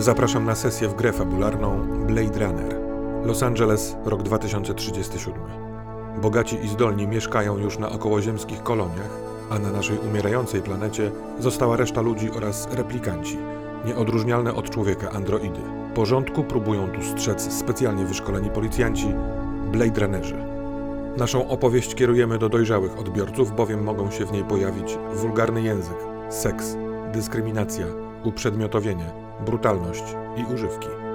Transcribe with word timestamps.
Zapraszam 0.00 0.44
na 0.44 0.54
sesję 0.54 0.88
w 0.88 0.94
grę 0.94 1.12
fabularną 1.12 1.80
Blade 2.06 2.46
Runner. 2.46 2.80
Los 3.24 3.42
Angeles, 3.42 3.96
rok 4.04 4.22
2037. 4.22 5.34
Bogaci 6.22 6.64
i 6.64 6.68
zdolni 6.68 7.08
mieszkają 7.08 7.58
już 7.58 7.78
na 7.78 7.90
okołoziemskich 7.90 8.62
koloniach, 8.62 9.10
a 9.50 9.58
na 9.58 9.70
naszej 9.70 9.98
umierającej 9.98 10.62
planecie 10.62 11.10
została 11.38 11.76
reszta 11.76 12.00
ludzi 12.00 12.30
oraz 12.30 12.68
replikanci, 12.72 13.38
nieodróżnialne 13.84 14.54
od 14.54 14.70
człowieka 14.70 15.10
androidy. 15.10 15.60
Porządku 15.94 16.44
próbują 16.44 16.88
tu 16.88 17.02
strzec 17.02 17.52
specjalnie 17.52 18.04
wyszkoleni 18.04 18.50
policjanci, 18.50 19.14
Blade 19.72 20.00
Runnerzy. 20.00 20.36
Naszą 21.16 21.48
opowieść 21.48 21.94
kierujemy 21.94 22.38
do 22.38 22.48
dojrzałych 22.48 22.98
odbiorców, 22.98 23.56
bowiem 23.56 23.82
mogą 23.82 24.10
się 24.10 24.26
w 24.26 24.32
niej 24.32 24.44
pojawić 24.44 24.98
wulgarny 25.14 25.62
język, 25.62 25.98
seks, 26.28 26.76
dyskryminacja, 27.12 27.86
uprzedmiotowienie, 28.24 29.29
brutalność 29.44 30.04
i 30.36 30.54
używki. 30.54 31.09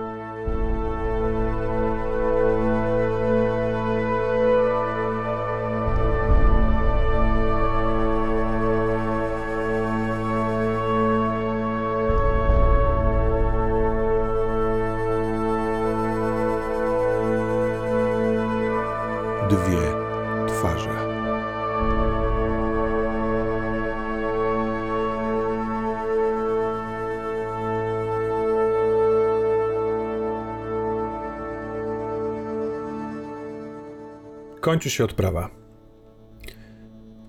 Kończy 34.75 34.89
się 34.89 35.03
odprawa. 35.03 35.49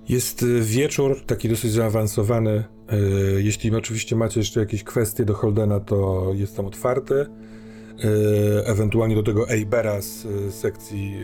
Jest 0.09 0.43
y, 0.43 0.61
wieczór, 0.61 1.25
taki 1.27 1.49
dosyć 1.49 1.73
zaawansowany. 1.73 2.65
Y, 3.37 3.43
Jeśli 3.43 3.77
oczywiście 3.77 4.17
macie 4.17 4.41
jeszcze 4.41 4.61
jakieś 4.61 4.85
kwestie 4.85 5.25
do 5.25 5.35
Holdena, 5.35 5.81
to 5.81 6.31
jest 6.35 6.57
tam 6.57 6.67
otwarty. 6.67 7.27
Ewentualnie 8.65 9.15
do 9.15 9.23
tego 9.23 9.51
Eibera 9.51 10.01
z 10.03 10.25
y, 10.25 10.53
sekcji 10.53 11.15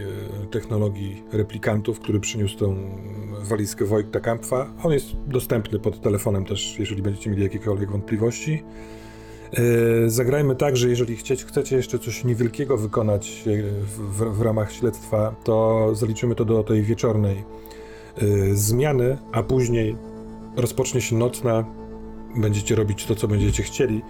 technologii 0.51 1.23
replikantów, 1.33 2.01
który 2.01 2.21
przyniósł 2.21 2.59
tą 2.59 2.77
walizkę 3.43 3.85
Wojtka 3.85 4.21
Kampfa. 4.21 4.75
On 4.83 4.93
jest 4.93 5.07
dostępny 5.27 5.79
pod 5.79 6.01
telefonem 6.01 6.45
też, 6.45 6.79
jeżeli 6.79 7.03
będziecie 7.03 7.31
mieli 7.31 7.43
jakiekolwiek 7.43 7.91
wątpliwości. 7.91 8.63
E, 9.53 10.11
Zagrajmy 10.11 10.57
tak, 10.57 10.77
że 10.77 10.89
jeżeli 10.89 11.17
chcieć, 11.17 11.45
chcecie 11.45 11.77
jeszcze 11.77 11.99
coś 11.99 12.25
niewielkiego 12.25 12.77
wykonać 12.77 13.45
e, 13.47 13.63
w, 13.83 14.37
w, 14.39 14.43
ramach 14.43 14.73
śledztwa, 14.73 15.35
to 15.45 15.89
zaliczymy 15.95 16.35
to 16.35 16.45
do 16.45 16.63
tej 16.63 16.83
wieczornej 16.83 17.37
e, 17.37 18.25
zmiany, 18.55 19.19
a 19.33 19.43
później 19.43 19.97
rozpocznie 20.57 21.01
się 21.01 21.17
nocna. 21.17 21.65
Będziecie 22.37 22.75
robić 22.75 23.07
to, 23.07 23.15
co 23.15 23.29
będziecie 23.29 23.63
chcieli. 23.63 24.03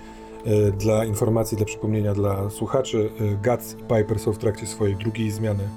Dla 0.79 1.05
informacji, 1.05 1.57
dla 1.57 1.67
przypomnienia 1.67 2.15
dla 2.15 2.51
słuchaczy, 2.51 3.11
Guts 3.45 3.77
i 3.81 3.83
Piper 3.83 4.19
są 4.19 4.33
w 4.33 4.39
trakcie 4.39 4.67
swojej 4.67 4.97
drugiej 4.97 5.31
zmiany, 5.31 5.69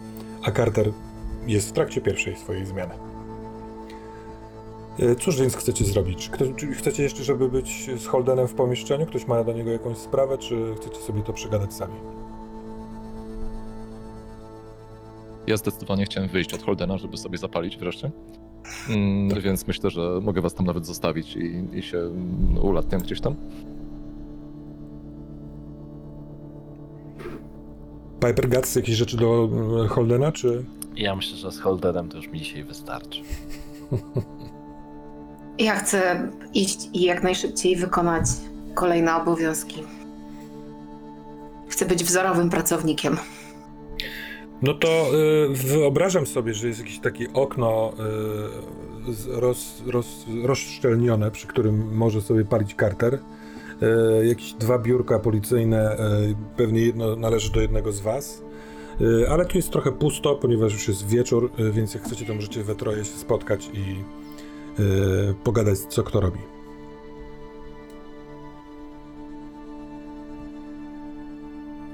a 0.44 0.52
Carter 0.52 0.92
jest 1.48 1.70
w 1.70 1.72
trakcie 1.72 2.02
pierwszej 2.02 2.36
swojej 2.36 2.66
zmiany. 2.66 2.94
E, 5.00 5.16
Cóż 5.16 5.40
więc 5.40 5.56
chcecie 5.56 5.86
zrobić? 5.86 6.30
Kto, 6.30 6.46
czy 6.58 6.68
chcecie 6.68 7.04
jeszcze, 7.04 7.24
żeby 7.24 7.50
być 7.50 7.90
z 7.98 8.06
Holdenem 8.08 8.48
w 8.48 8.54
pomieszczeniu? 8.54 9.06
Ktoś 9.06 9.28
ma 9.28 9.44
do 9.44 9.54
niego 9.54 9.72
jakąś 9.72 9.98
sprawę, 9.98 10.38
czy 10.38 10.76
chcecie 10.76 11.02
sobie 11.02 11.22
to 11.22 11.34
przegadać 11.34 11.74
sami? 11.74 11.94
Ja 15.48 15.58
zdecydowanie 15.58 16.06
chciałem 16.06 16.30
wyjść 16.30 16.54
od 16.54 16.64
Holdena, 16.64 16.98
żeby 16.98 17.18
sobie 17.18 17.38
zapalić 17.38 17.78
wreszcie. 17.78 18.12
Mm, 18.90 19.42
Więc 19.42 19.68
myślę, 19.68 19.90
że 19.90 20.20
mogę 20.22 20.42
was 20.42 20.54
tam 20.54 20.66
nawet 20.66 20.86
zostawić 20.86 21.36
i, 21.36 21.68
i 21.74 21.82
się 21.82 21.98
mm, 21.98 22.58
ulatniam 22.62 23.02
gdzieś 23.02 23.22
tam. 23.22 23.36
Piper 28.20 28.50
Guts, 28.50 28.76
jakieś 28.76 28.96
rzeczy 28.96 29.18
do 29.18 29.50
e, 29.86 29.88
Holdena, 29.88 30.32
czy... 30.32 30.66
Ja 30.96 31.16
myślę, 31.16 31.38
że 31.38 31.52
z 31.52 31.60
Holderem 31.60 32.10
to 32.10 32.18
już 32.18 32.28
mi 32.28 32.40
dzisiaj 32.40 32.64
wystarczy. 32.64 33.22
Ja 35.60 35.76
chcę 35.76 36.30
iść 36.54 36.90
i 36.94 37.02
jak 37.02 37.24
najszybciej 37.24 37.76
wykonać 37.76 38.26
kolejne 38.74 39.16
obowiązki. 39.16 39.84
Chcę 41.68 41.86
być 41.86 42.04
wzorowym 42.04 42.50
pracownikiem. 42.50 43.18
No 44.62 44.74
to 44.74 45.12
y, 45.52 45.54
wyobrażam 45.54 46.26
sobie, 46.26 46.54
że 46.54 46.68
jest 46.68 46.80
jakieś 46.80 47.00
takie 47.00 47.34
okno 47.34 47.94
y, 49.30 49.40
roz, 49.40 49.84
roz, 49.88 50.26
rozszczelnione, 50.44 51.32
przy 51.32 51.48
którym 51.48 51.96
może 51.96 52.22
sobie 52.22 52.46
palić 52.46 52.76
Carter. 52.80 53.20
Y, 54.22 54.26
jakieś 54.28 54.54
dwa 54.54 54.80
biurka 54.80 55.20
policyjne, 55.20 55.94
y, 55.94 56.36
pewnie 56.58 56.82
jedno 56.82 57.16
należy 57.16 57.52
do 57.52 57.62
jednego 57.62 57.92
z 57.92 58.00
was. 58.00 58.44
Y, 59.02 59.30
ale 59.30 59.46
tu 59.46 59.58
jest 59.58 59.70
trochę 59.70 59.92
pusto, 59.92 60.36
ponieważ 60.36 60.74
już 60.74 60.88
jest 60.88 61.08
wieczór, 61.08 61.52
y, 61.60 61.72
więc 61.72 61.94
jak 61.94 62.04
chcecie, 62.04 62.26
to 62.26 62.36
możecie 62.36 62.64
we 62.64 62.76
troje 62.76 63.06
się 63.06 63.18
spotkać 63.18 63.70
i 63.74 63.96
pogadać, 65.44 65.80
co 65.80 66.04
kto 66.04 66.22
robi. 66.22 66.40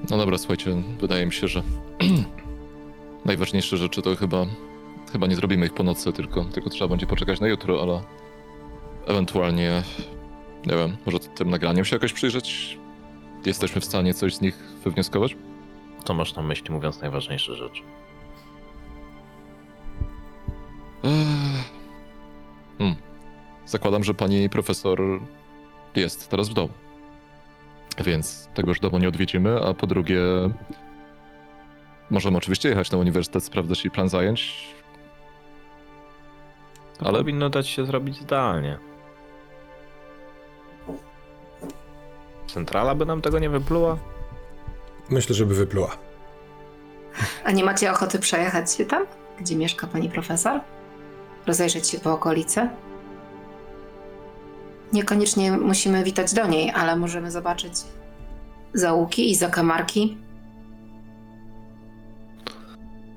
No 0.09 0.18
dobra, 0.18 0.38
słuchajcie, 0.38 0.84
wydaje 1.00 1.25
mi 1.25 1.34
się, 1.34 1.47
że 1.47 1.64
najważniejsze 3.25 3.78
rzeczy 3.78 4.02
to 4.02 4.16
chyba, 4.16 4.46
chyba 5.12 5.28
nie 5.28 5.36
zrobimy 5.36 5.66
ich 5.66 5.74
po 5.74 5.84
nocy, 5.84 6.14
tylko, 6.14 6.46
tylko 6.46 6.70
trzeba 6.70 6.88
będzie 6.88 7.08
poczekać 7.08 7.40
na 7.40 7.47
jutro, 7.47 7.81
ale 7.81 8.02
ewentualnie, 9.08 9.84
nie 10.66 10.75
wiem, 10.75 10.97
może 11.06 11.20
tym 11.20 11.50
nagraniem 11.50 11.86
się 11.86 11.96
jakoś 11.96 12.14
przyjrzeć? 12.14 12.78
Jesteśmy 13.46 13.81
w 13.81 13.86
stanie 13.86 14.14
coś 14.14 14.36
z 14.36 14.41
nich 14.41 14.56
wywnioskować? 14.84 15.36
Co 16.06 16.14
masz 16.14 16.36
na 16.36 16.41
myśli, 16.41 16.72
mówiąc 16.72 17.02
najważniejsze 17.02 17.56
rzeczy? 17.56 17.81
Hmm. 21.02 21.41
Zakładam, 23.72 24.04
że 24.04 24.14
pani 24.14 24.50
profesor 24.50 25.00
jest 25.96 26.30
teraz 26.30 26.50
w 26.50 26.54
domu. 26.54 26.70
Więc 28.06 28.50
tegoż 28.54 28.80
domu 28.80 28.98
nie 28.98 29.08
odwiedzimy, 29.08 29.62
a 29.66 29.74
po 29.74 29.88
drugie 29.88 30.22
możemy 32.09 32.38
oczywiście 32.38 32.70
jechać 32.70 32.92
na 32.92 32.98
uniwersytet, 32.98 33.44
sprawdzać 33.44 33.84
jej 33.86 33.92
plan 33.92 34.09
zajęć. 34.09 34.68
To 37.00 37.06
Ale- 37.06 37.18
powinno 37.20 37.50
dać 37.50 37.68
się 37.68 37.86
zrobić 37.86 38.22
zdalnie. 38.22 38.78
Centrala 42.48 42.96
by 42.96 43.06
nam 43.06 43.22
tego 43.22 43.40
nie 43.40 43.50
wypluła? 43.50 43.98
Myślę, 45.09 45.36
żeby 45.36 45.56
wypluła. 45.56 45.92
A 47.44 47.52
nie 47.52 47.64
macie 47.64 47.92
ochoty 47.92 48.20
przejechać 48.20 48.74
się 48.74 48.86
tam, 48.86 49.06
gdzie 49.40 49.56
mieszka 49.56 49.88
pani 49.88 50.09
profesor? 50.09 50.59
Rozejrzeć 51.47 51.90
się 51.90 52.00
po 52.00 52.14
okolicy? 52.14 52.70
Niekoniecznie 54.93 55.52
musimy 55.52 56.03
witać 56.03 56.34
do 56.34 56.47
niej, 56.47 56.72
ale 56.72 56.96
możemy 56.96 57.32
zobaczyć 57.32 57.73
zaułki 58.73 59.32
i 59.32 59.35
zakamarki. 59.35 60.17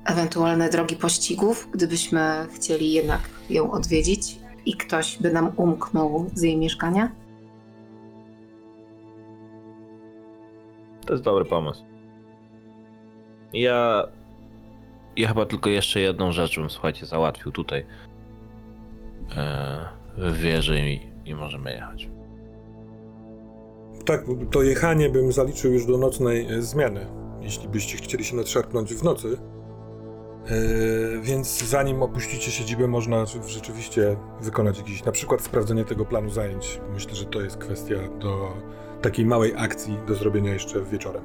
Ewentualne 0.05 0.69
drogi 0.69 0.95
pościgów, 0.95 1.67
gdybyśmy 1.73 2.47
chcieli 2.53 2.93
jednak 2.93 3.21
ją 3.49 3.71
odwiedzić 3.71 4.39
i 4.65 4.77
ktoś 4.77 5.17
by 5.21 5.31
nam 5.31 5.51
umknął 5.57 6.29
z 6.33 6.41
jej 6.41 6.57
mieszkania. 6.57 7.11
To 11.05 11.13
jest 11.13 11.23
dobry 11.23 11.45
pomysł. 11.45 11.83
Ja. 13.53 14.07
Ja 15.17 15.27
chyba 15.27 15.45
tylko 15.45 15.69
jeszcze 15.69 15.99
jedną 15.99 16.31
rzecz 16.31 16.59
bym, 16.59 16.69
słuchajcie, 16.69 17.05
załatwił 17.05 17.51
tutaj. 17.51 17.85
Eee, 19.37 19.85
w 20.17 20.37
wieży 20.37 20.79
i, 20.79 20.99
i 21.25 21.35
możemy 21.35 21.71
jechać. 21.71 22.09
Tak, 24.05 24.25
to 24.51 24.63
jechanie 24.63 25.09
bym 25.09 25.31
zaliczył 25.31 25.73
już 25.73 25.85
do 25.85 25.97
nocnej 25.97 26.53
e, 26.53 26.61
zmiany, 26.61 27.07
jeśli 27.41 27.69
byście 27.69 27.97
chcieli 27.97 28.23
się 28.23 28.35
nadszarpnąć 28.35 28.93
w 28.93 29.03
nocy. 29.03 29.37
E, 30.45 30.49
więc 31.21 31.63
zanim 31.63 32.03
opuścicie 32.03 32.51
siedzibę, 32.51 32.87
można 32.87 33.23
rze- 33.23 33.47
rzeczywiście 33.47 34.15
wykonać 34.41 34.77
jakiś, 34.77 35.03
na 35.03 35.11
przykład 35.11 35.41
sprawdzenie 35.41 35.85
tego 35.85 36.05
planu 36.05 36.29
zajęć. 36.29 36.81
Myślę, 36.93 37.15
że 37.15 37.25
to 37.25 37.41
jest 37.41 37.57
kwestia 37.57 37.95
do 38.19 38.53
takiej 39.01 39.25
małej 39.25 39.53
akcji 39.57 39.97
do 40.07 40.15
zrobienia 40.15 40.53
jeszcze 40.53 40.81
wieczorem. 40.81 41.23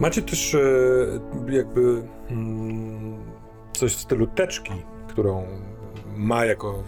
Macie 0.00 0.22
też 0.22 0.54
e, 0.54 0.58
jakby 1.48 2.02
mm, 2.30 3.18
coś 3.72 3.96
w 3.96 4.00
stylu 4.00 4.26
teczki, 4.26 4.72
którą 5.16 5.46
ma 6.16 6.44
jako 6.44 6.82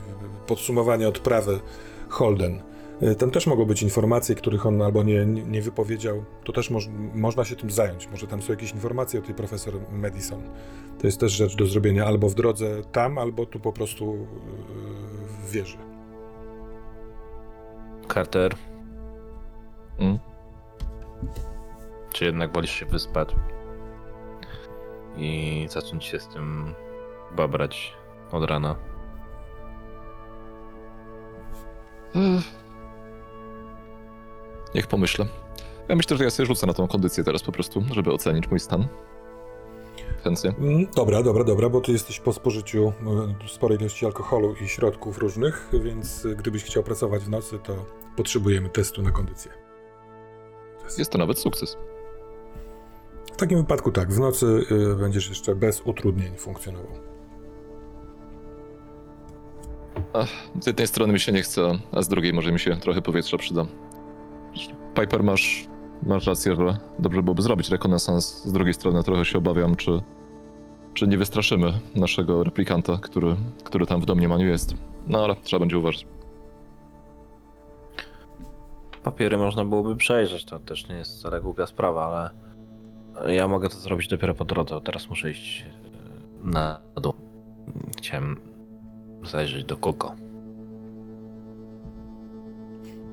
podsumowanie 0.46 1.08
odprawy 1.08 1.60
Holden. 2.08 2.62
Y, 3.02 3.14
Tam 3.14 3.30
też 3.30 3.46
mogą 3.46 3.64
być 3.64 3.82
informacje, 3.82 4.34
których 4.34 4.66
on 4.66 4.82
albo 4.82 5.02
nie, 5.02 5.26
nie 5.26 5.62
wypowiedział. 5.62 6.25
To 6.44 6.52
też 6.52 6.70
moż, 6.70 6.88
można 7.14 7.44
się 7.44 7.56
tym 7.56 7.70
zająć. 7.70 8.08
Może 8.10 8.26
tam 8.26 8.42
są 8.42 8.52
jakieś 8.52 8.72
informacje 8.72 9.20
o 9.20 9.22
tej 9.22 9.34
profesor 9.34 9.75
Madison. 9.92 10.42
To 11.00 11.06
jest 11.06 11.20
też 11.20 11.32
rzecz 11.32 11.56
do 11.56 11.66
zrobienia 11.66 12.06
albo 12.06 12.28
w 12.28 12.34
drodze 12.34 12.82
tam, 12.92 13.19
albo 13.19 13.46
tu 13.46 13.60
po 13.60 13.72
prostu 13.72 14.14
yy, 14.14 14.26
w 15.48 15.50
wieży. 15.50 15.78
Carter, 18.14 18.54
Mm. 19.98 20.19
czy 22.12 22.25
jednak 22.25 22.52
wolisz 22.52 22.70
się 22.70 22.86
wyspać 22.86 23.34
i 25.16 25.66
zacząć 25.70 26.04
się 26.04 26.20
z 26.20 26.28
tym 26.28 26.75
babrać 27.36 27.97
od 28.32 28.44
rana? 28.50 28.76
Ech. 32.14 32.44
Niech 34.75 34.86
pomyślę. 34.86 35.26
Ja 35.88 35.96
myślę, 35.96 36.16
że 36.16 36.25
ja 36.25 36.30
sobie 36.30 36.46
rzucę 36.46 36.66
na 36.66 36.75
tą 36.75 36.88
kondycję 36.88 37.25
teraz 37.25 37.42
po 37.42 37.52
prostu, 37.52 37.82
żeby 37.92 38.12
ocenić 38.12 38.50
mój 38.50 38.60
stan. 38.60 38.88
Chętnie. 40.25 40.54
Mm, 40.58 40.86
Dobra, 40.96 41.22
dobra, 41.22 41.44
dobra, 41.44 41.69
bo 41.69 41.80
ty 41.80 41.92
jesteś 41.92 42.20
po 42.20 42.32
spożyciu 42.32 42.92
y, 43.46 43.48
sporej 43.48 43.78
ilości 43.78 44.06
alkoholu 44.06 44.54
i 44.64 44.69
środków 44.69 45.19
różnych, 45.19 45.69
więc 45.72 46.26
gdybyś 46.36 46.64
chciał 46.64 46.82
pracować 46.82 47.22
w 47.22 47.28
nocy, 47.30 47.58
to 47.58 47.84
potrzebujemy 48.16 48.69
testu 48.69 49.02
na 49.02 49.10
kondycję. 49.10 49.52
Jest 50.98 51.10
to 51.12 51.19
nawet 51.19 51.38
sukces. 51.38 51.76
W 53.32 53.36
takim 53.36 53.58
wypadku 53.58 53.92
tak, 53.92 54.12
w 54.12 54.20
nocy 54.20 54.46
y, 54.92 54.96
będziesz 54.96 55.28
jeszcze 55.28 55.54
bez 55.54 55.80
utrudnień 55.84 56.36
funkcjonował. 56.36 57.07
Ach, 60.12 60.28
z 60.60 60.66
jednej 60.66 60.87
strony 60.87 61.12
mi 61.12 61.20
się 61.20 61.32
nie 61.32 61.43
chce, 61.43 61.78
a 61.93 62.02
z 62.02 62.08
drugiej 62.08 62.32
może 62.32 62.52
mi 62.52 62.60
się 62.60 62.76
trochę 62.76 63.02
powietrza 63.02 63.38
przyda. 63.38 63.66
Piper, 64.94 65.22
masz, 65.22 65.66
masz 66.02 66.26
rację, 66.26 66.56
że 66.56 66.78
dobrze 66.99 67.22
byłoby 67.22 67.43
zrobić 67.43 67.70
rekonesans. 67.70 68.44
Z 68.44 68.52
drugiej 68.52 68.75
strony 68.75 69.02
trochę 69.02 69.25
się 69.25 69.38
obawiam, 69.38 69.76
czy, 69.76 70.02
czy 70.94 71.06
nie 71.06 71.19
wystraszymy 71.19 71.72
naszego 71.94 72.44
replikanta, 72.44 72.99
który, 73.02 73.37
który 73.64 73.87
tam 73.87 74.00
w 74.00 74.06
domniemaniu 74.06 74.46
jest. 74.46 74.75
No 75.06 75.25
ale 75.25 75.37
trzeba 75.37 75.60
będzie 75.60 75.78
uważać. 75.78 76.06
Papiery 79.02 79.38
można 79.38 79.64
byłoby 79.64 79.96
przejrzeć, 79.96 80.44
to 80.44 80.58
też 80.58 80.88
nie 80.88 80.94
jest 80.94 81.19
wcale 81.19 81.40
głupia 81.40 81.66
sprawa, 81.66 82.31
ale 83.16 83.34
ja 83.34 83.49
mogę 83.49 83.69
to 83.69 83.76
zrobić 83.76 84.08
dopiero 84.08 84.34
po 84.34 84.44
drodze. 84.44 84.81
Teraz 84.81 85.08
muszę 85.08 85.31
iść 85.31 85.66
e, 86.44 86.49
na 86.49 86.81
dół. 87.00 87.12
Chciałem 87.99 88.47
zajrzeć 89.28 89.64
do 89.64 89.76
Koko. 89.76 90.14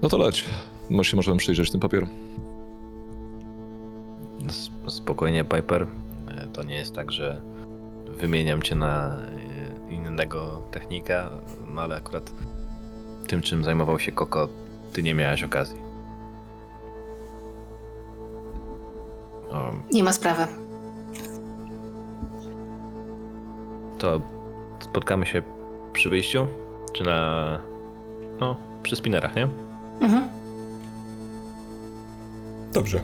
No 0.02 0.10
to 0.10 0.18
leć. 0.18 0.46
My 0.90 1.04
się 1.04 1.16
możemy 1.16 1.38
przyjrzeć 1.38 1.72
tym 1.72 1.80
papierom. 1.80 2.10
Spokojnie, 4.88 5.44
Piper. 5.46 5.88
E, 6.28 6.48
To 6.48 6.64
nie 6.64 6.76
jest 6.76 6.96
tak, 6.96 7.12
że 7.12 7.42
wymieniam 8.08 8.62
cię 8.62 8.76
na 8.76 9.18
e, 9.90 9.94
innego 9.94 10.62
technika, 10.72 11.30
no 11.74 11.82
ale 11.82 11.96
akurat 11.96 12.32
tym, 13.28 13.42
czym 13.42 13.64
zajmował 13.64 14.00
się 14.00 14.12
Koko, 14.12 14.48
ty 14.94 15.04
nie 15.04 15.14
miałeś 15.14 15.44
okazji. 15.44 15.78
O, 19.52 19.72
Nie 19.94 20.04
ma 20.04 20.14
sprawy. 20.14 20.48
to 23.98 24.22
spotkamy 24.80 25.26
się 25.26 25.42
przy 25.96 26.10
wyjściu? 26.10 26.48
Czy 26.94 27.04
na. 27.04 27.60
No, 28.40 28.58
przy 28.84 28.96
spinerach, 28.96 29.36
nie? 29.36 29.48
Mhm. 30.02 30.30
Dobrze. 32.74 33.02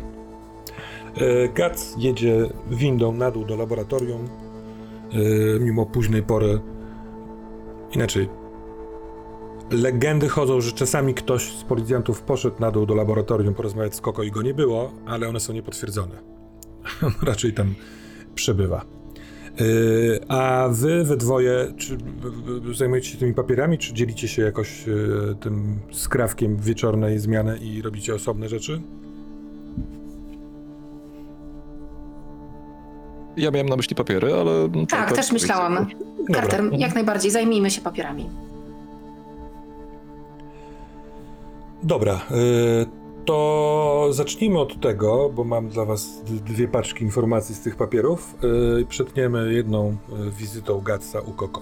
E, 1.15 1.49
Gac 1.49 1.95
jedzie 1.97 2.49
windą 2.69 3.11
na 3.11 3.31
dół 3.31 3.45
do 3.45 3.55
laboratorium, 3.55 4.29
e, 5.13 5.59
mimo 5.59 5.85
późnej 5.85 6.23
pory. 6.23 6.59
Inaczej. 7.91 8.29
Legendy 9.71 10.29
chodzą, 10.29 10.61
że 10.61 10.71
czasami 10.71 11.13
ktoś 11.13 11.51
z 11.51 11.63
policjantów 11.63 12.21
poszedł 12.21 12.55
na 12.59 12.71
dół 12.71 12.85
do 12.85 12.95
laboratorium 12.95 13.53
porozmawiać 13.53 13.95
z 13.95 14.01
Koko 14.01 14.23
i 14.23 14.31
go 14.31 14.41
nie 14.41 14.53
było, 14.53 14.91
ale 15.05 15.29
one 15.29 15.39
są 15.39 15.53
niepotwierdzone. 15.53 16.15
On 17.03 17.11
raczej 17.29 17.53
tam 17.53 17.75
przebywa. 18.35 19.00
E, 19.59 20.31
A 20.31 20.67
wy 20.71 21.03
we 21.03 21.17
dwoje, 21.17 21.73
czy 21.77 21.97
zajmujecie 22.77 23.09
się 23.09 23.17
tymi 23.17 23.33
papierami, 23.33 23.77
czy 23.77 23.93
dzielicie 23.93 24.27
się 24.27 24.41
jakoś 24.41 24.87
e, 24.87 24.91
tym 25.35 25.79
skrawkiem 25.91 26.57
wieczornej 26.57 27.19
zmiany 27.19 27.57
i 27.57 27.81
robicie 27.81 28.15
osobne 28.15 28.49
rzeczy? 28.49 28.81
Ja 33.37 33.51
miałem 33.51 33.69
na 33.69 33.75
myśli 33.75 33.95
papiery, 33.95 34.33
ale... 34.33 34.69
Tak, 34.89 35.09
Piper- 35.09 35.15
też 35.15 35.31
myślałam. 35.31 35.87
Carter, 36.33 36.63
Dobra. 36.63 36.77
jak 36.77 36.95
najbardziej, 36.95 37.31
zajmijmy 37.31 37.71
się 37.71 37.81
papierami. 37.81 38.29
Dobra, 41.83 42.15
y, 42.31 43.00
to 43.25 44.07
zacznijmy 44.11 44.59
od 44.59 44.79
tego, 44.81 45.29
bo 45.35 45.43
mam 45.43 45.69
dla 45.69 45.85
Was 45.85 46.21
dwie 46.25 46.67
paczki 46.67 47.03
informacji 47.03 47.55
z 47.55 47.59
tych 47.59 47.75
papierów. 47.75 48.35
Y, 48.81 48.85
Przetniemy 48.85 49.53
jedną 49.53 49.89
y, 50.27 50.31
wizytą 50.31 50.81
Gatsa 50.81 51.19
u 51.21 51.31
Koko. 51.31 51.61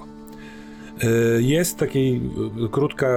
Y, 1.04 1.44
Jest 1.44 1.82
y, 1.82 1.88
krótka 2.72 3.08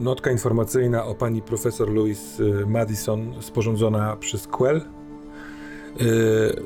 notka 0.00 0.30
informacyjna 0.32 1.04
o 1.04 1.14
pani 1.14 1.42
profesor 1.42 1.90
Louis 1.90 2.40
y, 2.40 2.66
Madison 2.66 3.34
sporządzona 3.40 4.16
przez 4.16 4.46
Quell. 4.46 4.76
Y, 4.76 6.62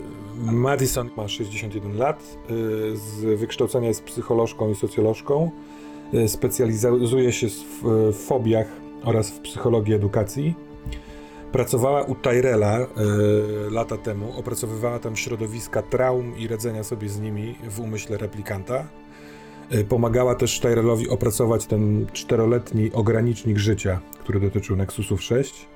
Madison 0.53 1.11
ma 1.17 1.29
61 1.29 1.97
lat, 1.99 2.39
y, 2.51 2.97
z 2.97 3.41
wykształcenia 3.41 3.89
jest 3.89 4.05
psycholożką 4.05 4.71
i 4.71 4.75
socjolożką. 4.75 5.51
Y, 6.15 6.29
Specjalizuje 6.29 7.33
się 7.33 7.49
w 7.49 7.83
w 8.13 8.17
fobiach 8.27 8.67
oraz 9.05 9.31
w 9.31 9.41
psychologii 9.41 9.95
edukacji. 9.95 10.55
Pracowała 11.57 12.03
u 12.03 12.15
Tyrella 12.15 12.81
y, 12.81 12.87
lata 13.71 13.97
temu, 13.97 14.39
opracowywała 14.39 14.99
tam 14.99 15.17
środowiska 15.17 15.83
traum 15.83 16.39
i 16.39 16.49
radzenia 16.49 16.85
sobie 16.85 17.09
z 17.09 17.21
nimi 17.21 17.55
w 17.71 17.81
umyśle 17.81 18.17
replikanta. 18.17 18.87
Y, 19.75 19.85
pomagała 19.85 20.35
też 20.35 20.61
Tyrellowi 20.61 21.09
opracować 21.09 21.67
ten 21.67 22.07
czteroletni 22.13 22.93
ogranicznik 22.93 23.59
życia, 23.59 24.01
który 24.21 24.41
dotyczył 24.41 24.77
Nexusów 24.77 25.23
6. 25.23 25.67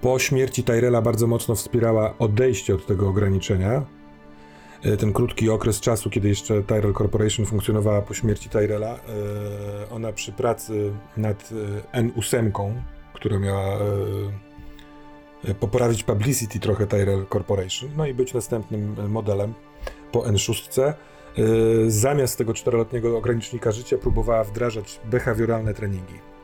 Po 0.00 0.18
śmierci 0.18 0.62
Tyrella 0.62 1.02
bardzo 1.02 1.26
mocno 1.26 1.54
wspierała 1.54 2.14
odejście 2.18 2.74
od 2.74 2.86
tego 2.86 3.08
ograniczenia. 3.08 3.82
Y, 4.86 4.96
Ten 4.96 5.12
krótki 5.12 5.50
okres 5.50 5.80
czasu, 5.80 6.10
kiedy 6.10 6.28
jeszcze 6.28 6.62
Tyrell 6.62 6.94
Corporation 6.94 7.46
funkcjonowała 7.46 8.02
po 8.02 8.14
śmierci 8.14 8.48
Tyrella, 8.48 8.98
ona 9.90 10.12
przy 10.12 10.32
pracy 10.32 10.92
nad 11.16 11.52
y, 11.52 11.82
N8, 11.92 12.72
która 13.14 13.38
miała 13.38 13.78
poprawić 15.60 16.02
publicity 16.04 16.60
trochę 16.60 16.86
Tyrell 16.86 17.26
Corporation, 17.32 17.90
no 17.96 18.06
i 18.06 18.14
być 18.14 18.34
następnym 18.34 19.10
modelem 19.10 19.54
po 20.12 20.20
N6. 20.20 20.92
y, 21.38 21.90
Zamiast 21.90 22.38
tego 22.38 22.54
czteroletniego 22.54 23.18
ogranicznika 23.18 23.72
życia 23.72 23.98
próbowała 23.98 24.44
wdrażać 24.44 25.00
behawioralne 25.04 25.74
treningi. 25.74 26.34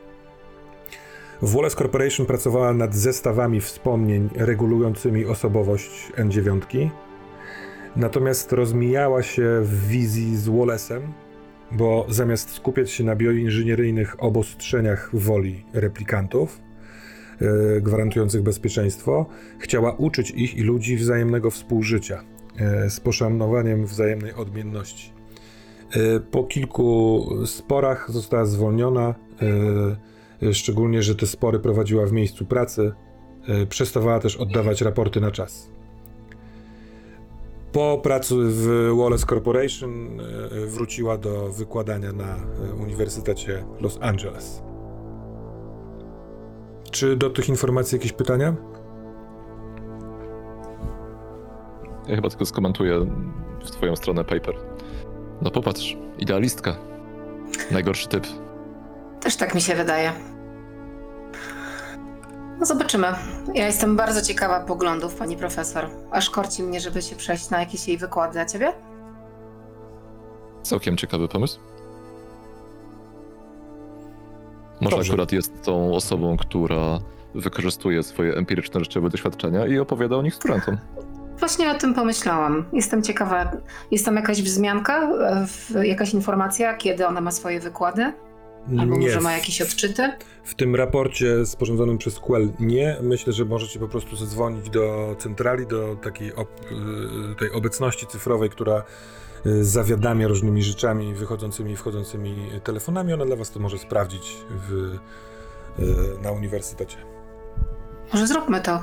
Wallace 1.42 1.76
Corporation 1.76 2.26
pracowała 2.26 2.72
nad 2.72 2.94
zestawami 2.94 3.60
wspomnień 3.60 4.28
regulującymi 4.34 5.26
osobowość 5.26 6.12
N9. 6.16 6.88
Natomiast 7.96 8.52
rozmijała 8.52 9.22
się 9.22 9.60
w 9.62 9.88
wizji 9.88 10.36
z 10.36 10.48
Wallace'em, 10.48 11.00
bo 11.72 12.06
zamiast 12.08 12.50
skupiać 12.50 12.90
się 12.90 13.04
na 13.04 13.16
bioinżynieryjnych 13.16 14.22
obostrzeniach 14.22 15.10
woli 15.12 15.64
replikantów, 15.72 16.58
e, 16.58 16.69
gwarantujących 17.80 18.42
bezpieczeństwo, 18.42 19.26
chciała 19.58 19.92
uczyć 19.92 20.30
ich 20.30 20.56
i 20.56 20.62
ludzi 20.62 20.96
wzajemnego 20.96 21.50
współżycia 21.50 22.24
e, 22.56 22.90
z 22.90 23.00
poszanowaniem 23.00 23.86
wzajemnej 23.86 24.34
odmienności. 24.34 25.12
E, 25.92 26.20
po 26.20 26.44
kilku 26.44 27.26
sporach 27.46 28.10
została 28.10 28.44
zwolniona, 28.44 29.14
e, 30.42 30.54
szczególnie, 30.54 31.02
że 31.02 31.14
te 31.14 31.26
spory 31.26 31.58
prowadziła 31.58 32.06
w 32.06 32.12
miejscu 32.12 32.44
pracy. 32.44 32.92
E, 33.48 33.66
przestawała 33.66 34.20
też 34.20 34.36
oddawać 34.36 34.80
raporty 34.80 35.20
na 35.20 35.30
czas. 35.30 35.70
Po 37.72 38.00
pracy 38.02 38.34
w 38.38 38.90
Wallace 38.98 39.26
Corporation 39.26 40.20
e, 40.20 40.66
wróciła 40.66 41.18
do 41.18 41.48
wykładania 41.48 42.12
na 42.12 42.36
e, 42.36 42.74
Uniwersytecie 42.74 43.64
Los 43.80 43.98
Angeles. 44.00 44.62
Czy 47.00 47.16
do 47.16 47.30
tych 47.30 47.48
informacji 47.48 47.96
jakieś 47.96 48.12
pytania? 48.12 48.54
Ja 52.08 52.16
chyba 52.16 52.28
tylko 52.28 52.46
skomentuję 52.46 53.06
w 53.64 53.70
twoją 53.70 53.96
stronę 53.96 54.24
paper. 54.24 54.54
No 55.42 55.50
popatrz, 55.50 55.96
idealistka. 56.18 56.76
Najgorszy 57.70 58.08
typ. 58.08 58.26
Też 59.20 59.36
tak 59.36 59.54
mi 59.54 59.60
się 59.60 59.74
wydaje. 59.74 60.12
No 62.58 62.66
zobaczymy. 62.66 63.06
Ja 63.54 63.66
jestem 63.66 63.96
bardzo 63.96 64.22
ciekawa 64.22 64.60
poglądów 64.60 65.14
pani 65.14 65.36
profesor. 65.36 65.90
Aż 66.10 66.30
korci 66.30 66.62
mnie, 66.62 66.80
żeby 66.80 67.02
się 67.02 67.16
przejść 67.16 67.50
na 67.50 67.60
jakieś 67.60 67.88
jej 67.88 67.98
wykłady. 67.98 68.40
A 68.40 68.44
ciebie? 68.44 68.72
Całkiem 70.62 70.96
ciekawy 70.96 71.28
pomysł. 71.28 71.60
Może 74.80 74.96
Dobrze. 74.96 75.12
akurat 75.12 75.32
jest 75.32 75.62
tą 75.62 75.94
osobą, 75.94 76.36
która 76.36 76.98
wykorzystuje 77.34 78.02
swoje 78.02 78.34
empiryczne 78.34 78.80
życiowe 78.80 79.08
doświadczenia 79.10 79.66
i 79.66 79.78
opowiada 79.78 80.16
o 80.16 80.22
nich 80.22 80.34
studentom. 80.34 80.78
Właśnie 81.38 81.70
o 81.70 81.74
tym 81.78 81.94
pomyślałam. 81.94 82.64
Jestem 82.72 83.02
ciekawa, 83.02 83.52
jest 83.90 84.04
tam 84.04 84.16
jakaś 84.16 84.42
wzmianka, 84.42 85.08
w- 85.46 85.84
jakaś 85.84 86.14
informacja, 86.14 86.74
kiedy 86.74 87.06
ona 87.06 87.20
ma 87.20 87.30
swoje 87.30 87.60
wykłady? 87.60 88.12
Albo 88.78 88.96
nie, 88.98 89.06
może 89.06 89.20
ma 89.20 89.32
jakieś 89.32 89.62
odczyty? 89.62 90.12
W 90.44 90.54
tym 90.54 90.76
raporcie 90.76 91.46
sporządzonym 91.46 91.98
przez 91.98 92.18
Quell 92.18 92.48
nie. 92.60 92.96
Myślę, 93.02 93.32
że 93.32 93.44
możecie 93.44 93.78
po 93.78 93.88
prostu 93.88 94.16
zadzwonić 94.16 94.70
do 94.70 95.16
centrali, 95.18 95.66
do 95.66 95.96
takiej 95.96 96.34
ob, 96.34 96.48
y, 97.32 97.34
tej 97.38 97.52
obecności 97.52 98.06
cyfrowej, 98.06 98.50
która 98.50 98.82
zawiadamia 99.60 100.28
różnymi 100.28 100.62
rzeczami 100.62 101.14
wychodzącymi 101.14 101.72
i 101.72 101.76
wchodzącymi 101.76 102.50
telefonami. 102.64 103.12
Ona 103.12 103.26
dla 103.26 103.36
was 103.36 103.50
to 103.50 103.60
może 103.60 103.78
sprawdzić 103.78 104.36
w, 104.68 104.72
y, 105.78 106.22
na 106.22 106.30
uniwersytecie. 106.30 106.96
Może 108.12 108.26
zróbmy 108.26 108.60
to. 108.60 108.82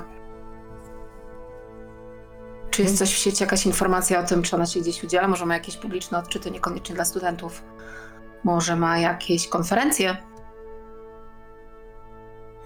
Czy 2.69 2.81
jest 2.81 2.97
coś 2.97 3.13
w 3.13 3.17
sieci, 3.17 3.43
jakaś 3.43 3.65
informacja 3.65 4.19
o 4.19 4.23
tym, 4.23 4.43
czy 4.43 4.55
ona 4.55 4.65
się 4.65 4.79
gdzieś 4.79 5.03
udziela? 5.03 5.27
Może 5.27 5.45
ma 5.45 5.53
jakieś 5.53 5.77
publiczne 5.77 6.17
odczyty, 6.17 6.51
niekoniecznie 6.51 6.95
dla 6.95 7.05
studentów? 7.05 7.63
Może 8.43 8.75
ma 8.75 8.99
jakieś 8.99 9.47
konferencje? 9.47 10.17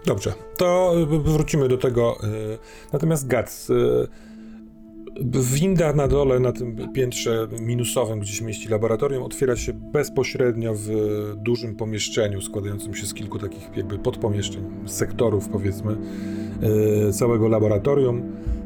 Dobrze, 0.05 0.33
to 0.57 0.93
y, 0.97 1.05
wrócimy 1.19 1.67
do 1.67 1.77
tego. 1.77 2.17
y, 2.23 2.57
Natomiast 2.93 3.27
Gac, 3.27 3.69
y, 3.69 4.07
winda 5.53 5.93
na 5.93 6.07
dole, 6.07 6.39
na 6.39 6.51
tym 6.51 6.93
piętrze 6.93 7.47
minusowym, 7.59 8.19
gdzie 8.19 8.33
się 8.33 8.45
mieści 8.45 8.69
laboratorium, 8.69 9.23
otwiera 9.23 9.55
się 9.55 9.73
bezpośrednio 9.73 10.73
w 10.75 10.89
dużym 11.37 11.75
pomieszczeniu 11.75 12.41
składającym 12.41 12.95
się 12.95 13.05
z 13.05 13.13
kilku 13.13 13.39
takich 13.39 13.69
jakby 13.75 13.99
podpomieszczeń, 13.99 14.63
sektorów 14.85 15.49
powiedzmy, 15.49 15.95
y, 17.09 17.13
całego 17.13 17.47
laboratorium. 17.47 18.21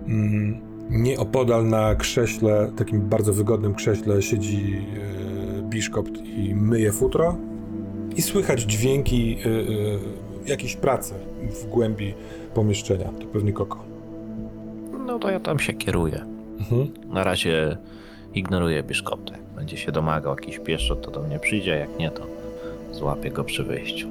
Mm, 0.08 0.76
Nieopodal 0.90 1.70
na 1.70 1.96
krześle, 1.96 2.72
takim 2.78 3.02
bardzo 3.02 3.34
wygodnym 3.34 3.76
krześle 3.76 4.22
siedzi 4.22 4.86
y, 5.60 5.64
Biszkopt 5.64 6.12
i 6.26 6.56
myje 6.56 6.92
futro 6.92 7.38
i 8.16 8.22
słychać 8.22 8.62
dźwięki 8.62 9.38
y, 10.46 10.50
jakiejś 10.50 10.76
pracy 10.76 11.14
w 11.52 11.70
głębi 11.70 12.14
pomieszczenia. 12.54 13.10
To 13.20 13.28
pewnie 13.28 13.54
Koko. 13.54 13.84
No 15.06 15.20
to 15.20 15.32
ja 15.32 15.40
tam 15.40 15.60
się 15.60 15.74
kieruję. 15.74 16.35
Mhm. 16.72 17.14
Na 17.14 17.24
razie 17.24 17.78
ignoruję 18.34 18.84
biszkopta. 18.84 19.34
Jak 19.34 19.46
będzie 19.56 19.78
się 19.78 19.92
domagał 19.92 20.36
jakiś 20.36 20.60
pieszczot, 20.60 21.02
to 21.02 21.12
do 21.12 21.24
mnie 21.24 21.40
przyjdzie, 21.40 21.72
jak 21.72 22.00
nie, 22.00 22.12
to 22.12 22.28
złapię 22.92 23.32
go 23.32 23.44
przy 23.44 23.64
wyjściu. 23.64 24.08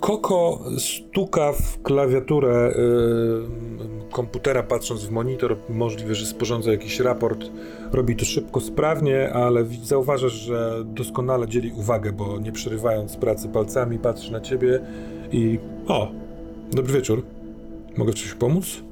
Koko 0.00 0.64
stuka 0.78 1.52
w 1.52 1.82
klawiaturę 1.82 2.70
y, 2.70 4.10
komputera, 4.12 4.62
patrząc 4.62 5.04
w 5.04 5.10
monitor. 5.10 5.56
Możliwe, 5.68 6.14
że 6.14 6.26
sporządza 6.26 6.70
jakiś 6.70 7.00
raport. 7.00 7.44
Robi 7.92 8.16
to 8.16 8.24
szybko, 8.24 8.60
sprawnie, 8.60 9.32
ale 9.32 9.64
zauważasz, 9.64 10.32
że 10.32 10.84
doskonale 10.84 11.48
dzieli 11.48 11.72
uwagę, 11.72 12.12
bo 12.12 12.38
nie 12.38 12.52
przerywając 12.52 13.16
pracy 13.16 13.48
palcami, 13.48 13.98
patrzy 13.98 14.32
na 14.32 14.40
ciebie 14.40 14.80
i. 15.32 15.58
O! 15.88 16.10
Dobry 16.72 16.92
wieczór. 16.92 17.22
Mogę 17.96 18.12
w 18.12 18.36
pomóc? 18.36 18.82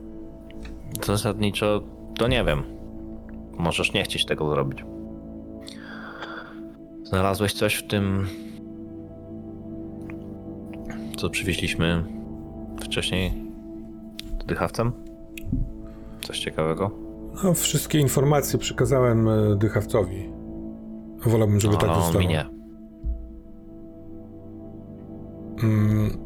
Zasadniczo 1.07 1.83
to 2.19 2.29
nie 2.29 2.45
wiem. 2.45 2.63
Możesz 3.59 3.93
nie 3.93 4.03
chcieć 4.03 4.27
tego 4.27 4.51
zrobić. 4.51 4.85
Znalazłeś 7.03 7.53
coś 7.53 7.75
w 7.75 7.87
tym, 7.87 8.27
co 11.17 11.31
przywieźliśmy 11.31 12.05
wcześniej 12.81 13.33
dychawcem? 14.47 14.93
Coś 16.23 16.39
ciekawego? 16.39 16.91
No, 17.45 17.55
wszystkie 17.55 17.99
informacje 17.99 18.59
przekazałem 18.59 19.29
y, 19.29 19.57
dychawcowi. 19.57 20.29
Wolałbym, 21.27 21.61
żeby 21.61 21.77
tak 21.77 21.89
no, 21.89 21.95
zostało. 21.95 22.21
mi 22.21 22.27
nie. 22.29 22.47
Mm, 25.63 26.19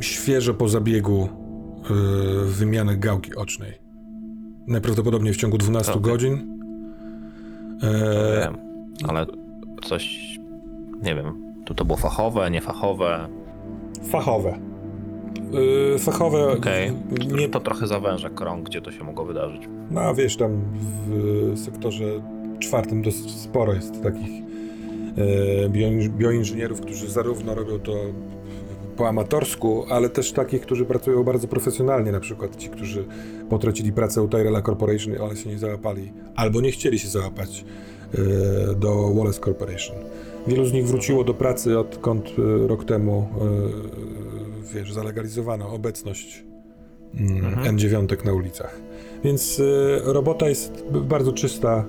świeżo 0.00 0.54
po 0.54 0.68
zabiegu 0.68 1.28
y, 1.90 2.44
wymiany 2.46 2.96
gałki 2.96 3.34
ocznej. 3.36 3.72
Najprawdopodobniej 4.66 5.34
w 5.34 5.36
ciągu 5.36 5.58
12 5.58 5.92
Okej. 5.92 6.02
godzin. 6.02 6.60
E, 7.82 8.40
Wiem, 8.40 8.56
ale 9.08 9.26
coś, 9.84 10.18
nie 11.02 11.14
wiem, 11.14 11.54
tu 11.66 11.74
to 11.74 11.84
było 11.84 11.96
fachowe, 11.98 12.50
niefachowe. 12.50 13.28
fachowe. 14.10 14.58
Y, 15.94 15.98
fachowe. 15.98 16.48
Okej, 16.52 16.92
Nie, 17.36 17.48
to 17.48 17.60
trochę 17.60 17.86
zawęża 17.86 18.30
krąg, 18.30 18.66
gdzie 18.68 18.80
to 18.80 18.92
się 18.92 19.04
mogło 19.04 19.24
wydarzyć. 19.24 19.62
no 19.90 20.14
wiesz, 20.14 20.36
tam 20.36 20.60
w 21.06 21.58
sektorze 21.64 22.04
czwartym 22.58 23.02
dosyć 23.02 23.30
sporo 23.30 23.74
jest 23.74 24.02
takich 24.02 24.30
e, 25.64 25.68
bio, 25.68 25.88
bioinżynierów, 26.18 26.80
którzy 26.80 27.10
zarówno 27.10 27.54
robią 27.54 27.78
to 27.78 27.92
po 29.00 29.08
amatorsku, 29.08 29.84
ale 29.88 30.08
też 30.08 30.32
takich, 30.32 30.60
którzy 30.60 30.84
pracują 30.84 31.24
bardzo 31.24 31.48
profesjonalnie, 31.48 32.12
na 32.12 32.20
przykład 32.20 32.56
ci, 32.56 32.68
którzy 32.68 33.04
potracili 33.50 33.92
pracę 33.92 34.22
u 34.22 34.28
Tyrella 34.28 34.62
Corporation, 34.62 35.14
ale 35.22 35.36
się 35.36 35.50
nie 35.50 35.58
załapali, 35.58 36.12
albo 36.36 36.60
nie 36.60 36.72
chcieli 36.72 36.98
się 36.98 37.08
załapać 37.08 37.64
e, 38.14 38.74
do 38.74 39.14
Wallace 39.14 39.40
Corporation. 39.40 39.96
Wielu 40.46 40.64
z 40.64 40.72
nich 40.72 40.86
wróciło 40.86 41.24
do 41.24 41.34
pracy, 41.34 41.78
odkąd 41.78 42.26
e, 42.28 42.66
rok 42.66 42.84
temu, 42.84 43.28
e, 44.72 44.74
wiesz, 44.74 44.92
zalegalizowano 44.92 45.72
obecność 45.72 46.44
mm, 47.14 47.46
Mhm. 47.46 47.76
N9 47.76 48.24
na 48.24 48.32
ulicach. 48.32 48.80
Więc 49.24 49.62
robota 50.04 50.48
jest 50.48 50.84
bardzo 50.92 51.32
czysta, 51.32 51.84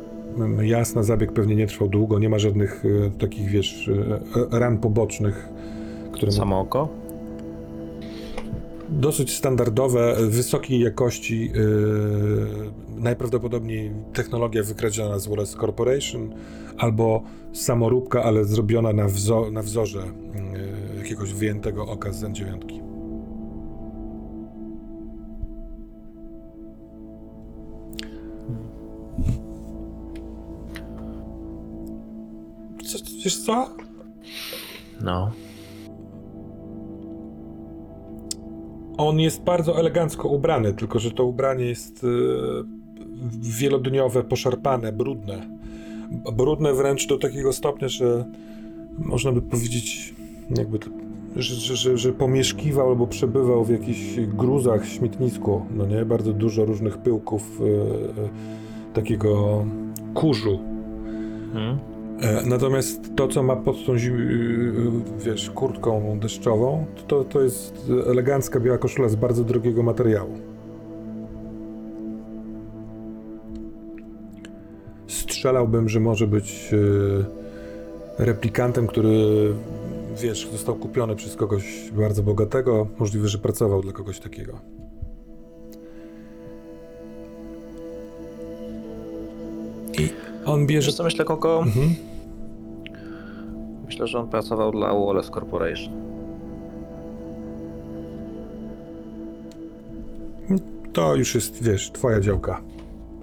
jasna, 0.61 1.03
zabieg 1.03 1.31
pewnie 1.31 1.55
nie 1.55 1.67
trwał 1.67 1.89
długo, 1.89 2.19
nie 2.19 2.29
ma 2.29 2.39
żadnych 2.39 2.83
takich, 3.19 3.49
wiesz, 3.49 3.89
ran 4.51 4.77
pobocznych, 4.77 5.49
które... 6.11 6.31
Samo 6.31 6.59
oko? 6.59 7.00
Dosyć 8.91 9.33
standardowe, 9.33 10.15
wysokiej 10.29 10.79
jakości, 10.79 11.51
yy, 11.53 12.71
najprawdopodobniej 12.97 13.91
technologia 14.13 14.63
wykradziona 14.63 15.19
z 15.19 15.27
Wallace 15.27 15.57
Corporation, 15.57 16.33
albo 16.77 17.23
samoróbka, 17.53 18.23
ale 18.23 18.45
zrobiona 18.45 18.93
na, 18.93 19.07
wzo- 19.07 19.51
na 19.51 19.61
wzorze 19.61 19.99
yy, 19.99 20.97
jakiegoś 20.97 21.33
wyjętego 21.33 21.87
oka 21.87 22.11
z 22.11 22.23
N9. 22.23 22.81
Co, 32.85 32.97
wiesz 33.23 33.37
co? 33.45 33.69
No. 35.01 35.31
On 39.01 39.19
jest 39.19 39.43
bardzo 39.43 39.79
elegancko 39.79 40.27
ubrany, 40.27 40.73
tylko 40.73 40.99
że 40.99 41.11
to 41.11 41.25
ubranie 41.25 41.65
jest 41.65 42.03
e, 42.03 42.07
wielodniowe, 43.41 44.23
poszarpane, 44.23 44.91
brudne. 44.91 45.47
Brudne 46.33 46.73
wręcz 46.73 47.07
do 47.07 47.17
takiego 47.17 47.53
stopnia, 47.53 47.87
że 47.87 48.25
można 48.97 49.31
by 49.31 49.41
powiedzieć, 49.41 50.15
jakby 50.57 50.79
że, 51.35 51.55
że, 51.55 51.75
że, 51.75 51.97
że 51.97 52.13
pomieszkiwał 52.13 52.89
albo 52.89 53.07
przebywał 53.07 53.65
w 53.65 53.69
jakichś 53.69 54.19
gruzach, 54.19 54.87
śmietnisku. 54.87 55.65
No 55.75 55.85
nie, 55.85 56.05
bardzo 56.05 56.33
dużo 56.33 56.65
różnych 56.65 56.97
pyłków, 56.97 57.61
e, 57.61 57.65
e, 58.23 58.29
takiego 58.93 59.65
kurzu. 60.13 60.59
Hmm? 61.53 61.90
E, 62.21 62.45
Natomiast 62.45 63.15
to, 63.15 63.27
co 63.27 63.43
ma 63.43 63.55
pod 63.55 63.85
tą, 63.85 63.97
zi- 63.97 64.09
y, 64.11 64.73
wiesz, 65.25 65.49
kurtką 65.49 66.19
deszczową, 66.19 66.85
to, 67.07 67.23
to 67.23 67.41
jest 67.41 67.91
elegancka 68.07 68.59
biała 68.59 68.77
koszula 68.77 69.09
z 69.09 69.15
bardzo 69.15 69.43
drogiego 69.43 69.83
materiału. 69.83 70.31
Strzelałbym, 75.07 75.89
że 75.89 75.99
może 75.99 76.27
być 76.27 76.71
e, 78.19 78.23
replikantem, 78.25 78.87
który, 78.87 79.09
wiesz, 80.21 80.49
został 80.51 80.75
kupiony 80.75 81.15
przez 81.15 81.35
kogoś 81.35 81.91
bardzo 81.97 82.23
bogatego. 82.23 82.87
Możliwe, 82.99 83.27
że 83.27 83.37
pracował 83.37 83.81
dla 83.81 83.91
kogoś 83.93 84.19
takiego. 84.19 84.59
I 89.99 90.09
on 90.45 90.67
bierze... 90.67 90.87
Wiesz 90.87 90.95
co 90.95 91.03
myślę, 91.03 91.25
Koko? 91.25 91.59
Mhm. 91.65 91.95
Myślę, 93.91 94.07
że 94.07 94.19
on 94.19 94.27
pracował 94.27 94.71
dla 94.71 94.93
Wallace 94.93 95.31
Corporation. 95.31 95.93
To 100.93 101.15
już 101.15 101.35
jest, 101.35 101.63
wiesz, 101.63 101.91
twoja 101.91 102.19
działka. 102.19 102.61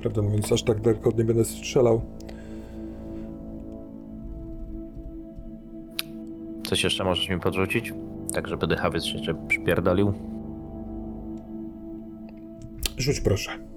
Prawdę 0.01 0.23
mówiąc, 0.23 0.53
aż 0.53 0.63
tak 0.63 0.81
daleko 0.81 1.11
nie 1.19 1.25
będę 1.25 1.45
strzelał. 1.45 2.01
Coś 6.67 6.85
jeszcze 6.85 7.05
możesz 7.05 7.29
mi 7.29 7.41
podrzucić? 7.41 7.93
Tak, 8.35 8.49
żeby 8.49 8.67
dychawiec 8.67 9.05
się 9.05 9.23
cię 9.23 9.35
przypierdolił? 9.49 10.13
Rzuć 12.97 13.21
proszę. 13.21 13.68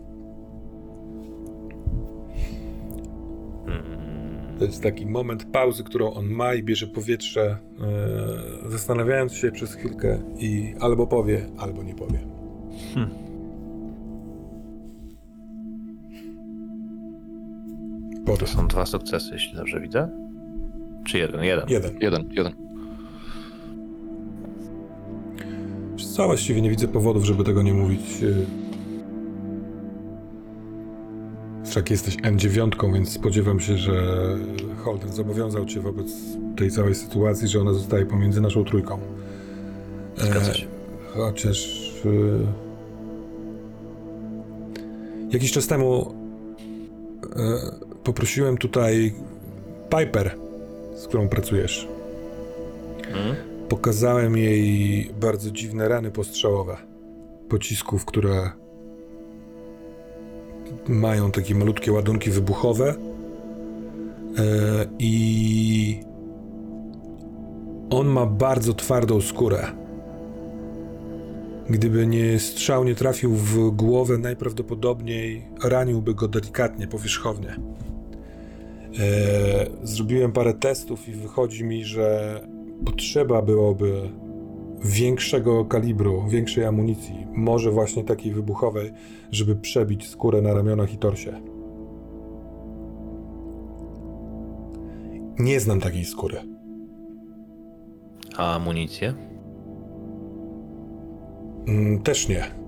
To 4.61 4.65
jest 4.65 4.83
taki 4.83 5.05
moment 5.05 5.45
pauzy, 5.45 5.83
którą 5.83 6.13
on 6.13 6.25
ma 6.29 6.53
i 6.53 6.63
bierze 6.63 6.87
powietrze, 6.87 7.57
e, 8.65 8.69
zastanawiając 8.69 9.33
się 9.33 9.51
przez 9.51 9.73
chwilkę 9.73 10.19
i 10.37 10.73
albo 10.79 11.07
powie, 11.07 11.45
albo 11.57 11.83
nie 11.83 11.95
powie. 11.95 12.19
To 18.25 18.31
Potem. 18.31 18.47
są 18.47 18.67
dwa 18.67 18.85
sukcesy, 18.85 19.29
jeśli 19.33 19.55
dobrze 19.55 19.81
widzę. 19.81 20.09
Czy 21.05 21.17
jeden? 21.17 21.43
Jeden. 21.43 21.69
Jeden. 21.69 21.97
Jeden, 22.01 22.29
jeden. 22.31 22.53
Co 26.15 26.25
właściwie 26.25 26.61
nie 26.61 26.69
widzę 26.69 26.87
powodów, 26.87 27.25
żeby 27.25 27.43
tego 27.43 27.61
nie 27.63 27.73
mówić. 27.73 28.01
E. 31.63 31.65
Wszak 31.65 31.89
jesteś 31.91 32.17
N9, 32.17 32.93
więc 32.93 33.09
spodziewam 33.09 33.59
się, 33.59 33.77
że 33.77 34.03
Holden 34.83 35.13
zobowiązał 35.13 35.65
cię 35.65 35.79
wobec 35.79 36.07
tej 36.57 36.71
całej 36.71 36.95
sytuacji, 36.95 37.47
że 37.47 37.59
ona 37.61 37.73
zostaje 37.73 38.05
pomiędzy 38.05 38.41
naszą 38.41 38.65
trójką. 38.65 38.99
Zgadza 40.17 40.51
E, 40.51 40.55
się. 40.55 40.67
Chociaż. 41.13 41.91
y, 42.05 42.39
Jakiś 45.31 45.51
czas 45.51 45.67
temu 45.67 46.13
y, 47.25 47.27
poprosiłem 48.03 48.57
tutaj 48.57 49.13
Piper, 49.89 50.35
z 50.95 51.07
którą 51.07 51.29
pracujesz. 51.29 51.87
Mhm. 53.07 53.35
Pokazałem 53.69 54.37
jej 54.37 55.11
bardzo 55.21 55.51
dziwne 55.51 55.87
rany 55.87 56.11
postrzałowe. 56.11 56.77
Pocisków, 57.49 58.05
które 58.05 58.51
mają 60.87 61.31
takie 61.31 61.55
malutkie 61.55 61.91
ładunki 61.91 62.29
wybuchowe. 62.29 62.95
E, 64.37 64.45
I 64.99 65.99
on 67.89 68.07
ma 68.07 68.25
bardzo 68.25 68.73
twardą 68.73 69.21
skórę. 69.21 69.67
Gdyby 71.69 72.07
nie 72.07 72.39
strzał 72.39 72.83
nie 72.83 72.95
trafił 72.95 73.35
w 73.35 73.71
głowę, 73.71 74.17
najprawdopodobniej 74.17 75.45
raniłby 75.63 76.15
go 76.15 76.27
delikatnie, 76.27 76.87
powierzchownie. 76.87 77.55
E, 78.99 79.67
zrobiłem 79.83 80.31
parę 80.31 80.53
testów 80.53 81.09
i 81.09 81.11
wychodzi 81.11 81.63
mi, 81.63 81.85
że 81.85 82.39
potrzeba 82.85 83.41
byłoby 83.41 84.09
większego 84.83 85.65
kalibru, 85.65 86.27
większej 86.27 86.65
amunicji, 86.65 87.27
może 87.33 87.71
właśnie 87.71 88.03
takiej 88.03 88.33
wybuchowej, 88.33 88.91
żeby 89.31 89.55
przebić 89.55 90.07
skórę 90.07 90.41
na 90.41 90.53
ramionach 90.53 90.93
i 90.93 90.97
torsie. 90.97 91.41
Nie 95.39 95.59
znam 95.59 95.79
takiej 95.79 96.05
skóry. 96.05 96.37
A 98.37 98.55
amunicję? 98.55 99.13
Mm, 101.67 102.01
też 102.01 102.27
nie. 102.27 102.61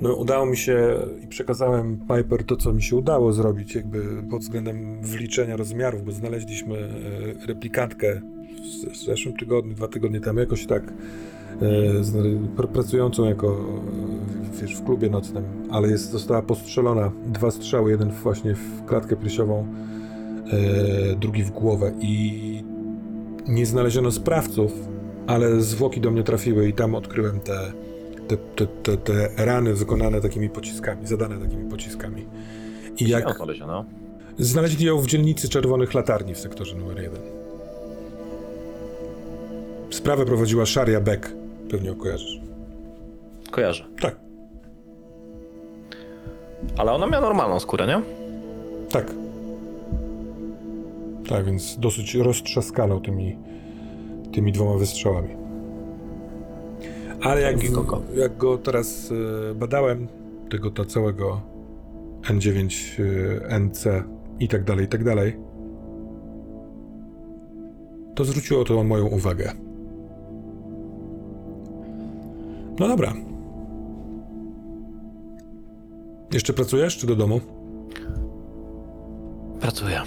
No, 0.00 0.14
udało 0.14 0.46
mi 0.46 0.56
się 0.56 0.96
i 1.24 1.26
przekazałem 1.26 1.98
Piper 1.98 2.44
to, 2.44 2.56
co 2.56 2.72
mi 2.72 2.82
się 2.82 2.96
udało 2.96 3.32
zrobić, 3.32 3.74
jakby 3.74 4.22
pod 4.30 4.40
względem 4.40 5.02
wliczenia 5.02 5.56
rozmiarów, 5.56 6.04
bo 6.04 6.12
znaleźliśmy 6.12 6.78
e, 6.78 7.46
replikantkę 7.46 8.20
w, 8.60 8.96
zeszłym 9.04 9.36
tygodniu, 9.36 9.74
dwa 9.74 9.88
tygodnie 9.88 10.20
temu, 10.20 10.40
jakoś 10.40 10.66
tak 10.66 10.82
e, 12.62 12.66
pracującą 12.72 13.24
jako 13.24 13.64
e, 14.54 14.60
wiesz, 14.62 14.74
w 14.76 14.84
klubie 14.84 15.10
nocnym, 15.10 15.44
ale 15.70 15.88
jest, 15.88 16.10
została 16.10 16.42
postrzelona. 16.42 17.12
Dwa 17.26 17.50
strzały, 17.50 17.90
jeden 17.90 18.10
właśnie 18.10 18.54
w 18.54 18.84
klatkę 18.86 19.16
piersiową, 19.16 19.66
e, 20.52 21.16
drugi 21.16 21.44
w 21.44 21.50
głowę 21.50 21.92
i 22.00 22.64
nie 23.48 23.66
znaleziono 23.66 24.10
sprawców, 24.10 24.72
ale 25.26 25.60
zwłoki 25.60 26.00
do 26.00 26.10
mnie 26.10 26.22
trafiły 26.22 26.68
i 26.68 26.72
tam 26.72 26.94
odkryłem 26.94 27.40
te, 27.40 27.72
te, 28.28 28.36
te, 28.36 28.66
te, 28.66 28.96
te 28.96 29.44
rany 29.44 29.74
wykonane 29.74 30.20
takimi 30.20 30.48
pociskami, 30.50 31.06
zadane 31.06 31.38
takimi 31.38 31.70
pociskami. 31.70 32.26
I 32.98 33.08
Jak 33.08 33.28
odnaleziono? 33.28 33.84
znaleźli 34.38 34.86
ją 34.86 34.98
w 34.98 35.06
dzielnicy 35.06 35.48
Czerwonych 35.48 35.94
Latarni 35.94 36.34
w 36.34 36.38
sektorze 36.38 36.76
numer 36.76 37.02
jeden. 37.02 37.37
Sprawę 39.90 40.24
prowadziła 40.24 40.66
Sharia 40.66 41.00
Beck, 41.00 41.32
pewnie 41.70 41.88
ją 41.88 41.94
kojarzysz. 41.96 42.40
Kojarzę. 43.50 43.84
Tak, 44.00 44.16
Ale 46.76 46.92
ona 46.92 47.06
miała 47.06 47.20
normalną 47.26 47.60
skórę, 47.60 47.86
nie? 47.86 48.02
tak. 48.90 49.14
Tak, 51.28 51.44
więc 51.44 51.78
dosyć 51.78 52.14
roztrzaskaną 52.14 53.00
tymi, 53.00 53.36
tymi 54.32 54.52
dwoma 54.52 54.78
wystrzałami. 54.78 55.28
Ale 57.22 57.40
jak, 57.40 57.56
jak 58.16 58.36
go 58.36 58.58
teraz 58.58 59.12
e, 59.50 59.54
badałem, 59.54 60.08
tego 60.50 60.70
ta 60.70 60.84
całego 60.84 61.40
N9, 62.22 62.74
e, 63.50 63.58
NC 63.60 63.84
i 64.40 64.48
tak 64.48 64.64
dalej, 64.64 64.84
i 64.84 64.88
tak 64.88 65.04
dalej, 65.04 65.36
to 68.14 68.24
zwróciło 68.24 68.64
to 68.64 68.84
moją 68.84 69.06
uwagę. 69.06 69.52
No 72.80 72.88
dobra. 72.88 73.14
Jeszcze 76.32 76.52
pracujesz, 76.52 76.98
czy 76.98 77.06
do 77.06 77.16
domu? 77.16 77.40
Pracuję. 79.60 80.00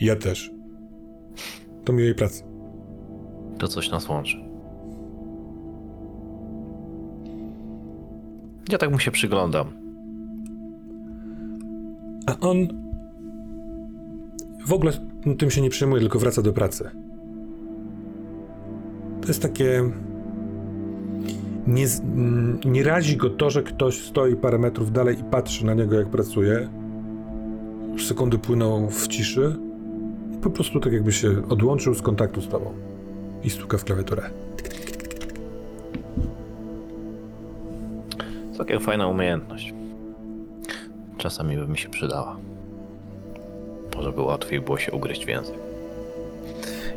Ja 0.00 0.16
też. 0.16 0.50
To 1.84 1.92
miłej 1.92 2.14
pracy. 2.14 2.42
To 3.58 3.68
coś 3.68 3.90
nas 3.90 4.08
łączy. 4.08 4.36
Ja 8.72 8.78
tak 8.78 8.90
mu 8.90 8.98
się 8.98 9.10
przyglądam. 9.10 9.72
A 12.26 12.38
on 12.40 12.56
w 14.66 14.72
ogóle 14.72 14.92
tym 15.38 15.50
się 15.50 15.60
nie 15.60 15.70
przejmuje, 15.70 16.00
tylko 16.00 16.18
wraca 16.18 16.42
do 16.42 16.52
pracy. 16.52 16.90
To 19.20 19.28
jest 19.28 19.42
takie. 19.42 19.90
Nie, 21.66 21.86
mm, 21.86 22.60
nie 22.64 22.82
razi 22.82 23.16
go 23.16 23.30
to, 23.30 23.50
że 23.50 23.62
ktoś 23.62 23.98
stoi 23.98 24.36
parę 24.36 24.58
metrów 24.58 24.92
dalej 24.92 25.20
i 25.20 25.24
patrzy 25.24 25.66
na 25.66 25.74
niego, 25.74 25.98
jak 25.98 26.08
pracuje. 26.08 26.68
Sekundy 27.98 28.38
płyną 28.38 28.88
w 28.88 29.08
ciszy. 29.08 29.56
Po 30.42 30.50
prostu 30.50 30.80
tak 30.80 30.92
jakby 30.92 31.12
się 31.12 31.48
odłączył 31.48 31.94
z 31.94 32.02
kontaktu 32.02 32.40
z 32.40 32.48
tobą. 32.48 32.72
I 33.44 33.50
stuka 33.50 33.78
w 33.78 33.84
klawiaturę. 33.84 34.30
Całkiem 38.56 38.80
fajna 38.80 39.06
umiejętność. 39.06 39.74
Czasami 41.18 41.56
by 41.56 41.68
mi 41.68 41.78
się 41.78 41.88
przydała. 41.88 42.36
Może 43.96 44.12
by 44.12 44.20
łatwiej 44.20 44.60
było 44.60 44.78
się 44.78 44.92
ugryźć 44.92 45.24
w 45.24 45.28
język. 45.28 45.56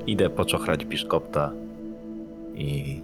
Idę 0.07 0.29
poczochrać 0.29 0.85
biszkopta 0.85 1.51
i 2.61 3.01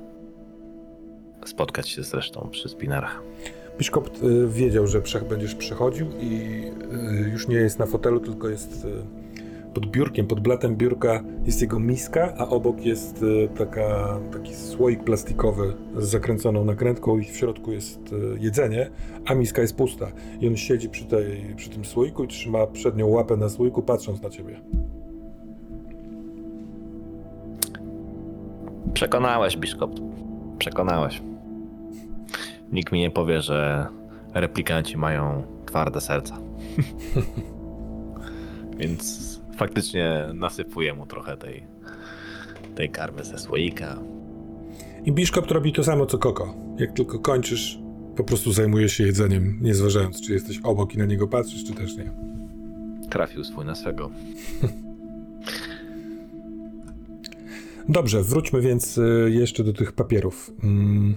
spotkać 1.45 1.89
się 1.89 2.03
z 2.03 2.13
resztą 2.13 2.49
przy 2.51 2.69
spinarach. 2.69 3.23
Biszkop 3.77 4.09
y, 4.23 4.47
wiedział, 4.47 4.87
że 4.87 5.01
będziesz 5.29 5.55
przechodził 5.55 6.07
i 6.21 6.61
y, 7.25 7.29
już 7.29 7.47
nie 7.47 7.55
jest 7.55 7.79
na 7.79 7.85
fotelu, 7.85 8.19
tylko 8.19 8.49
jest 8.49 8.85
y, 8.85 8.89
pod 9.73 9.85
biurkiem, 9.85 10.27
pod 10.27 10.39
blatem 10.39 10.75
biurka 10.75 11.23
jest 11.45 11.61
jego 11.61 11.79
miska, 11.79 12.33
a 12.37 12.47
obok 12.47 12.85
jest 12.85 13.25
taka, 13.57 14.19
taki 14.33 14.55
słoik 14.55 15.03
plastikowy 15.03 15.73
z 15.97 16.07
zakręconą 16.07 16.65
nakrętką 16.65 17.19
i 17.19 17.25
w 17.25 17.37
środku 17.37 17.71
jest 17.71 17.99
jedzenie, 18.39 18.89
a 19.25 19.35
miska 19.35 19.61
jest 19.61 19.75
pusta. 19.75 20.07
I 20.41 20.47
on 20.47 20.57
siedzi 20.57 20.89
przy, 20.89 21.05
tej, 21.05 21.53
przy 21.55 21.69
tym 21.69 21.85
słoiku 21.85 22.23
i 22.23 22.27
trzyma 22.27 22.67
przednią 22.67 23.07
łapę 23.07 23.37
na 23.37 23.49
słoiku, 23.49 23.81
patrząc 23.81 24.21
na 24.21 24.29
ciebie. 24.29 24.61
Przekonałeś, 28.97 29.57
biszkopt. 29.57 29.99
Przekonałeś. 30.57 31.21
Nikt 32.71 32.91
mi 32.91 32.99
nie 32.99 33.11
powie, 33.11 33.41
że 33.41 33.87
replikanci 34.33 34.97
mają 34.97 35.43
twarde 35.65 36.01
serca. 36.01 36.37
Więc 38.79 39.41
faktycznie 39.57 40.29
nasypuję 40.33 40.93
mu 40.93 41.05
trochę 41.05 41.37
tej, 41.37 41.63
tej 42.75 42.89
karmy 42.89 43.23
ze 43.23 43.39
słoika. 43.39 43.99
I 45.05 45.11
Biszkop 45.11 45.51
robi 45.51 45.73
to 45.73 45.83
samo 45.83 46.05
co 46.05 46.17
Koko. 46.17 46.55
Jak 46.77 46.93
tylko 46.93 47.19
kończysz, 47.19 47.79
po 48.15 48.23
prostu 48.23 48.51
zajmuje 48.51 48.89
się 48.89 49.03
jedzeniem, 49.03 49.59
nie 49.61 49.75
zważając, 49.75 50.21
czy 50.21 50.33
jesteś 50.33 50.59
obok 50.63 50.93
i 50.93 50.97
na 50.97 51.05
niego 51.05 51.27
patrzysz, 51.27 51.65
czy 51.65 51.73
też 51.73 51.97
nie. 51.97 52.11
Trafił 53.09 53.43
swój 53.43 53.65
na 53.65 53.75
swego. 53.75 54.09
Dobrze, 57.89 58.23
wróćmy 58.23 58.61
więc 58.61 58.97
y, 58.97 59.29
jeszcze 59.31 59.63
do 59.63 59.73
tych 59.73 59.91
papierów. 59.91 60.51
Mm. 60.63 61.15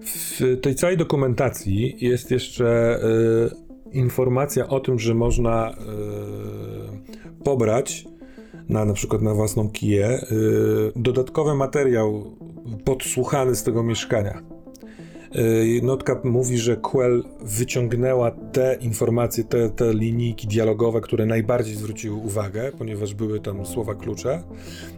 W 0.00 0.60
tej 0.62 0.74
całej 0.74 0.96
dokumentacji 0.96 1.96
jest 2.00 2.30
jeszcze 2.30 3.00
y, 3.92 3.96
informacja 3.96 4.68
o 4.68 4.80
tym, 4.80 4.98
że 4.98 5.14
można 5.14 5.70
y, 5.70 7.44
pobrać 7.44 8.04
na 8.68 8.84
na 8.84 8.92
przykład 8.92 9.22
na 9.22 9.34
własną 9.34 9.70
kiję 9.70 10.20
dodatkowy 10.96 11.54
materiał 11.54 12.36
podsłuchany 12.84 13.54
z 13.54 13.62
tego 13.62 13.82
mieszkania. 13.82 14.42
Y, 15.36 15.80
Notka 15.82 16.20
mówi, 16.24 16.58
że 16.58 16.76
Quell 16.76 17.24
wyciągnęła 17.40 18.30
te 18.30 18.78
informacje, 18.80 19.44
te, 19.44 19.70
te 19.70 19.94
linijki 19.94 20.46
dialogowe, 20.46 21.00
które 21.00 21.26
najbardziej 21.26 21.74
zwróciły 21.74 22.16
uwagę, 22.16 22.72
ponieważ 22.78 23.14
były 23.14 23.40
tam 23.40 23.66
słowa 23.66 23.94
klucze. 23.94 24.42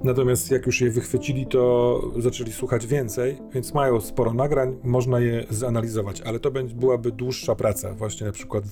Natomiast 0.04 0.50
jak 0.50 0.66
już 0.66 0.80
je 0.80 0.90
wychwycili, 0.90 1.46
to 1.46 2.02
zaczęli 2.18 2.52
słuchać 2.52 2.86
więcej, 2.86 3.38
więc 3.54 3.74
mają 3.74 4.00
sporo 4.00 4.34
nagrań, 4.34 4.76
można 4.84 5.20
je 5.20 5.44
zanalizować, 5.50 6.20
ale 6.20 6.40
to 6.40 6.50
będzie, 6.50 6.74
byłaby 6.74 7.12
dłuższa 7.12 7.54
praca, 7.54 7.94
właśnie 7.94 8.26
na 8.26 8.32
przykład 8.32 8.64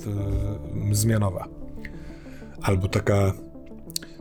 e, 0.90 0.94
zmianowa. 0.94 1.49
Albo 2.62 2.88
taka, 2.88 3.33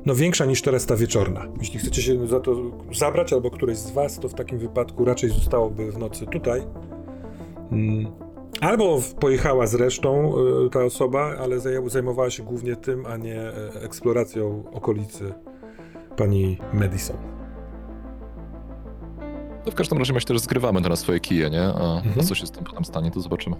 no 0.05 0.15
większa 0.15 0.45
niż 0.45 0.61
teraz 0.61 0.85
ta 0.85 0.95
wieczorna. 0.95 1.47
Jeśli 1.59 1.79
chcecie 1.79 2.01
się 2.01 2.27
za 2.27 2.39
to 2.39 2.55
zabrać, 2.93 3.33
albo 3.33 3.51
któreś 3.51 3.77
z 3.77 3.91
was, 3.91 4.19
to 4.19 4.29
w 4.29 4.33
takim 4.33 4.59
wypadku 4.59 5.05
raczej 5.05 5.29
zostałoby 5.29 5.91
w 5.91 5.97
nocy 5.97 6.25
tutaj. 6.25 6.61
Mm. 7.71 8.05
Albo 8.61 8.99
pojechała 9.19 9.67
z 9.67 9.75
resztą 9.75 10.33
y, 10.65 10.69
ta 10.69 10.83
osoba, 10.83 11.35
ale 11.41 11.57
zaj- 11.57 11.89
zajmowała 11.89 12.29
się 12.29 12.43
głównie 12.43 12.75
tym, 12.75 13.05
a 13.05 13.17
nie 13.17 13.41
e, 13.41 13.53
eksploracją 13.83 14.63
okolicy 14.73 15.33
pani 16.17 16.57
Madison. 16.73 17.17
To 19.65 19.71
w 19.71 19.75
każdym 19.75 19.97
razie 19.97 20.13
myślę, 20.13 20.35
że 20.35 20.39
zgrywamy 20.39 20.81
teraz 20.81 20.99
swoje 20.99 21.19
kije, 21.19 21.49
nie? 21.49 21.61
A 21.63 21.97
Mhm. 22.05 22.25
co 22.25 22.35
się 22.35 22.45
z 22.47 22.51
tym 22.51 22.63
potem 22.63 22.85
stanie, 22.85 23.11
to 23.11 23.19
zobaczymy. 23.19 23.55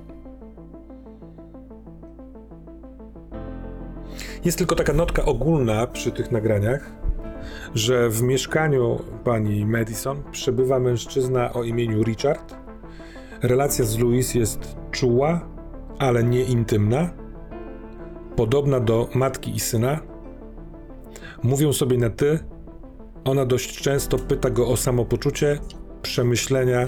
Jest 4.46 4.58
tylko 4.58 4.76
taka 4.76 4.94
notka 4.94 5.26
ogólna 5.26 5.88
przy 5.88 6.12
tych 6.12 6.32
nagraniach, 6.32 6.92
że 7.76 8.10
w 8.10 8.22
mieszkaniu 8.22 9.00
pani 9.24 9.66
Madison 9.66 10.24
przebywa 10.32 10.80
mężczyzna 10.80 11.54
o 11.54 11.64
imieniu 11.64 12.04
Richard. 12.04 12.56
Relacja 13.42 13.86
z 13.86 13.98
Louis 13.98 14.36
jest 14.36 14.76
czuła, 14.92 15.50
ale 16.00 16.24
nie 16.24 16.44
intymna. 16.44 17.10
Podobna 18.36 18.80
do 18.80 19.10
matki 19.16 19.56
i 19.56 19.60
syna. 19.60 20.00
Mówią 21.44 21.74
sobie 21.74 21.98
na 21.98 22.10
ty. 22.10 22.40
Ona 23.26 23.46
dość 23.46 23.82
często 23.82 24.18
pyta 24.18 24.50
go 24.50 24.68
o 24.68 24.78
samopoczucie, 24.78 25.60
przemyślenia, 26.02 26.86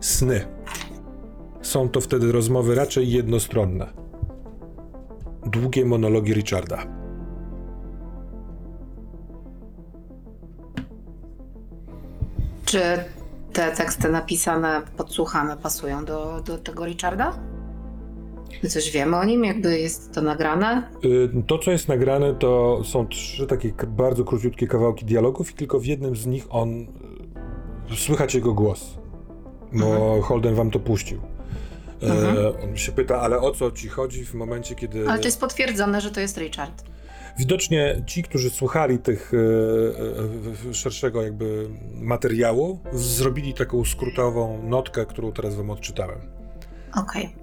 sny. 0.00 0.44
Są 1.62 1.88
to 1.88 2.00
wtedy 2.00 2.32
rozmowy 2.32 2.74
raczej 2.74 3.10
jednostronne 3.10 4.02
długie 5.46 5.84
monologi 5.84 6.34
Richarda. 6.34 6.78
Czy 12.64 12.82
te 13.52 13.70
teksty 13.76 14.08
napisane, 14.08 14.82
podsłuchane 14.96 15.56
pasują 15.56 16.04
do, 16.04 16.40
do 16.46 16.58
tego 16.58 16.84
Richarda? 16.86 17.38
My 18.62 18.68
coś 18.68 18.90
wiemy 18.90 19.16
o 19.16 19.24
nim, 19.24 19.44
jakby 19.44 19.78
jest 19.78 20.14
to 20.14 20.22
nagrane? 20.22 20.82
Y, 21.04 21.28
To, 21.46 21.58
co 21.58 21.70
jest 21.70 21.88
nagrane, 21.88 22.34
to 22.34 22.82
są 22.84 23.06
trzy 23.06 23.46
takie 23.46 23.72
bardzo 23.86 24.24
króciutkie 24.24 24.66
kawałki 24.66 25.04
dialogów 25.04 25.50
i 25.50 25.54
tylko 25.54 25.80
w 25.80 25.84
jednym 25.86 26.16
z 26.16 26.26
nich 26.26 26.46
on... 26.50 26.80
y, 27.92 27.96
Słychać 27.96 28.34
jego 28.34 28.54
głos, 28.54 28.98
bo 29.72 30.20
Holden 30.22 30.54
wam 30.54 30.70
to 30.70 30.78
puścił. 30.80 31.18
E, 32.02 32.06
Mhm. 32.06 32.36
On 32.70 32.76
się 32.76 32.92
pyta, 32.92 33.20
ale 33.20 33.40
o 33.40 33.50
co 33.50 33.70
ci 33.70 33.88
chodzi 33.88 34.24
w 34.24 34.34
momencie, 34.34 34.74
kiedy... 34.74 35.08
Ale 35.08 35.18
to 35.18 35.24
jest 35.24 35.40
potwierdzone, 35.40 36.00
że 36.00 36.10
to 36.10 36.20
jest 36.20 36.36
Richard. 36.38 36.84
Widocznie 37.38 38.02
ci, 38.06 38.22
którzy 38.22 38.50
słuchali 38.50 38.98
tych 38.98 39.32
e, 39.34 40.70
e, 40.70 40.74
szerszego 40.74 41.22
jakby 41.22 41.68
materiału, 41.94 42.78
zrobili 42.92 43.54
taką 43.54 43.84
skrótową 43.84 44.62
notkę, 44.62 45.06
którą 45.06 45.32
teraz 45.32 45.54
wam 45.54 45.70
odczytałem. 45.70 46.18
Okej. 46.96 47.42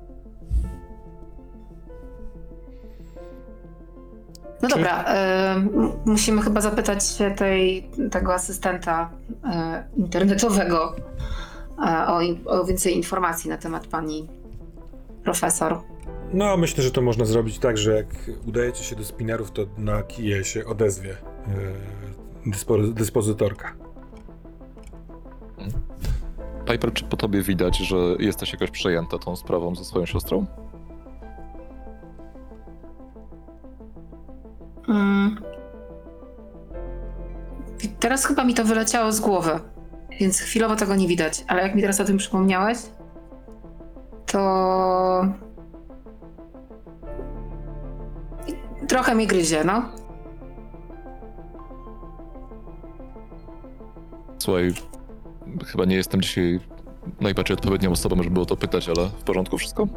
No 4.62 4.70
Czy- 4.70 4.76
dobra, 4.76 5.06
y, 5.56 6.06
musimy 6.06 6.42
chyba 6.42 6.62
zapytać 6.62 7.08
się 7.08 7.32
tej, 7.32 7.90
tego 8.12 8.34
asystenta 8.34 9.10
y, 9.96 10.00
internetowego 10.00 10.96
y, 10.96 11.82
o, 12.08 12.20
o 12.46 12.66
więcej 12.66 12.98
informacji 12.98 13.50
na 13.50 13.58
temat 13.58 13.88
pani 13.88 14.28
profesor. 15.24 15.82
No, 16.34 16.58
myślę, 16.58 16.84
że 16.84 16.92
to 16.92 17.02
można 17.02 17.26
zrobić 17.26 17.60
tak, 17.60 17.78
że 17.78 17.96
jak 17.96 18.08
udajecie 18.48 18.84
się 18.84 18.96
do 18.96 19.04
spinnerów, 19.04 19.52
to 19.52 19.66
na 19.78 20.04
kije 20.04 20.44
się 20.44 20.66
odezwie 20.66 21.10
yy, 22.46 22.52
dyspo, 22.52 22.78
dyspozytorka. 22.78 23.76
Piper, 26.66 26.94
czy 26.94 27.06
po 27.06 27.18
tobie 27.18 27.42
widać, 27.42 27.78
że 27.78 27.98
jesteś 28.20 28.54
jakoś 28.54 28.72
przejęta 28.72 29.18
tą 29.18 29.36
sprawą 29.36 29.76
ze 29.76 29.86
swoją 29.86 30.06
siostrą? 30.06 30.46
Mm. 34.88 35.42
Teraz 38.00 38.26
chyba 38.26 38.44
mi 38.44 38.54
to 38.54 38.64
wyleciało 38.64 39.12
z 39.12 39.20
głowy, 39.20 39.60
więc 40.20 40.40
chwilowo 40.40 40.76
tego 40.76 40.96
nie 40.96 41.08
widać, 41.08 41.44
ale 41.48 41.62
jak 41.62 41.76
mi 41.76 41.82
teraz 41.82 42.02
o 42.02 42.06
tym 42.06 42.18
przypomniałeś, 42.18 42.78
to 44.26 44.40
trochę 48.90 49.16
mnie 49.16 49.28
gryzie, 49.28 49.64
no. 49.64 49.84
Słuchaj, 54.40 54.74
chyba 55.66 55.86
nie 55.86 55.96
jestem 55.96 56.22
dzisiaj 56.22 56.60
najbardziej 57.22 57.54
odpowiednią 57.58 57.92
osobą, 57.92 58.24
żeby 58.24 58.42
o 58.42 58.46
to 58.46 58.58
pytać, 58.58 58.90
ale 58.90 59.08
w 59.08 59.24
porządku 59.24 59.58
wszystko? 59.58 59.88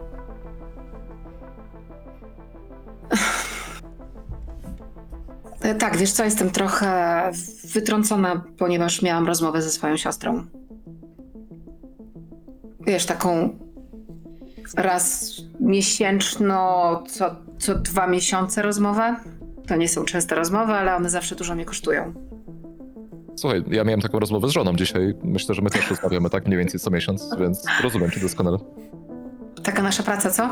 E, 5.60 5.74
Tak, 5.74 5.96
wiesz 5.96 6.12
co, 6.12 6.24
jestem 6.24 6.50
trochę 6.50 7.30
wytrącona, 7.74 8.44
ponieważ 8.58 9.02
miałam 9.02 9.26
rozmowę 9.26 9.62
ze 9.62 9.70
swoją 9.70 9.96
siostrą. 9.96 10.44
Wiesz, 12.80 13.06
taką 13.06 13.58
raz 14.76 15.34
miesięczno, 15.60 17.02
co, 17.08 17.36
co 17.58 17.74
dwa 17.74 18.06
miesiące 18.06 18.62
rozmowę. 18.62 19.16
To 19.66 19.76
nie 19.76 19.88
są 19.88 20.04
częste 20.04 20.34
rozmowy, 20.34 20.72
ale 20.72 20.96
one 20.96 21.10
zawsze 21.10 21.34
dużo 21.34 21.54
mnie 21.54 21.64
kosztują. 21.64 22.12
Słuchaj, 23.36 23.64
ja 23.70 23.84
miałem 23.84 24.00
taką 24.00 24.18
rozmowę 24.18 24.48
z 24.48 24.50
żoną 24.50 24.76
dzisiaj. 24.76 25.14
Myślę, 25.22 25.54
że 25.54 25.62
my 25.62 25.70
też 25.70 25.90
rozmawiamy 25.90 26.30
tak 26.30 26.46
mniej 26.46 26.58
więcej 26.58 26.80
co 26.80 26.90
miesiąc, 26.90 27.36
więc 27.40 27.64
rozumiem 27.82 28.10
cię 28.10 28.20
doskonale. 28.20 28.58
Taka 29.62 29.82
nasza 29.82 30.02
praca, 30.02 30.30
co? 30.30 30.50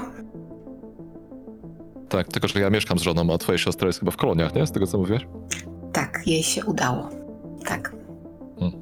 Tak, 2.09 2.28
tylko 2.28 2.48
że 2.48 2.61
ja 2.61 2.70
mieszkam 2.70 2.98
z 2.98 3.02
żoną, 3.02 3.35
a 3.35 3.38
twoja 3.38 3.59
siostra 3.59 3.87
jest 3.87 3.98
chyba 3.98 4.11
w 4.11 4.16
koloniach, 4.16 4.54
nie? 4.54 4.66
Z 4.66 4.72
tego 4.72 4.87
co 4.87 4.98
mówiłeś? 4.98 5.26
Tak, 5.92 6.22
jej 6.26 6.42
się 6.42 6.64
udało. 6.64 7.09
Tak. 7.66 7.92
Hmm. 8.59 8.80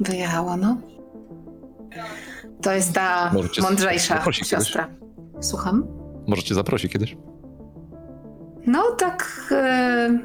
Wyjechała, 0.00 0.56
no. 0.56 0.76
To 2.64 2.72
jest 2.72 2.92
ta 2.92 3.30
Możecie 3.34 3.62
mądrzejsza 3.62 4.14
zaprosić 4.16 4.50
kiedyś. 4.50 4.66
siostra. 4.66 4.88
Słucham? 5.40 5.86
Może 6.26 6.42
cię 6.42 6.54
zaprosi 6.54 6.88
kiedyś? 6.88 7.16
No 8.66 8.82
tak. 8.98 9.48
e, 9.50 10.18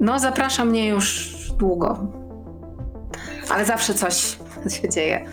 No, 0.00 0.18
zaprasza 0.18 0.64
mnie 0.64 0.88
już 0.88 1.34
długo. 1.58 1.98
Ale 3.50 3.64
zawsze 3.64 3.94
coś 3.94 4.38
się 4.80 4.88
dzieje. 4.88 5.24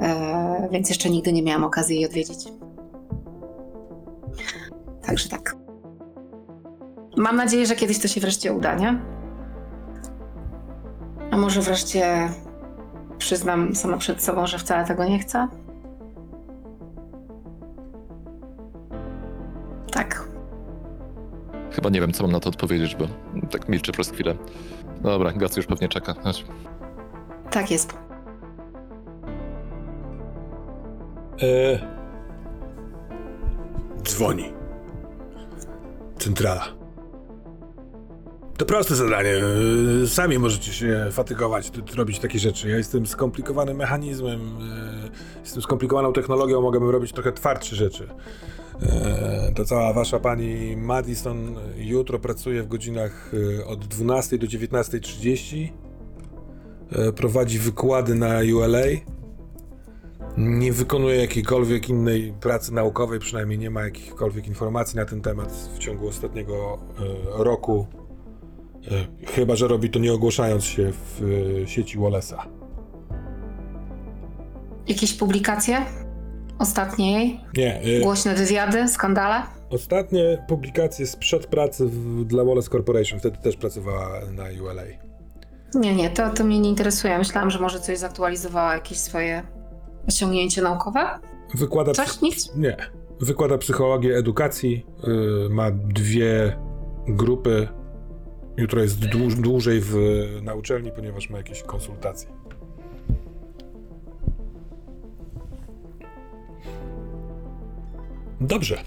E, 0.00 0.68
Więc 0.72 0.88
jeszcze 0.88 1.10
nigdy 1.10 1.32
nie 1.32 1.42
miałam 1.42 1.64
okazji 1.64 1.96
jej 1.96 2.06
odwiedzić. 2.06 2.38
Także 5.06 5.28
tak. 5.28 5.56
Mam 7.16 7.36
nadzieję, 7.36 7.66
że 7.66 7.76
kiedyś 7.76 7.98
to 7.98 8.08
się 8.08 8.20
wreszcie 8.20 8.52
uda, 8.52 8.74
nie? 8.74 9.00
A 11.30 11.36
może 11.36 11.60
wreszcie 11.60 12.28
przyznam 13.18 13.74
sama 13.74 13.96
przed 13.96 14.22
sobą, 14.22 14.46
że 14.46 14.58
wcale 14.58 14.84
tego 14.84 15.04
nie 15.04 15.18
chcę? 15.18 15.48
Tak. 19.92 20.28
Chyba 21.70 21.90
nie 21.90 22.00
wiem, 22.00 22.12
co 22.12 22.22
mam 22.22 22.32
na 22.32 22.40
to 22.40 22.48
odpowiedzieć, 22.48 22.96
bo 22.96 23.06
tak 23.50 23.68
milczę 23.68 23.92
przez 23.92 24.10
chwilę. 24.10 24.34
Dobra, 25.00 25.32
Gac 25.32 25.56
już 25.56 25.66
pewnie 25.66 25.88
czeka. 25.88 26.14
Chodź. 26.22 26.44
Tak 27.50 27.70
jest. 27.70 27.98
E... 31.42 31.78
Dzwoni. 34.02 34.52
Centrala. 36.18 36.83
To 38.56 38.64
proste 38.64 38.94
zadanie. 38.94 39.30
E, 40.04 40.06
Sami 40.06 40.38
możecie 40.38 40.72
się 40.72 41.06
fatygować, 41.12 41.70
robić 41.96 42.18
takie 42.18 42.38
rzeczy. 42.38 42.68
Ja 42.68 42.76
jestem 42.76 43.06
skomplikowanym 43.06 43.76
mechanizmem, 43.76 44.40
e, 44.40 45.40
jestem 45.40 45.62
skomplikowaną 45.62 46.12
technologią, 46.12 46.60
mogę 46.60 46.92
robić 46.92 47.12
trochę 47.12 47.32
twardsze 47.32 47.76
rzeczy. 47.76 48.08
E, 48.82 49.52
To 49.56 49.64
cała 49.64 49.92
wasza 49.92 50.20
pani 50.20 50.76
Madison 50.76 51.56
jutro 51.76 52.18
pracuje 52.18 52.62
w 52.62 52.68
godzinach 52.68 53.32
od 53.66 53.86
12 53.86 54.38
do 54.38 54.46
19.30. 54.46 55.72
E, 56.92 57.12
Prowadzi 57.12 57.58
wykłady 57.58 58.14
na 58.14 58.38
ULA. 58.56 58.86
Nie 60.36 60.72
wykonuje 60.72 61.16
jakiejkolwiek 61.16 61.88
innej 61.88 62.34
pracy 62.40 62.74
naukowej, 62.74 63.18
przynajmniej 63.18 63.58
nie 63.58 63.70
ma 63.70 63.82
jakichkolwiek 63.82 64.46
informacji 64.46 64.96
na 64.96 65.04
ten 65.04 65.20
temat 65.20 65.52
w 65.74 65.78
ciągu 65.78 66.08
ostatniego 66.08 66.78
roku. 67.32 67.86
E, 68.90 69.26
Chyba, 69.26 69.56
że 69.56 69.68
robi 69.68 69.90
to 69.90 69.98
nie 69.98 70.12
ogłaszając 70.12 70.64
się 70.64 70.92
w 70.92 71.22
e, 71.64 71.68
sieci 71.68 71.98
Wallace'a. 71.98 72.38
Jakieś 74.88 75.12
publikacje? 75.14 75.76
Ostatnie 76.58 77.12
jej? 77.12 77.40
Nie, 77.56 77.80
e, 77.80 78.00
Głośne 78.00 78.34
wywiady? 78.34 78.88
Skandale? 78.88 79.42
ostatnie 79.70 80.44
publikacje 80.48 81.06
sprzed 81.06 81.46
pracy 81.46 81.86
w, 81.86 82.24
dla 82.24 82.44
Wallace 82.44 82.70
Corporation, 82.70 83.18
wtedy 83.18 83.36
też 83.38 83.56
pracowała 83.56 84.20
na 84.32 84.44
ULA. 84.62 84.82
Nie, 85.74 85.94
nie, 85.94 86.10
to, 86.10 86.30
to 86.30 86.44
mnie 86.44 86.60
nie 86.60 86.68
interesuje. 86.70 87.18
Myślałam, 87.18 87.50
że 87.50 87.58
może 87.58 87.80
coś 87.80 87.98
zaktualizowała, 87.98 88.74
jakieś 88.74 88.98
swoje 88.98 89.42
osiągnięcie 90.08 90.62
naukowe? 90.62 91.00
Wykłada 91.54 91.92
Coś? 91.92 92.20
Nic? 92.20 92.56
Nie. 92.56 92.76
Wykłada 93.20 93.58
psychologię 93.58 94.16
edukacji, 94.16 94.86
y, 95.46 95.50
ma 95.50 95.70
dwie 95.70 96.56
grupy. 97.08 97.68
Jutro 98.56 98.82
jest 98.82 99.00
dłu- 99.00 99.40
dłużej 99.40 99.80
w, 99.80 99.94
na 100.42 100.54
uczelni, 100.54 100.90
ponieważ 100.90 101.30
ma 101.30 101.38
jakieś 101.38 101.62
konsultacje. 101.62 102.28
Dobrze. 108.40 108.78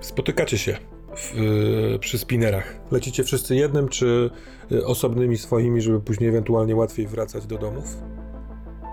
Spotykacie 0.00 0.58
się 0.58 0.76
w, 1.16 1.34
przy 2.00 2.18
spinerach. 2.18 2.76
Lecicie 2.90 3.24
wszyscy 3.24 3.56
jednym, 3.56 3.88
czy 3.88 4.30
y, 4.72 4.86
osobnymi 4.86 5.38
swoimi, 5.38 5.80
żeby 5.80 6.00
później 6.00 6.28
ewentualnie 6.28 6.76
łatwiej 6.76 7.06
wracać 7.06 7.46
do 7.46 7.58
domów? 7.58 7.96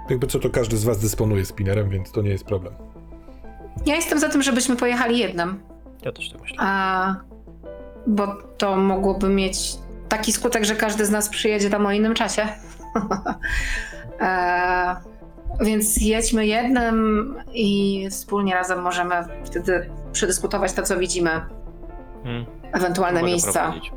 Jakby 0.09 0.27
co, 0.27 0.39
to 0.39 0.49
każdy 0.49 0.77
z 0.77 0.83
was 0.83 0.99
dysponuje 0.99 1.45
spinerem, 1.45 1.89
więc 1.89 2.11
to 2.11 2.21
nie 2.21 2.29
jest 2.29 2.43
problem. 2.43 2.73
Ja 3.85 3.95
jestem 3.95 4.19
za 4.19 4.29
tym, 4.29 4.43
żebyśmy 4.43 4.75
pojechali 4.75 5.19
jednym. 5.19 5.59
Ja 6.05 6.11
też 6.11 6.29
tak 6.31 6.41
myślę. 6.41 6.57
A, 6.59 7.15
bo 8.07 8.27
to 8.57 8.75
mogłoby 8.75 9.29
mieć 9.29 9.77
taki 10.09 10.33
skutek, 10.33 10.65
że 10.65 10.75
każdy 10.75 11.05
z 11.05 11.09
nas 11.09 11.29
przyjedzie 11.29 11.69
tam 11.69 11.85
o 11.85 11.91
innym 11.91 12.13
czasie. 12.13 12.47
e, 14.21 14.95
więc 15.61 15.97
jedźmy 16.01 16.45
jednym 16.45 17.35
i 17.53 18.07
wspólnie 18.11 18.53
razem 18.53 18.81
możemy 18.81 19.15
wtedy 19.45 19.89
przedyskutować 20.11 20.73
to, 20.73 20.83
co 20.83 20.97
widzimy, 20.97 21.41
Hmm. 22.23 22.45
ewentualne 22.73 23.19
Mogę 23.19 23.31
miejsca. 23.31 23.51
prowadzić. 23.51 23.91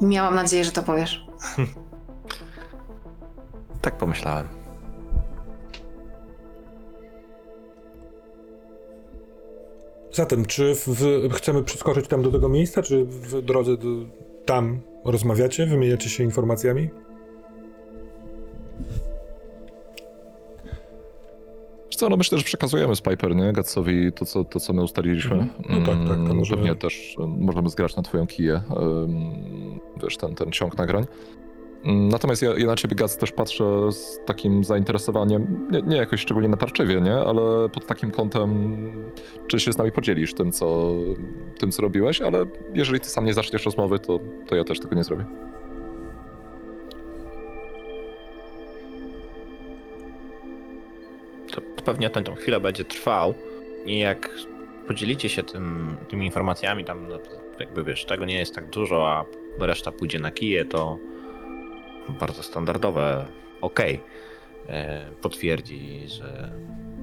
Miałam 0.00 0.34
nadzieję, 0.34 0.64
że 0.64 0.72
to 0.72 0.82
powiesz. 0.82 1.26
Tak 3.80 3.96
pomyślałem. 3.96 4.48
Zatem, 10.12 10.46
czy 10.46 10.74
w, 10.74 10.88
w, 10.88 11.32
chcemy 11.34 11.62
przeskoczyć 11.62 12.08
tam 12.08 12.22
do 12.22 12.32
tego 12.32 12.48
miejsca, 12.48 12.82
czy 12.82 13.04
w 13.04 13.42
drodze 13.42 13.76
do, 13.76 13.88
tam 14.46 14.80
rozmawiacie, 15.04 15.66
wymieniacie 15.66 16.10
się 16.10 16.24
informacjami? 16.24 16.88
Wiesz 21.86 21.96
co, 21.96 22.08
no 22.08 22.16
myślę, 22.16 22.38
że 22.38 22.44
przekazujemy 22.44 22.96
z 22.96 23.00
Piper, 23.00 23.36
nie? 23.36 23.52
Gatsowi 23.52 24.12
to, 24.12 24.24
co, 24.24 24.44
to, 24.44 24.60
co 24.60 24.72
my 24.72 24.82
ustaliliśmy. 24.82 25.36
Mhm. 25.36 25.50
No 25.68 25.76
tak, 25.86 25.98
tak, 25.98 26.06
to 26.06 26.12
Mm, 26.14 26.36
możemy- 26.36 26.62
Pewnie 26.62 26.76
też 26.76 27.16
em, 27.20 27.36
możemy 27.40 27.68
zgrać 27.70 27.96
na 27.96 28.02
twoją 28.02 28.26
kiję, 28.26 28.62
wiesz, 30.02 30.16
ten, 30.16 30.34
ten 30.34 30.52
ciąg 30.52 30.78
nagrań. 30.78 31.04
Natomiast 31.86 32.42
ja, 32.42 32.58
ja 32.58 32.66
na 32.66 32.76
ciebie, 32.76 32.96
Gats, 32.96 33.16
też 33.16 33.32
patrzę 33.32 33.92
z 33.92 34.20
takim 34.24 34.64
zainteresowaniem, 34.64 35.68
nie, 35.70 35.82
nie 35.82 35.96
jakoś 35.96 36.20
szczególnie 36.20 36.48
natarczywie, 36.48 37.00
nie? 37.00 37.14
Ale 37.14 37.68
pod 37.68 37.86
takim 37.86 38.10
kątem, 38.10 38.90
czy 39.46 39.60
się 39.60 39.72
z 39.72 39.78
nami 39.78 39.92
podzielisz 39.92 40.34
tym, 40.34 40.52
co, 40.52 40.92
tym, 41.58 41.72
co 41.72 41.82
robiłeś, 41.82 42.20
ale 42.20 42.46
jeżeli 42.74 43.00
ty 43.00 43.08
sam 43.08 43.24
nie 43.24 43.34
zaczniesz 43.34 43.64
rozmowy, 43.64 43.98
to, 43.98 44.20
to 44.46 44.56
ja 44.56 44.64
też 44.64 44.80
tego 44.80 44.96
nie 44.96 45.04
zrobię. 45.04 45.24
To 51.52 51.82
pewnie 51.84 52.10
ten 52.10 52.24
tą 52.24 52.34
chwilę 52.34 52.60
będzie 52.60 52.84
trwał 52.84 53.34
i 53.84 53.98
jak 53.98 54.30
podzielicie 54.86 55.28
się 55.28 55.42
tym, 55.42 55.96
tymi 56.08 56.26
informacjami, 56.26 56.84
tam 56.84 57.08
no, 57.08 57.18
jakby 57.60 57.84
wiesz, 57.84 58.04
tego 58.04 58.24
nie 58.24 58.38
jest 58.38 58.54
tak 58.54 58.70
dużo, 58.70 59.08
a 59.08 59.24
reszta 59.58 59.92
pójdzie 59.92 60.18
na 60.18 60.30
kije, 60.30 60.64
to 60.64 60.98
bardzo 62.08 62.42
standardowe 62.42 63.26
ok. 63.60 63.80
E, 64.68 65.06
potwierdzi, 65.22 66.08
że 66.08 66.52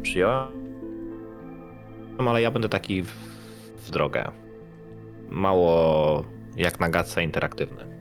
przyjąłem, 0.02 0.48
ale 2.18 2.42
ja 2.42 2.52
będę 2.52 2.70
taki 2.70 3.02
w, 3.04 3.12
w 3.78 3.92
drogę. 3.92 4.32
Mało 5.30 6.24
jak 6.58 6.80
na 6.80 6.90
gadce 6.90 7.24
interaktywny. 7.24 7.94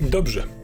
Dobrze. 0.00 0.57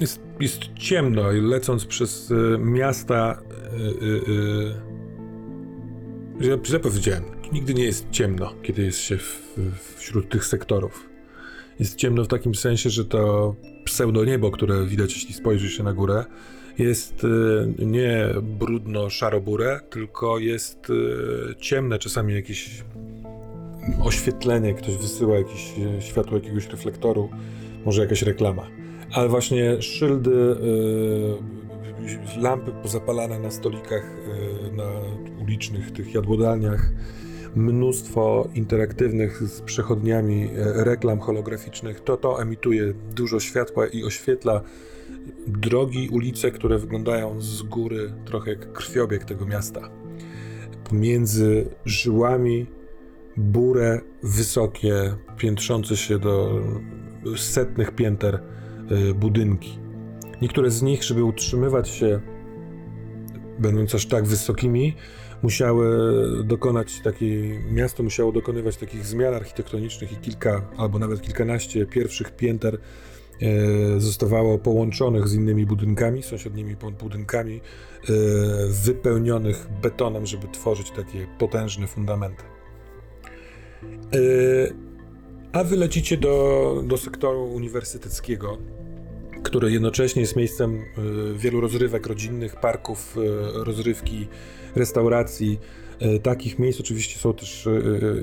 Jest, 0.00 0.20
jest 0.40 0.60
ciemno 0.74 1.32
i 1.32 1.40
lecąc 1.40 1.86
przez 1.86 2.30
y, 2.30 2.58
miasta. 2.58 3.42
Y, 6.40 6.44
y, 6.44 6.74
y, 6.74 6.80
powiedziałem. 6.80 7.24
Nigdy 7.52 7.74
nie 7.74 7.84
jest 7.84 8.10
ciemno, 8.10 8.52
kiedy 8.62 8.82
jest 8.82 8.98
się 8.98 9.16
w, 9.16 9.56
wśród 9.96 10.28
tych 10.28 10.44
sektorów. 10.44 11.10
Jest 11.78 11.96
ciemno 11.96 12.24
w 12.24 12.28
takim 12.28 12.54
sensie, 12.54 12.90
że 12.90 13.04
to 13.04 13.54
pseudoniebo, 13.84 14.50
które 14.50 14.86
widać, 14.86 15.14
jeśli 15.14 15.34
spojrzy 15.34 15.70
się 15.70 15.82
na 15.82 15.92
górę, 15.92 16.24
jest 16.78 17.24
y, 17.24 17.86
nie 17.86 18.28
brudno-szarobure, 18.42 19.80
tylko 19.90 20.38
jest 20.38 20.90
y, 20.90 21.54
ciemne, 21.58 21.98
czasami 21.98 22.34
jakieś 22.34 22.84
oświetlenie, 24.02 24.74
ktoś 24.74 24.96
wysyła 24.96 25.38
jakieś 25.38 25.72
e, 25.98 26.02
światło 26.02 26.38
jakiegoś 26.38 26.68
reflektoru, 26.68 27.30
może 27.84 28.02
jakaś 28.02 28.22
reklama. 28.22 28.79
Ale 29.12 29.28
właśnie 29.28 29.82
szyldy, 29.82 30.56
e, 32.36 32.40
lampy 32.40 32.72
pozapalane 32.82 33.38
na 33.38 33.50
stolikach, 33.50 34.04
e, 34.04 34.76
na 34.76 34.84
ulicznych 35.42 35.90
tych 35.90 36.14
jadłodalniach, 36.14 36.92
mnóstwo 37.56 38.48
interaktywnych 38.54 39.42
z 39.42 39.60
przechodniami 39.60 40.44
e, 40.44 40.84
reklam 40.84 41.20
holograficznych, 41.20 42.00
to 42.00 42.16
to 42.16 42.42
emituje 42.42 42.94
dużo 43.14 43.40
światła 43.40 43.86
i 43.86 44.04
oświetla 44.04 44.60
drogi, 45.46 46.08
ulice, 46.12 46.50
które 46.50 46.78
wyglądają 46.78 47.40
z 47.40 47.62
góry 47.62 48.12
trochę 48.24 48.50
jak 48.50 48.72
krwiobieg 48.72 49.24
tego 49.24 49.46
miasta. 49.46 49.90
Pomiędzy 50.84 51.68
żyłami 51.84 52.66
burę, 53.36 54.00
wysokie, 54.22 55.14
piętrzące 55.36 55.96
się 55.96 56.18
do 56.18 56.60
setnych 57.36 57.90
pięter. 57.90 58.34
y, 58.34 58.59
budynki. 59.14 59.78
Niektóre 60.42 60.70
z 60.70 60.82
nich, 60.82 61.02
żeby 61.02 61.24
utrzymywać 61.24 61.88
się, 61.88 62.20
będąc 63.58 63.94
aż 63.94 64.06
tak 64.06 64.26
wysokimi, 64.26 64.96
musiały 65.42 65.86
dokonać 66.44 67.00
takiej, 67.00 67.58
miasto 67.72 68.02
musiało 68.02 68.32
dokonywać 68.32 68.76
takich 68.76 69.06
zmian 69.06 69.34
architektonicznych 69.34 70.12
i 70.12 70.16
kilka, 70.16 70.68
albo 70.76 70.98
nawet 70.98 71.22
kilkanaście 71.22 71.86
pierwszych 71.86 72.36
pięter 72.36 72.78
e, 73.40 74.00
zostawało 74.00 74.58
połączonych 74.58 75.28
z 75.28 75.34
innymi 75.34 75.66
budynkami, 75.66 76.22
sąsiednimi 76.22 76.76
budynkami, 77.00 77.56
e, 77.56 78.12
wypełnionych 78.68 79.66
betonem, 79.82 80.26
żeby 80.26 80.48
tworzyć 80.48 80.90
takie 80.90 81.26
potężne 81.38 81.86
fundamenty. 81.86 82.42
A 85.52 85.64
wy 85.64 85.76
lecicie 85.76 86.16
do, 86.16 86.82
do 86.86 86.96
sektoru 86.96 87.44
uniwersyteckiego, 87.44 88.58
które 89.42 89.70
jednocześnie 89.70 90.22
jest 90.22 90.36
miejscem 90.36 90.74
y, 90.74 90.82
wielu 91.38 91.60
rozrywek 91.60 92.06
rodzinnych, 92.06 92.56
parków, 92.56 93.16
y, 93.16 93.20
rozrywki, 93.64 94.28
restauracji. 94.74 95.60
Y, 96.02 96.20
Takich 96.20 96.58
miejsc 96.58 96.80
oczywiście 96.80 97.18
są 97.18 97.34
też 97.34 97.68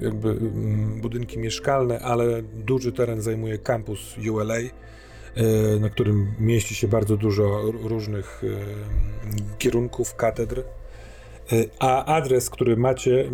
jakby 0.01 0.30
mm, 0.30 1.01
budynki 1.01 1.39
mieszkalne, 1.39 1.99
ale 1.99 2.41
duży 2.41 2.91
teren 2.91 3.21
zajmuje 3.21 3.58
kampus 3.58 4.15
ULA, 4.32 4.56
na 5.80 5.89
którym 5.89 6.27
mieści 6.39 6.75
się 6.75 6.88
bardzo 6.88 7.17
dużo 7.17 7.62
różnych 7.84 8.41
kierunków, 9.58 10.15
katedr. 10.15 10.63
A 11.80 12.06
adres, 12.15 12.49
który 12.49 12.77
macie, 12.77 13.30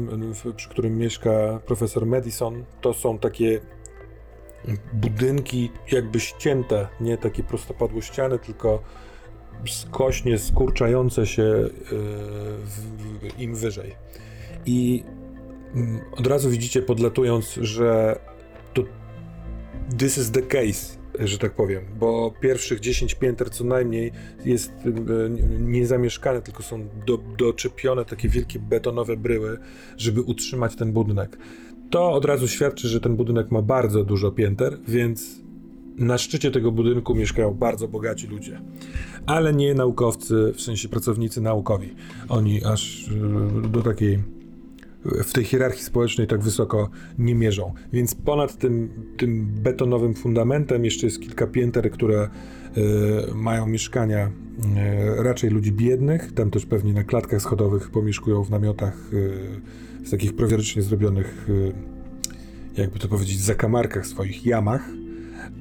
przy 0.56 0.70
którym 0.70 0.98
mieszka 0.98 1.60
profesor 1.66 2.06
Madison, 2.06 2.64
to 2.82 2.94
są 2.94 3.20
takie 3.20 3.62
budynki 4.94 5.72
jakby 5.92 6.20
ścięte, 6.20 6.88
nie 7.02 7.18
takie 7.18 7.44
prostopadłe 7.44 8.02
ściany, 8.02 8.40
tylko 8.40 8.84
skośnie 9.66 10.38
skurczające 10.38 11.28
się 11.28 11.44
w, 12.64 13.40
im 13.40 13.56
wyżej. 13.56 13.96
I 14.66 15.04
mm, 15.76 16.02
od 16.12 16.28
razu 16.28 16.50
widzicie 16.50 16.82
podlatując, 16.82 17.54
że 17.54 18.20
to 18.74 18.84
this 19.98 20.18
is 20.18 20.32
the 20.32 20.42
case, 20.42 20.98
że 21.20 21.38
tak 21.38 21.52
powiem, 21.52 21.84
bo 22.00 22.34
pierwszych 22.42 22.80
10 22.80 23.16
pięter 23.16 23.50
co 23.50 23.64
najmniej 23.64 24.12
jest 24.46 24.72
y, 24.86 24.94
niezamieszkane, 25.60 26.42
tylko 26.42 26.64
są 26.64 26.88
do, 27.06 27.18
doczepione 27.18 28.06
takie 28.06 28.30
wielkie 28.30 28.60
betonowe 28.60 29.18
bryły, 29.18 29.58
żeby 29.98 30.22
utrzymać 30.22 30.76
ten 30.76 30.94
budynek. 30.94 31.38
To 31.94 32.12
od 32.12 32.26
razu 32.26 32.48
świadczy, 32.48 32.88
że 32.88 33.00
ten 33.00 33.16
budynek 33.16 33.52
ma 33.52 33.62
bardzo 33.62 34.04
dużo 34.04 34.32
pięter, 34.32 34.78
więc 34.88 35.42
na 35.98 36.18
szczycie 36.18 36.52
tego 36.52 36.72
budynku 36.72 37.16
mieszkają 37.16 37.54
bardzo 37.54 37.88
bogaci 37.88 38.28
ludzie. 38.28 38.62
Ale 39.26 39.54
nie 39.54 39.74
naukowcy, 39.74 40.54
w 40.56 40.62
sensie 40.62 40.90
pracownicy 40.90 41.42
naukowi. 41.42 41.96
Oni 42.30 42.64
aż 42.64 43.08
y, 43.08 43.70
do 43.70 43.82
takiej 43.82 44.20
w 45.06 45.34
tej 45.34 45.44
hierarchii 45.44 45.84
społecznej 45.84 46.28
tak 46.28 46.42
wysoko 46.42 46.90
nie 47.18 47.36
mierzą. 47.36 47.74
Więc 47.94 48.16
ponad 48.16 48.58
tym, 48.58 48.90
tym 49.18 49.46
betonowym 49.46 50.14
fundamentem 50.14 50.86
jeszcze 50.86 51.08
jest 51.08 51.22
kilka 51.22 51.48
pięter, 51.48 51.92
które 51.92 52.30
y, 52.78 53.36
mają 53.36 53.68
mieszkania 53.68 54.28
y, 54.28 55.24
raczej 55.24 55.50
ludzi 55.50 55.72
biednych. 55.72 56.32
Tam 56.32 56.52
też 56.52 56.66
pewnie 56.66 56.94
na 56.94 57.04
klatkach 57.04 57.42
schodowych 57.42 57.90
pomieszkują 57.90 58.44
w 58.44 58.50
namiotach 58.50 59.14
y, 59.14 59.62
z 60.04 60.12
takich 60.12 60.36
prowierycznie 60.36 60.82
zrobionych, 60.82 61.50
y, 61.50 61.74
jakby 62.82 63.00
to 63.00 63.08
powiedzieć, 63.08 63.40
zakamarkach 63.40 64.08
swoich 64.08 64.46
jamach. 64.46 64.90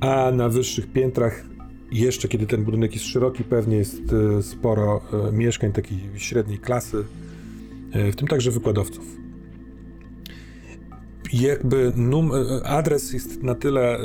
A 0.01 0.31
na 0.31 0.49
wyższych 0.49 0.93
piętrach 0.93 1.45
jeszcze, 1.93 2.29
kiedy 2.29 2.47
ten 2.47 2.65
budynek 2.65 2.95
jest 2.95 3.07
szeroki, 3.07 3.45
pewnie 3.45 3.77
jest 3.77 4.13
y, 4.39 4.43
sporo 4.43 5.01
y, 5.29 5.33
mieszkań 5.33 5.73
takiej 5.73 5.99
średniej 6.17 6.59
klasy, 6.59 7.05
w 8.13 8.17
tym 8.17 8.29
także 8.29 8.51
wykładowców 8.51 9.23
jakby 11.33 11.93
num, 11.97 12.33
adres 12.65 13.13
jest 13.13 13.43
na 13.43 13.55
tyle 13.55 14.01
y, 14.01 14.03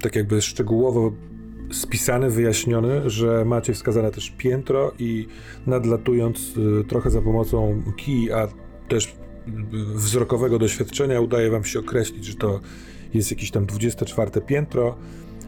tak 0.00 0.16
jakby 0.16 0.42
szczegółowo 0.42 1.12
spisany, 1.72 2.30
wyjaśniony, 2.30 3.10
że 3.10 3.44
macie 3.44 3.72
wskazane 3.72 4.10
też 4.10 4.30
piętro 4.30 4.92
i 4.98 5.26
nadlatując 5.66 6.52
trochę 6.88 7.10
za 7.10 7.22
pomocą 7.22 7.82
kij, 7.96 8.32
a 8.32 8.48
też 8.88 9.16
wzrokowego 9.94 10.58
doświadczenia 10.58 11.20
udaje 11.20 11.50
wam 11.50 11.64
się 11.64 11.78
określić, 11.78 12.24
że 12.24 12.34
to 12.34 12.60
jest 13.14 13.30
jakieś 13.30 13.50
tam 13.50 13.66
24 13.66 14.30
piętro, 14.46 14.96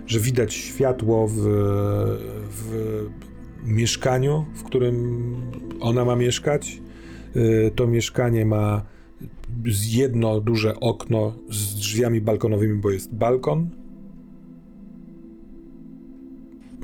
że 0.07 0.21
widać 0.21 0.55
światło 0.55 1.29
w, 1.29 1.37
w 2.51 3.09
mieszkaniu, 3.65 4.47
w 4.55 4.63
którym 4.63 5.37
ona 5.81 6.05
ma 6.05 6.17
mieszkać. 6.17 6.81
Y, 7.37 7.71
To 7.75 7.87
mieszkanie 7.87 8.47
ma 8.47 8.83
jedno 9.89 10.41
duże 10.41 10.81
okno 10.81 11.35
z 11.51 11.75
drzwiami 11.75 12.21
balkonowymi, 12.21 12.81
bo 12.81 12.91
jest 12.91 13.15
balkon. 13.15 13.71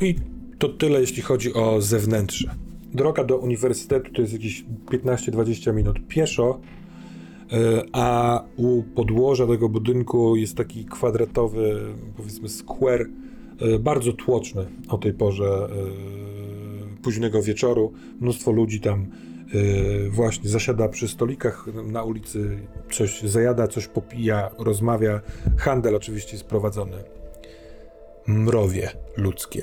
I 0.01 0.15
to 0.59 0.69
tyle, 0.69 1.01
jeśli 1.01 1.23
chodzi 1.23 1.55
o 1.55 1.83
zewnętrzne. 1.83 2.66
Droga 2.97 3.25
do 3.25 3.37
uniwersytetu 3.37 4.13
to 4.13 4.21
jest 4.21 4.33
jakieś 4.33 4.65
15-20 4.91 5.75
minut 5.75 5.99
pieszo, 6.09 6.61
y, 7.53 7.57
a 7.93 8.43
u 8.57 8.83
podłoża 8.83 9.47
tego 9.47 9.69
budynku 9.69 10.37
jest 10.37 10.57
taki 10.57 10.85
kwadratowy, 10.85 11.81
powiedzmy, 12.17 12.49
square, 12.49 13.07
y, 13.63 13.79
bardzo 13.79 14.13
tłoczny 14.13 14.67
o 14.89 14.99
tej 14.99 15.13
porze 15.13 15.69
y, 16.99 17.03
późnego 17.03 17.43
wieczoru. 17.43 17.93
Mnóstwo 18.21 18.53
ludzi 18.53 18.81
tam 18.81 19.07
właśnie 20.11 20.51
zasiada 20.51 20.89
przy 20.89 21.09
stolikach 21.09 21.67
na 21.85 22.03
ulicy, 22.03 22.59
coś 22.93 23.23
zajada, 23.23 23.69
coś 23.69 23.87
popija, 23.87 24.51
rozmawia. 24.59 25.21
Handel 25.59 25.95
oczywiście 25.95 26.33
jest 26.33 26.45
prowadzony. 26.45 26.97
Mrowie 28.27 28.91
ludzkie. 29.17 29.63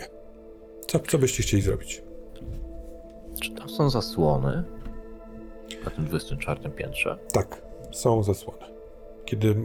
Co, 0.88 1.00
co 1.00 1.18
byście 1.18 1.44
chcieli 1.44 1.64
zrobić? 1.64 2.02
Czy 3.44 3.52
tam 3.52 3.70
są 3.70 3.90
zasłony? 3.90 4.64
Na 5.86 5.92
tym 5.92 6.06
24 6.06 6.70
piętrze? 6.70 7.18
Tak, 7.34 7.62
są 7.92 8.24
zasłony. 8.24 8.66
Kiedy 9.26 9.56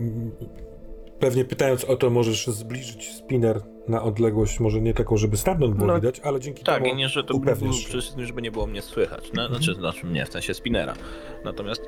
pewnie 1.19 1.45
pytając 1.45 1.85
o 1.85 1.97
to, 1.97 2.11
możesz 2.11 2.47
zbliżyć 2.47 3.12
spinner 3.14 3.61
na 3.88 4.03
odległość, 4.03 4.61
może 4.61 4.81
nie 4.81 4.95
taką, 4.95 5.17
żeby 5.17 5.37
stamtąd 5.37 5.75
było 5.75 5.87
No, 5.87 5.95
widać, 5.95 6.21
ale 6.21 6.41
dzięki 6.41 6.64
Tak, 6.64 6.83
temu 6.83 6.95
i 6.95 6.97
nie, 6.97 7.09
że 7.09 7.25
to 7.25 7.35
upewnisz 7.35 7.87
wszystkim, 7.87 8.25
żeby 8.27 8.43
nie 8.43 8.51
było 8.51 8.67
mnie 8.67 8.83
słychać. 8.83 9.31
No, 9.35 9.49
znaczy, 9.49 9.75
znaczy 9.75 10.07
mnie, 10.07 10.27
w 10.27 10.29
sensie 10.29 10.55
spinera. 10.55 10.95
Natomiast 11.45 11.83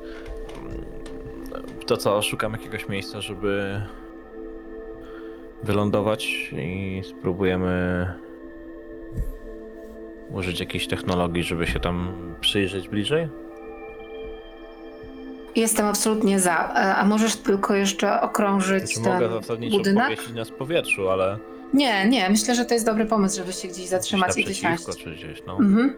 mm, 0.59 0.85
to 1.87 1.97
co, 1.97 2.21
szukam 2.21 2.51
jakiegoś 2.51 2.89
miejsca, 2.89 3.21
żeby 3.21 3.81
wylądować 5.63 6.51
i 6.57 7.01
spróbujemy 7.05 8.05
użyć 10.33 10.59
jakiejś 10.59 10.87
technologii, 10.87 11.43
żeby 11.43 11.67
się 11.67 11.79
tam 11.79 12.13
przyjrzeć 12.41 12.89
bliżej? 12.89 13.27
Jestem 15.55 15.85
absolutnie 15.85 16.39
za. 16.39 16.73
E, 16.75 16.95
A 16.95 17.05
możesz 17.05 17.35
tylko 17.35 17.73
jeszcze 17.75 18.21
okrążyć 18.21 18.93
Czy 18.93 19.01
ten 19.01 19.13
mogę 19.13 19.29
zasadniczo 19.29 19.77
budynek? 19.77 20.03
powiesić 20.09 20.35
nas 20.35 20.49
w 20.49 20.53
powietrzu, 20.53 21.09
ale 21.09 21.37
Nie, 21.73 22.07
nie, 22.09 22.29
myślę, 22.29 22.55
że 22.55 22.65
to 22.65 22.73
jest 22.73 22.85
dobry 22.85 23.05
pomysł, 23.05 23.37
żeby 23.37 23.53
się 23.53 23.67
gdzieś 23.67 23.85
zatrzymać 23.87 24.37
i 24.37 24.43
gdzieś 24.43 24.47
wysiąść. 24.47 24.87
naprzeciwko 24.87 25.09
czy 25.11 25.15
gdzieś, 25.15 25.43
no. 25.47 25.53
Mhm. 25.57 25.97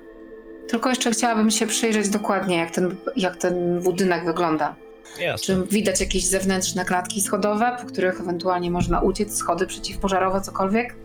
Tylko 0.67 0.89
jeszcze 0.89 1.11
chciałabym 1.11 1.51
się 1.51 1.67
przyjrzeć 1.67 2.09
dokładnie, 2.09 2.57
jak 2.57 2.71
ten, 2.71 2.95
jak 3.15 3.35
ten 3.37 3.79
budynek 3.79 4.25
wygląda. 4.25 4.75
Jasne. 5.19 5.45
Czy 5.55 5.63
widać 5.71 5.99
jakieś 6.01 6.25
zewnętrzne 6.25 6.85
klatki 6.85 7.21
schodowe, 7.21 7.77
po 7.81 7.87
których 7.87 8.21
ewentualnie 8.21 8.71
można 8.71 9.01
uciec, 9.01 9.37
schody 9.37 9.67
przeciwpożarowe, 9.67 10.41
cokolwiek? 10.41 10.95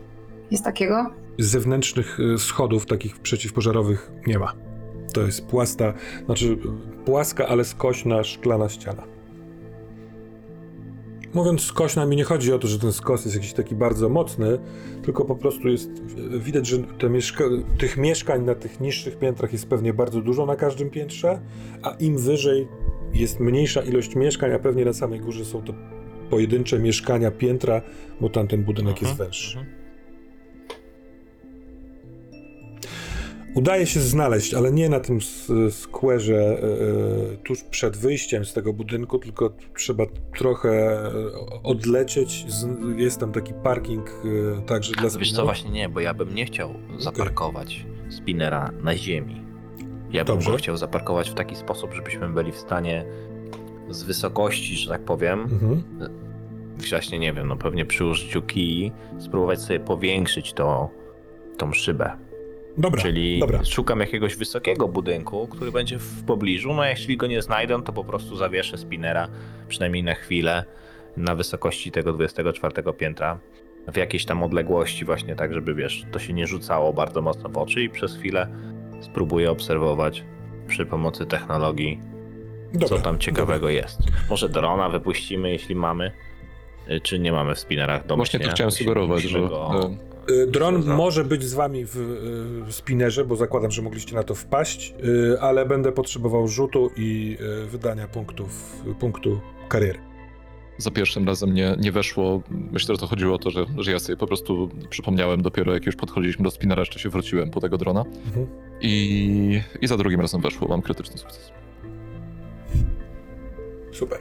Jest 0.51 0.63
takiego? 0.63 1.09
Zewnętrznych 1.37 2.19
y, 2.19 2.37
schodów 2.39 2.85
takich 2.85 3.19
przeciwpożarowych 3.19 4.11
nie 4.27 4.39
ma. 4.39 4.53
To 5.13 5.21
jest 5.21 5.45
płasta, 5.45 5.93
znaczy 6.25 6.57
płaska, 7.05 7.47
ale 7.47 7.65
skośna, 7.65 8.23
szklana 8.23 8.69
ściana. 8.69 9.03
Mówiąc 11.33 11.61
skośna, 11.61 12.05
mi 12.05 12.15
nie 12.15 12.23
chodzi 12.23 12.53
o 12.53 12.59
to, 12.59 12.67
że 12.67 12.79
ten 12.79 12.93
skos 12.93 13.25
jest 13.25 13.37
jakiś 13.37 13.53
taki 13.53 13.75
bardzo 13.75 14.09
mocny, 14.09 14.59
tylko 15.03 15.25
po 15.25 15.35
prostu 15.35 15.67
jest, 15.67 15.89
y, 15.89 16.39
widać, 16.39 16.67
że 16.67 16.77
te 16.77 17.09
mieszka 17.09 17.43
tych 17.77 17.97
mieszkań 17.97 18.45
na 18.45 18.55
tych 18.55 18.79
niższych 18.79 19.19
piętrach 19.19 19.53
jest 19.53 19.67
pewnie 19.67 19.93
bardzo 19.93 20.21
dużo 20.21 20.45
na 20.45 20.55
każdym 20.55 20.89
piętrze, 20.89 21.39
a 21.81 21.89
im 21.89 22.17
wyżej 22.17 22.67
jest 23.13 23.39
mniejsza 23.39 23.81
ilość 23.81 24.15
mieszkań, 24.15 24.53
a 24.53 24.59
pewnie 24.59 24.85
na 24.85 24.93
samej 24.93 25.19
górze 25.19 25.45
są 25.45 25.61
to 25.61 25.73
pojedyncze 26.29 26.79
mieszkania 26.79 27.31
piętra, 27.31 27.81
bo 28.21 28.29
tamten 28.29 28.63
budynek 28.63 28.93
Mhm, 28.93 29.07
jest 29.07 29.19
węższy. 29.19 29.78
Udaje 33.55 33.85
się 33.85 33.99
znaleźć, 33.99 34.53
ale 34.53 34.71
nie 34.71 34.89
na 34.89 34.99
tym 34.99 35.19
skwerze 35.71 36.35
e, 36.35 36.63
e, 37.33 37.37
tuż 37.43 37.63
przed 37.63 37.97
wyjściem 37.97 38.45
z 38.45 38.53
tego 38.53 38.73
budynku, 38.73 39.19
tylko 39.19 39.53
trzeba 39.77 40.03
trochę 40.37 40.69
e, 40.69 41.11
odlecieć. 41.63 42.45
Jest 42.97 43.19
tam 43.19 43.31
taki 43.31 43.53
parking 43.63 44.21
także 44.65 44.91
dla 44.93 45.03
Wiesz 45.03 45.11
co, 45.13 45.19
spinnerów. 45.19 45.45
właśnie 45.45 45.69
nie, 45.71 45.89
bo 45.89 45.99
ja 45.99 46.13
bym 46.13 46.35
nie 46.35 46.45
chciał 46.45 46.73
zaparkować 46.99 47.85
spinera 48.09 48.71
na 48.83 48.97
ziemi. 48.97 49.41
Ja 50.11 50.25
bym 50.25 50.35
Dobrze. 50.35 50.51
go 50.51 50.57
chciał 50.57 50.77
zaparkować 50.77 51.29
w 51.29 51.33
taki 51.33 51.55
sposób, 51.55 51.93
żebyśmy 51.93 52.29
byli 52.29 52.51
w 52.51 52.57
stanie 52.57 53.05
z 53.89 54.03
wysokości, 54.03 54.75
że 54.75 54.89
tak 54.89 55.01
powiem, 55.05 55.39
Mhm. 55.41 55.83
właśnie 56.89 57.19
nie 57.19 57.33
wiem, 57.33 57.47
no 57.47 57.55
pewnie 57.57 57.85
przy 57.85 58.05
użyciu 58.05 58.41
kij, 58.41 58.91
spróbować 59.19 59.61
sobie 59.61 59.79
powiększyć 59.79 60.53
to, 60.53 60.89
tą 61.57 61.73
szybę. 61.73 62.11
Dobra, 62.79 63.01
Czyli 63.01 63.39
dobra. 63.39 63.65
szukam 63.65 63.99
jakiegoś 63.99 64.35
wysokiego 64.35 64.87
budynku, 64.87 65.47
który 65.47 65.71
będzie 65.71 65.97
w 65.99 66.23
pobliżu. 66.23 66.73
No 66.73 66.81
a 66.81 66.89
jeśli 66.89 67.17
go 67.17 67.27
nie 67.27 67.41
znajdę, 67.41 67.83
to 67.83 67.93
po 67.93 68.03
prostu 68.03 68.35
zawieszę 68.35 68.77
spinera, 68.77 69.27
przynajmniej 69.67 70.03
na 70.03 70.13
chwilę, 70.15 70.63
na 71.17 71.35
wysokości 71.35 71.91
tego 71.91 72.13
24 72.13 72.93
piętra. 72.97 73.39
w 73.93 73.97
jakiejś 73.97 74.25
tam 74.25 74.43
odległości 74.43 75.05
właśnie 75.05 75.35
tak, 75.35 75.53
żeby 75.53 75.73
wiesz, 75.75 76.05
to 76.11 76.19
się 76.19 76.33
nie 76.33 76.47
rzucało 76.47 76.93
bardzo 76.93 77.21
mocno 77.21 77.49
w 77.49 77.57
oczy 77.57 77.81
i 77.83 77.89
przez 77.89 78.17
chwilę 78.17 78.47
spróbuję 79.01 79.51
obserwować 79.51 80.23
przy 80.67 80.85
pomocy 80.85 81.25
technologii, 81.25 81.99
Dobra, 82.73 82.87
co 82.87 82.97
tam 82.99 83.17
ciekawego 83.19 83.69
jest. 83.69 83.99
Może 84.29 84.49
drona 84.49 84.89
wypuścimy, 84.89 85.51
jeśli 85.51 85.75
mamy, 85.75 86.11
y, 86.89 87.01
czy 87.01 87.19
nie 87.19 87.31
mamy 87.31 87.55
w 87.55 87.59
spinnerach 87.59 88.05
domyślnie. 88.05 88.39
Właśnie 88.39 88.39
to 88.49 88.55
chciałem 88.55 88.71
sugerować, 88.71 89.23
że 89.23 89.39
go- 89.39 89.91
Dron 90.47 90.83
Za- 90.83 90.95
może 90.95 91.23
być 91.25 91.43
z 91.43 91.53
wami 91.53 91.85
w 91.85 91.97
y, 92.69 92.71
spinnerze, 92.73 93.25
bo 93.25 93.35
zakładam, 93.35 93.71
że 93.71 93.81
mogliście 93.81 94.15
na 94.15 94.23
to 94.23 94.35
wpaść, 94.35 94.93
y, 95.33 95.41
ale 95.41 95.65
będę 95.65 95.91
potrzebował 95.91 96.47
rzutu 96.47 96.91
i 96.97 97.37
y, 97.63 97.65
wydania 97.67 98.07
punktów, 98.07 98.75
punktu 98.99 99.39
kariery. 99.69 99.99
za 100.77 100.91
pierwszym 100.91 101.27
razem 101.27 101.53
nie, 101.53 101.75
nie 101.79 101.91
weszło. 101.91 102.41
Myślę, 102.49 102.95
że 102.95 103.01
to 103.01 103.07
chodziło 103.07 103.35
o 103.35 103.37
to, 103.39 103.49
że, 103.49 103.65
że 103.77 103.91
ja 103.91 103.99
sobie 103.99 104.17
po 104.17 104.27
prostu 104.27 104.69
przypomniałem 104.89 105.41
dopiero 105.41 105.73
jak 105.73 105.85
już 105.85 105.95
podchodziliśmy 105.95 106.43
do 106.43 106.51
spinera, 106.51 106.81
jeszcze 106.81 106.99
się 106.99 107.09
wróciłem 107.09 107.51
po 107.51 107.59
tego 107.61 107.77
drona. 107.77 108.05
Mhm. 108.25 108.47
I, 108.81 109.61
I 109.81 109.87
za 109.87 109.97
drugim 109.97 110.21
razem 110.21 110.41
weszło, 110.41 110.67
mam 110.67 110.81
krytyczny 110.81 111.17
sukces. 111.17 111.51
Super. 113.91 114.19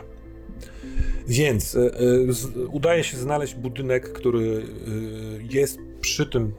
Więc 1.28 1.74
y, 1.74 1.90
z, 2.28 2.56
udaje 2.70 3.04
się 3.04 3.16
znaleźć 3.16 3.54
budynek, 3.54 4.12
który 4.12 4.40
y, 4.40 4.62
jest 5.50 5.78
przy 6.00 6.26
tym 6.26 6.52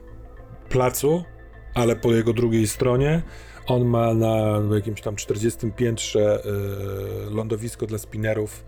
placu, 0.68 1.24
ale 1.74 1.96
po 1.96 2.12
jego 2.12 2.32
drugiej 2.32 2.68
stronie. 2.68 3.22
On 3.66 3.84
ma 3.84 4.14
na 4.14 4.60
jakimś 4.74 5.00
tam 5.00 5.16
40 5.16 5.72
piętrze 5.72 6.42
lądowisko 7.30 7.86
dla 7.86 7.98
spinnerów, 7.98 8.64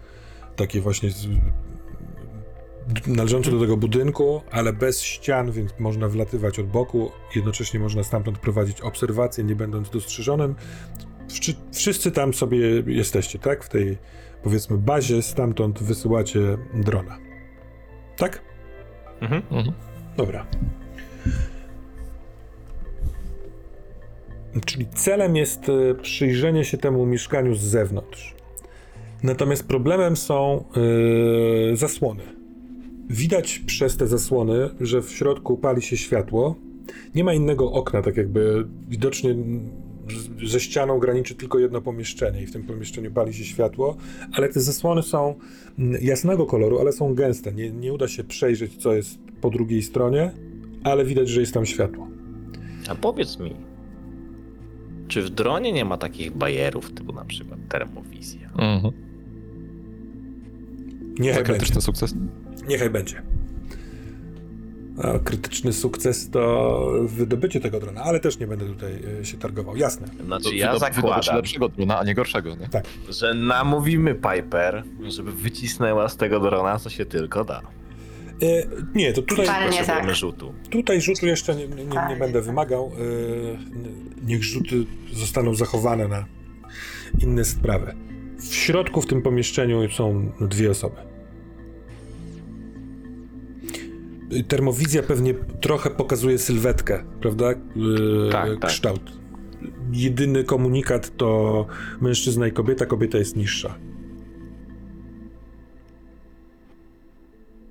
takie 0.56 0.80
właśnie 0.80 1.10
z, 1.10 1.26
należące 3.06 3.50
do 3.50 3.60
tego 3.60 3.76
budynku, 3.76 4.42
ale 4.50 4.72
bez 4.72 5.02
ścian, 5.02 5.52
więc 5.52 5.70
można 5.78 6.08
wlatywać 6.08 6.58
od 6.58 6.66
boku. 6.66 7.10
Jednocześnie 7.36 7.80
można 7.80 8.02
stamtąd 8.02 8.38
prowadzić 8.38 8.80
obserwacje, 8.80 9.44
nie 9.44 9.56
będąc 9.56 9.90
dostrzeżonym. 9.90 10.54
Wszy- 11.28 11.54
Wszyscy 11.72 12.10
tam 12.10 12.34
sobie 12.34 12.58
jesteście, 12.86 13.38
tak? 13.38 13.64
W 13.64 13.68
tej, 13.68 13.98
powiedzmy, 14.42 14.78
bazie, 14.78 15.22
stamtąd 15.22 15.82
wysyłacie 15.82 16.58
drona. 16.74 17.18
Tak? 18.16 18.42
Mhm. 19.20 19.42
Mhm. 19.50 19.74
Dobra. 20.16 20.46
Czyli 24.66 24.86
celem 24.86 25.36
jest 25.36 25.68
e, 25.68 25.94
przyjrzenie 25.94 26.64
się 26.64 26.78
temu 26.78 27.06
mieszkaniu 27.06 27.54
z 27.54 27.60
zewnątrz. 27.60 28.34
Natomiast 29.22 29.68
problemem 29.68 30.16
są 30.16 30.64
e, 31.72 31.76
zasłony. 31.76 32.22
Widać 33.10 33.58
przez 33.58 33.96
te 33.96 34.06
zasłony, 34.06 34.68
że 34.80 35.02
w 35.02 35.10
środku 35.10 35.56
pali 35.56 35.82
się 35.82 35.96
światło. 35.96 36.56
Nie 37.14 37.24
ma 37.24 37.34
innego 37.34 37.72
okna, 37.72 38.02
tak 38.02 38.16
jakby 38.16 38.66
widocznie 38.88 39.34
ze 40.46 40.60
ścianą 40.60 40.98
graniczy 40.98 41.34
tylko 41.34 41.58
jedno 41.58 41.80
pomieszczenie 41.80 42.42
i 42.42 42.46
w 42.46 42.52
tym 42.52 42.62
pomieszczeniu 42.62 43.10
pali 43.10 43.34
się 43.34 43.44
światło, 43.44 43.96
ale 44.32 44.48
te 44.48 44.60
zasłony 44.60 45.02
są 45.02 45.34
mm, 45.78 46.02
jasnego 46.02 46.46
koloru, 46.46 46.78
ale 46.78 46.92
są 46.92 47.14
gęste. 47.14 47.52
Nie, 47.52 47.70
nie 47.70 47.92
uda 47.92 48.08
się 48.08 48.24
przejrzeć, 48.24 48.76
co 48.76 48.94
jest 48.94 49.18
po 49.40 49.50
drugiej 49.50 49.82
stronie, 49.82 50.32
ale 50.84 51.04
widać, 51.04 51.28
że 51.28 51.40
jest 51.40 51.54
tam 51.54 51.66
światło. 51.66 52.08
A 52.88 52.94
powiedz 52.94 53.38
mi, 53.38 53.56
czy 55.08 55.22
w 55.22 55.30
dronie 55.30 55.72
nie 55.72 55.84
ma 55.84 55.98
takich 55.98 56.36
bajerów 56.36 56.92
typu 56.92 57.12
na 57.12 57.24
przykład 57.24 57.60
termowizja? 57.68 58.50
Mhm. 58.58 58.92
Niechaj 61.18 61.44
będzie. 61.44 61.80
sukces. 61.80 62.14
Niechaj 62.68 62.90
będzie. 62.90 63.22
A 64.98 65.18
krytyczny 65.18 65.72
sukces 65.72 66.30
to 66.30 66.80
wydobycie 67.04 67.60
tego 67.60 67.80
drona, 67.80 68.02
ale 68.02 68.20
też 68.20 68.38
nie 68.38 68.46
będę 68.46 68.66
tutaj 68.66 68.92
e, 69.20 69.24
się 69.24 69.38
targował. 69.38 69.76
Jasne. 69.76 70.08
Znaczy 70.26 70.56
ja 70.56 70.78
zakładam, 70.78 71.36
lepszego 71.36 71.68
drona, 71.68 71.98
a 71.98 72.04
nie 72.04 72.14
gorszego, 72.14 72.56
nie? 72.56 72.68
że 73.08 73.34
namówimy 73.34 74.14
Piper, 74.14 74.82
żeby 75.08 75.32
wycisnęła 75.32 76.08
z 76.08 76.16
tego 76.16 76.40
drona, 76.40 76.78
co 76.78 76.90
się 76.90 77.06
tylko 77.06 77.44
da. 77.44 77.60
E, 78.42 78.46
nie, 78.94 79.12
to 79.12 79.22
tutaj, 79.22 79.46
nie 79.46 79.66
Potrzebujemy 79.66 80.06
tak. 80.06 80.14
rzutu. 80.16 80.52
tutaj 80.70 81.00
rzutu 81.00 81.26
jeszcze 81.26 81.54
nie, 81.54 81.68
nie, 81.68 81.84
nie 81.84 81.92
Tak. 81.92 82.18
będę 82.18 82.42
wymagał. 82.42 82.92
E, 82.92 84.26
niech 84.26 84.42
rzuty 84.44 84.76
zostaną 85.12 85.54
zachowane 85.54 86.08
na 86.08 86.24
inne 87.20 87.44
sprawy. 87.44 87.94
W 88.38 88.54
środku 88.54 89.02
w 89.02 89.06
tym 89.06 89.22
pomieszczeniu 89.22 89.90
są 89.90 90.32
dwie 90.40 90.70
osoby. 90.70 90.96
Termowizja 94.48 95.02
pewnie 95.02 95.34
trochę 95.34 95.90
pokazuje 95.90 96.38
sylwetkę, 96.38 97.04
prawda? 97.20 97.50
E, 97.50 97.56
Tak, 98.32 98.50
tak. 98.60 98.70
Kształt. 98.70 99.12
Jedyny 99.92 100.44
komunikat 100.44 101.16
to 101.16 101.66
mężczyzna 102.00 102.46
i 102.46 102.52
kobieta, 102.52 102.86
kobieta 102.86 103.18
jest 103.18 103.36
niższa. 103.36 103.74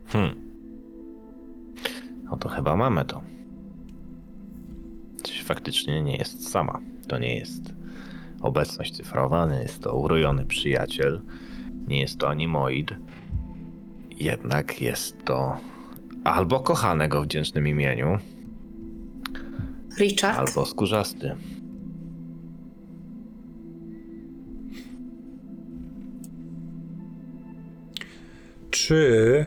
Hmm. 0.07 0.35
No 2.23 2.37
to 2.37 2.49
chyba 2.49 2.75
mamy 2.75 3.05
to. 3.05 3.21
Coś 5.23 5.43
faktycznie 5.43 6.01
nie 6.03 6.17
jest 6.17 6.49
sama. 6.49 6.79
To 7.07 7.17
nie 7.19 7.35
jest 7.35 7.73
obecność 8.41 8.95
cyfrowa, 8.97 9.45
nie 9.45 9.59
jest 9.61 9.79
to 9.83 9.95
urojony 9.95 10.45
przyjaciel, 10.45 11.21
nie 11.87 12.01
jest 12.01 12.17
to 12.17 12.29
animoid. 12.29 12.91
Jednak 14.19 14.81
jest 14.81 15.25
to 15.25 15.57
albo 16.23 16.59
kochanego 16.59 17.21
w 17.21 17.25
wdzięcznym 17.25 17.67
imieniu, 17.67 18.17
Richard? 19.99 20.39
albo 20.39 20.65
skórzasty. 20.65 21.35
Czy, 28.69 29.45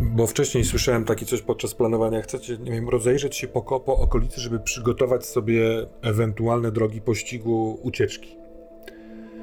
bo 0.00 0.26
wcześniej 0.26 0.64
słyszałem 0.64 1.04
takie 1.04 1.26
coś 1.26 1.42
podczas 1.42 1.74
planowania, 1.74 2.22
chcecie, 2.22 2.58
nie 2.58 2.70
wiem, 2.70 2.88
rozejrzeć 2.88 3.36
się 3.36 3.48
po, 3.48 3.62
po 3.62 3.96
okolicy, 3.96 4.40
żeby 4.40 4.60
przygotować 4.60 5.26
sobie 5.26 5.86
ewentualne 6.02 6.72
drogi 6.72 7.00
pościgu 7.00 7.78
ucieczki? 7.82 8.36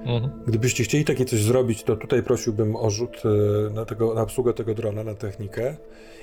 Mhm. 0.06 0.44
Gdybyście 0.48 0.84
chcieli 0.84 1.06
takie 1.06 1.26
coś 1.26 1.40
zrobić, 1.40 1.84
to 1.84 1.96
tutaj 1.96 2.24
prosiłbym 2.24 2.76
o 2.76 2.90
rzut 2.90 3.24
e, 3.26 3.70
na, 3.74 3.86
tego, 3.86 4.14
na 4.14 4.22
obsługę 4.22 4.54
tego 4.54 4.74
drona, 4.74 5.04
na 5.04 5.16
technikę. 5.16 5.78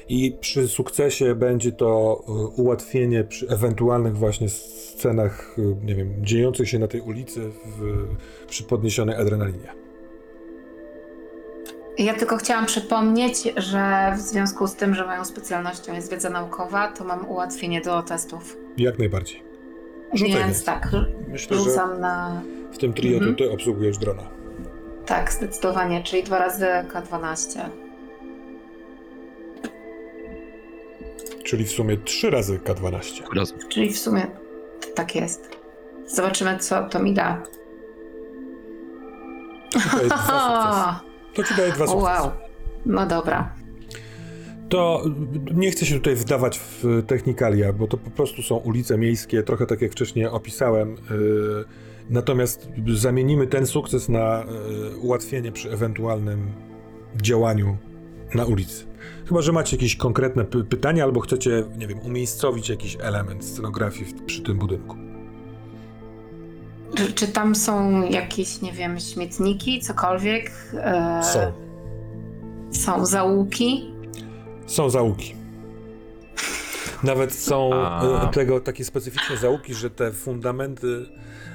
I 0.09 0.37
przy 0.41 0.69
sukcesie 0.69 1.35
będzie 1.35 1.73
to 1.73 2.23
e, 2.29 2.33
ułatwienie 2.63 3.25
przy 3.25 3.49
ewentualnych 3.49 4.17
właśnie 4.17 4.49
scenach, 4.49 5.57
e, 5.59 5.87
nie 5.87 5.95
wiem, 5.95 6.15
dziejących 6.21 6.69
się 6.69 6.79
na 6.79 6.89
tej 6.89 7.01
ulicy 7.01 7.41
w, 7.79 8.07
przy 8.49 8.65
podniesionej 8.65 9.17
adrenalinie. 9.17 9.69
Ja 11.99 12.15
tylko 12.15 12.37
chciałam 12.37 12.67
przypomnieć, 12.67 13.43
że 13.57 14.13
w 14.17 14.21
związku 14.21 14.67
z 14.67 14.75
tym, 14.75 14.95
że 14.95 15.07
moją 15.07 15.25
specjalnością 15.25 15.95
jest 15.95 16.11
wiedza 16.11 16.31
naukowa, 16.31 16.93
to 16.93 17.05
mam 17.05 17.29
ułatwienie 17.31 17.81
do 17.81 18.03
testów. 18.03 18.57
Jak 18.77 18.99
najbardziej. 18.99 19.43
Rzucaj 20.13 20.35
Więc 20.35 20.45
więc. 20.47 20.65
tak, 20.65 20.89
Myślę, 21.29 21.57
że 21.57 21.63
rzucam 21.65 22.01
na. 22.01 22.43
w 22.73 22.79
tym 22.79 22.93
trio 22.93 23.17
Mhm. 23.19 23.37
ty 23.37 23.51
obsługujesz 23.51 23.99
drona. 23.99 24.23
Tak, 25.07 25.33
zdecydowanie, 25.33 26.03
czyli 26.03 26.23
dwa 26.23 26.39
razy 26.39 26.67
K12. 26.67 27.61
Czyli 31.45 31.65
w 31.65 31.71
sumie 31.71 31.97
trzy 31.97 32.31
razy 32.31 32.59
K12. 32.59 33.23
Razem. 33.37 33.59
Czyli 33.69 33.91
w 33.93 33.99
sumie 33.99 34.27
tak 34.95 35.15
jest. 35.17 35.49
Zobaczymy, 36.07 36.59
co 36.59 36.89
to 36.89 37.03
mi 37.03 37.15
da. 37.15 37.43
To 39.73 39.81
ci 39.81 39.89
daje 39.97 40.09
dwa 40.09 40.17
sukcesy. 40.27 41.05
To 41.35 41.43
ci 41.45 41.55
daje 41.57 41.73
dwa 41.73 41.87
sukcesy. 41.87 42.05
wow. 42.05 42.31
No 42.87 43.07
dobra. 43.07 43.55
To 44.69 45.03
nie 45.55 45.71
chcę 45.71 45.87
się 45.87 45.95
tutaj 45.95 46.15
wdawać 46.17 46.59
w 46.59 47.03
technikalia, 47.07 47.73
bo 47.73 47.87
to 47.87 47.97
po 47.97 48.11
prostu 48.11 48.43
są 48.43 48.57
ulice 48.57 48.99
miejskie, 48.99 49.43
trochę 49.43 49.67
tak 49.67 49.83
jak 49.83 49.93
wcześniej 49.93 50.27
opisałem. 50.27 50.93
y, 50.95 50.97
Natomiast 52.11 52.69
zamienimy 52.95 53.47
ten 53.47 53.67
sukces 53.67 54.09
na 54.09 54.45
y, 54.95 54.97
ułatwienie 54.99 55.53
przy 55.53 55.71
ewentualnym 55.73 56.53
działaniu 57.23 57.77
na 58.35 58.45
ulicy. 58.45 58.85
Chyba, 59.29 59.43
że 59.43 59.53
macie 59.53 59.77
jakieś 59.77 59.97
konkretne 59.97 60.45
py- 60.45 60.65
pytania 60.65 61.05
albo 61.05 61.21
chcecie, 61.21 61.65
nie 61.79 61.87
wiem, 61.87 61.99
umiejscowić 61.99 62.69
jakiś 62.69 62.97
element 63.01 63.45
scenografii 63.45 64.05
w, 64.05 64.23
przy 64.23 64.43
tym 64.43 64.59
budynku. 64.59 64.97
Czy, 66.95 67.13
czy 67.13 67.29
tam 67.29 67.55
są 67.55 68.03
jakieś, 68.03 68.61
nie 68.63 68.73
wiem, 68.73 69.01
śmietniki, 69.01 69.81
cokolwiek? 69.81 70.53
E, 70.75 71.21
Są. 71.23 71.53
Są 72.71 73.07
zaułki? 73.07 73.95
Są 74.67 74.91
zaułki. 74.91 75.35
Nawet 77.03 77.33
są 77.33 77.71
A. 77.75 78.29
e, 78.29 78.33
tego 78.33 78.61
takie 78.61 78.85
specyficzne 78.85 79.37
zaułki, 79.37 79.75
że 79.75 79.91
te 79.91 80.13
fundamenty 80.13 81.07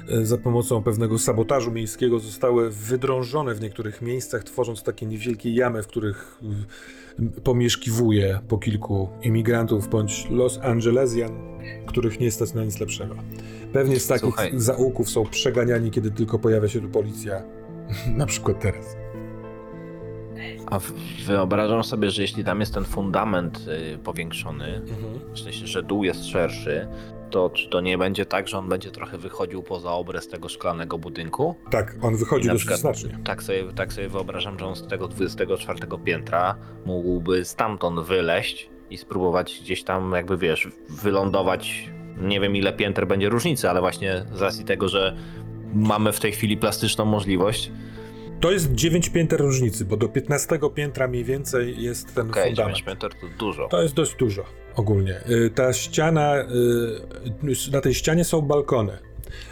e, 0.08 0.26
za 0.26 0.38
pomocą 0.38 0.82
pewnego 0.82 1.18
sabotażu 1.18 1.70
miejskiego 1.72 2.18
zostały 2.18 2.70
wydrążone 2.70 3.54
w 3.54 3.60
niektórych 3.60 4.02
miejscach, 4.02 4.44
tworząc 4.44 4.82
takie 4.82 5.06
niewielkie 5.06 5.50
jamy, 5.54 5.82
w 5.82 5.86
których 5.86 6.38
pomieszkiwuje 7.44 8.40
po 8.48 8.58
kilku 8.58 9.08
imigrantów 9.22 9.88
bądź 9.88 10.26
Los 10.30 10.58
Angelesian, 10.62 11.30
których 11.86 12.20
nie 12.20 12.30
stać 12.30 12.54
na 12.54 12.64
nic 12.64 12.80
lepszego. 12.80 13.14
Pewnie 13.72 14.00
z 14.00 14.06
takich 14.06 14.22
Słuchaj. 14.22 14.52
zaułków 14.54 15.10
są 15.10 15.26
przeganiani, 15.26 15.90
kiedy 15.90 16.10
tylko 16.10 16.38
pojawia 16.38 16.68
się 16.68 16.80
tu 16.80 16.88
policja. 16.88 17.42
na 18.16 18.26
przykład 18.26 18.60
teraz. 18.60 18.96
A 20.66 20.80
wyobrażam 21.26 21.84
sobie, 21.84 22.10
że 22.10 22.22
jeśli 22.22 22.44
tam 22.44 22.60
jest 22.60 22.74
ten 22.74 22.84
fundament 22.84 23.66
y, 23.94 23.98
powiększony, 23.98 24.82
w 25.34 25.38
sensie, 25.38 25.66
że 25.66 25.82
dół 25.82 26.04
jest 26.04 26.26
szerszy, 26.26 26.86
to 27.30 27.50
czy 27.50 27.68
to 27.68 27.80
nie 27.80 27.98
będzie 27.98 28.26
tak, 28.26 28.48
że 28.48 28.58
on 28.58 28.68
będzie 28.68 28.90
trochę 28.90 29.18
wychodził 29.18 29.62
poza 29.62 29.92
obrys 29.92 30.28
tego 30.28 30.48
szklanego 30.48 30.98
budynku? 30.98 31.54
Tak, 31.70 31.96
on 32.02 32.16
wychodzi 32.16 32.48
dosyć 32.48 32.60
przykład 32.60 32.80
znacznie. 32.80 33.18
Tak 33.24 33.42
sobie, 33.42 33.64
tak 33.72 33.92
sobie 33.92 34.08
wyobrażam, 34.08 34.58
że 34.58 34.66
on 34.66 34.76
z 34.76 34.86
tego 34.86 35.08
24 35.08 35.78
piętra 36.04 36.54
mógłby 36.86 37.44
stamtąd 37.44 38.00
wyleść 38.00 38.70
i 38.90 38.96
spróbować 38.96 39.60
gdzieś 39.62 39.82
tam, 39.84 40.12
jakby 40.12 40.36
wiesz, 40.36 40.68
wylądować. 40.88 41.90
Nie 42.20 42.40
wiem 42.40 42.56
ile 42.56 42.72
pięter 42.72 43.06
będzie 43.06 43.28
różnicy, 43.28 43.70
ale 43.70 43.80
właśnie 43.80 44.24
z 44.32 44.42
racji 44.42 44.64
tego, 44.64 44.88
że 44.88 45.16
mamy 45.74 46.12
w 46.12 46.20
tej 46.20 46.32
chwili 46.32 46.56
plastyczną 46.56 47.04
możliwość. 47.04 47.72
To 48.40 48.50
jest 48.50 48.74
9 48.74 49.08
pięter 49.08 49.40
różnicy, 49.40 49.84
bo 49.84 49.96
do 49.96 50.08
15 50.08 50.58
piętra 50.74 51.08
mniej 51.08 51.24
więcej 51.24 51.82
jest 51.82 52.14
ten 52.14 52.30
Okej, 52.30 52.46
fundament. 52.46 52.76
9 52.76 52.82
pięter 52.86 53.10
to 53.20 53.26
dużo. 53.38 53.68
To 53.68 53.82
jest 53.82 53.94
dość 53.94 54.14
dużo 54.14 54.59
ogólnie. 54.76 55.20
Y, 55.30 55.50
Ta 55.54 55.72
ściana, 55.72 56.34
y, 56.40 57.70
na 57.72 57.80
tej 57.80 57.94
ścianie 57.94 58.24
są 58.24 58.42
balkony. 58.42 58.98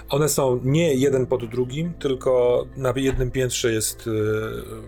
One 0.09 0.29
są 0.29 0.61
nie 0.65 0.95
jeden 0.95 1.27
pod 1.27 1.45
drugim, 1.51 1.93
tylko 1.95 2.65
na 2.77 2.93
jednym 2.97 3.31
piętrze 3.31 3.73
jest 3.73 4.07
y, 4.07 4.11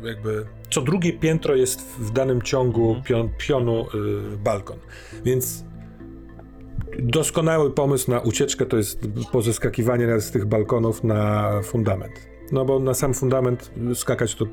jakby. 0.07 0.47
Co 0.71 0.83
drugie 0.83 1.13
piętro 1.13 1.55
jest 1.55 1.81
w 1.99 2.11
danym 2.13 2.43
ciągu 2.43 2.89
Mhm. 2.89 3.05
pion, 3.05 3.29
pionu 3.39 3.87
balkon. 4.45 4.79
Więc 5.25 5.65
doskonały 6.99 7.71
pomysł 7.71 8.11
na 8.11 8.21
ucieczkę 8.21 8.67
to 8.67 8.77
jest 8.77 9.01
pozeskakiwanie 9.33 10.21
z 10.21 10.31
tych 10.31 10.47
balkonów 10.47 11.05
na 11.05 11.51
fundament. 11.63 12.13
No 12.53 12.65
bo 12.65 12.79
na 12.79 12.95
sam 12.95 13.15
fundament 13.15 13.71
skakać 13.95 14.35
to 14.35 14.47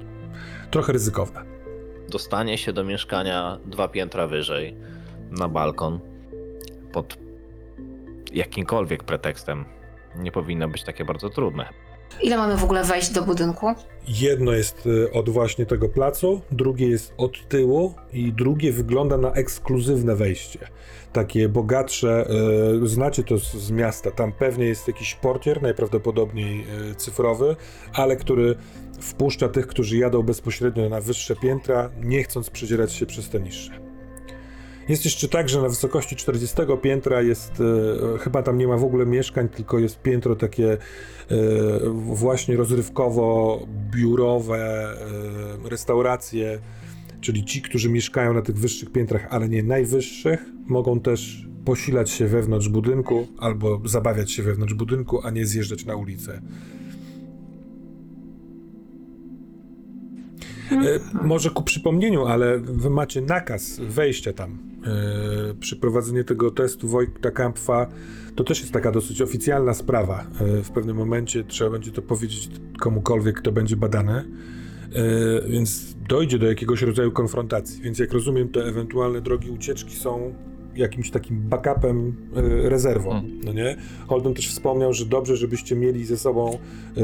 trochę 0.71 0.93
ryzykowne. 0.93 1.41
Dostanie 2.09 2.57
się 2.57 2.73
do 2.73 2.83
mieszkania 2.83 3.59
dwa 3.65 3.87
piętra 3.87 4.27
wyżej 4.27 4.75
na 5.31 5.47
balkon 5.47 5.99
pod 6.91 7.17
jakimkolwiek 8.33 9.03
pretekstem 9.03 9.65
nie 10.15 10.31
powinno 10.31 10.69
być 10.69 10.83
takie 10.83 11.05
bardzo 11.05 11.29
trudne. 11.29 11.69
Ile 12.23 12.37
mamy 12.37 12.57
w 12.57 12.63
ogóle 12.63 12.83
wejść 12.83 13.09
do 13.09 13.21
budynku? 13.21 13.67
Jedno 14.07 14.51
jest 14.51 14.85
y, 14.85 15.11
od 15.11 15.29
właśnie 15.29 15.65
tego 15.65 15.89
placu, 15.89 16.41
drugie 16.51 16.87
jest 16.87 17.13
od 17.17 17.47
tyłu 17.47 17.93
i 18.13 18.33
drugie 18.33 18.71
wygląda 18.71 19.17
na 19.17 19.31
ekskluzywne 19.31 20.15
wejście. 20.15 20.59
Takie 21.13 21.49
bogatsze, 21.49 22.27
y, 22.83 22.87
znacie 22.87 23.23
to 23.23 23.37
z, 23.37 23.53
z 23.53 23.71
miasta, 23.71 24.11
tam 24.11 24.31
pewnie 24.31 24.65
jest 24.65 24.87
jakiś 24.87 25.15
portier, 25.15 25.61
najprawdopodobniej 25.61 26.65
y, 26.91 26.95
cyfrowy, 26.95 27.55
ale 27.93 28.15
który 28.15 28.55
wpuszcza 28.99 29.49
tych, 29.49 29.67
którzy 29.67 29.97
jadą 29.97 30.23
bezpośrednio 30.23 30.89
na 30.89 31.01
wyższe 31.01 31.35
piętra, 31.35 31.89
nie 32.01 32.23
chcąc 32.23 32.49
przedzierać 32.49 32.93
się 32.93 33.05
przez 33.05 33.29
te 33.29 33.39
niższe. 33.39 33.86
Jest 34.89 35.05
jeszcze 35.05 35.27
tak, 35.27 35.49
że 35.49 35.61
na 35.61 35.69
wysokości 35.69 36.15
40 36.15 36.57
piętra 36.81 37.21
jest, 37.21 37.51
e, 38.15 38.17
chyba 38.17 38.43
tam 38.43 38.57
nie 38.57 38.67
ma 38.67 38.77
w 38.77 38.83
ogóle 38.83 39.05
mieszkań, 39.05 39.49
tylko 39.49 39.79
jest 39.79 40.01
piętro 40.01 40.35
takie 40.35 40.71
e, 40.73 40.77
właśnie 41.91 42.57
rozrywkowo-biurowe, 42.57 44.55
e, 44.55 44.95
restauracje, 45.69 46.59
czyli 47.21 47.45
ci, 47.45 47.61
którzy 47.61 47.89
mieszkają 47.89 48.33
na 48.33 48.41
tych 48.41 48.57
wyższych 48.57 48.91
piętrach, 48.91 49.27
ale 49.29 49.49
nie 49.49 49.63
najwyższych, 49.63 50.45
mogą 50.67 50.99
też 50.99 51.47
posilać 51.65 52.09
się 52.09 52.27
wewnątrz 52.27 52.69
budynku 52.69 53.27
albo 53.37 53.81
zabawiać 53.85 54.31
się 54.31 54.43
wewnątrz 54.43 54.73
budynku, 54.73 55.21
a 55.23 55.29
nie 55.29 55.45
zjeżdżać 55.45 55.85
na 55.85 55.95
ulicę. 55.95 56.41
Może 61.21 61.49
ku 61.49 61.63
przypomnieniu, 61.63 62.25
ale 62.25 62.59
wy 62.59 62.89
macie 62.89 63.21
nakaz 63.21 63.79
wejścia 63.79 64.33
tam. 64.33 64.57
E, 65.51 65.53
Przeprowadzenie 65.59 66.23
tego 66.23 66.51
testu 66.51 66.87
Wojta 66.87 67.31
Kampfa 67.31 67.87
to 68.35 68.43
też 68.43 68.59
jest 68.59 68.71
taka 68.71 68.91
dosyć 68.91 69.21
oficjalna 69.21 69.73
sprawa. 69.73 70.27
E, 70.59 70.63
W 70.63 70.71
pewnym 70.71 70.97
momencie 70.97 71.43
trzeba 71.43 71.69
będzie 71.69 71.91
to 71.91 72.01
powiedzieć 72.01 72.49
komukolwiek, 72.79 73.37
kto 73.37 73.51
będzie 73.51 73.75
badany. 73.75 74.13
E, 74.13 74.23
Więc 75.49 75.95
dojdzie 76.09 76.39
do 76.39 76.47
jakiegoś 76.47 76.81
rodzaju 76.81 77.11
konfrontacji. 77.11 77.81
Więc 77.81 77.99
jak 77.99 78.13
rozumiem, 78.13 78.49
te 78.49 78.65
ewentualne 78.65 79.21
drogi 79.21 79.49
ucieczki 79.51 79.95
są 79.95 80.33
jakimś 80.77 81.11
takim 81.11 81.39
backupem, 81.39 82.15
e, 82.35 82.69
rezerwą, 82.69 83.11
Mhm. 83.11 83.39
no 83.45 83.53
nie? 83.53 83.75
Holden 84.07 84.33
też 84.33 84.47
wspomniał, 84.49 84.93
że 84.93 85.05
dobrze, 85.05 85.37
żebyście 85.37 85.75
mieli 85.75 86.05
ze 86.05 86.17
sobą 86.17 86.57
e, 86.97 87.01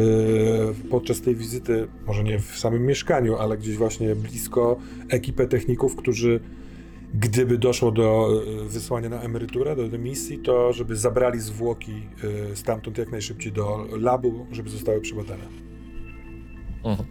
podczas 0.89 1.21
tej 1.21 1.35
wizyty, 1.35 1.87
może 2.07 2.23
nie 2.23 2.39
w 2.39 2.57
samym 2.59 2.85
mieszkaniu, 2.85 3.35
ale 3.37 3.57
gdzieś 3.57 3.77
właśnie 3.77 4.15
blisko 4.15 4.77
ekipę 5.09 5.47
techników, 5.47 5.95
którzy 5.95 6.39
gdyby 7.13 7.57
doszło 7.57 7.91
do 7.91 8.29
e, 8.65 8.67
wysłania 8.69 9.09
na 9.09 9.21
emeryturę, 9.21 9.75
do 9.75 9.87
dymisji, 9.87 10.37
to 10.39 10.73
żeby 10.73 10.95
zabrali 10.95 11.39
zwłoki 11.39 11.91
e, 12.51 12.55
stamtąd 12.55 12.97
jak 12.97 13.11
najszybciej 13.11 13.51
do 13.51 13.85
labu, 13.99 14.45
żeby 14.51 14.69
zostały 14.69 15.01
przebadane. 15.01 15.43
Mhm. 16.83 17.09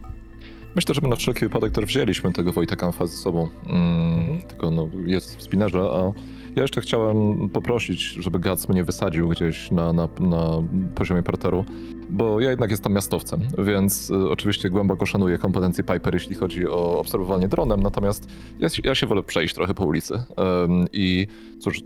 Myślę, 0.77 0.95
że 0.95 1.01
my 1.01 1.09
na 1.09 1.17
wszelki 1.17 1.41
wypadek 1.41 1.73
też 1.73 1.85
wzięliśmy 1.85 2.33
tego 2.33 2.53
Wojta 2.53 2.77
Kamfa 2.77 3.07
ze 3.07 3.17
sobą. 3.17 3.49
Mm, 3.67 4.43
Tylko 4.49 4.71
no, 4.71 4.89
jest 5.07 5.37
w 5.37 5.43
spinnerze, 5.43 5.81
a 5.81 6.13
ja 6.57 6.63
jeszcze 6.63 6.81
chciałem 6.81 7.49
poprosić, 7.49 8.01
żeby 8.01 8.39
Gac 8.39 8.69
mnie 8.69 8.85
wysadził 8.85 9.29
gdzieś 9.29 9.71
na, 9.71 9.93
na, 9.93 10.09
na 10.21 10.63
poziomie 10.95 11.23
parteru, 11.23 11.65
bo 12.11 12.41
ja 12.41 12.51
jednak 12.51 12.71
jestem 12.71 12.93
miastowcem, 12.93 13.41
więc 13.59 14.11
y, 14.11 14.31
oczywiście 14.31 14.71
głęboko 14.71 15.07
szanuję 15.07 15.39
kompetencje 15.39 15.85
Piper, 15.85 16.15
jeśli 16.15 16.35
chodzi 16.35 16.69
o 16.69 16.99
obserwowanie 16.99 17.49
dronem, 17.49 17.83
natomiast 17.83 18.29
ja, 18.59 18.69
ja 18.85 18.95
się 18.95 19.07
wolę 19.07 19.23
przejść 19.23 19.55
trochę 19.55 19.75
po 19.75 19.85
ulicy. 19.85 20.15
Ym, 20.15 20.87
I 20.93 21.27
cóż, 21.61 21.81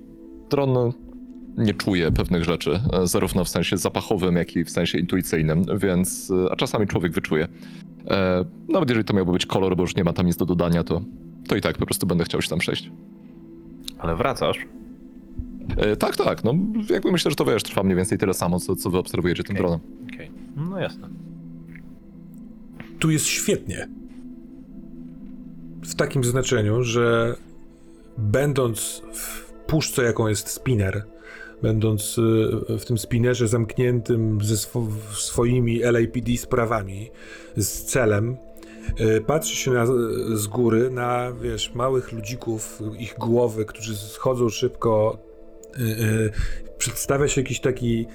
dron 0.51 0.93
nie 1.57 1.75
czuje 1.75 2.12
pewnych 2.12 2.45
rzeczy, 2.45 2.81
e, 2.93 3.07
zarówno 3.07 3.45
w 3.45 3.49
sensie 3.49 3.77
zapachowym, 3.77 4.37
jak 4.37 4.57
i 4.57 4.64
w 4.64 4.71
sensie 4.71 4.99
intuicyjnym, 4.99 5.64
więc, 5.79 6.31
e, 6.31 6.53
a 6.53 6.57
czasami 6.57 6.87
człowiek 6.87 7.12
wyczuje. 7.12 7.49
E, 8.11 8.45
nawet 8.69 8.89
jeżeli 8.89 9.05
to 9.05 9.14
miałby 9.14 9.33
być 9.33 9.47
kolor, 9.47 9.77
bo 9.77 9.83
już 9.83 9.97
nie 9.97 10.05
ma 10.05 10.12
tam 10.12 10.27
nic 10.27 10.37
do 10.37 10.47
dodania, 10.47 10.85
to, 10.85 11.03
to 11.49 11.57
i 11.57 11.61
tak 11.61 11.79
po 11.79 11.87
prostu 11.87 12.07
będę 12.07 12.25
chciał 12.25 12.43
się 12.43 12.49
tam 12.49 12.59
przejść. 12.59 12.91
Ale 14.07 14.17
wracasz? 14.17 14.59
E, 15.77 15.97
tak, 15.97 16.17
tak, 16.17 16.45
no 16.45 16.55
jakby 16.91 17.13
myślę, 17.13 17.31
że 17.31 17.37
to 17.37 17.45
wiesz, 17.45 17.63
trwa 17.63 17.83
mniej 17.83 17.97
więcej 17.97 18.19
tyle 18.19 18.35
samo, 18.35 18.61
co, 18.61 18.77
co 18.77 18.91
wy 18.91 18.99
obserwujecie 18.99 19.45
tym 19.45 19.57
dronem. 19.57 19.81
Okej. 20.15 20.31
No 20.57 20.81
jasne. 20.81 21.09
Tu 22.99 23.11
jest 23.11 23.27
świetnie. 23.27 23.89
W 25.83 25.95
takim 25.95 26.25
znaczeniu, 26.25 26.83
że 26.83 27.37
będąc 28.19 29.03
w 29.13 29.53
puszce, 29.53 30.03
jaką 30.03 30.29
jest 30.29 30.49
spinner, 30.49 31.05
będąc 31.63 32.19
y, 32.19 32.79
w 32.79 32.85
tym 32.85 32.99
spinnerze 32.99 33.49
zamkniętym 33.49 34.39
ze 34.43 34.57
swo 34.57 34.87
swoimi 35.13 35.79
LAPD 35.79 36.37
sprawami, 36.37 37.11
z 37.57 37.83
celem, 37.83 38.37
patrzy 39.26 39.57
się 39.57 39.70
na, 39.70 39.87
z 40.34 40.47
góry 40.47 40.91
na, 40.91 41.32
wiesz, 41.32 41.74
małych 41.74 42.12
ludzików, 42.12 42.82
ich 42.99 43.14
głowy, 43.18 43.64
którzy 43.64 43.97
schodzą 43.97 44.49
szybko. 44.49 45.18
y, 45.78 45.82
y, 45.82 46.32
Przedstawia 46.78 47.28
się 47.28 47.41
jakiś 47.41 47.61
taki 47.61 48.07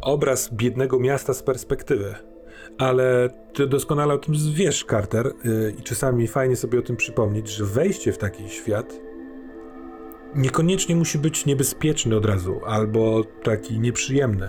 obraz 0.00 0.54
biednego 0.54 0.98
miasta 0.98 1.34
z 1.34 1.42
perspektywy 1.42 2.14
ale 2.78 3.28
ty 3.52 3.66
doskonale 3.66 4.14
o 4.14 4.18
tym 4.18 4.34
wiesz, 4.54 4.84
Carter, 4.90 5.32
i 5.78 5.82
czasami 5.82 6.26
fajnie 6.26 6.56
sobie 6.56 6.78
o 6.78 6.82
tym 6.82 6.96
przypomnieć, 6.96 7.48
że 7.50 7.64
wejście 7.64 8.12
w 8.12 8.18
taki 8.18 8.48
świat 8.48 9.00
niekoniecznie 10.34 10.96
musi 10.96 11.18
być 11.18 11.46
niebezpieczny 11.46 12.16
od 12.16 12.24
razu, 12.24 12.60
albo 12.66 13.24
taki 13.42 13.80
nieprzyjemny. 13.80 14.48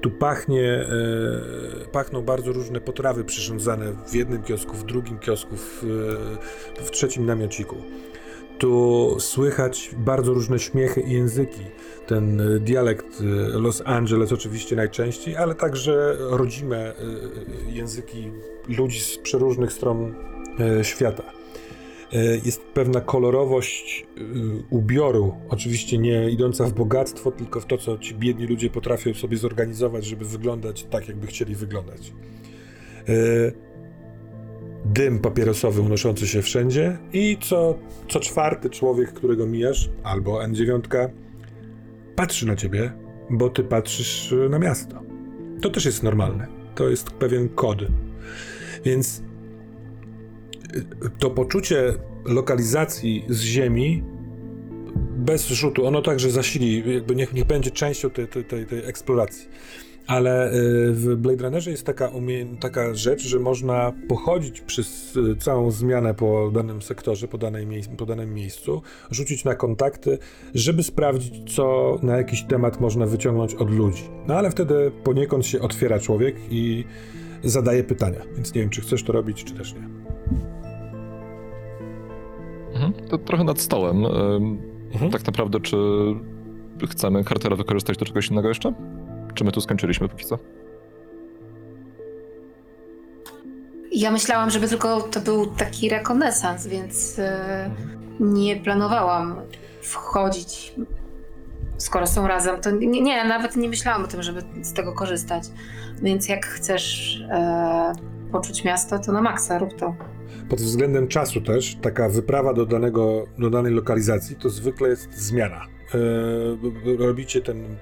Tu 0.00 0.10
pachnie, 0.10 0.60
yy, 0.60 1.86
pachną 1.92 2.22
bardzo 2.22 2.52
różne 2.52 2.80
potrawy 2.80 3.24
przyrządzane 3.24 3.92
w 4.08 4.14
jednym 4.14 4.42
kiosku, 4.42 4.76
w 4.76 4.84
drugim 4.84 5.18
kiosku, 5.18 5.56
w, 5.56 5.82
yy, 6.78 6.84
w 6.84 6.90
trzecim 6.90 7.26
namiociku. 7.26 7.76
Tu 8.58 9.16
słychać 9.18 9.90
bardzo 9.98 10.32
różne 10.32 10.58
śmiechy 10.58 11.00
i 11.00 11.12
języki. 11.12 11.60
Ten 12.06 12.40
y, 12.40 12.60
dialekt 12.60 13.06
Los 13.52 13.82
Angeles 13.84 14.32
oczywiście 14.32 14.76
najczęściej, 14.76 15.36
ale 15.36 15.54
także 15.54 16.16
rodzime 16.18 16.92
języki 17.68 18.32
ludzi 18.68 19.00
z 19.00 19.18
przeróżnych 19.18 19.72
stron 19.72 20.14
świata. 20.82 21.22
Y, 22.14 22.40
jest 22.44 22.62
pewna 22.62 23.00
kolorowość 23.00 24.06
y, 24.18 24.22
ubioru, 24.70 25.34
oczywiście 25.48 25.98
nie 25.98 26.30
idąca 26.30 26.64
w 26.64 26.72
bogactwo, 26.72 27.30
tylko 27.30 27.60
w 27.60 27.66
to, 27.66 27.78
co 27.78 27.98
ci 27.98 28.14
biedni 28.14 28.46
ludzie 28.46 28.70
potrafią 28.70 29.14
sobie 29.14 29.36
zorganizować, 29.36 30.04
żeby 30.04 30.24
wyglądać 30.24 30.84
tak, 30.84 31.08
jakby 31.08 31.26
chcieli 31.26 31.54
wyglądać. 31.54 32.12
Y, 33.08 33.66
Dym 34.84 35.18
papierosowy 35.18 35.80
unoszący 35.80 36.26
się 36.26 36.42
wszędzie 36.42 36.98
i 37.12 37.38
co, 37.40 37.78
co 38.08 38.20
czwarty 38.20 38.70
człowiek, 38.70 39.12
którego 39.12 39.46
mijasz, 39.46 39.90
albo 40.02 40.38
N9, 40.38 41.08
patrzy 42.16 42.46
na 42.46 42.56
ciebie, 42.56 42.92
bo 43.30 43.50
ty 43.50 43.64
patrzysz 43.64 44.34
na 44.50 44.58
miasto. 44.58 45.02
To 45.62 45.70
też 45.70 45.84
jest 45.84 46.02
normalne. 46.02 46.46
To 46.74 46.88
jest 46.88 47.10
pewien 47.10 47.48
kod. 47.48 47.78
Więc 48.84 49.22
to 51.18 51.30
poczucie 51.30 51.94
lokalizacji 52.24 53.24
z 53.28 53.40
Ziemi 53.40 54.02
bez 55.16 55.48
rzutu, 55.48 55.86
ono 55.86 56.02
także 56.02 56.30
zasili, 56.30 56.94
jakby 56.94 57.16
niech, 57.16 57.34
niech 57.34 57.44
będzie 57.44 57.70
częścią 57.70 58.10
tej, 58.10 58.28
tej, 58.28 58.44
tej, 58.44 58.84
eksploracji. 58.84 59.48
Ale 60.06 60.52
y, 60.52 60.92
w 60.92 61.16
Blade 61.16 61.42
Runnerze 61.42 61.70
jest 61.70 61.86
taka, 61.86 62.08
umie- 62.08 62.58
taka 62.58 62.94
rzecz, 62.94 63.22
że 63.22 63.38
można 63.38 63.92
pochodzić 64.08 64.60
przez 64.60 65.16
y, 65.16 65.36
całą 65.36 65.70
zmianę 65.70 66.14
po 66.14 66.50
danym 66.54 66.82
sektorze, 66.82 67.28
po, 67.28 67.38
danej 67.38 67.66
mie- 67.66 67.96
po 67.96 68.06
danym 68.06 68.34
miejscu, 68.34 68.82
rzucić 69.10 69.44
na 69.44 69.54
kontakty, 69.54 70.18
żeby 70.54 70.82
sprawdzić, 70.82 71.54
co 71.54 71.96
na 72.02 72.16
jakiś 72.16 72.42
temat 72.42 72.80
można 72.80 73.06
wyciągnąć 73.06 73.54
od 73.54 73.70
ludzi. 73.70 74.02
No 74.26 74.34
ale 74.34 74.50
wtedy 74.50 74.90
poniekąd 75.04 75.46
się 75.46 75.60
otwiera 75.60 76.00
człowiek 76.00 76.36
i 76.50 76.84
zadaje 77.44 77.84
pytania. 77.84 78.20
Więc 78.34 78.54
nie 78.54 78.60
wiem, 78.60 78.70
czy 78.70 78.80
chcesz 78.80 79.02
to 79.02 79.12
robić, 79.12 79.44
czy 79.44 79.54
też 79.54 79.74
nie. 79.74 80.05
Mhm. 82.76 83.08
To 83.08 83.18
trochę 83.18 83.44
nad 83.44 83.60
stołem. 83.60 84.04
Mhm. 84.92 85.10
Tak 85.10 85.26
naprawdę, 85.26 85.60
czy 85.60 85.76
chcemy 86.90 87.24
Cartera 87.24 87.56
wykorzystać 87.56 87.96
do 87.96 88.04
czegoś 88.04 88.28
innego 88.28 88.48
jeszcze? 88.48 88.72
Czy 89.34 89.44
my 89.44 89.52
tu 89.52 89.60
skończyliśmy 89.60 90.08
póki 90.08 90.24
co? 90.24 90.38
Ja 93.92 94.10
myślałam, 94.10 94.50
żeby 94.50 94.68
tylko 94.68 95.00
to 95.00 95.20
był 95.20 95.46
taki 95.46 95.88
rekonesans, 95.88 96.66
więc 96.66 97.18
e, 97.18 97.70
nie 98.20 98.56
planowałam 98.56 99.36
wchodzić. 99.82 100.74
Skoro 101.78 102.06
są 102.06 102.26
razem, 102.26 102.60
to 102.60 102.70
nie, 102.70 103.00
nie, 103.00 103.24
nawet 103.24 103.56
nie 103.56 103.68
myślałam 103.68 104.04
o 104.04 104.06
tym, 104.06 104.22
żeby 104.22 104.42
z 104.62 104.72
tego 104.72 104.92
korzystać. 104.92 105.42
Więc 106.02 106.28
jak 106.28 106.46
chcesz 106.46 107.20
e, 107.30 107.92
poczuć 108.32 108.64
miasto, 108.64 108.98
to 108.98 109.12
na 109.12 109.22
maksa 109.22 109.58
rób 109.58 109.74
to. 109.76 109.94
Pod 110.48 110.60
względem 110.60 111.08
czasu 111.08 111.40
też, 111.40 111.76
taka 111.82 112.08
wyprawa 112.08 112.54
do, 112.54 112.66
danego, 112.66 113.24
do 113.38 113.50
danej 113.50 113.72
lokalizacji 113.72 114.36
to 114.36 114.50
zwykle 114.50 114.88
jest 114.88 115.18
zmiana. 115.18 115.66
E, 115.94 116.96
robicie 116.98 117.40
ten 117.40 117.76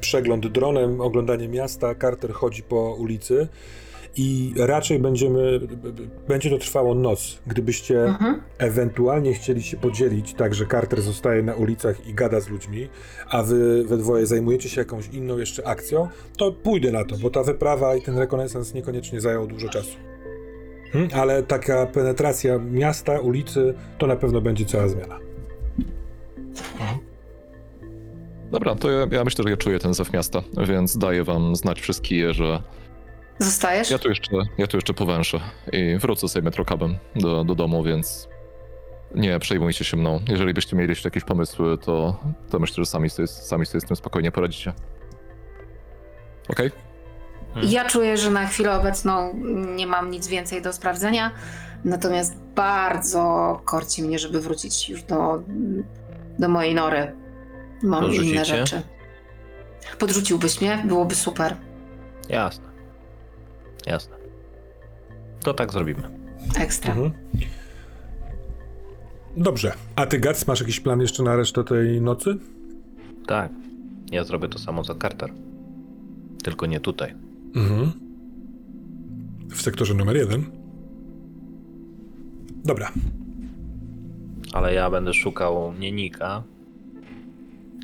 przegląd 0.00 0.46
dronem, 0.46 1.00
oglądanie 1.00 1.48
miasta, 1.48 1.94
Carter 1.94 2.32
chodzi 2.32 2.62
po 2.62 2.94
ulicy 2.94 3.48
i 4.16 4.54
raczej 4.56 4.98
będziemy, 4.98 5.60
będzie 6.28 6.50
to 6.50 6.58
trwało 6.58 6.94
noc. 6.94 7.38
Gdybyście 7.46 8.04
Mhm. 8.04 8.40
ewentualnie 8.58 9.34
chcieli 9.34 9.62
się 9.62 9.76
podzielić, 9.76 10.34
tak 10.34 10.54
że 10.54 10.66
Carter 10.66 11.02
zostaje 11.02 11.42
na 11.42 11.54
ulicach 11.54 12.06
i 12.06 12.14
gada 12.14 12.40
z 12.40 12.48
ludźmi, 12.48 12.88
a 13.30 13.42
wy 13.42 13.84
we 13.84 13.96
dwoje 13.96 14.26
zajmujecie 14.26 14.68
się 14.68 14.80
jakąś 14.80 15.08
inną 15.08 15.38
jeszcze 15.38 15.66
akcją, 15.66 16.08
to 16.38 16.52
pójdę 16.52 16.92
na 16.92 17.04
to, 17.04 17.16
bo 17.16 17.30
ta 17.30 17.42
wyprawa 17.42 17.96
i 17.96 18.02
ten 18.02 18.18
rekonesans 18.18 18.74
niekoniecznie 18.74 19.20
zajął 19.20 19.46
dużo 19.46 19.68
czasu. 19.68 19.96
Hmm, 20.92 21.10
ale 21.14 21.42
taka 21.42 21.86
penetracja 21.86 22.58
miasta, 22.58 23.20
ulicy, 23.20 23.74
to 23.98 24.06
na 24.06 24.16
pewno 24.16 24.40
będzie 24.40 24.64
cała 24.64 24.88
zmiana. 24.88 25.18
Dobra, 28.50 28.74
to 28.74 28.90
ja, 28.90 29.06
ja 29.10 29.24
myślę, 29.24 29.44
że 29.44 29.50
ja 29.50 29.56
czuję 29.56 29.78
ten 29.78 29.94
zew 29.94 30.12
miasta, 30.12 30.42
więc 30.66 30.98
daję 30.98 31.24
wam 31.24 31.56
znać 31.56 31.80
wszystkie, 31.80 32.34
że 32.34 32.62
Zostajesz? 33.38 33.90
ja 33.90 33.98
tu 33.98 34.08
jeszcze, 34.08 34.36
ja 34.58 34.66
tu 34.66 34.76
jeszcze 34.76 34.94
powęszę 34.94 35.40
i 35.72 35.96
wrócę 35.98 36.28
sobie 36.28 36.44
metrokabem 36.44 36.96
do, 37.16 37.44
do 37.44 37.54
domu, 37.54 37.82
więc 37.82 38.28
nie 39.14 39.38
przejmujcie 39.38 39.84
się 39.84 39.96
mną. 39.96 40.20
Jeżeli 40.28 40.54
byście 40.54 40.76
mieli 40.76 40.88
jeszcze 40.88 41.06
jakieś 41.06 41.24
pomysły, 41.24 41.78
to, 41.78 42.20
to 42.50 42.58
myślę, 42.58 42.84
że 42.84 42.86
sami 42.86 43.10
sobie, 43.10 43.28
sami 43.28 43.66
sobie 43.66 43.80
z 43.80 43.84
tym 43.84 43.96
spokojnie 43.96 44.32
poradzicie. 44.32 44.72
Okej? 46.48 46.70
Ja 47.62 47.84
czuję, 47.84 48.16
że 48.16 48.30
na 48.30 48.46
chwilę 48.46 48.76
obecną 48.80 49.34
nie 49.76 49.86
mam 49.86 50.10
nic 50.10 50.28
więcej 50.28 50.62
do 50.62 50.72
sprawdzenia, 50.72 51.30
natomiast 51.84 52.36
bardzo 52.54 53.60
korci 53.64 54.02
mnie, 54.02 54.18
żeby 54.18 54.40
wrócić 54.40 54.88
już 54.88 55.02
do, 55.02 55.42
do 56.38 56.48
mojej 56.48 56.74
nory. 56.74 57.12
Mam 57.82 58.14
inne 58.14 58.44
rzeczy. 58.44 58.82
Podrzuciłbyś 59.98 60.60
mnie? 60.60 60.82
Byłoby 60.86 61.14
super. 61.14 61.56
Jasne. 62.28 62.64
Jasne. 63.86 64.16
To 65.40 65.54
tak 65.54 65.72
zrobimy. 65.72 66.02
Ekstra. 66.58 66.94
Mhm. 66.94 67.12
Dobrze. 69.36 69.72
A 69.96 70.06
ty, 70.06 70.18
Gac, 70.18 70.46
masz 70.46 70.60
jakiś 70.60 70.80
plan 70.80 71.00
jeszcze 71.00 71.22
na 71.22 71.36
resztę 71.36 71.64
tej 71.64 72.00
nocy? 72.00 72.38
Tak. 73.26 73.50
Ja 74.10 74.24
zrobię 74.24 74.48
to 74.48 74.58
samo 74.58 74.84
za 74.84 74.94
Carter. 74.94 75.32
Tylko 76.44 76.66
nie 76.66 76.80
tutaj. 76.80 77.14
Mhm. 77.54 77.92
W 79.50 79.62
sektorze 79.62 79.94
numer 79.94 80.16
jeden. 80.16 80.44
Dobra. 82.64 82.92
Ale 84.52 84.74
ja 84.74 84.90
będę 84.90 85.14
szukał 85.14 85.72
nie 85.80 85.92
Nika, 85.92 86.42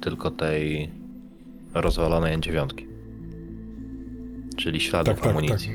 tylko 0.02 0.30
tej 0.30 0.90
rozwalonej 1.74 2.40
dziewiątki. 2.40 2.86
Czyli 4.56 4.80
śladów 4.80 5.14
Tak, 5.14 5.16
tak, 5.16 5.24
tak. 5.24 5.36
amunicji. 5.36 5.70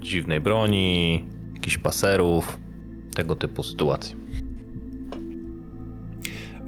Dziwnej 0.00 0.40
broni, 0.40 1.24
jakichś 1.54 1.78
paserów, 1.78 2.58
tego 3.14 3.36
typu 3.36 3.62
sytuacji. 3.62 4.16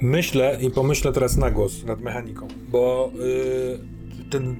Myślę 0.01 0.57
i 0.61 0.71
pomyślę 0.71 1.13
teraz 1.13 1.37
na 1.37 1.51
głos 1.51 1.85
nad 1.85 2.01
mechaniką, 2.01 2.47
bo 2.71 3.11
y, 3.15 3.98
ten 4.29 4.55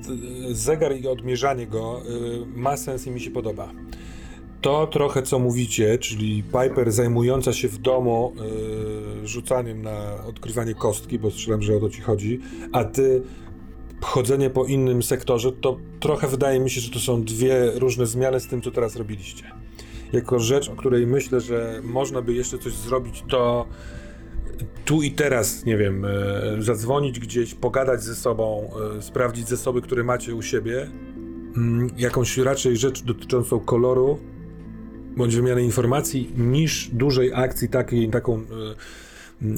y, 0.49 0.55
zegar 0.55 0.97
i 0.97 1.07
odmierzanie 1.07 1.67
go 1.67 2.01
y, 2.01 2.45
ma 2.55 2.77
sens 2.77 3.07
i 3.07 3.11
mi 3.11 3.19
się 3.19 3.31
podoba. 3.31 3.71
To 4.61 4.87
trochę 4.87 5.23
co 5.23 5.39
mówicie, 5.39 5.97
czyli 5.97 6.43
Piper 6.43 6.91
zajmująca 6.91 7.53
się 7.53 7.67
w 7.67 7.77
domu 7.77 8.33
y, 9.23 9.27
rzucaniem 9.27 9.81
na 9.81 10.25
odkrywanie 10.27 10.75
kostki, 10.75 11.19
bo 11.19 11.31
strzelam, 11.31 11.61
że 11.61 11.75
o 11.75 11.79
to 11.79 11.89
ci 11.89 12.01
chodzi, 12.01 12.39
a 12.71 12.83
ty 12.83 13.21
chodzenie 14.01 14.49
po 14.49 14.65
innym 14.65 15.03
sektorze, 15.03 15.51
to 15.51 15.77
trochę 15.99 16.27
wydaje 16.27 16.59
mi 16.59 16.69
się, 16.69 16.81
że 16.81 16.91
to 16.91 16.99
są 16.99 17.23
dwie 17.23 17.71
różne 17.75 18.05
zmiany 18.05 18.39
z 18.39 18.47
tym, 18.47 18.61
co 18.61 18.71
teraz 18.71 18.95
robiliście. 18.95 19.43
Jako 20.13 20.39
rzecz, 20.39 20.69
o 20.69 20.75
której 20.75 21.07
myślę, 21.07 21.41
że 21.41 21.81
można 21.83 22.21
by 22.21 22.33
jeszcze 22.33 22.57
coś 22.57 22.73
zrobić, 22.73 23.23
to 23.29 23.65
tu 24.85 25.01
i 25.01 25.11
teraz, 25.11 25.65
nie 25.65 25.77
wiem, 25.77 26.05
e, 26.05 26.09
zadzwonić 26.59 27.19
gdzieś, 27.19 27.53
pogadać 27.53 28.03
ze 28.03 28.15
sobą, 28.15 28.69
e, 28.97 29.01
sprawdzić 29.01 29.47
zasoby, 29.47 29.81
które 29.81 30.03
macie 30.03 30.35
u 30.35 30.41
siebie, 30.41 30.87
mm, 31.57 31.89
jakąś 31.97 32.37
raczej 32.37 32.77
rzecz 32.77 33.03
dotyczącą 33.03 33.59
koloru 33.59 34.19
bądź 35.17 35.35
wymiany 35.35 35.63
informacji, 35.63 36.31
niż 36.37 36.89
dużej 36.93 37.31
akcji 37.33 37.69
takiej, 37.69 38.09
taką, 38.09 38.41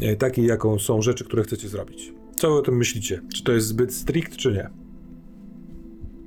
e, 0.01 0.15
takiej, 0.15 0.45
jaką 0.45 0.79
są 0.79 1.01
rzeczy, 1.01 1.25
które 1.25 1.43
chcecie 1.43 1.67
zrobić. 1.67 2.13
Co 2.35 2.49
wy 2.49 2.55
o 2.55 2.61
tym 2.61 2.77
myślicie? 2.77 3.21
Czy 3.33 3.43
to 3.43 3.51
jest 3.51 3.67
zbyt 3.67 3.93
strict, 3.93 4.35
czy 4.35 4.51
nie? 4.51 4.80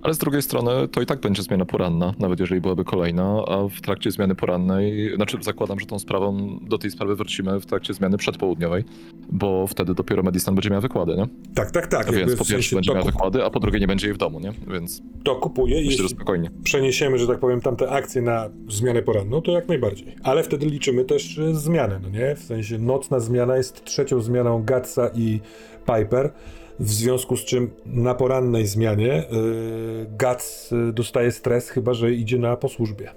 Ale 0.04 0.14
z 0.14 0.18
drugiej 0.18 0.42
strony 0.42 0.88
to 0.88 1.00
i 1.00 1.06
tak 1.06 1.20
będzie 1.20 1.42
zmiana 1.42 1.64
poranna, 1.64 2.14
nawet 2.18 2.40
jeżeli 2.40 2.60
byłaby 2.60 2.84
kolejna, 2.84 3.42
a 3.48 3.68
w 3.68 3.80
trakcie 3.80 4.10
zmiany 4.10 4.34
porannej, 4.34 5.12
znaczy 5.16 5.38
zakładam, 5.40 5.80
że 5.80 5.86
tą 5.86 5.98
sprawą, 5.98 6.58
do 6.62 6.78
tej 6.78 6.90
sprawy 6.90 7.16
wrócimy 7.16 7.60
w 7.60 7.66
trakcie 7.66 7.94
zmiany 7.94 8.16
przedpołudniowej, 8.18 8.84
bo 9.32 9.66
wtedy 9.66 9.94
dopiero 9.94 10.22
Medistan 10.22 10.54
będzie 10.54 10.70
miał 10.70 10.80
wykłady, 10.80 11.16
nie? 11.16 11.26
Tak, 11.54 11.70
tak, 11.70 11.86
tak. 11.86 12.12
Więc 12.12 12.36
po 12.36 12.44
pierwsze 12.44 12.76
będzie 12.76 12.90
to, 12.90 12.94
miał 12.94 13.04
kup- 13.04 13.12
wykłady, 13.12 13.44
a 13.44 13.50
po 13.50 13.60
drugie 13.60 13.78
nie 13.80 13.86
będzie 13.86 14.06
jej 14.06 14.14
w 14.14 14.18
domu, 14.18 14.40
nie? 14.40 14.52
Więc 14.72 15.02
to 15.24 15.40
że 15.68 15.74
Jeśli 15.74 16.08
spokojnie. 16.08 16.50
przeniesiemy, 16.64 17.18
że 17.18 17.26
tak 17.26 17.38
powiem, 17.38 17.60
tamte 17.60 17.90
akcje 17.90 18.22
na 18.22 18.48
zmianę 18.68 19.02
poranną, 19.02 19.42
to 19.42 19.52
jak 19.52 19.68
najbardziej. 19.68 20.14
Ale 20.22 20.42
wtedy 20.42 20.66
liczymy 20.66 21.04
też 21.04 21.40
zmianę, 21.52 22.00
no 22.02 22.08
nie? 22.08 22.36
W 22.36 22.42
sensie 22.42 22.78
nocna 22.78 23.20
zmiana 23.20 23.56
jest 23.56 23.84
trzecią 23.84 24.20
zmianą 24.20 24.62
Gatsa 24.64 25.10
i 25.14 25.40
Piper, 25.86 26.32
w 26.80 26.90
związku 26.90 27.36
z 27.36 27.44
czym 27.44 27.70
na 27.86 28.14
porannej 28.14 28.66
zmianie 28.66 29.24
yy, 29.30 30.06
Gats 30.18 30.72
y, 30.72 30.92
dostaje 30.92 31.32
stres, 31.32 31.70
chyba 31.70 31.94
że 31.94 32.12
idzie 32.12 32.38
na 32.38 32.56
posłużbie. 32.56 33.10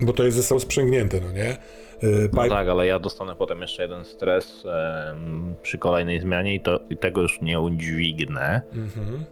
Bo 0.00 0.12
to 0.12 0.24
jest 0.24 0.36
ze 0.36 0.42
sobą 0.42 0.60
sprzęgnięte, 0.60 1.20
no 1.20 1.32
nie? 1.32 1.56
Yy, 2.02 2.28
No 2.32 2.48
tak, 2.48 2.68
ale 2.68 2.86
ja 2.86 2.98
dostanę 2.98 3.36
potem 3.36 3.60
jeszcze 3.60 3.82
jeden 3.82 4.04
stres 4.04 4.64
em, 4.66 5.54
przy 5.62 5.78
kolejnej 5.78 6.20
zmianie 6.20 6.54
i, 6.54 6.60
to, 6.60 6.80
i 6.90 6.96
tego 6.96 7.22
już 7.22 7.40
nie 7.40 7.60
udźwignę. 7.60 8.62
Mhm. 8.74 9.24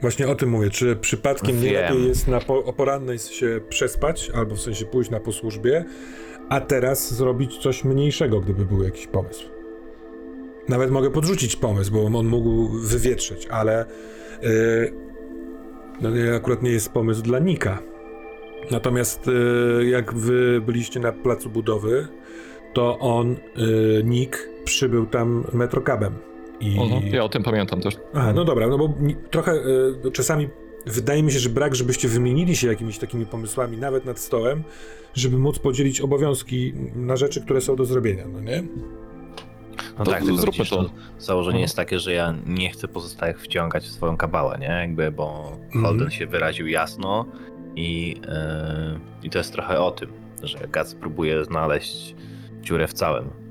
Właśnie 0.00 0.28
o 0.28 0.34
tym 0.34 0.48
mówię. 0.48 0.70
Czy 0.70 0.96
przypadkiem 0.96 1.62
nie 1.62 1.70
Wiem. 1.70 1.82
lepiej 1.82 2.08
jest 2.08 2.28
na 2.28 2.40
po, 2.40 2.64
o 2.64 2.72
porannej 2.72 3.18
się 3.18 3.60
przespać, 3.68 4.30
albo 4.34 4.54
w 4.54 4.60
sensie 4.60 4.84
pójść 4.84 5.10
na 5.10 5.20
posłużbie, 5.20 5.84
a 6.48 6.60
teraz 6.60 7.14
zrobić 7.14 7.58
coś 7.58 7.84
mniejszego, 7.84 8.40
gdyby 8.40 8.64
był 8.64 8.82
jakiś 8.82 9.06
pomysł? 9.06 9.48
Nawet 10.68 10.90
mogę 10.90 11.10
podrzucić 11.10 11.56
pomysł, 11.56 11.92
bo 11.92 12.18
on 12.18 12.26
mógł 12.26 12.68
wywietrzeć, 12.68 13.46
ale 13.46 13.86
yy, 14.42 14.92
no, 16.00 16.10
akurat 16.36 16.62
nie 16.62 16.70
jest 16.70 16.92
pomysł 16.92 17.22
dla 17.22 17.38
Nika. 17.38 17.78
Natomiast 18.70 19.26
yy, 19.26 19.86
jak 19.86 20.14
wy 20.14 20.60
byliście 20.60 21.00
na 21.00 21.12
placu 21.12 21.50
budowy, 21.50 22.08
to 22.72 22.98
on, 22.98 23.36
yy, 23.56 24.02
Nick, 24.04 24.48
przybył 24.64 25.06
tam 25.06 25.44
metrokabem. 25.52 26.14
I... 26.60 26.80
Mhm. 26.80 27.06
Ja 27.06 27.24
o 27.24 27.28
tym 27.28 27.42
pamiętam 27.42 27.80
też. 27.80 27.96
A, 28.14 28.32
no 28.32 28.44
dobra, 28.44 28.68
no 28.68 28.78
bo 28.78 28.94
trochę 29.30 29.52
y, 30.06 30.12
czasami 30.12 30.48
wydaje 30.86 31.22
mi 31.22 31.32
się, 31.32 31.38
że 31.38 31.48
brak, 31.48 31.74
żebyście 31.74 32.08
wymienili 32.08 32.56
się 32.56 32.66
jakimiś 32.68 32.98
takimi 32.98 33.26
pomysłami, 33.26 33.76
nawet 33.76 34.04
nad 34.04 34.18
stołem, 34.18 34.62
żeby 35.14 35.38
móc 35.38 35.58
podzielić 35.58 36.00
obowiązki 36.00 36.72
na 36.94 37.16
rzeczy, 37.16 37.40
które 37.40 37.60
są 37.60 37.76
do 37.76 37.84
zrobienia, 37.84 38.24
no 38.32 38.40
nie? 38.40 38.62
No 39.98 40.04
To 40.04 40.10
tak, 40.10 40.22
tylko 40.24 40.36
zróbmy 40.36 40.64
to. 40.66 40.90
Założenie 41.18 41.48
Mhm. 41.50 41.62
jest 41.62 41.76
takie, 41.76 41.98
że 41.98 42.12
ja 42.12 42.34
nie 42.46 42.70
chcę 42.70 42.88
pozostałych 42.88 43.40
wciągać 43.40 43.84
w 43.84 43.90
swoją 43.92 44.16
kabałę, 44.16 44.58
nie? 44.60 44.66
Jakby, 44.66 45.10
bo 45.12 45.52
Mhm. 45.64 45.84
Holden 45.84 46.10
się 46.10 46.26
wyraził 46.26 46.66
jasno 46.66 47.26
i, 47.76 48.08
yy, 48.08 49.00
i 49.22 49.30
to 49.30 49.38
jest 49.38 49.52
trochę 49.52 49.80
o 49.80 49.90
tym, 49.90 50.08
że 50.42 50.58
Gac 50.68 50.94
próbuje 50.94 51.44
znaleźć 51.44 52.14
dziurę 52.62 52.86
w 52.88 52.92
całym. 52.92 53.43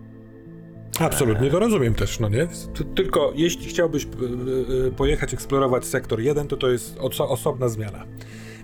Absolutnie 1.00 1.50
to 1.52 1.60
rozumiem 1.60 1.94
też, 1.96 2.20
no 2.20 2.30
nie? 2.30 2.48
Tylko 2.96 3.34
jeśli 3.36 3.66
chciałbyś 3.66 4.08
pojechać 4.98 5.34
eksplorować 5.34 5.86
sektor 5.86 6.20
1, 6.22 6.48
to 6.48 6.58
to 6.58 6.70
jest 6.70 6.98
oso- 6.98 7.28
osobna 7.30 7.70
zmiana. 7.70 8.06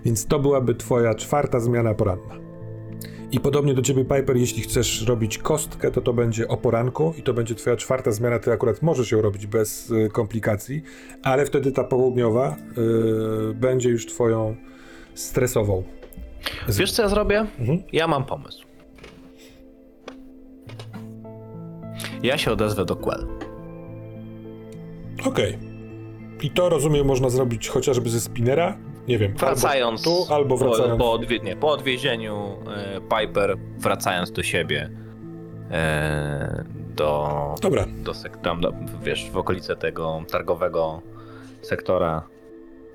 Więc 0.04 0.26
to 0.26 0.38
byłaby 0.38 0.74
twoja 0.74 1.14
czwarta 1.14 1.60
zmiana 1.60 1.94
poranna. 1.94 2.40
I 3.32 3.40
podobnie 3.40 3.74
do 3.74 3.82
ciebie, 3.82 4.04
Piper, 4.04 4.36
jeśli 4.36 4.62
chcesz 4.62 5.02
robić 5.06 5.38
kostkę, 5.38 5.90
to 5.90 6.00
to 6.00 6.12
będzie 6.12 6.48
o 6.48 6.56
poranku 6.56 7.14
i 7.18 7.22
to 7.22 7.34
będzie 7.34 7.54
twoja 7.54 7.76
czwarta 7.76 8.10
zmiana. 8.12 8.38
Ty 8.38 8.52
akurat 8.52 8.82
możesz 8.82 9.12
ją 9.12 9.22
robić 9.22 9.46
bez 9.46 9.90
y, 9.90 10.08
komplikacji, 10.12 10.82
ale 11.22 11.46
wtedy 11.46 11.72
ta 11.72 11.84
południowa 11.84 12.56
y, 13.50 13.54
będzie 13.54 13.90
już 13.90 14.06
twoją 14.06 14.56
stresową. 15.14 15.82
Wiesz 16.68 16.92
co 16.92 17.02
ja 17.02 17.08
zrobię? 17.08 17.46
Mhm. 17.58 17.82
Ja 17.92 18.06
mam 18.06 18.24
pomysł. 18.24 18.66
Ja 22.22 22.38
się 22.38 22.52
odezwę 22.52 22.84
do 22.84 22.96
Quell. 22.96 23.26
Okej. 25.24 25.58
I 26.42 26.50
to 26.50 26.68
rozumiem 26.68 27.06
można 27.06 27.30
zrobić 27.30 27.68
chociażby 27.68 28.10
ze 28.10 28.20
spinera? 28.20 28.78
Nie 29.08 29.18
wiem. 29.18 29.34
Wracając 29.36 30.06
Albo 30.06 30.26
tu, 30.26 30.34
albo 30.34 30.56
wracając. 30.56 30.90
Po, 30.90 30.98
po, 30.98 31.12
odwie, 31.12 31.38
nie, 31.38 31.56
po 31.56 31.68
odwiezieniu 31.72 32.56
e, 32.76 33.00
Piper, 33.00 33.56
wracając 33.78 34.32
do 34.32 34.42
siebie 34.42 34.90
e, 35.70 36.64
do, 36.96 37.54
Dobra. 37.62 37.86
do, 38.02 38.12
sek- 38.12 38.40
tam, 38.40 38.60
do, 38.60 38.72
wiesz, 39.02 39.30
w 39.30 39.36
okolice 39.36 39.76
tego 39.76 40.22
targowego 40.30 41.02
sektora 41.62 42.22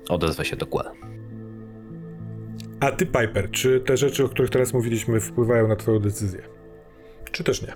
odezwę 0.08 0.44
się 0.44 0.56
do 0.56 0.66
Quell. 0.66 0.90
A 2.80 2.90
ty, 2.92 3.06
Piper, 3.06 3.50
czy 3.50 3.80
te 3.80 3.96
rzeczy, 3.96 4.24
o 4.24 4.28
których 4.28 4.50
teraz 4.50 4.72
mówiliśmy, 4.72 5.20
wpływają 5.20 5.68
na 5.68 5.76
twoją 5.76 5.98
decyzję? 5.98 6.42
Czy 7.32 7.44
też 7.44 7.62
nie? 7.62 7.74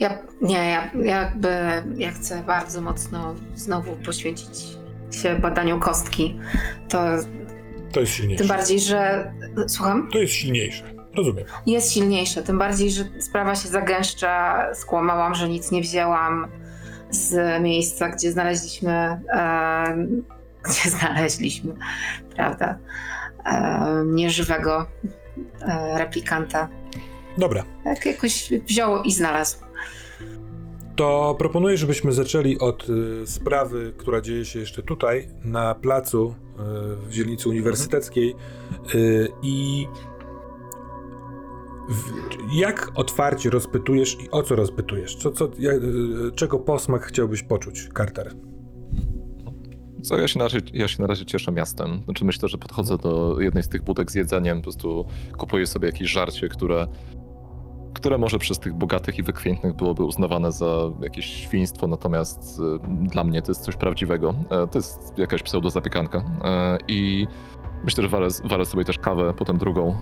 Ja, 0.00 0.18
nie, 0.40 0.54
ja 0.54 0.90
jakby 1.04 1.48
ja 1.96 2.10
chcę 2.10 2.42
bardzo 2.46 2.80
mocno 2.80 3.34
znowu 3.54 3.96
poświęcić 3.96 4.48
się 5.10 5.34
badaniu 5.38 5.80
kostki. 5.80 6.40
To 6.88 7.02
To 7.92 8.00
jest 8.00 8.12
silniejsze. 8.12 8.44
tym 8.44 8.56
bardziej, 8.56 8.80
że. 8.80 9.32
Słucham? 9.68 10.08
To 10.12 10.18
jest 10.18 10.32
silniejsze. 10.32 10.84
Rozumiem. 11.16 11.44
Jest 11.66 11.92
silniejsze, 11.92 12.42
tym 12.42 12.58
bardziej, 12.58 12.90
że 12.90 13.04
sprawa 13.20 13.54
się 13.54 13.68
zagęszcza. 13.68 14.66
Skłamałam, 14.74 15.34
że 15.34 15.48
nic 15.48 15.70
nie 15.70 15.80
wzięłam 15.82 16.46
z 17.10 17.62
miejsca, 17.62 18.08
gdzie 18.08 18.32
znaleźliśmy. 18.32 19.20
E, 19.34 19.96
gdzie 20.68 20.90
znaleźliśmy, 20.90 21.74
prawda? 22.36 22.78
E, 23.44 24.02
nieżywego 24.06 24.86
e, 25.62 25.98
replikanta. 25.98 26.68
Dobra. 27.38 27.64
Tak 27.84 28.06
jakoś 28.06 28.50
wziął 28.66 29.02
i 29.02 29.12
znalazł. 29.12 29.67
To 30.98 31.34
proponuję, 31.38 31.76
żebyśmy 31.76 32.12
zaczęli 32.12 32.58
od 32.58 32.88
y, 32.88 33.26
sprawy, 33.26 33.92
która 33.96 34.20
dzieje 34.20 34.44
się 34.44 34.58
jeszcze 34.58 34.82
tutaj, 34.82 35.28
na 35.44 35.74
placu 35.74 36.26
y, 36.28 36.62
w 36.96 37.10
dzielnicy 37.10 37.48
uniwersyteckiej. 37.48 38.34
Y, 38.94 39.28
I 39.42 39.86
jak 42.52 42.92
otwarcie 42.94 43.50
rozpytujesz 43.50 44.16
i 44.24 44.30
o 44.30 44.42
co 44.42 44.56
rozpytujesz? 44.56 45.16
Co, 45.16 45.30
co, 45.30 45.50
czego 46.34 46.58
posmak 46.58 47.06
chciałbyś 47.06 47.42
poczuć, 47.42 47.88
Carter? 47.96 48.34
Co 50.02 50.18
ja 50.18 50.28
się, 50.28 50.38
na 50.38 50.44
razie, 50.44 50.60
ja 50.72 50.88
się 50.88 51.02
na 51.02 51.08
razie 51.08 51.24
cieszę 51.24 51.52
miastem. 51.52 52.02
Znaczy 52.04 52.24
myślę, 52.24 52.48
że 52.48 52.58
podchodzę 52.58 52.98
do 52.98 53.40
jednej 53.40 53.62
z 53.62 53.68
tych 53.68 53.82
budek 53.82 54.10
z 54.10 54.14
jedzeniem, 54.14 54.58
po 54.58 54.62
prostu 54.62 55.06
kupuję 55.38 55.66
sobie 55.66 55.86
jakieś 55.86 56.10
żarcie, 56.10 56.48
które, 56.48 56.86
które 57.94 58.18
może 58.18 58.38
przez 58.38 58.58
tych 58.58 58.74
bogatych 58.74 59.18
i 59.18 59.22
wykwintnych 59.22 59.74
byłoby 59.74 60.04
uznawane 60.04 60.52
za 60.52 60.66
jakieś 61.02 61.26
świństwo, 61.26 61.86
natomiast 61.86 62.60
y, 63.04 63.08
dla 63.08 63.24
mnie 63.24 63.42
to 63.42 63.50
jest 63.50 63.60
coś 63.60 63.76
prawdziwego. 63.76 64.34
E, 64.50 64.66
to 64.66 64.78
jest 64.78 65.18
jakaś 65.18 65.42
pseudozapiekanka. 65.42 66.18
E, 66.44 66.78
I 66.88 67.26
myślę, 67.84 68.02
że 68.02 68.08
walę, 68.08 68.28
walę 68.44 68.66
sobie 68.66 68.84
też 68.84 68.98
kawę, 68.98 69.34
potem 69.34 69.58
drugą, 69.58 69.96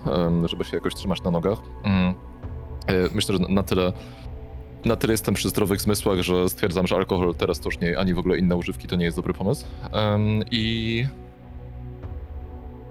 żeby 0.45 0.63
się 0.63 0.77
jakoś 0.77 0.95
trzymać 0.95 1.23
na 1.23 1.31
nogach. 1.31 1.59
Mm. 1.83 2.13
E, 2.87 2.93
Myślę, 3.15 3.37
że 3.37 3.53
na 3.53 3.63
tyle 3.63 3.93
na 4.85 4.95
tyle 4.95 5.13
jestem 5.13 5.33
przy 5.33 5.49
zdrowych 5.49 5.81
zmysłach, 5.81 6.21
że 6.21 6.49
stwierdzam, 6.49 6.87
że 6.87 6.95
alkohol 6.95 7.35
teraz 7.35 7.59
to 7.59 7.67
już 7.67 7.79
nie, 7.79 7.99
ani 7.99 8.13
w 8.13 8.19
ogóle 8.19 8.37
inne 8.37 8.55
używki 8.55 8.87
to 8.87 8.95
nie 8.95 9.05
jest 9.05 9.17
dobry 9.17 9.33
pomysł. 9.33 9.65
Em, 9.91 10.43
I 10.51 11.05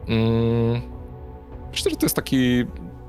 mm, 0.09 0.81
myślę, 1.71 1.91
że 1.91 1.97
to 1.97 2.07
jest 2.07 2.17
taki, 2.17 2.65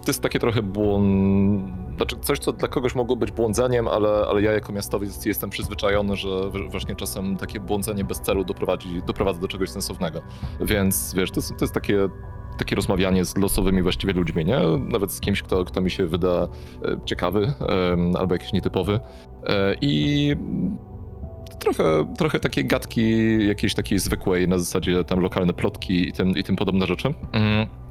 to 0.08 0.12
jest 0.12 0.22
takie 0.22 0.40
trochę 0.40 0.62
błąd, 0.62 1.64
znaczy 1.98 2.16
coś, 2.22 2.40
co 2.40 2.54
dla 2.54 2.68
kogoś 2.68 2.96
mogło 2.96 3.16
być 3.16 3.32
błądzeniem, 3.32 3.88
ale, 3.88 4.10
ale 4.30 4.42
ja 4.42 4.52
jako 4.52 4.74
miastowiec 4.74 5.26
jestem 5.26 5.50
przyzwyczajony, 5.50 6.16
że 6.16 6.30
właśnie 6.70 6.96
czasem 6.96 7.38
takie 7.38 7.60
błądzenie 7.60 8.04
bez 8.04 8.22
celu 8.22 8.44
doprowadzi, 8.44 9.02
doprowadza 9.08 9.42
do 9.42 9.48
czegoś 9.48 9.70
sensownego. 9.70 10.22
Więc 10.62 11.14
wiesz, 11.14 11.32
to 11.32 11.38
jest, 11.38 11.50
to 11.50 11.66
jest 11.66 11.74
takie 11.74 12.10
takie 12.58 12.76
rozmawianie 12.76 13.26
z 13.26 13.38
losowymi 13.38 13.82
właściwie 13.82 14.14
ludźmi, 14.14 14.46
nie? 14.46 14.60
Nawet 14.90 15.12
z 15.12 15.20
kimś, 15.20 15.42
kto, 15.42 15.66
kto 15.66 15.82
mi 15.82 15.92
się 15.92 16.06
wyda 16.06 16.48
e, 16.86 17.00
ciekawy 17.06 17.54
albo 18.20 18.36
jakiś 18.36 18.54
nietypowy. 18.54 19.00
E, 19.48 19.76
I 19.82 20.36
trochę, 21.60 22.14
trochę 22.18 22.40
takie 22.40 22.64
gadki 22.64 23.38
jakiejś 23.48 23.74
takiej 23.74 24.00
zwykłej, 24.00 24.48
na 24.48 24.58
zasadzie 24.58 25.04
tam 25.04 25.20
lokalne 25.20 25.54
plotki 25.54 26.10
i 26.10 26.14
tym, 26.14 26.30
i 26.30 26.44
tym 26.44 26.56
podobne 26.56 26.86
rzeczy. 26.86 27.14
Mm. 27.32 27.87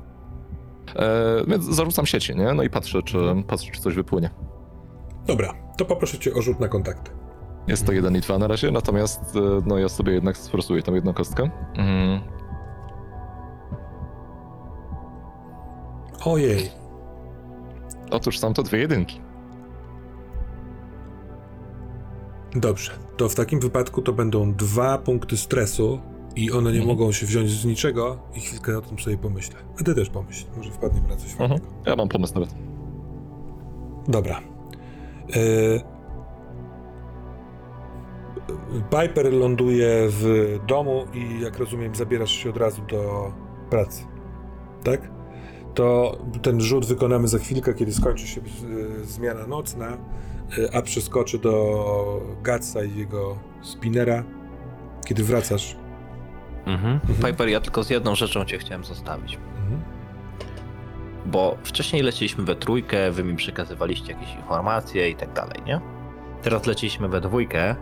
E, 0.96 1.44
więc 1.46 1.64
zarzucam 1.64 2.06
sieci, 2.06 2.36
nie? 2.36 2.54
No 2.54 2.62
i 2.62 2.70
patrzę, 2.70 3.02
czy, 3.02 3.18
patrzę, 3.46 3.70
czy 3.72 3.80
coś 3.80 3.94
wypłynie. 3.94 4.30
Dobra, 5.26 5.54
to 5.76 5.84
poproszę 5.84 6.18
cię 6.18 6.34
o 6.34 6.42
rzut 6.42 6.60
na 6.60 6.68
kontakty. 6.68 7.10
Jest 7.68 7.86
to 7.86 7.92
jeden 7.92 8.16
i 8.16 8.20
dwa 8.20 8.38
na 8.38 8.46
razie, 8.46 8.70
natomiast 8.70 9.20
e, 9.36 9.40
no 9.66 9.78
ja 9.78 9.88
sobie 9.88 10.12
jednak 10.12 10.36
sforsuję 10.36 10.82
tą 10.82 10.94
jedną 10.94 11.14
kostkę. 11.14 11.50
Mm. 11.76 12.20
Ojej. 16.24 16.70
Otóż 18.10 18.38
są 18.38 18.54
to 18.54 18.62
dwie 18.62 18.78
jedynki. 18.78 19.20
Dobrze, 22.54 22.92
to 23.16 23.28
w 23.28 23.34
takim 23.34 23.60
wypadku 23.60 24.02
to 24.02 24.12
będą 24.12 24.54
dwa 24.54 24.98
punkty 24.98 25.36
stresu 25.36 26.00
i 26.36 26.52
one 26.52 26.72
nie 26.72 26.78
Mhm. 26.78 26.86
mogą 26.98 27.12
się 27.12 27.26
wziąć 27.26 27.50
z 27.50 27.64
niczego 27.64 28.18
i 28.34 28.40
chwilkę 28.40 28.78
o 28.78 28.80
tym 28.80 28.98
sobie 28.98 29.18
pomyślę. 29.18 29.56
A 29.80 29.82
ty 29.82 29.94
też 29.94 30.10
pomyśl, 30.10 30.44
może 30.56 30.70
wpadniemy 30.70 31.08
na 31.08 31.16
coś 31.16 31.30
Mhm. 31.32 31.48
fajnego. 31.50 31.66
Ja 31.86 31.96
mam 31.96 32.08
pomysł 32.08 32.34
nawet. 32.34 32.54
Dobra. 34.08 34.40
E... 35.36 35.96
Piper 38.90 39.32
ląduje 39.32 39.88
w 40.08 40.58
domu 40.68 41.04
i 41.14 41.40
jak 41.40 41.58
rozumiem 41.58 41.94
zabierasz 41.94 42.30
się 42.30 42.50
od 42.50 42.56
razu 42.56 42.82
do 42.90 43.32
pracy. 43.70 44.02
Tak? 44.84 45.10
To 45.74 46.18
ten 46.42 46.60
rzut 46.60 46.86
wykonamy 46.86 47.28
za 47.28 47.38
chwilkę, 47.38 47.74
kiedy 47.74 47.92
skończy 47.92 48.26
się 48.26 48.40
e, 48.40 49.04
zmiana 49.04 49.46
nocna, 49.46 49.86
e, 50.58 50.74
a 50.76 50.82
przeskoczy 50.82 51.38
do 51.38 52.20
Gatsa 52.42 52.84
i 52.84 52.96
jego 52.98 53.38
spinera. 53.62 54.24
Kiedy 55.06 55.24
wracasz. 55.24 55.76
Mhm. 56.66 57.00
Piper, 57.26 57.48
ja 57.48 57.60
tylko 57.60 57.82
z 57.82 57.90
jedną 57.90 58.14
rzeczą 58.14 58.44
cię 58.44 58.58
chciałem 58.58 58.84
zostawić. 58.84 59.34
Mhm. 59.34 59.82
Bo 61.26 61.56
wcześniej 61.64 62.02
leciliśmy 62.02 62.44
we 62.44 62.56
trójkę, 62.56 63.10
wy 63.10 63.24
mi 63.24 63.36
przekazywaliście 63.36 64.12
jakieś 64.12 64.34
informacje 64.34 65.10
i 65.10 65.16
tak 65.16 65.32
dalej, 65.32 65.62
nie? 65.66 65.80
Teraz 66.42 66.66
leciliśmy 66.66 67.08
we 67.08 67.20
dwójkę 67.20 67.76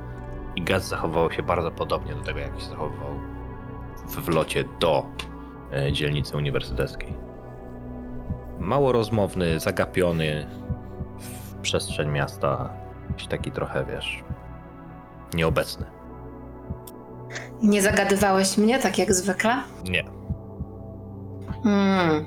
i 0.57 0.63
Gaz 0.63 0.89
zachował 0.89 1.31
się 1.33 1.43
bardzo 1.43 1.71
podobnie 1.71 2.15
do 2.15 2.23
tego, 2.23 2.39
jak 2.39 2.61
się 2.61 2.67
zachowywał 2.67 3.21
w 4.09 4.17
wlocie 4.17 4.65
do 4.81 5.07
e, 5.73 5.93
dzielnicy 5.93 6.37
uniwersyteckiej. 6.37 7.15
Mało 8.59 8.93
rozmowny, 8.93 9.61
zagapiony 9.61 10.47
w 11.19 11.55
przestrzeń 11.55 12.09
miasta, 12.09 12.71
jakiś 13.11 13.27
taki 13.27 13.51
trochę, 13.51 13.85
wiesz, 13.85 14.25
nieobecny. 15.35 15.87
Nie 17.65 17.83
zagadywałeś 17.83 18.59
mnie 18.59 18.79
tak 18.79 18.99
jak 18.99 19.15
zwykle? 19.15 19.63
Nie. 19.89 20.05
Hmm. 21.63 22.25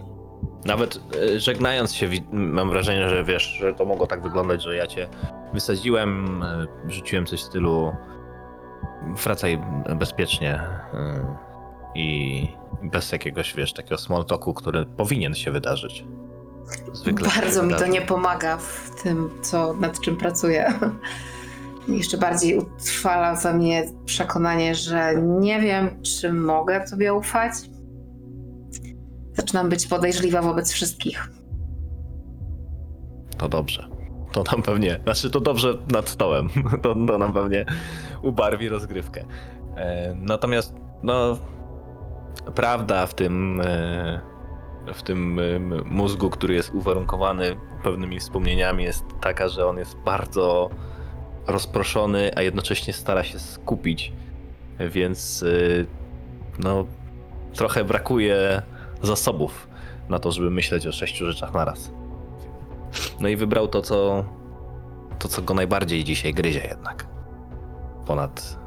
Nawet 0.65 0.99
e, 1.35 1.39
żegnając 1.39 1.93
się, 1.93 2.09
mam 2.31 2.69
wrażenie, 2.69 3.09
że 3.09 3.23
wiesz, 3.23 3.43
że 3.43 3.73
to 3.73 3.85
mogło 3.85 4.07
tak 4.07 4.21
wyglądać, 4.21 4.63
że 4.63 4.75
ja 4.75 4.87
cię 4.87 5.07
wysadziłem, 5.53 6.43
e, 6.43 6.65
rzuciłem 6.87 7.25
coś 7.25 7.39
w 7.39 7.43
stylu 7.43 7.95
wracaj 9.23 9.61
bezpiecznie 9.95 10.53
e, 10.53 11.35
i 11.95 12.47
bez 12.83 13.11
jakiegoś, 13.11 13.53
wiesz, 13.53 13.73
takiego 13.73 13.97
small 13.97 14.25
talku, 14.25 14.53
który 14.53 14.85
powinien 14.85 15.35
się 15.35 15.51
wydarzyć. 15.51 16.05
Zwykle 16.93 17.29
się 17.29 17.41
Bardzo 17.41 17.63
mi 17.63 17.69
to 17.69 17.75
wydarza. 17.75 17.91
nie 17.91 18.01
pomaga 18.01 18.57
w 18.57 19.01
tym, 19.03 19.29
co, 19.41 19.73
nad 19.73 19.99
czym 19.99 20.17
pracuję. 20.17 20.73
Jeszcze 21.87 22.17
bardziej 22.17 22.57
utrwala 22.57 23.35
we 23.35 23.53
mnie 23.53 23.85
przekonanie, 24.05 24.75
że 24.75 25.15
nie 25.21 25.61
wiem, 25.61 26.01
czy 26.03 26.33
mogę 26.33 26.85
tobie 26.89 27.13
ufać. 27.13 27.53
Zaczynam 29.33 29.69
być 29.69 29.87
podejrzliwa 29.87 30.41
wobec 30.41 30.71
wszystkich. 30.71 31.29
To 33.37 33.49
dobrze. 33.49 33.87
To 34.31 34.43
nam 34.51 34.63
pewnie, 34.63 34.99
znaczy 35.03 35.29
to 35.29 35.39
dobrze 35.39 35.77
nad 35.91 36.09
stołem. 36.09 36.49
To, 36.83 36.95
to 37.07 37.17
nam 37.17 37.33
pewnie 37.33 37.65
ubarwi 38.21 38.69
rozgrywkę. 38.69 39.25
E, 39.75 40.15
natomiast, 40.15 40.73
no, 41.03 41.37
prawda 42.55 43.07
w 43.07 43.13
tym, 43.13 43.61
e, 43.61 44.21
w 44.93 45.03
tym 45.03 45.39
e, 45.39 45.59
mózgu, 45.85 46.29
który 46.29 46.53
jest 46.53 46.73
uwarunkowany 46.73 47.55
pewnymi 47.83 48.19
wspomnieniami, 48.19 48.83
jest 48.83 49.05
taka, 49.21 49.47
że 49.47 49.65
on 49.65 49.77
jest 49.77 49.97
bardzo 50.05 50.69
rozproszony, 51.47 52.31
a 52.35 52.41
jednocześnie 52.41 52.93
stara 52.93 53.23
się 53.23 53.39
skupić. 53.39 54.13
Więc, 54.79 55.43
e, 55.43 55.85
no, 56.59 56.85
trochę 57.53 57.83
brakuje 57.83 58.61
zasobów 59.01 59.67
na 60.09 60.19
to, 60.19 60.31
żeby 60.31 60.49
myśleć 60.51 60.87
o 60.87 60.91
sześciu 60.91 61.25
rzeczach 61.25 61.53
naraz. 61.53 61.91
No 63.19 63.27
i 63.27 63.35
wybrał 63.35 63.67
to, 63.67 63.81
co, 63.81 64.25
to, 65.19 65.27
co 65.27 65.41
go 65.41 65.53
najbardziej 65.53 66.03
dzisiaj 66.03 66.33
gryzie 66.33 66.67
jednak. 66.67 67.07
Ponad 68.05 68.59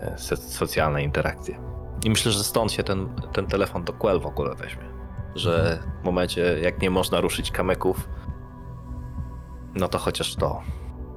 e, 0.00 0.18
so, 0.18 0.36
socjalne 0.36 1.02
interakcje. 1.02 1.58
I 2.04 2.10
myślę, 2.10 2.32
że 2.32 2.44
stąd 2.44 2.72
się 2.72 2.82
ten, 2.82 3.08
ten 3.32 3.46
telefon 3.46 3.84
do 3.84 3.92
Quell 3.92 4.20
w 4.20 4.26
ogóle 4.26 4.54
weźmie. 4.54 4.84
Że 5.34 5.78
w 6.02 6.04
momencie, 6.04 6.58
jak 6.62 6.82
nie 6.82 6.90
można 6.90 7.20
ruszyć 7.20 7.50
kamyków, 7.50 8.08
no 9.74 9.88
to 9.88 9.98
chociaż 9.98 10.36
to. 10.36 10.62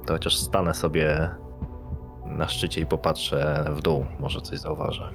To 0.08 0.14
chociaż 0.14 0.36
stanę 0.36 0.74
sobie 0.74 1.30
na 2.26 2.48
szczycie 2.48 2.80
i 2.80 2.86
popatrzę 2.86 3.64
w 3.70 3.82
dół. 3.82 4.04
Może 4.20 4.40
coś 4.40 4.58
zauważę. 4.58 5.10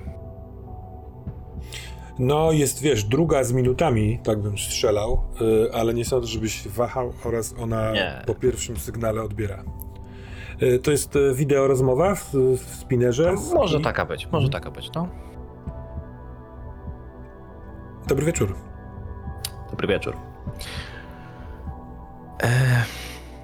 No, 2.19 2.51
jest, 2.51 2.81
wiesz, 2.81 3.03
druga 3.03 3.43
z 3.43 3.51
minutami, 3.53 4.19
tak 4.23 4.41
bym 4.41 4.57
strzelał, 4.57 5.23
y, 5.41 5.73
ale 5.73 5.93
nie 5.93 6.05
sądzę, 6.05 6.27
żebyś 6.27 6.67
wahał 6.67 7.13
oraz 7.25 7.55
ona 7.59 7.91
Nie. 7.91 8.21
po 8.27 8.35
pierwszym 8.35 8.77
sygnale 8.77 9.21
odbiera. 9.21 9.63
Y, 10.61 10.79
To 10.79 10.91
jest 10.91 11.15
y, 11.15 11.33
wideo 11.35 11.67
rozmowa 11.67 12.15
w, 12.15 12.33
w 12.57 12.75
spinnerze. 12.75 13.37
z- 13.37 13.53
Może 13.53 13.77
i- 13.79 13.81
taka 13.83 14.05
być, 14.05 14.27
może 14.31 14.49
taka 14.49 14.71
być, 14.71 14.91
no. 14.95 15.07
Dobry 18.07 18.25
wieczór. 18.25 18.55
Dobry 19.71 19.87
wieczór. 19.87 20.15
E, 22.43 22.83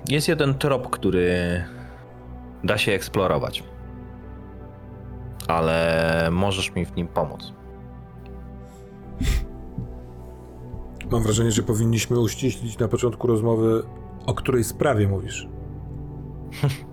Jest 0.09 0.27
jeden 0.27 0.53
trop, 0.53 0.89
który 0.89 1.63
da 2.63 2.77
się 2.77 2.91
eksplorować. 2.91 3.63
Ale 5.47 6.29
możesz 6.31 6.75
mi 6.75 6.85
w 6.85 6.95
nim 6.95 7.07
pomóc. 7.07 7.53
Mam 11.11 11.23
wrażenie, 11.23 11.51
że 11.51 11.63
powinniśmy 11.63 12.19
uściślić 12.19 12.77
na 12.77 12.87
początku 12.87 13.27
rozmowy, 13.27 13.83
o 14.25 14.33
której 14.33 14.63
sprawie 14.63 15.07
mówisz. 15.07 15.47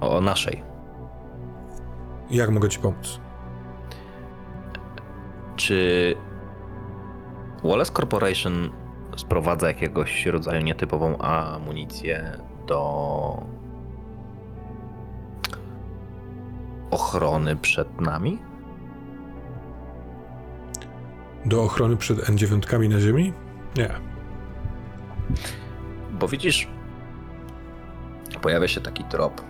O 0.00 0.20
naszej. 0.20 0.62
Jak 2.30 2.50
mogę 2.50 2.68
ci 2.68 2.78
pomóc? 2.78 3.20
Czy 5.56 6.14
Wallace 7.64 7.92
Corporation 7.92 8.70
sprowadza 9.16 9.68
jakiegoś 9.68 10.26
rodzaju 10.26 10.62
nietypową 10.62 11.18
amunicję 11.18 12.38
do 12.66 13.42
ochrony 16.90 17.56
przed 17.56 18.00
nami? 18.00 18.38
Do 21.44 21.62
ochrony 21.62 21.96
przed 21.96 22.18
N9 22.18 22.88
na 22.90 23.00
Ziemi? 23.00 23.32
Nie. 23.76 23.90
Bo 26.10 26.28
widzisz, 26.28 26.68
pojawia 28.42 28.68
się 28.68 28.80
taki 28.80 29.04
trop, 29.04 29.42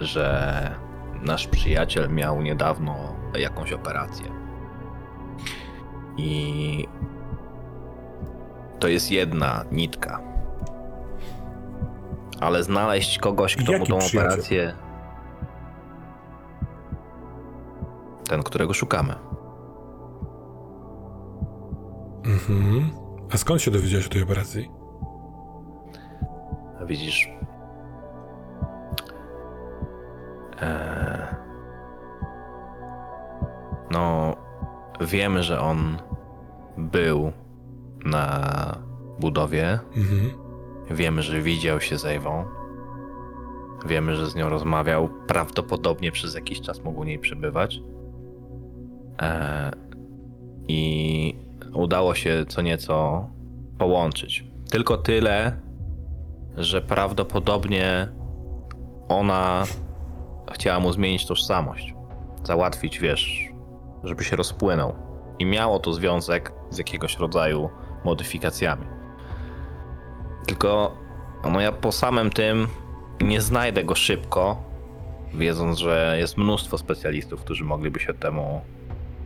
że 0.00 0.74
nasz 1.22 1.46
przyjaciel 1.46 2.10
miał 2.10 2.42
niedawno 2.42 3.16
jakąś 3.38 3.72
operację. 3.72 4.26
I 6.16 6.88
to 8.78 8.88
jest 8.88 9.10
jedna 9.10 9.64
nitka. 9.72 10.20
Ale 12.40 12.62
znaleźć 12.62 13.18
kogoś, 13.18 13.56
kto 13.56 13.72
mu 13.72 13.78
Jaki 13.78 13.92
tą 13.92 13.98
przyjaciel? 13.98 14.28
operację. 14.30 14.72
Ten, 18.28 18.42
którego 18.42 18.74
szukamy. 18.74 19.14
Mhm. 22.24 22.90
A 23.32 23.36
skąd 23.36 23.62
się 23.62 23.70
dowiedziałeś 23.70 24.06
o 24.06 24.10
tej 24.10 24.22
operacji? 24.22 24.70
Widzisz. 26.86 27.28
Eee, 30.60 31.34
no, 33.90 34.36
wiemy, 35.00 35.42
że 35.42 35.60
on 35.60 35.98
był 36.76 37.32
na 38.08 38.78
budowie. 39.20 39.78
Mhm. 39.96 40.30
Wiemy, 40.90 41.22
że 41.22 41.40
widział 41.40 41.80
się 41.80 41.98
z 41.98 42.04
Ewą. 42.04 42.44
Wiemy, 43.86 44.16
że 44.16 44.26
z 44.26 44.34
nią 44.34 44.48
rozmawiał. 44.48 45.08
Prawdopodobnie 45.26 46.12
przez 46.12 46.34
jakiś 46.34 46.60
czas 46.60 46.84
mógł 46.84 47.00
u 47.00 47.04
niej 47.04 47.18
przebywać. 47.18 47.80
Eee, 49.18 49.72
I 50.68 51.34
udało 51.74 52.14
się 52.14 52.44
co 52.48 52.62
nieco 52.62 53.26
połączyć. 53.78 54.44
Tylko 54.70 54.96
tyle, 54.96 55.60
że 56.56 56.82
prawdopodobnie 56.82 58.08
ona 59.08 59.64
chciała 60.52 60.80
mu 60.80 60.92
zmienić 60.92 61.26
tożsamość. 61.26 61.94
Załatwić, 62.44 62.98
wiesz, 62.98 63.48
żeby 64.04 64.24
się 64.24 64.36
rozpłynął. 64.36 64.94
I 65.38 65.46
miało 65.46 65.78
to 65.78 65.92
związek 65.92 66.52
z 66.70 66.78
jakiegoś 66.78 67.18
rodzaju 67.18 67.70
modyfikacjami. 68.04 68.86
Tylko 70.46 70.96
no 71.52 71.60
ja 71.60 71.72
po 71.72 71.92
samym 71.92 72.30
tym 72.30 72.66
nie 73.20 73.40
znajdę 73.40 73.84
go 73.84 73.94
szybko, 73.94 74.62
wiedząc, 75.34 75.78
że 75.78 76.16
jest 76.18 76.36
mnóstwo 76.36 76.78
specjalistów, 76.78 77.40
którzy 77.40 77.64
mogliby 77.64 78.00
się 78.00 78.14
temu, 78.14 78.60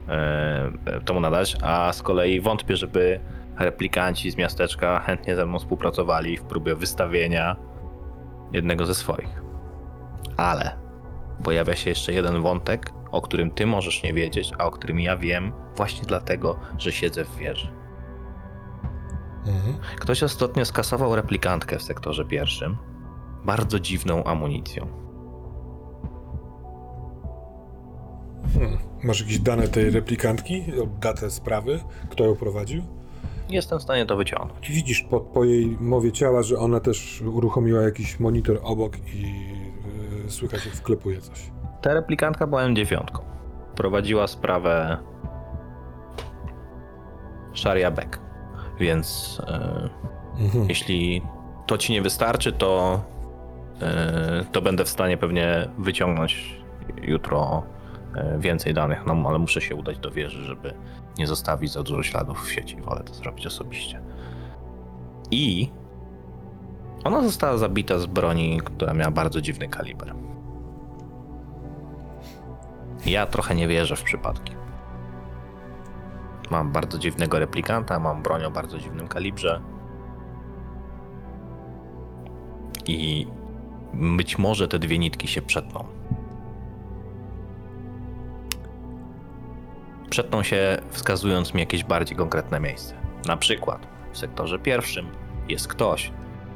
e, 0.08 1.00
temu 1.04 1.20
nadać, 1.20 1.56
a 1.62 1.92
z 1.92 2.02
kolei 2.02 2.40
wątpię, 2.40 2.76
żeby 2.76 3.20
replikanci 3.58 4.30
z 4.30 4.36
miasteczka 4.36 5.00
chętnie 5.00 5.36
ze 5.36 5.46
mną 5.46 5.58
współpracowali 5.58 6.36
w 6.36 6.42
próbie 6.42 6.74
wystawienia 6.74 7.56
jednego 8.52 8.86
ze 8.86 8.94
swoich. 8.94 9.42
Ale 10.36 10.76
pojawia 11.44 11.76
się 11.76 11.90
jeszcze 11.90 12.12
jeden 12.12 12.42
wątek, 12.42 12.92
o 13.10 13.22
którym 13.22 13.50
ty 13.50 13.66
możesz 13.66 14.02
nie 14.02 14.12
wiedzieć, 14.12 14.52
a 14.58 14.64
o 14.64 14.70
którym 14.70 15.00
ja 15.00 15.16
wiem 15.16 15.52
właśnie 15.76 16.02
dlatego, 16.06 16.60
że 16.78 16.92
siedzę 16.92 17.24
w 17.24 17.36
wieży. 17.36 17.81
Mhm. 19.47 19.74
Ktoś 19.99 20.22
ostatnio 20.22 20.64
skasował 20.64 21.16
replikantkę 21.16 21.78
w 21.78 21.82
sektorze 21.82 22.24
pierwszym. 22.24 22.76
Bardzo 23.45 23.80
dziwną 23.80 24.24
amunicją. 24.24 24.86
Hmm. 28.55 28.78
Masz 29.05 29.20
jakieś 29.20 29.38
dane 29.38 29.68
tej 29.68 29.90
replikantki? 29.90 30.64
Datę 31.01 31.30
sprawy? 31.30 31.80
Kto 32.11 32.24
ją 32.24 32.36
prowadził? 32.36 32.82
Jestem 33.49 33.78
w 33.78 33.82
stanie 33.82 34.07
to 34.07 34.16
wyciągnąć. 34.16 34.70
Widzisz 34.70 35.03
po, 35.03 35.20
po 35.20 35.45
jej 35.45 35.76
mowie 35.80 36.12
ciała, 36.12 36.43
że 36.43 36.59
ona 36.59 36.80
też 36.80 37.22
uruchomiła 37.22 37.82
jakiś 37.82 38.20
monitor 38.20 38.59
obok 38.62 38.97
i 39.14 39.22
yy, 40.24 40.30
słychać 40.30 40.66
jak 40.66 40.74
wklepuje 40.74 41.20
coś. 41.20 41.51
Ta 41.82 41.95
replikantka 41.95 42.47
była 42.47 42.64
M9. 42.64 43.05
prowadziła 43.76 44.26
sprawę 44.26 44.99
Sharia 47.55 47.90
Beck. 47.90 48.31
Więc 48.78 49.40
e, 49.46 49.88
Mhm. 50.40 50.68
jeśli 50.68 51.22
to 51.66 51.78
ci 51.78 51.92
nie 51.92 52.02
wystarczy, 52.02 52.52
to, 52.52 53.00
e, 53.82 54.44
to 54.52 54.62
będę 54.62 54.84
w 54.84 54.88
stanie 54.88 55.16
pewnie 55.16 55.68
wyciągnąć 55.78 56.60
jutro 57.02 57.62
e, 58.16 58.38
więcej 58.38 58.74
danych, 58.74 59.06
no 59.06 59.28
ale 59.28 59.38
muszę 59.38 59.60
się 59.60 59.74
udać 59.74 59.98
do 59.98 60.10
wieży, 60.10 60.44
żeby 60.44 60.74
nie 61.18 61.26
zostawić 61.26 61.72
za 61.72 61.82
dużo 61.82 62.02
śladów 62.02 62.46
w 62.46 62.52
sieci. 62.52 62.76
Wolę 62.80 63.02
to 63.04 63.14
zrobić 63.14 63.46
osobiście. 63.46 64.00
I 65.30 65.70
ona 67.04 67.22
została 67.22 67.56
zabita 67.58 67.98
z 67.98 68.06
broni, 68.06 68.60
która 68.64 68.94
miała 68.94 69.10
bardzo 69.10 69.40
dziwny 69.40 69.68
kaliber. 69.68 70.14
Ja 73.06 73.26
trochę 73.26 73.54
nie 73.54 73.68
wierzę 73.68 73.96
w 73.96 74.02
przypadki. 74.02 74.52
Mam 76.51 76.72
bardzo 76.72 76.99
dziwnego 76.99 77.38
replikanta, 77.38 77.99
mam 77.99 78.22
broń 78.22 78.45
o 78.45 78.51
bardzo 78.51 78.78
dziwnym 78.78 79.09
kalibrze. 79.09 79.61
I 82.86 83.26
być 83.95 84.38
może 84.38 84.68
te 84.68 84.78
dwie 84.78 84.99
nitki 84.99 85.28
się 85.28 85.43
przetną. 85.43 85.84
Przetną 90.11 90.43
się 90.43 90.78
wskazując 90.90 91.55
mi 91.55 91.61
jakieś 91.61 91.84
bardziej 91.84 92.16
konkretne 92.16 92.61
miejsce. 92.61 92.95
Na 93.26 93.36
przykład 93.36 93.86
w 94.12 94.18
sektorze 94.18 94.59
pierwszym 94.59 95.07
jest 95.49 95.68
ktoś, 95.68 96.12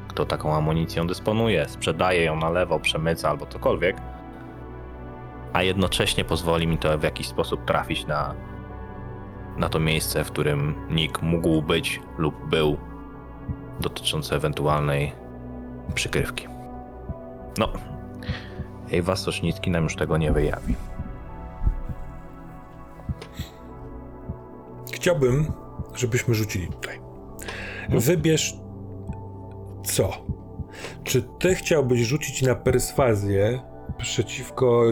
kto 0.07 0.25
taką 0.25 0.55
amunicją 0.55 1.07
dysponuje, 1.07 1.69
sprzedaje 1.69 2.23
ją 2.23 2.35
na 2.35 2.49
lewo, 2.49 2.79
przemyca 2.79 3.29
albo 3.29 3.45
cokolwiek, 3.45 3.97
a 5.53 5.63
jednocześnie 5.63 6.25
pozwoli 6.25 6.67
mi 6.67 6.77
to 6.77 6.97
w 6.97 7.03
jakiś 7.03 7.27
sposób 7.27 7.65
trafić 7.65 8.07
na, 8.07 8.35
na 9.57 9.69
to 9.69 9.79
miejsce, 9.79 10.23
w 10.23 10.31
którym 10.31 10.75
Nick 10.89 11.21
mógł 11.21 11.61
być 11.61 12.01
lub 12.17 12.49
był, 12.49 12.77
dotyczące 13.79 14.35
ewentualnej 14.35 15.11
przykrywki. 15.95 16.47
No, 17.57 17.69
Ewa 18.91 19.15
Sosznicki 19.15 19.71
nam 19.71 19.83
już 19.83 19.95
tego 19.95 20.17
nie 20.17 20.31
wyjawi. 20.31 20.75
Chciałbym, 24.93 25.51
żebyśmy 25.95 26.35
rzucili 26.35 26.67
tutaj. 26.67 26.99
Wybierz 27.89 28.55
co? 29.85 30.11
Czy 31.03 31.21
ty 31.39 31.55
chciałbyś 31.55 32.01
rzucić 32.01 32.41
na 32.41 32.55
perswazję 32.55 33.59
przeciwko 33.97 34.83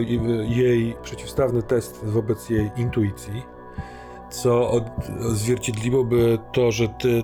jej, 0.48 0.96
przeciwstawny 1.02 1.62
test 1.62 2.04
wobec 2.04 2.50
jej 2.50 2.70
intuicji, 2.76 3.42
co 4.30 4.70
od, 4.70 4.84
odzwierciedliłoby 5.30 6.38
to, 6.52 6.72
że 6.72 6.88
ty 6.88 7.22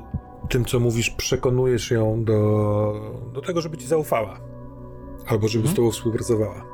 tym, 0.49 0.65
co 0.65 0.81
mówisz, 0.81 1.11
przekonujesz 1.11 1.91
ją 1.91 2.25
do, 2.25 2.95
do 3.35 3.41
tego, 3.41 3.61
żeby 3.61 3.77
ci 3.77 3.87
zaufała, 3.87 4.41
albo 5.27 5.49
żeby 5.49 5.69
z 5.69 5.75
tobą 5.75 5.91
współpracowała. 5.91 6.65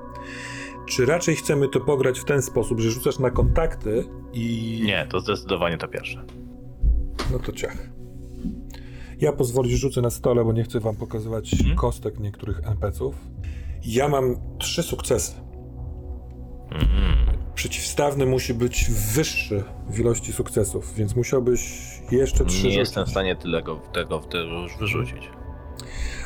Czy 0.87 1.07
raczej 1.07 1.37
chcemy 1.37 1.69
to 1.69 1.81
pograć 1.81 2.19
w 2.21 2.25
ten 2.25 2.43
sposób, 2.43 2.81
że 2.81 2.91
rzucasz 2.91 3.19
na 3.19 3.31
kontakty 3.31 4.05
i. 4.33 4.81
Nie, 4.87 5.07
to 5.11 5.21
zdecydowanie 5.21 5.79
to 5.79 5.89
pierwsze. 5.89 6.25
No 7.33 7.39
to 7.39 7.53
ciach. 7.53 7.89
Ja 9.21 9.33
pozwolić 9.33 9.73
rzucę 9.73 10.01
na 10.01 10.11
stole, 10.11 10.45
bo 10.45 10.53
nie 10.53 10.65
chcę 10.65 10.81
wam 10.81 10.97
pokazywać 10.97 11.53
Mhm. 11.53 11.77
kostek 11.77 12.19
niektórych 12.21 12.61
NPC-ów. 12.65 13.15
Ja 13.85 14.09
mam 14.09 14.37
trzy 14.59 14.83
sukcesy. 14.83 15.33
Mhm. 16.71 17.38
Przeciwstawny 17.59 18.27
musi 18.27 18.55
być 18.55 18.91
wyższy 18.91 19.65
w 19.91 20.01
ilości 20.01 20.33
sukcesów, 20.33 20.95
więc 20.95 21.17
musiałbyś 21.17 21.61
jeszcze 22.11 22.45
trzy 22.45 22.57
Nie 22.57 22.63
rzucić. 22.63 22.77
jestem 22.79 23.07
w 23.07 23.11
stanie 23.11 23.37
tego, 23.37 23.77
tego, 23.93 24.19
tego 24.19 24.63
już 24.63 24.77
wyrzucić. 24.77 25.31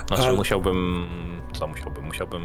Znaczy 0.09 0.23
Ale- 0.23 0.33
musiałbym... 0.37 1.07
Co 1.53 1.67
musiałbym? 1.67 2.05
Musiałbym 2.05 2.43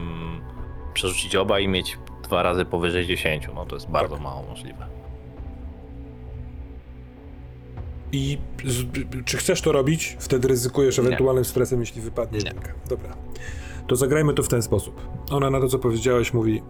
przerzucić 0.93 1.35
oba 1.35 1.59
i 1.59 1.67
mieć 1.67 1.97
dwa 2.23 2.43
razy 2.43 2.65
powyżej 2.65 3.05
10. 3.07 3.47
No 3.55 3.65
to 3.65 3.75
jest 3.75 3.89
bardzo 3.89 4.15
Tak. 4.15 4.23
mało 4.23 4.43
możliwe. 4.49 4.87
I 8.11 8.37
z, 8.65 8.85
czy 9.25 9.37
chcesz 9.37 9.61
to 9.61 9.71
robić? 9.71 10.17
Wtedy 10.19 10.47
ryzykujesz 10.47 10.97
Nie. 10.97 11.03
ewentualnym 11.03 11.45
stresem, 11.45 11.79
jeśli 11.79 12.01
wypadnie 12.01 12.39
Nie. 12.39 12.45
jedynka. 12.45 12.73
Dobra. 12.89 13.15
To 13.87 13.95
zagrajmy 13.95 14.33
to 14.33 14.43
w 14.43 14.47
ten 14.47 14.61
sposób. 14.61 15.01
Ona 15.31 15.49
na 15.49 15.59
to, 15.59 15.67
co 15.67 15.79
powiedziałeś, 15.79 16.33
mówi: 16.33 16.61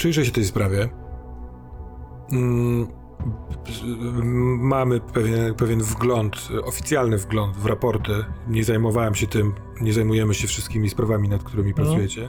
Przyjrzę 0.00 0.24
się 0.24 0.32
tej 0.32 0.44
sprawie. 0.44 0.88
Mm, 2.32 2.86
mamy 4.58 5.00
pewien, 5.00 5.54
pewien 5.54 5.82
wgląd, 5.82 6.48
oficjalny 6.64 7.18
wgląd 7.18 7.56
w 7.56 7.66
raporty. 7.66 8.12
Nie 8.48 8.64
zajmowałem 8.64 9.14
się 9.14 9.26
tym, 9.26 9.54
nie 9.80 9.92
zajmujemy 9.92 10.34
się 10.34 10.48
wszystkimi 10.48 10.90
sprawami, 10.90 11.28
nad 11.28 11.42
którymi 11.42 11.74
pracujecie. 11.74 12.28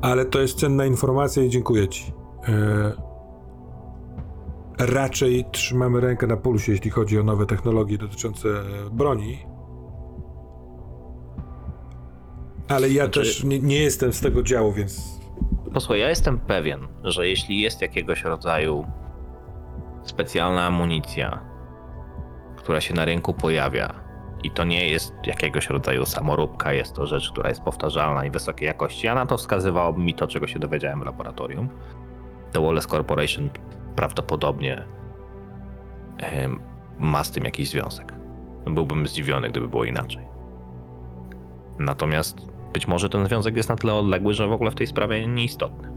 Ale 0.00 0.24
to 0.24 0.40
jest 0.40 0.58
cenna 0.58 0.86
informacja 0.86 1.42
i 1.42 1.48
dziękuję 1.48 1.88
ci. 1.88 2.12
E, 2.48 2.92
raczej 4.78 5.44
trzymamy 5.52 6.00
rękę 6.00 6.26
na 6.26 6.36
pulsie, 6.36 6.72
jeśli 6.72 6.90
chodzi 6.90 7.18
o 7.18 7.22
nowe 7.22 7.46
technologie 7.46 7.98
dotyczące 7.98 8.48
broni. 8.92 9.38
Ale 12.68 12.90
ja 12.90 13.04
Znaczy- 13.04 13.20
też 13.20 13.44
nie, 13.44 13.58
nie 13.58 13.82
jestem 13.82 14.12
z 14.12 14.20
tego 14.20 14.42
działu, 14.42 14.72
więc 14.72 15.17
Posłuchaj, 15.74 16.00
ja 16.00 16.08
jestem 16.08 16.38
pewien, 16.38 16.88
że 17.04 17.28
jeśli 17.28 17.60
jest 17.60 17.82
jakiegoś 17.82 18.24
rodzaju 18.24 18.86
specjalna 20.02 20.66
amunicja, 20.66 21.40
która 22.56 22.80
się 22.80 22.94
na 22.94 23.04
rynku 23.04 23.34
pojawia, 23.34 23.94
i 24.42 24.50
to 24.50 24.64
nie 24.64 24.88
jest 24.88 25.14
jakiegoś 25.26 25.70
rodzaju 25.70 26.06
samoróbka, 26.06 26.72
jest 26.72 26.94
to 26.94 27.06
rzecz, 27.06 27.30
która 27.32 27.48
jest 27.48 27.62
powtarzalna 27.62 28.24
i 28.24 28.30
wysokiej 28.30 28.66
jakości, 28.66 29.08
a 29.08 29.14
na 29.14 29.26
to 29.26 29.36
wskazywałoby 29.36 30.00
mi 30.00 30.14
to, 30.14 30.26
czego 30.26 30.46
się 30.46 30.58
dowiedziałem 30.58 31.00
w 31.00 31.06
laboratorium, 31.06 31.68
to 32.52 32.62
Wallace 32.62 32.88
Corporation 32.88 33.50
prawdopodobnie 33.96 34.84
ma 36.98 37.24
z 37.24 37.30
tym 37.30 37.44
jakiś 37.44 37.68
związek. 37.68 38.12
Byłbym 38.66 39.06
zdziwiony, 39.06 39.48
gdyby 39.48 39.68
było 39.68 39.84
inaczej. 39.84 40.28
Natomiast 41.78 42.57
być 42.72 42.88
może 42.88 43.08
ten 43.08 43.26
związek 43.26 43.56
jest 43.56 43.68
na 43.68 43.76
tyle 43.76 43.94
odległy, 43.94 44.34
że 44.34 44.46
w 44.46 44.52
ogóle 44.52 44.70
w 44.70 44.74
tej 44.74 44.86
sprawie 44.86 45.26
nieistotny. 45.26 45.88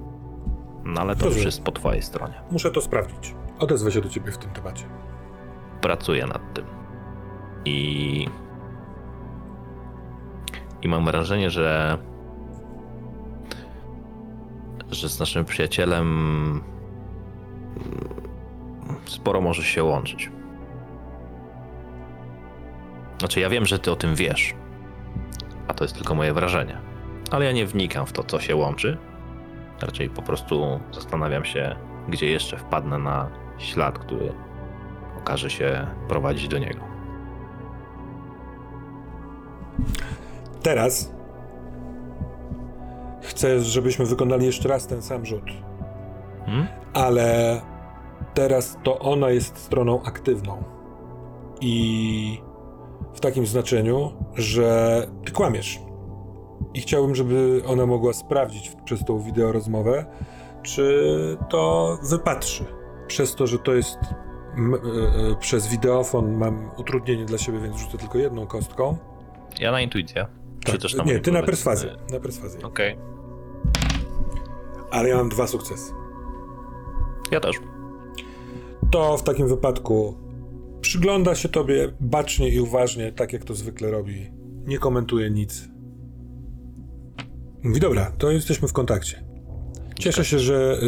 No 0.86 1.02
ale 1.02 1.16
to 1.16 1.24
Dobrze. 1.24 1.38
już 1.38 1.46
jest 1.46 1.64
po 1.64 1.72
twojej 1.72 2.02
stronie. 2.02 2.34
muszę 2.52 2.72
to 2.72 2.82
sprawdzić. 2.82 3.36
Odezwę 3.60 3.92
się 3.92 4.02
do 4.02 4.10
ciebie 4.10 4.32
w 4.32 4.38
tym 4.38 4.52
temacie. 4.52 4.86
Pracuję 5.82 6.26
nad 6.28 6.54
tym. 6.54 6.66
I. 7.66 8.28
I 10.82 10.88
mam 10.88 11.06
wrażenie, 11.06 11.50
że. 11.50 11.98
że 14.92 15.10
z 15.10 15.20
naszym 15.20 15.46
przyjacielem. 15.46 16.62
sporo 19.06 19.42
może 19.42 19.64
się 19.64 19.84
łączyć. 19.84 20.32
Znaczy, 23.20 23.40
ja 23.40 23.50
wiem, 23.50 23.66
że 23.66 23.80
ty 23.80 23.92
o 23.92 23.96
tym 23.96 24.16
wiesz. 24.16 24.56
To 25.82 25.86
jest 25.86 25.96
tylko 25.96 26.16
moje 26.16 26.34
wrażenie. 26.34 26.78
Ale 27.32 27.46
ja 27.46 27.52
nie 27.52 27.66
wnikam 27.66 28.06
w 28.06 28.12
to, 28.12 28.24
co 28.24 28.40
się 28.40 28.56
łączy. 28.56 28.98
Raczej 29.82 30.10
po 30.10 30.22
prostu 30.22 30.80
zastanawiam 30.92 31.46
się, 31.46 31.76
gdzie 32.10 32.28
jeszcze 32.32 32.58
wpadnę 32.58 32.98
na 32.98 33.30
ślad, 33.58 34.00
który 34.00 34.34
okaże 35.18 35.50
się 35.50 35.88
prowadzić 36.08 36.48
do 36.48 36.58
niego. 36.58 36.80
Teraz 40.64 41.14
chcę, 43.22 43.62
żebyśmy 43.62 44.06
wykonali 44.06 44.46
jeszcze 44.46 44.70
raz 44.70 44.88
ten 44.88 45.02
sam 45.02 45.26
rzut. 45.26 45.52
Hmm? 46.46 46.68
ale 46.94 47.62
teraz 48.34 48.78
to 48.84 49.00
ona 49.00 49.30
jest 49.30 49.58
stroną 49.58 50.04
aktywną. 50.04 50.64
I 51.62 52.51
w 53.14 53.20
takim 53.20 53.46
znaczeniu, 53.46 54.12
że 54.36 55.08
ty 55.26 55.32
kłamiesz. 55.32 55.80
I 56.74 56.82
chciałbym, 56.82 57.16
żeby 57.16 57.62
ona 57.68 57.86
mogła 57.86 58.14
sprawdzić 58.14 58.72
przez 58.86 59.06
tą 59.06 59.20
wideorozmowę, 59.20 60.06
czy 60.64 61.38
to 61.50 61.98
wypatrzy. 62.10 62.66
Przez 63.08 63.36
to, 63.36 63.48
że 63.48 63.60
to 63.60 63.74
jest 63.74 63.98
e, 63.98 65.32
e, 65.32 65.36
przez 65.40 65.68
wideofon 65.68 66.38
mam 66.38 66.70
utrudnienie 66.78 67.26
dla 67.26 67.38
siebie, 67.38 67.60
więc 67.60 67.76
rzucę 67.78 67.98
tylko 67.98 68.18
jedną 68.18 68.48
kostką. 68.48 68.98
Ja 69.60 69.72
na 69.72 69.82
intuicję. 69.82 70.28
Czy 70.66 70.72
Tak, 70.72 70.82
też 70.82 70.96
na 70.96 71.04
nie, 71.04 71.20
ty 71.20 71.32
na 71.32 71.44
perswazję. 71.44 71.96
Na 72.12 72.20
perswazję. 72.20 72.62
Okej. 72.64 72.98
Ale 74.92 75.10
ja 75.10 75.18
mam 75.18 75.30
dwa 75.30 75.48
sukcesy. 75.48 75.94
Ja 77.32 77.40
też. 77.40 77.56
to 78.92 79.18
w 79.18 79.24
takim 79.24 79.48
wypadku 79.48 80.16
przygląda 80.82 81.36
się 81.36 81.50
tobie 81.50 81.92
bacznie 82.00 82.50
i 82.50 82.60
uważnie, 82.60 83.12
tak 83.12 83.34
jak 83.34 83.44
to 83.44 83.56
zwykle 83.56 83.92
robi. 83.92 84.32
Nie 84.66 84.80
komentuje 84.80 85.30
nic. 85.30 85.70
Mówi, 87.64 87.80
dobra, 87.80 88.12
to 88.18 88.32
jesteśmy 88.32 88.68
w 88.68 88.74
kontakcie. 88.74 89.24
Cieszę 90.00 90.26
się, 90.26 90.40
że 90.40 90.80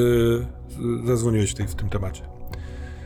y, 1.04 1.08
zadzwoniłeś 1.08 1.52
w, 1.52 1.56
tej, 1.56 1.68
w 1.68 1.76
tym 1.76 1.90
temacie. 1.90 2.24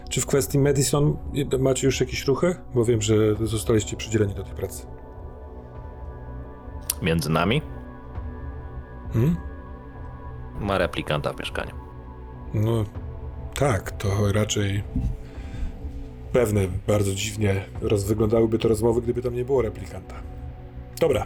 Czy 0.10 0.22
w 0.22 0.26
kwestii 0.26 0.60
Madison 0.60 1.18
macie 1.60 1.88
już 1.88 2.00
jakieś 2.00 2.26
ruchy? 2.28 2.56
Bo 2.76 2.86
wiem, 2.86 3.02
że 3.02 3.36
zostaliście 3.42 3.98
przydzieleni 3.98 4.34
do 4.34 4.44
tej 4.44 4.56
pracy. 4.56 4.86
Między 7.02 7.30
nami 7.30 7.62
Hmm? 9.14 9.38
ma 10.60 10.78
replikanta 10.78 11.34
w 11.34 11.40
mieszkaniu. 11.40 11.76
No 12.54 12.86
tak, 13.54 13.92
to 13.92 14.32
raczej 14.34 14.84
pewne, 16.38 16.62
bardzo 16.88 17.14
dziwnie 17.14 17.66
roz, 17.82 18.04
wyglądałyby 18.04 18.60
to 18.60 18.68
rozmowy, 18.68 19.02
gdyby 19.02 19.22
tam 19.22 19.36
nie 19.36 19.46
było 19.46 19.62
replikanta. 19.62 20.16
Dobra. 21.00 21.26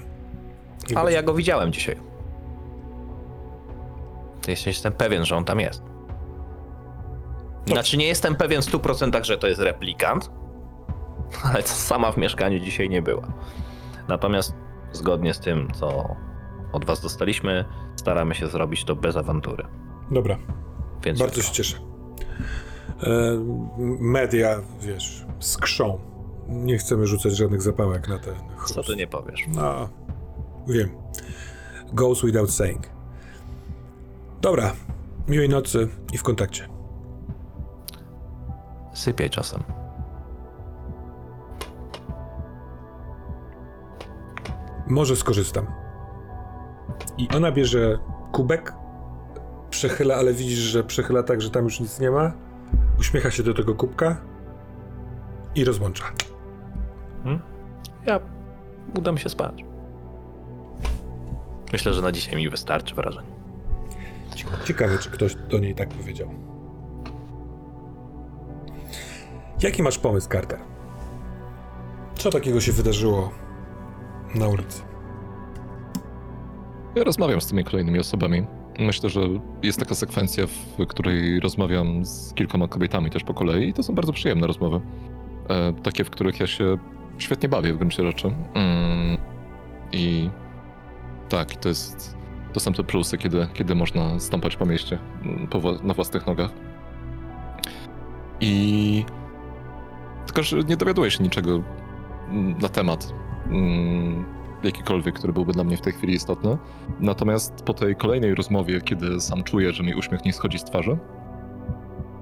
Nie 0.89 0.97
Ale 0.97 1.11
ja 1.11 1.23
go 1.23 1.33
widziałem 1.33 1.73
dzisiaj. 1.73 1.95
Jestem 4.65 4.93
pewien, 4.93 5.25
że 5.25 5.35
on 5.35 5.45
tam 5.45 5.59
jest. 5.59 5.83
Znaczy 7.67 7.97
nie 7.97 8.07
jestem 8.07 8.35
pewien 8.35 8.61
w 8.61 8.65
100% 8.65 9.23
że 9.23 9.37
to 9.37 9.47
jest 9.47 9.61
replikant, 9.61 10.31
ale 11.43 11.61
sama 11.63 12.11
w 12.11 12.17
mieszkaniu 12.17 12.59
dzisiaj 12.59 12.89
nie 12.89 13.01
była. 13.01 13.33
Natomiast 14.07 14.55
zgodnie 14.91 15.33
z 15.33 15.39
tym, 15.39 15.71
co 15.73 16.15
od 16.71 16.85
was 16.85 17.01
dostaliśmy, 17.01 17.65
staramy 17.95 18.35
się 18.35 18.47
zrobić 18.47 18.83
to 18.83 18.95
bez 18.95 19.17
awantury. 19.17 19.65
Dobra, 20.11 20.37
Więc 21.03 21.19
bardzo 21.19 21.41
się 21.41 21.53
cieszę. 21.53 21.77
E, 23.03 23.37
media, 23.99 24.59
wiesz, 24.81 25.25
skrzą. 25.39 25.99
Nie 26.47 26.77
chcemy 26.77 27.07
rzucać 27.07 27.37
żadnych 27.37 27.61
zapałek 27.61 28.07
na 28.07 28.19
ten 28.19 28.35
chrust. 28.57 28.73
co 28.73 28.83
ty 28.83 28.95
nie 28.95 29.07
powiesz? 29.07 29.45
No, 29.47 29.89
wiem. 30.67 30.89
Goes 31.93 32.21
without 32.25 32.51
saying. 32.51 32.89
Dobra, 34.41 34.73
miłej 35.27 35.49
nocy 35.49 35.87
i 36.13 36.17
w 36.17 36.23
kontakcie. 36.23 36.67
Sypiaj 38.93 39.29
czasem. 39.29 39.63
Może 44.87 45.15
skorzystam. 45.15 45.67
I 47.17 47.27
ona 47.35 47.51
bierze 47.51 47.99
kubek, 48.31 48.73
przechyla, 49.69 50.15
ale 50.15 50.33
widzisz, 50.33 50.59
że 50.59 50.83
przechyla 50.83 51.23
tak, 51.23 51.41
że 51.41 51.49
tam 51.49 51.63
już 51.63 51.79
nic 51.79 51.99
nie 51.99 52.11
ma. 52.11 52.31
Uśmiecha 53.01 53.31
się 53.31 53.43
do 53.43 53.53
tego 53.53 53.75
kubka 53.75 54.17
i 55.55 55.65
rozłącza. 55.65 56.03
Ja 58.05 58.19
udam 58.97 59.17
się 59.17 59.29
spać. 59.29 59.65
Myślę, 61.71 61.93
że 61.93 62.01
na 62.01 62.11
dzisiaj 62.11 62.35
mi 62.35 62.49
wystarczy 62.49 62.95
wrażeń. 62.95 63.25
Ciekawe, 64.65 64.97
czy 64.97 65.09
ktoś 65.11 65.35
do 65.35 65.59
niej 65.59 65.75
tak 65.75 65.89
powiedział. 65.89 66.29
Jaki 69.61 69.83
masz 69.83 69.97
pomysł, 69.97 70.29
Carter? 70.29 70.59
Co 72.15 72.29
takiego 72.29 72.61
się 72.61 72.71
wydarzyło 72.71 73.31
na 74.35 74.47
ulicy? 74.47 74.81
Ja 76.95 77.03
rozmawiam 77.03 77.41
z 77.41 77.47
tymi 77.47 77.63
kolejnymi 77.63 77.99
osobami. 77.99 78.47
Myślę, 78.81 79.09
że 79.09 79.21
jest 79.63 79.79
taka 79.79 79.95
sekwencja, 79.95 80.47
w 80.47 80.85
której 80.87 81.39
rozmawiam 81.39 82.05
z 82.05 82.33
kilkoma 82.33 82.67
kobietami 82.67 83.09
też 83.09 83.23
po 83.23 83.33
kolei 83.33 83.69
i 83.69 83.73
to 83.73 83.83
są 83.83 83.95
bardzo 83.95 84.13
przyjemne 84.13 84.47
rozmowy. 84.47 84.81
E, 85.49 85.73
takie, 85.73 86.03
w 86.03 86.09
których 86.09 86.39
ja 86.39 86.47
się 86.47 86.77
świetnie 87.17 87.49
bawię 87.49 87.73
w 87.73 87.77
gruncie 87.77 88.03
rzeczy. 88.03 88.27
Mm, 88.53 89.17
I 89.91 90.29
tak, 91.29 91.55
to 91.55 91.69
jest... 91.69 92.17
To 92.53 92.59
są 92.59 92.73
te 92.73 92.83
plusy, 92.83 93.17
kiedy, 93.17 93.47
kiedy 93.53 93.75
można 93.75 94.19
stąpać 94.19 94.55
po 94.55 94.65
mieście 94.65 94.99
mm, 95.23 95.47
po, 95.47 95.71
na 95.83 95.93
własnych 95.93 96.27
nogach. 96.27 96.51
I... 98.41 99.05
Tylko, 100.25 100.43
że 100.43 100.57
nie 100.57 100.77
dowiaduję 100.77 101.11
się 101.11 101.23
niczego 101.23 101.63
mm, 102.29 102.57
na 102.57 102.69
temat 102.69 103.13
mm, 103.45 104.25
jakikolwiek, 104.63 105.15
który 105.15 105.33
byłby 105.33 105.53
dla 105.53 105.63
mnie 105.63 105.77
w 105.77 105.81
tej 105.81 105.93
chwili 105.93 106.13
istotny. 106.13 106.57
Natomiast 106.99 107.53
po 107.65 107.73
tej 107.73 107.95
kolejnej 107.95 108.35
rozmowie, 108.35 108.81
kiedy 108.81 109.21
sam 109.21 109.43
czuję, 109.43 109.73
że 109.73 109.83
mi 109.83 109.95
uśmiech 109.95 110.25
nie 110.25 110.33
schodzi 110.33 110.59
z 110.59 110.63
twarzy, 110.63 110.97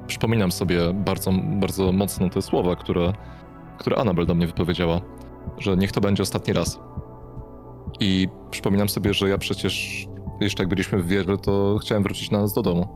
przypominam 0.07 0.51
sobie 0.51 0.93
bardzo, 0.93 1.31
bardzo 1.43 1.91
mocno 1.91 2.29
te 2.29 2.41
słowa, 2.41 2.75
które, 2.75 3.13
które 3.77 3.95
Anabel 3.95 4.25
do 4.25 4.35
mnie 4.35 4.47
wypowiedziała, 4.47 5.01
że 5.57 5.77
niech 5.77 5.91
to 5.91 6.01
będzie 6.01 6.23
ostatni 6.23 6.53
raz. 6.53 6.79
I 7.99 8.27
przypominam 8.51 8.89
sobie, 8.89 9.13
że 9.13 9.29
ja 9.29 9.37
przecież 9.37 10.05
jeszcze 10.41 10.63
jak 10.63 10.69
byliśmy 10.69 11.03
w 11.03 11.07
wieży, 11.07 11.37
to 11.37 11.77
chciałem 11.81 12.03
wrócić 12.03 12.31
na 12.31 12.41
nas 12.41 12.53
do 12.53 12.61
domu. 12.61 12.87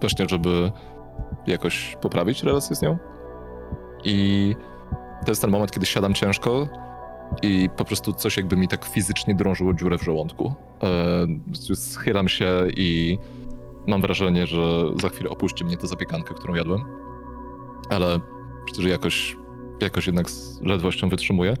Właśnie, 0.00 0.26
żeby 0.28 0.72
jakoś 1.46 1.96
poprawić 2.00 2.42
relację 2.42 2.76
z 2.76 2.82
nią. 2.82 2.98
I 4.04 4.56
to 5.24 5.30
jest 5.30 5.40
ten 5.40 5.50
moment, 5.50 5.70
kiedy 5.70 5.86
siadam 5.86 6.14
ciężko 6.14 6.68
i 7.42 7.68
po 7.76 7.84
prostu 7.84 8.12
coś 8.12 8.36
jakby 8.36 8.56
mi 8.56 8.68
tak 8.68 8.84
fizycznie 8.84 9.34
drążyło 9.34 9.74
dziurę 9.74 9.98
w 9.98 10.02
żołądku. 10.02 10.54
E, 10.82 11.74
schylam 11.74 12.28
się 12.28 12.66
i 12.76 13.18
mam 13.86 14.00
wrażenie, 14.00 14.46
że 14.46 14.84
za 15.02 15.08
chwilę 15.08 15.30
opuści 15.30 15.64
mnie 15.64 15.76
ta 15.76 15.86
zapiekanka, 15.86 16.34
którą 16.34 16.54
jadłem. 16.54 16.80
Ale 17.90 18.20
przecież 18.64 18.84
jakoś, 18.84 19.36
jakoś 19.80 20.06
jednak 20.06 20.30
z 20.30 20.62
ledwością 20.62 21.08
wytrzymuję. 21.08 21.56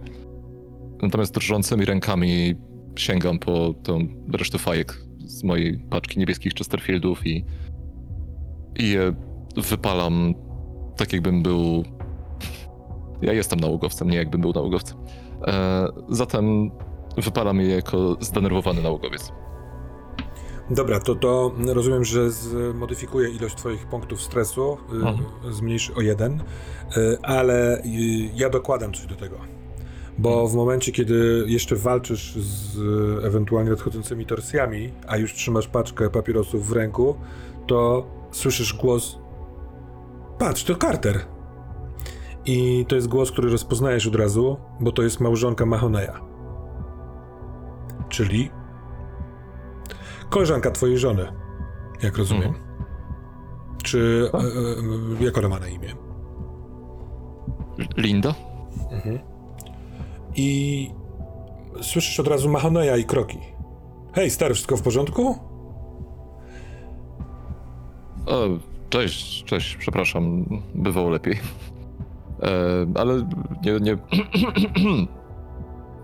Natomiast 1.02 1.34
drżącymi 1.34 1.84
rękami 1.84 2.54
sięgam 2.96 3.38
po 3.38 3.74
tą 3.82 3.98
resztę 4.32 4.58
fajek 4.58 5.00
z 5.18 5.44
mojej 5.44 5.78
paczki 5.90 6.18
niebieskich 6.18 6.52
Chesterfieldów 6.54 7.26
i, 7.26 7.44
i 8.78 8.90
je 8.90 9.14
wypalam 9.56 10.34
tak 10.96 11.12
jakbym 11.12 11.42
był... 11.42 11.84
Ja 13.22 13.32
jestem 13.32 13.60
nałogowcem, 13.60 14.10
nie 14.10 14.16
jakbym 14.16 14.40
był 14.40 14.52
nałogowcem. 14.52 14.98
E, 15.46 15.88
zatem 16.08 16.70
wypalam 17.18 17.60
je 17.60 17.68
jako 17.68 18.16
zdenerwowany 18.20 18.82
nałogowiec. 18.82 19.32
Dobra, 20.70 21.00
to 21.00 21.14
to 21.14 21.52
rozumiem, 21.74 22.04
że 22.04 22.30
zmodyfikuje 22.30 23.28
ilość 23.28 23.54
twoich 23.54 23.86
punktów 23.86 24.20
stresu, 24.20 24.76
y, 24.92 24.96
Mhm. 24.96 25.18
zmniejszy 25.52 25.94
o 25.94 26.00
jeden, 26.00 26.40
y, 26.96 27.18
ale 27.22 27.78
y, 27.78 27.82
ja 28.34 28.50
dokładam 28.50 28.92
coś 28.92 29.06
do 29.06 29.14
tego. 29.14 29.36
Bo 30.18 30.48
w 30.48 30.54
momencie, 30.54 30.92
kiedy 30.92 31.44
jeszcze 31.46 31.76
walczysz 31.76 32.34
z 32.36 32.78
ewentualnie 33.24 33.70
nadchodzącymi 33.70 34.26
torsjami, 34.26 34.92
a 35.08 35.16
już 35.16 35.34
trzymasz 35.34 35.68
paczkę 35.68 36.10
papierosów 36.10 36.68
w 36.68 36.72
ręku, 36.72 37.14
to 37.66 38.06
słyszysz 38.30 38.74
głos 38.74 39.18
Patrz, 40.38 40.64
to 40.64 40.74
Carter. 40.74 41.20
I 42.46 42.86
to 42.88 42.94
jest 42.94 43.08
głos, 43.08 43.32
który 43.32 43.50
rozpoznajesz 43.50 44.06
od 44.06 44.14
razu, 44.14 44.56
bo 44.80 44.92
to 44.92 45.02
jest 45.02 45.20
małżonka 45.20 45.66
Mahoneya. 45.66 46.12
Czyli 48.08 48.50
koleżanka 50.30 50.70
twojej 50.70 50.98
żony, 50.98 51.32
jak 52.02 52.18
rozumiem. 52.18 52.54
Czy 53.82 54.30
e, 54.34 54.38
e, 54.38 55.24
jak 55.24 55.38
ona 55.38 55.48
ma 55.48 55.58
na 55.58 55.68
imię? 55.68 55.94
Linda? 57.96 58.34
I 60.36 60.90
słyszysz 61.82 62.20
od 62.20 62.28
razu 62.28 62.48
Mahoneya 62.50 63.00
i 63.00 63.04
kroki. 63.04 63.38
Hej, 64.12 64.30
stary, 64.30 64.54
wszystko 64.54 64.76
w 64.76 64.82
porządku? 64.82 65.38
O, 68.26 68.46
cześć, 68.90 69.44
cześć, 69.44 69.76
przepraszam, 69.76 70.44
bywało 70.74 71.10
lepiej. 71.10 71.38
E, 72.42 72.86
ale 72.94 73.26
nie, 73.64 73.80
nie... 73.80 73.96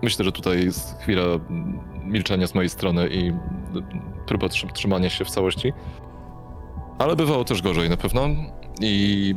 Myślę, 0.03 0.25
że 0.25 0.31
tutaj 0.31 0.65
jest 0.65 0.97
chwila 1.01 1.23
milczenia 2.05 2.47
z 2.47 2.55
mojej 2.55 2.69
strony 2.69 3.07
i 3.09 3.31
próba 4.27 4.47
trzy- 4.47 4.67
trzymania 4.73 5.09
się 5.09 5.25
w 5.25 5.29
całości. 5.29 5.73
Ale 6.99 7.15
bywało 7.15 7.43
też 7.43 7.61
gorzej 7.61 7.89
na 7.89 7.97
pewno 7.97 8.27
i 8.81 9.35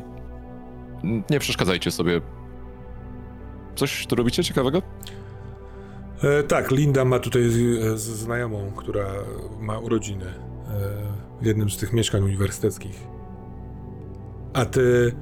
nie 1.30 1.38
przeszkadzajcie 1.38 1.90
sobie. 1.90 2.20
Coś 3.74 4.06
tu 4.06 4.16
robicie 4.16 4.44
ciekawego? 4.44 4.82
E, 6.22 6.42
tak, 6.42 6.70
Linda 6.70 7.04
ma 7.04 7.18
tutaj 7.18 7.42
z, 7.50 7.54
z 8.00 8.02
znajomą, 8.02 8.72
która 8.76 9.06
ma 9.60 9.78
urodziny 9.78 10.26
e, 10.26 10.32
w 11.42 11.46
jednym 11.46 11.70
z 11.70 11.76
tych 11.76 11.92
mieszkań 11.92 12.22
uniwersyteckich. 12.22 13.06
A 14.52 14.64
ty. 14.64 15.12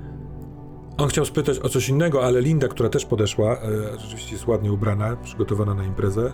On 0.99 1.09
chciał 1.09 1.25
spytać 1.25 1.59
o 1.59 1.69
coś 1.69 1.89
innego, 1.89 2.25
ale 2.25 2.41
Linda, 2.41 2.69
która 2.69 2.89
też 2.89 3.05
podeszła, 3.05 3.53
e, 3.53 3.99
rzeczywiście 3.99 4.33
jest 4.33 4.47
ładnie 4.47 4.73
ubrana, 4.73 5.17
przygotowana 5.17 5.75
na 5.75 5.85
imprezę. 5.85 6.33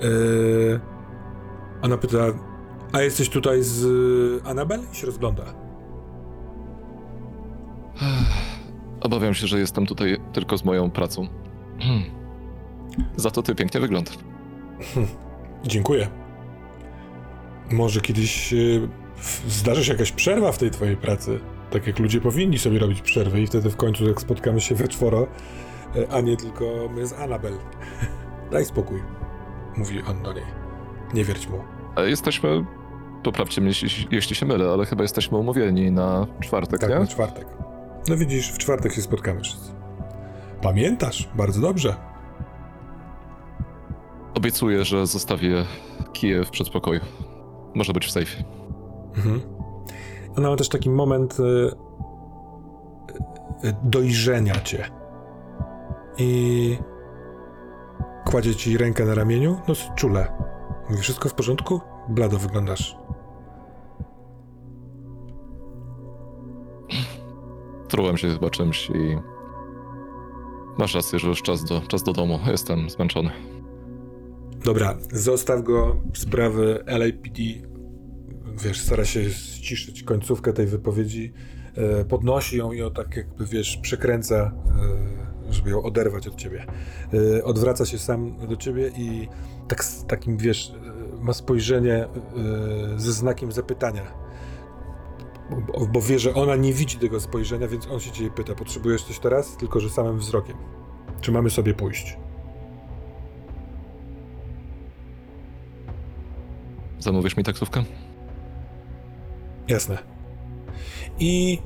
E, 0.00 0.80
ona 1.82 1.96
pyta: 1.96 2.18
A 2.92 3.00
jesteś 3.02 3.28
tutaj 3.28 3.62
z 3.62 3.86
Anabel? 4.46 4.80
I 4.92 4.96
się 4.96 5.06
rozgląda. 5.06 5.44
Obawiam 9.00 9.34
się, 9.34 9.46
że 9.46 9.58
jestem 9.58 9.86
tutaj 9.86 10.20
tylko 10.32 10.58
z 10.58 10.64
moją 10.64 10.90
pracą. 10.90 11.28
Za 13.16 13.30
to 13.30 13.42
ty 13.42 13.54
pięknie 13.54 13.80
wyglądasz. 13.80 14.18
Dziękuję. 15.64 16.08
Może 17.72 18.00
kiedyś 18.00 18.52
e, 18.52 18.56
zdarzy 19.48 19.84
się 19.84 19.92
jakaś 19.92 20.12
przerwa 20.12 20.52
w 20.52 20.58
tej 20.58 20.70
twojej 20.70 20.96
pracy. 20.96 21.40
Tak 21.74 21.86
jak 21.86 21.98
ludzie 21.98 22.20
powinni 22.20 22.58
sobie 22.58 22.78
robić 22.78 23.02
przerwy 23.02 23.40
i 23.40 23.46
wtedy 23.46 23.70
w 23.70 23.76
końcu 23.76 24.08
jak 24.08 24.20
spotkamy 24.20 24.60
się 24.60 24.74
we 24.74 24.88
czworo, 24.88 25.26
e, 25.96 26.12
a 26.12 26.20
nie 26.20 26.36
tylko 26.36 26.64
my 26.94 27.06
z 27.06 27.12
Anabel. 27.12 27.52
Daj 28.52 28.64
spokój, 28.64 29.02
mówi 29.76 30.02
on 30.02 30.22
do 30.22 30.32
niej. 30.32 30.44
Nie 31.14 31.24
wierć 31.24 31.48
mu. 31.48 31.58
Ale 31.94 32.10
jesteśmy, 32.10 32.64
poprawcie 33.22 33.60
mnie, 33.60 33.68
jeśli, 33.82 34.08
jeśli 34.10 34.36
się 34.36 34.46
mylę, 34.46 34.70
ale 34.72 34.86
chyba 34.86 35.02
jesteśmy 35.02 35.38
umówieni 35.38 35.90
na 35.90 36.26
czwartek, 36.40 36.80
Tak, 36.80 36.90
nie? 36.90 36.98
na 36.98 37.06
czwartek. 37.06 37.46
No 38.08 38.16
widzisz, 38.16 38.52
w 38.52 38.58
czwartek 38.58 38.92
się 38.92 39.02
spotkamy 39.02 39.40
wszyscy. 39.40 39.72
Pamiętasz? 40.62 41.28
Bardzo 41.34 41.60
dobrze. 41.60 41.94
Obiecuję, 44.34 44.84
że 44.84 45.06
zostawię 45.06 45.64
kije 46.12 46.44
w 46.44 46.50
przedpokoju. 46.50 47.00
Może 47.74 47.92
być 47.92 48.06
w 48.06 48.10
sejfie. 48.10 48.44
Mhm. 49.16 49.53
Ona 50.38 50.50
ma 50.50 50.56
też 50.56 50.68
taki 50.68 50.90
moment 50.90 51.40
y, 51.40 51.42
y, 53.64 53.74
dojrzenia 53.82 54.60
cię. 54.60 54.84
I 56.18 56.78
kładzie 58.24 58.54
ci 58.54 58.78
rękę 58.78 59.04
na 59.04 59.14
ramieniu, 59.14 59.56
dosyć 59.68 59.90
czule. 59.96 60.32
Mówi, 60.90 61.02
wszystko 61.02 61.28
w 61.28 61.34
porządku? 61.34 61.80
Blado 62.08 62.38
wyglądasz. 62.38 62.96
Trułem 67.88 68.16
się 68.16 68.28
chyba 68.28 68.50
czymś 68.50 68.90
i... 68.90 69.18
Masz 70.78 70.94
rację, 70.94 71.18
że 71.18 71.28
już 71.28 71.42
czas 71.42 71.64
do, 71.64 71.80
czas 71.80 72.02
do 72.02 72.12
domu. 72.12 72.38
Jestem 72.46 72.90
zmęczony. 72.90 73.30
Dobra, 74.64 74.94
zostaw 75.12 75.62
go. 75.62 75.96
Sprawy 76.14 76.84
LAPD, 76.86 77.38
wiesz, 78.62 78.80
stara 78.80 79.04
się 79.04 79.30
ściszyć 79.30 80.02
końcówkę 80.02 80.52
tej 80.52 80.66
wypowiedzi. 80.66 81.32
E, 81.76 82.04
podnosi 82.04 82.56
ją 82.56 82.72
i 82.72 82.82
o 82.82 82.90
tak 82.90 83.16
jakby, 83.16 83.46
wiesz, 83.46 83.76
przekręca, 83.76 84.52
e, 85.48 85.52
żeby 85.52 85.70
ją 85.70 85.82
oderwać 85.82 86.26
od 86.26 86.36
ciebie. 86.36 86.66
E, 87.38 87.44
odwraca 87.44 87.86
się 87.86 87.98
sam 87.98 88.46
do 88.48 88.56
ciebie 88.56 88.90
i 88.96 89.28
tak 89.68 89.84
z 89.84 90.06
takim, 90.06 90.36
wiesz, 90.36 90.72
ma 91.20 91.32
spojrzenie 91.32 92.08
ze 92.96 93.12
znakiem 93.12 93.52
zapytania. 93.52 94.02
Bo, 95.50 95.86
bo 95.86 96.02
wie, 96.02 96.18
że 96.18 96.34
ona 96.34 96.56
nie 96.56 96.72
widzi 96.72 96.98
tego 96.98 97.20
spojrzenia, 97.20 97.68
więc 97.68 97.86
on 97.86 98.00
się 98.00 98.10
ciebie 98.10 98.30
pyta, 98.30 98.54
potrzebujesz 98.54 99.04
coś 99.04 99.18
teraz? 99.18 99.56
Tylko, 99.56 99.80
że 99.80 99.90
samym 99.90 100.18
wzrokiem. 100.18 100.56
Czy 101.20 101.32
mamy 101.32 101.50
sobie 101.50 101.74
pójść? 101.74 102.16
Zamówisz 106.98 107.36
mi 107.36 107.44
taksówkę? 107.44 107.84
Jasne. 109.68 109.98
I 111.18 111.58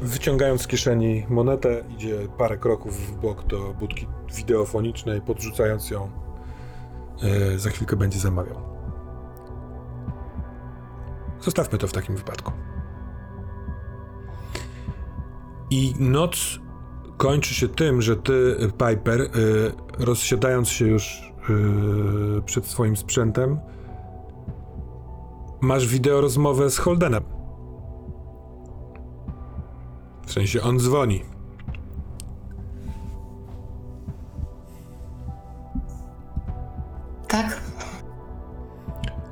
wyciągając 0.00 0.62
z 0.62 0.66
kieszeni 0.66 1.26
monetę, 1.28 1.84
idzie 1.94 2.28
parę 2.38 2.58
kroków 2.58 3.06
w 3.06 3.20
bok 3.20 3.46
do 3.46 3.74
budki 3.74 4.06
wideofonicznej, 4.36 5.20
podrzucając 5.20 5.90
ją. 5.90 6.10
E, 7.22 7.58
za 7.58 7.70
chwilkę 7.70 7.96
będzie 7.96 8.18
zamawiał. 8.18 8.56
Zostawmy 11.40 11.78
to 11.78 11.88
w 11.88 11.92
takim 11.92 12.16
wypadku. 12.16 12.52
I 15.70 15.94
noc 15.98 16.60
kończy 17.16 17.54
się 17.54 17.68
tym, 17.68 18.02
że 18.02 18.16
ty, 18.16 18.56
Piper, 18.78 19.20
e, 19.20 19.28
rozsiadając 19.98 20.68
się 20.68 20.86
już 20.86 21.32
e, 22.38 22.42
przed 22.42 22.66
swoim 22.66 22.96
sprzętem, 22.96 23.58
masz 25.64 25.86
wideo 25.86 26.20
rozmowę 26.20 26.70
z 26.70 26.78
Holdenem. 26.78 27.24
W 30.26 30.32
sensie 30.32 30.62
on 30.62 30.78
dzwoni. 30.78 31.22
Tak? 37.28 37.60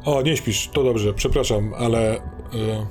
O, 0.05 0.23
nie 0.23 0.37
śpisz, 0.37 0.69
to 0.69 0.85
dobrze, 0.85 1.15
przepraszam, 1.15 1.75
ale. 1.79 2.17
e, 2.17 2.87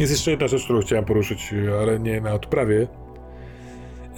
jest 0.00 0.12
jeszcze 0.12 0.30
jedna 0.30 0.48
rzecz, 0.48 0.64
którą 0.64 0.80
chciałem 0.80 1.04
poruszyć, 1.04 1.54
ale 1.80 2.00
nie 2.00 2.20
na 2.20 2.32
odprawie. 2.32 2.88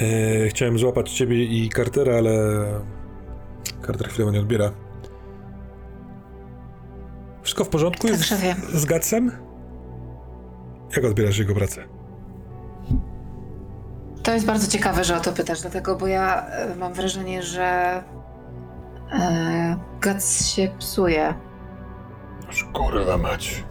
E, 0.01 0.48
chciałem 0.48 0.78
złapać 0.78 1.12
ciebie 1.12 1.44
i 1.44 1.68
Cartera, 1.68 2.16
ale. 2.16 2.32
Carter 3.86 4.09
chwilowo 4.09 4.32
nie 4.32 4.40
odbiera. 4.40 4.85
Wszystko 7.47 7.64
w 7.64 7.68
porządku 7.68 8.02
Tak, 8.02 8.10
jest 8.10 8.24
szefie. 8.24 8.56
z 8.74 8.85
Gatsem? 8.85 9.32
Jak 10.97 11.05
odbierasz 11.05 11.39
jego 11.39 11.55
pracę? 11.55 11.85
To 14.23 14.32
jest 14.32 14.47
bardzo 14.47 14.66
ciekawe, 14.66 15.05
że 15.05 15.16
o 15.16 15.20
to 15.20 15.32
pytasz, 15.32 15.60
dlatego, 15.60 15.97
bo 15.97 16.06
ja 16.06 16.47
e, 16.47 16.77
mam 16.77 16.93
wrażenie, 16.94 17.43
że 17.43 18.02
e, 19.12 19.77
Gac 20.01 20.47
się 20.47 20.68
psuje. 20.78 21.35
Aż 22.48 22.64
kurwa 22.64 23.18
mać. 23.18 23.64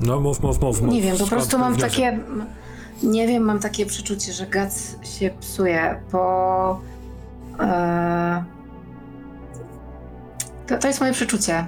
No 0.00 0.20
mów, 0.20 0.42
mów, 0.42 0.60
mów, 0.60 0.82
mów. 0.82 0.94
Nie 0.94 1.02
wiem, 1.02 1.10
po 1.10 1.16
Skąd 1.16 1.30
prostu 1.30 1.58
mam 1.58 1.72
wniosek? 1.74 1.90
takie. 1.90 2.18
Nie 3.02 3.26
wiem, 3.26 3.42
mam 3.42 3.58
takie 3.58 3.86
przeczucie, 3.86 4.32
że 4.32 4.46
Gac 4.46 4.96
się 5.02 5.30
psuje, 5.40 6.00
bo. 6.12 6.80
E, 7.60 8.44
to, 10.68 10.78
to 10.78 10.86
jest 10.88 11.00
moje 11.00 11.12
przeczucie. 11.12 11.66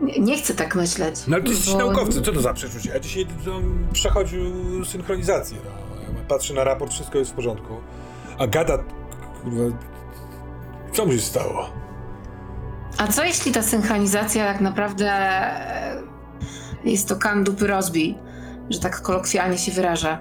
Nie, 0.00 0.18
nie 0.18 0.38
chcę 0.38 0.54
tak 0.54 0.74
myśleć. 0.74 1.14
No 1.26 1.36
ale 1.36 1.44
ty 1.44 1.50
jesteś 1.50 1.72
bo- 1.72 1.78
naukowcem, 1.78 2.24
co 2.24 2.32
to 2.32 2.40
za 2.40 2.54
przeczucie? 2.54 2.94
A 2.96 2.98
dzisiaj 2.98 3.26
on 3.56 3.86
przechodził 3.92 4.44
synchronizację. 4.84 5.58
No. 5.64 5.70
Patrzy 6.28 6.54
na 6.54 6.64
raport, 6.64 6.92
wszystko 6.92 7.18
jest 7.18 7.30
w 7.30 7.34
porządku. 7.34 7.74
A 8.38 8.46
gada, 8.46 8.78
kurwa, 9.42 9.76
co 10.92 11.06
mu 11.06 11.12
się 11.12 11.18
stało? 11.18 11.70
A 12.98 13.06
co 13.06 13.24
jeśli 13.24 13.52
ta 13.52 13.62
synchronizacja 13.62 14.52
tak 14.52 14.60
naprawdę 14.60 15.10
e, 15.12 16.02
jest 16.84 17.08
to 17.08 17.16
kan 17.16 17.44
dupy 17.44 17.66
rozbij, 17.66 18.18
że 18.70 18.80
tak 18.80 19.02
kolokwialnie 19.02 19.58
się 19.58 19.72
wyrażę? 19.72 20.18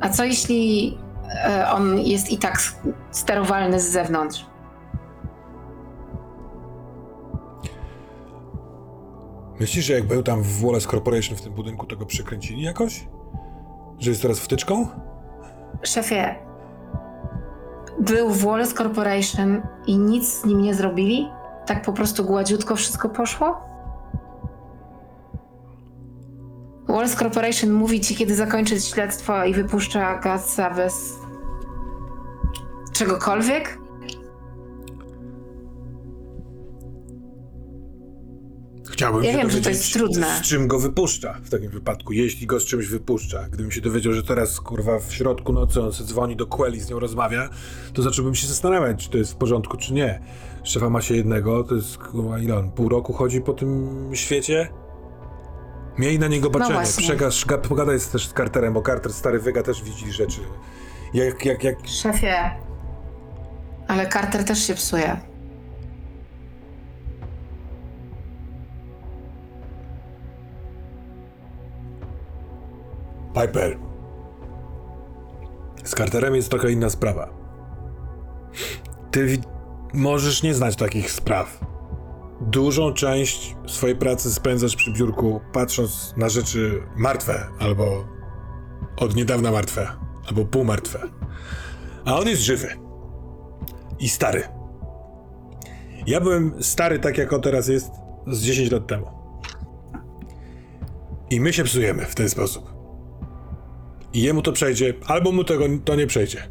A 0.00 0.08
co 0.08 0.24
jeśli 0.24 0.98
e, 1.44 1.70
on 1.72 1.98
jest 1.98 2.30
i 2.30 2.38
tak 2.38 2.62
sterowalny 3.10 3.80
z 3.80 3.88
zewnątrz? 3.90 4.46
Myślisz, 9.60 9.84
że 9.84 9.92
jak 9.92 10.04
był 10.04 10.22
tam 10.22 10.42
w 10.42 10.62
Wallace 10.62 10.88
Corporation 10.88 11.36
w 11.36 11.42
tym 11.42 11.52
budynku, 11.52 11.86
to 11.86 11.96
go 11.96 12.06
przekręcili 12.06 12.62
jakoś? 12.62 13.08
Że 13.98 14.10
jest 14.10 14.22
teraz 14.22 14.40
wtyczką? 14.40 14.86
Szefie, 15.82 16.34
był 17.98 18.30
w 18.30 18.44
Wallace 18.44 18.74
Corporation 18.74 19.62
i 19.86 19.98
nic 19.98 20.28
z 20.28 20.44
nim 20.44 20.62
nie 20.62 20.74
zrobili? 20.74 21.28
Tak 21.66 21.82
po 21.82 21.92
prostu 21.92 22.24
gładziutko 22.24 22.76
wszystko 22.76 23.08
poszło? 23.08 23.60
Wallace 26.88 27.16
Corporation 27.16 27.70
mówi 27.70 28.00
ci, 28.00 28.16
kiedy 28.16 28.34
zakończyć 28.34 28.84
śledztwo 28.84 29.44
i 29.44 29.54
wypuszcza 29.54 30.18
Gatsa 30.18 30.70
bez 30.70 31.18
czegokolwiek? 32.92 33.79
Chciałbym 39.00 39.24
Ja 39.24 39.32
wiem, 39.36 39.50
że 39.50 39.60
to 39.60 39.68
jest 39.68 39.92
trudne. 39.92 40.26
z 40.38 40.40
czym 40.42 40.68
go 40.68 40.78
wypuszcza 40.78 41.34
w 41.42 41.50
takim 41.50 41.70
wypadku, 41.70 42.12
jeśli 42.12 42.46
go 42.46 42.60
z 42.60 42.64
czymś 42.64 42.86
wypuszcza. 42.86 43.48
Gdybym 43.48 43.70
się 43.72 43.80
dowiedział, 43.80 44.12
że 44.12 44.22
teraz, 44.22 44.60
kurwa, 44.60 44.98
w 44.98 45.14
środku 45.14 45.52
nocy 45.52 45.80
on 45.82 45.92
se 45.92 46.04
dzwoni 46.04 46.36
do 46.36 46.46
Quelli, 46.46 46.80
z 46.80 46.90
nią 46.90 46.98
rozmawia, 46.98 47.48
to 47.92 48.02
zacząłbym 48.02 48.34
się 48.34 48.46
zastanawiać, 48.46 49.04
czy 49.04 49.10
to 49.10 49.18
jest 49.18 49.32
w 49.32 49.36
porządku, 49.36 49.76
czy 49.76 49.92
nie. 49.94 50.20
Szefa 50.64 50.90
ma 50.90 51.02
się 51.02 51.14
jednego, 51.16 51.64
to 51.64 51.74
jest, 51.74 51.98
kurwa, 51.98 52.38
ile 52.38 52.56
on, 52.58 52.70
pół 52.70 52.88
roku 52.88 53.12
chodzi 53.12 53.40
po 53.40 53.52
tym 53.52 53.88
świecie? 54.14 54.68
Miej 55.98 56.18
na 56.18 56.28
niego 56.28 56.50
baczenie, 56.50 56.74
właśnie. 56.74 57.04
przekaż, 57.04 57.46
ga- 57.46 57.58
pogadaj 57.68 57.98
też 58.12 58.28
z 58.28 58.32
Carterem, 58.32 58.74
bo 58.74 58.82
Carter, 58.82 59.12
stary 59.12 59.38
wyga, 59.38 59.62
też 59.62 59.82
widzi 59.82 60.12
rzeczy. 60.12 60.40
Jak, 61.14 61.44
jak, 61.44 61.64
jak... 61.64 61.76
Szefie, 61.88 62.50
ale 63.88 64.08
Carter 64.08 64.44
też 64.44 64.66
się 64.66 64.74
psuje. 64.74 65.29
Piper. 73.40 73.78
Z 75.84 75.94
Carterem 75.94 76.34
jest 76.34 76.48
trochę 76.48 76.72
inna 76.72 76.90
sprawa. 76.90 77.28
Ty 79.10 79.38
możesz 79.94 80.42
nie 80.42 80.54
znać 80.54 80.76
takich 80.76 81.10
spraw. 81.10 81.60
Dużą 82.40 82.92
część 82.92 83.56
swojej 83.66 83.96
pracy 83.96 84.32
spędzasz 84.32 84.76
przy 84.76 84.92
biurku, 84.92 85.40
patrząc 85.52 86.14
na 86.16 86.28
rzeczy 86.28 86.82
martwe, 86.96 87.46
albo 87.58 88.04
od 88.96 89.16
niedawna 89.16 89.52
martwe, 89.52 89.88
albo 90.28 90.44
półmartwe. 90.44 91.00
A 92.04 92.18
on 92.18 92.28
jest 92.28 92.42
żywy. 92.42 92.68
I 93.98 94.08
stary. 94.08 94.42
Ja 96.06 96.20
byłem 96.20 96.62
stary 96.62 96.98
tak, 96.98 97.18
jak 97.18 97.32
on 97.32 97.40
teraz 97.40 97.68
jest, 97.68 97.90
z 98.26 98.42
10 98.42 98.70
lat 98.70 98.86
temu. 98.86 99.06
I 101.30 101.40
my 101.40 101.52
się 101.52 101.64
psujemy 101.64 102.04
w 102.04 102.14
ten 102.14 102.28
sposób. 102.28 102.79
I 104.12 104.22
jemu 104.22 104.42
to 104.42 104.52
przejdzie, 104.52 104.94
albo 105.06 105.32
mu 105.32 105.44
tego 105.44 105.64
to 105.84 105.94
nie 105.94 106.06
przejdzie. 106.06 106.48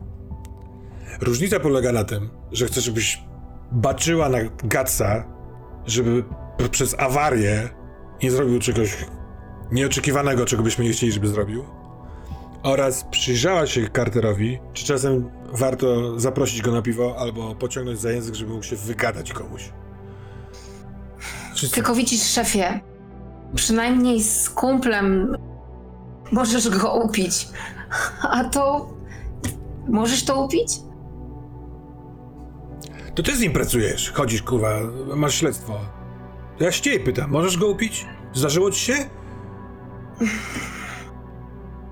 Różnica 1.21 1.59
polega 1.59 1.91
na 1.91 2.03
tym, 2.03 2.29
że 2.51 2.65
chcę, 2.65 2.81
żebyś 2.81 3.23
baczyła 3.71 4.29
na 4.29 4.37
Gatsa, 4.63 5.25
żeby 5.85 6.23
przez 6.71 6.99
awarię 6.99 7.69
nie 8.23 8.31
zrobił 8.31 8.59
czegoś 8.59 8.97
nieoczekiwanego, 9.71 10.45
czego 10.45 10.63
byśmy 10.63 10.85
nie 10.85 10.91
chcieli, 10.91 11.11
żeby 11.11 11.27
zrobił. 11.27 11.65
Oraz 12.63 13.03
przyjrzała 13.11 13.67
się 13.67 13.87
Carterowi, 13.95 14.59
czy 14.73 14.85
czasem 14.85 15.31
warto 15.53 16.19
zaprosić 16.19 16.61
go 16.61 16.71
na 16.71 16.81
piwo 16.81 17.15
albo 17.19 17.55
pociągnąć 17.55 17.99
za 17.99 18.11
język, 18.11 18.35
żeby 18.35 18.51
mógł 18.51 18.63
się 18.63 18.75
wygadać 18.75 19.33
komuś. 19.33 19.69
Wszyscy... 21.53 21.75
Tylko 21.75 21.95
widzisz, 21.95 22.21
szefie, 22.21 22.79
przynajmniej 23.55 24.23
z 24.23 24.49
kumplem 24.49 25.35
możesz 26.31 26.69
go 26.69 26.93
upić. 26.93 27.47
A 28.21 28.43
to. 28.43 28.93
Możesz 29.87 30.25
to 30.25 30.45
upić? 30.45 30.71
To 33.15 33.23
ty 33.23 33.35
z 33.35 33.39
nim 33.39 33.53
pracujesz, 33.53 34.11
chodzisz, 34.11 34.41
kurwa, 34.41 34.69
masz 35.15 35.35
śledztwo. 35.35 35.79
To 36.57 36.63
ja 36.63 36.71
się 36.71 36.81
ciebie 36.81 36.99
pytam, 36.99 37.31
możesz 37.31 37.57
go 37.57 37.67
upić? 37.67 38.05
Zdarzyło 38.33 38.71
ci 38.71 38.79
się? 38.79 38.93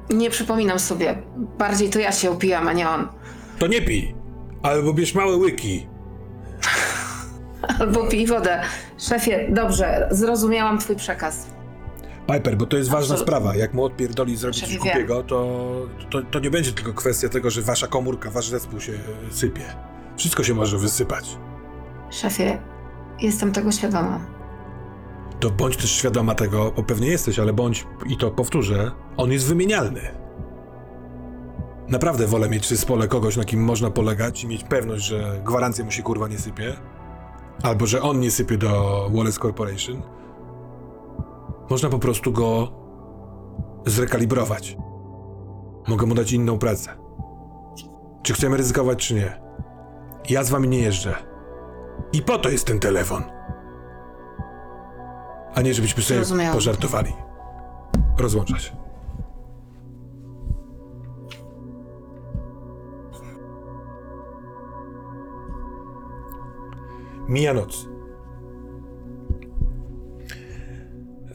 Nie 0.09 0.29
przypominam 0.29 0.79
sobie. 0.79 1.21
Bardziej 1.57 1.89
to 1.89 1.99
ja 1.99 2.11
się 2.11 2.31
upijam, 2.31 2.67
a 2.67 2.73
nie 2.73 2.89
on. 2.89 3.07
To 3.59 3.67
nie 3.67 3.81
pij. 3.81 4.15
Albo 4.63 4.93
bierz 4.93 5.15
małe 5.15 5.35
łyki. 5.35 5.87
Albo 7.79 8.07
pij 8.07 8.27
wodę. 8.27 8.61
Szefie, 8.97 9.47
dobrze, 9.51 10.07
zrozumiałam 10.11 10.79
twój 10.79 10.95
przekaz. 10.95 11.47
Piper, 12.27 12.57
bo 12.57 12.65
to 12.65 12.77
jest 12.77 12.89
ważna 12.89 13.15
Absolutnie. 13.15 13.25
sprawa. 13.37 13.55
Jak 13.55 13.73
mu 13.73 13.83
odpierdoli 13.83 14.37
zrobić 14.37 14.59
coś 14.59 14.77
głupiego, 14.77 15.23
to, 15.23 15.65
to, 16.09 16.21
to 16.21 16.39
nie 16.39 16.51
będzie 16.51 16.71
tylko 16.71 16.93
kwestia 16.93 17.29
tego, 17.29 17.49
że 17.49 17.61
wasza 17.61 17.87
komórka, 17.87 18.31
wasz 18.31 18.49
zespół 18.49 18.79
się 18.79 18.93
sypie. 19.31 19.61
Wszystko 20.17 20.43
się 20.43 20.53
może 20.53 20.77
wysypać. 20.77 21.37
Szefie, 22.09 22.59
jestem 23.21 23.51
tego 23.51 23.71
świadoma. 23.71 24.19
To 25.39 25.49
bądź 25.49 25.77
też 25.77 25.91
świadoma 25.91 26.35
tego, 26.35 26.71
bo 26.75 26.83
pewnie 26.83 27.07
jesteś, 27.07 27.39
ale 27.39 27.53
bądź, 27.53 27.85
i 28.09 28.17
to 28.17 28.31
powtórzę, 28.31 28.91
on 29.17 29.31
jest 29.31 29.47
wymienialny. 29.47 30.01
Naprawdę 31.87 32.27
wolę 32.27 32.49
mieć 32.49 32.65
w 32.65 32.69
zespole 32.69 33.07
kogoś, 33.07 33.37
na 33.37 33.43
kim 33.45 33.63
można 33.63 33.91
polegać 33.91 34.43
i 34.43 34.47
mieć 34.47 34.63
pewność, 34.63 35.05
że 35.05 35.41
gwarancja 35.45 35.85
mu 35.85 35.91
się 35.91 36.03
kurwa 36.03 36.27
nie 36.27 36.37
sypie, 36.37 36.73
albo 37.63 37.85
że 37.85 38.01
on 38.01 38.19
nie 38.19 38.31
sypie 38.31 38.57
do 38.57 39.09
Wallace 39.13 39.39
Corporation. 39.39 40.01
Można 41.69 41.89
po 41.89 41.99
prostu 41.99 42.31
go 42.31 42.67
zrekalibrować. 43.85 44.77
Mogę 45.87 46.05
mu 46.05 46.15
dać 46.15 46.31
inną 46.31 46.59
pracę. 46.59 46.91
Czy 48.23 48.33
chcemy 48.33 48.57
ryzykować, 48.57 49.07
czy 49.07 49.13
nie? 49.15 49.41
Ja 50.29 50.43
z 50.43 50.49
wami 50.49 50.67
nie 50.67 50.79
jeżdżę. 50.79 51.15
I 52.13 52.21
po 52.21 52.37
to 52.37 52.49
jest 52.49 52.65
ten 52.67 52.79
telefon. 52.79 53.23
A 55.55 55.61
nie, 55.61 55.73
żebyśmy 55.73 56.03
sobie 56.03 56.19
Zrozumiałam. 56.19 56.53
pożartowali. 56.53 57.13
Rozłącza 58.17 58.59
się. 58.59 58.75
Mija 67.27 67.53
noc. 67.53 67.87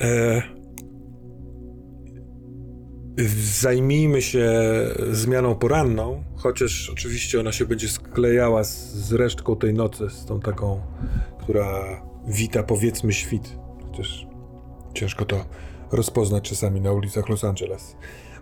E... 0.03 0.43
Zajmijmy 3.61 4.23
się 4.23 4.51
zmianą 5.11 5.55
poranną, 5.55 6.25
chociaż 6.37 6.91
oczywiście 6.93 7.41
ona 7.41 7.53
się 7.53 7.67
będzie 7.67 7.89
sklejała 7.89 8.65
z, 8.65 8.95
z 8.95 9.13
resztką 9.13 9.57
tej 9.57 9.75
nocy, 9.75 10.11
z 10.11 10.25
tą 10.25 10.41
taką, 10.41 10.81
która 11.41 12.03
wita 12.29 12.63
powiedzmy 12.63 13.13
świt. 13.13 13.59
Chociaż 13.91 14.27
ciężko 14.95 15.25
to 15.25 15.45
rozpoznać 15.93 16.49
czasami 16.49 16.81
na 16.81 16.93
ulicach 16.93 17.29
Los 17.29 17.45
Angeles. 17.45 17.97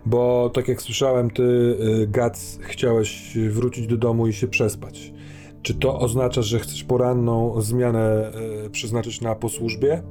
Bo 0.05 0.51
tak 0.53 0.67
jak 0.67 0.81
słyszałem, 0.81 1.29
ty, 1.29 1.43
y, 1.43 2.07
Gats, 2.07 2.59
chciałeś 2.61 3.37
wrócić 3.49 3.87
do 3.87 3.97
domu 3.97 4.27
i 4.27 4.33
się 4.33 4.47
przespać. 4.47 5.13
Czy 5.61 5.73
to 5.73 5.99
oznacza, 5.99 6.41
że 6.41 6.59
chcesz 6.59 6.83
poranną 6.83 7.61
zmianę 7.61 8.31
y, 8.65 8.69
przeznaczyć 8.69 9.21
na 9.21 9.35
po 9.35 9.49
służbie? 9.49 10.03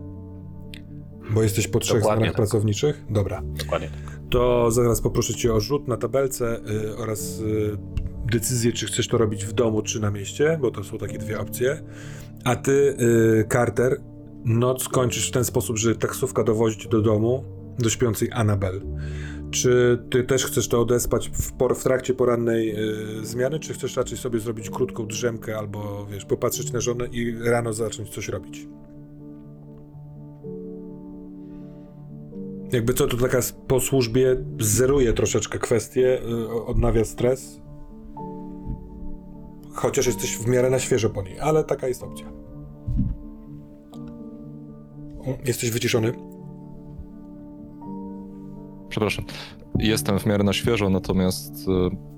Bo 1.34 1.42
jesteś 1.42 1.68
po 1.68 1.78
trzech 1.78 2.00
Dokładnie 2.00 2.20
zmianach 2.20 2.32
tak. 2.32 2.36
pracowniczych? 2.36 3.04
Dobra. 3.10 3.42
Dokładnie. 3.44 3.90
To 4.30 4.70
zaraz 4.70 5.00
poproszę 5.00 5.34
cię 5.34 5.54
o 5.54 5.60
rzut 5.60 5.88
na 5.88 5.96
tabelce 5.96 6.60
y, 6.70 6.96
oraz 6.96 7.40
y, 7.40 7.76
decyzję, 8.32 8.72
czy 8.72 8.86
chcesz 8.86 9.08
to 9.08 9.18
robić 9.18 9.44
w 9.44 9.52
domu, 9.52 9.82
czy 9.82 10.00
na 10.00 10.10
mieście, 10.10 10.58
bo 10.60 10.70
to 10.70 10.84
są 10.84 10.98
takie 10.98 11.18
dwie 11.18 11.40
opcje. 11.40 11.82
A 12.44 12.56
ty, 12.56 12.96
y, 13.00 13.48
Carter, 13.52 14.00
noc 14.44 14.88
kończysz 14.88 15.28
w 15.28 15.32
ten 15.32 15.44
sposób, 15.44 15.78
że 15.78 15.94
taksówka 15.94 16.44
dowozi 16.44 16.78
cię 16.78 16.88
do 16.88 17.02
domu, 17.02 17.44
do 17.78 17.90
śpiącej 17.90 18.28
Annabel. 18.32 18.80
Czy 19.50 19.98
ty 20.10 20.24
też 20.24 20.44
chcesz 20.46 20.68
to 20.68 20.80
odespać 20.80 21.28
w, 21.28 21.52
por- 21.52 21.76
w 21.76 21.82
trakcie 21.82 22.14
porannej 22.14 22.76
zmiany, 23.22 23.58
czy 23.58 23.74
chcesz 23.74 23.96
raczej 23.96 24.18
sobie 24.18 24.38
zrobić 24.40 24.70
krótką 24.70 25.06
drzemkę 25.06 25.58
albo, 25.58 26.06
wiesz, 26.10 26.24
popatrzeć 26.24 26.72
na 26.72 26.80
żonę 26.80 27.06
i 27.12 27.34
rano 27.44 27.72
zacząć 27.72 28.08
coś 28.08 28.28
robić? 28.28 28.66
Jakby 32.72 32.94
co, 32.94 33.06
to 33.06 33.16
taka 33.16 33.38
po 33.66 33.80
służbie 33.80 34.36
zeruje 34.60 35.12
troszeczkę 35.12 35.58
kwestię, 35.58 36.22
y, 36.22 36.64
odnawia 36.66 37.04
stres. 37.04 37.60
Chociaż 39.72 40.06
jesteś 40.06 40.36
w 40.36 40.46
miarę 40.46 40.70
na 40.70 40.78
świeżo 40.78 41.10
po 41.10 41.22
niej, 41.22 41.40
ale 41.40 41.64
taka 41.64 41.88
jest 41.88 42.02
opcja. 42.02 42.26
Jesteś 45.44 45.70
wyciszony? 45.70 46.12
Przepraszam. 48.88 49.24
Jestem 49.78 50.18
w 50.18 50.26
miarę 50.26 50.44
na 50.44 50.52
świeżo, 50.52 50.90
natomiast 50.90 51.54
e, 51.68 52.09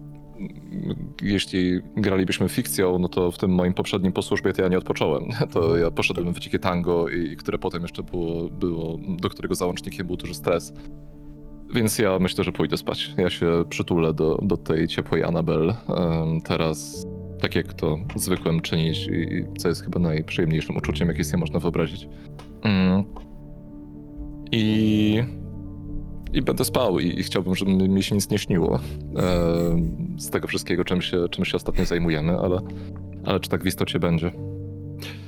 jeśli 1.22 1.80
gralibyśmy 1.96 2.48
fikcją, 2.48 2.98
no 2.98 3.08
to 3.08 3.30
w 3.30 3.38
tym 3.38 3.50
moim 3.50 3.74
poprzednim 3.74 4.12
posłużbie 4.12 4.52
to 4.52 4.62
ja 4.62 4.68
nie 4.68 4.78
odpocząłem. 4.78 5.24
To 5.52 5.76
ja 5.76 5.90
poszedłem 5.90 6.34
w 6.34 6.38
dzikie 6.38 6.58
tango, 6.58 7.08
i, 7.08 7.36
które 7.36 7.58
potem 7.58 7.82
jeszcze 7.82 8.02
było, 8.02 8.48
było, 8.48 8.98
do 9.08 9.28
którego 9.28 9.54
załącznikiem 9.54 10.06
był 10.06 10.16
duży 10.16 10.34
stres. 10.34 10.72
Więc 11.74 11.98
ja 11.98 12.18
myślę, 12.18 12.44
że 12.44 12.52
pójdę 12.52 12.76
spać. 12.76 13.14
Ja 13.18 13.30
się 13.30 13.64
przytulę 13.68 14.14
do, 14.14 14.38
do 14.42 14.56
tej 14.56 14.88
ciepłej 14.88 15.24
Anabel 15.24 15.70
em, 15.70 16.40
teraz, 16.40 17.06
tak 17.40 17.54
jak 17.54 17.74
to 17.74 17.98
zwykłem 18.16 18.60
czynić 18.60 19.06
i 19.06 19.44
co 19.58 19.68
jest 19.68 19.84
chyba 19.84 19.98
najprzyjemniejszym 19.98 20.76
uczuciem, 20.76 21.08
jakie 21.08 21.24
sobie 21.24 21.40
można 21.40 21.58
wyobrazić. 21.58 22.08
Mm. 22.62 23.04
I 24.52 25.22
i 26.32 26.42
będę 26.42 26.64
spał 26.64 26.98
i, 26.98 27.06
i 27.06 27.22
chciałbym, 27.22 27.54
żeby 27.54 27.70
mi 27.70 28.02
się 28.02 28.14
nic 28.14 28.30
nie 28.30 28.38
śniło 28.38 28.76
e, 28.76 28.80
z 30.18 30.30
tego 30.30 30.48
wszystkiego, 30.48 30.84
czym 30.84 31.02
się, 31.02 31.28
czym 31.30 31.44
się 31.44 31.56
ostatnio 31.56 31.84
zajmujemy, 31.84 32.38
ale, 32.38 32.60
ale 33.24 33.40
czy 33.40 33.50
tak 33.50 33.62
w 33.62 33.66
istocie 33.66 33.98
będzie. 33.98 34.32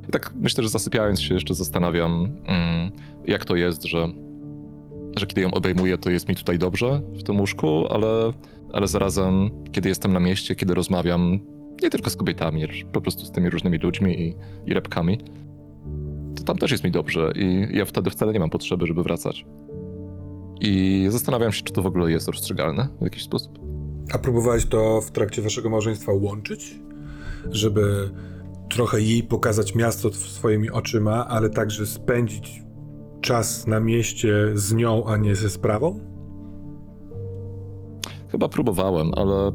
I 0.08 0.12
tak 0.12 0.32
myślę, 0.36 0.62
że 0.62 0.68
zasypiając 0.68 1.20
się 1.20 1.34
jeszcze 1.34 1.54
zastanawiam, 1.54 2.28
mm, 2.46 2.90
jak 3.26 3.44
to 3.44 3.56
jest, 3.56 3.84
że, 3.84 4.08
że 5.16 5.26
kiedy 5.26 5.40
ją 5.40 5.50
obejmuję, 5.50 5.98
to 5.98 6.10
jest 6.10 6.28
mi 6.28 6.36
tutaj 6.36 6.58
dobrze 6.58 7.00
w 7.18 7.22
tym 7.22 7.40
łóżku, 7.40 7.86
ale, 7.90 8.32
ale 8.72 8.88
zarazem, 8.88 9.50
kiedy 9.72 9.88
jestem 9.88 10.12
na 10.12 10.20
mieście, 10.20 10.54
kiedy 10.54 10.74
rozmawiam 10.74 11.40
nie 11.82 11.90
tylko 11.90 12.10
z 12.10 12.16
kobietami, 12.16 12.62
lecz 12.62 12.84
po 12.92 13.00
prostu 13.00 13.26
z 13.26 13.30
tymi 13.30 13.50
różnymi 13.50 13.78
ludźmi 13.78 14.20
i, 14.20 14.34
i 14.66 14.74
repkami, 14.74 15.18
to 16.36 16.42
tam 16.44 16.56
też 16.56 16.70
jest 16.70 16.84
mi 16.84 16.90
dobrze 16.90 17.32
i 17.36 17.76
ja 17.76 17.84
wtedy 17.84 18.10
wcale 18.10 18.32
nie 18.32 18.40
mam 18.40 18.50
potrzeby, 18.50 18.86
żeby 18.86 19.02
wracać. 19.02 19.46
I 20.60 21.06
zastanawiam 21.10 21.52
się, 21.52 21.62
czy 21.62 21.72
to 21.72 21.82
w 21.82 21.86
ogóle 21.86 22.10
jest 22.10 22.28
rozstrzygalne 22.28 22.88
w 23.00 23.04
jakiś 23.04 23.22
sposób. 23.22 23.58
A 24.12 24.18
próbowałeś 24.18 24.66
to 24.66 25.00
w 25.00 25.10
trakcie 25.10 25.42
waszego 25.42 25.70
małżeństwa 25.70 26.12
łączyć? 26.12 26.80
Żeby 27.50 28.10
trochę 28.70 29.00
jej 29.00 29.22
pokazać 29.22 29.74
miasto 29.74 30.12
swoimi 30.12 30.70
oczyma, 30.70 31.28
ale 31.28 31.50
także 31.50 31.86
spędzić 31.86 32.62
czas 33.20 33.66
na 33.66 33.80
mieście 33.80 34.34
z 34.54 34.72
nią, 34.74 35.04
a 35.06 35.16
nie 35.16 35.34
ze 35.36 35.50
sprawą? 35.50 36.00
Chyba 38.32 38.48
próbowałem, 38.48 39.10
ale 39.16 39.52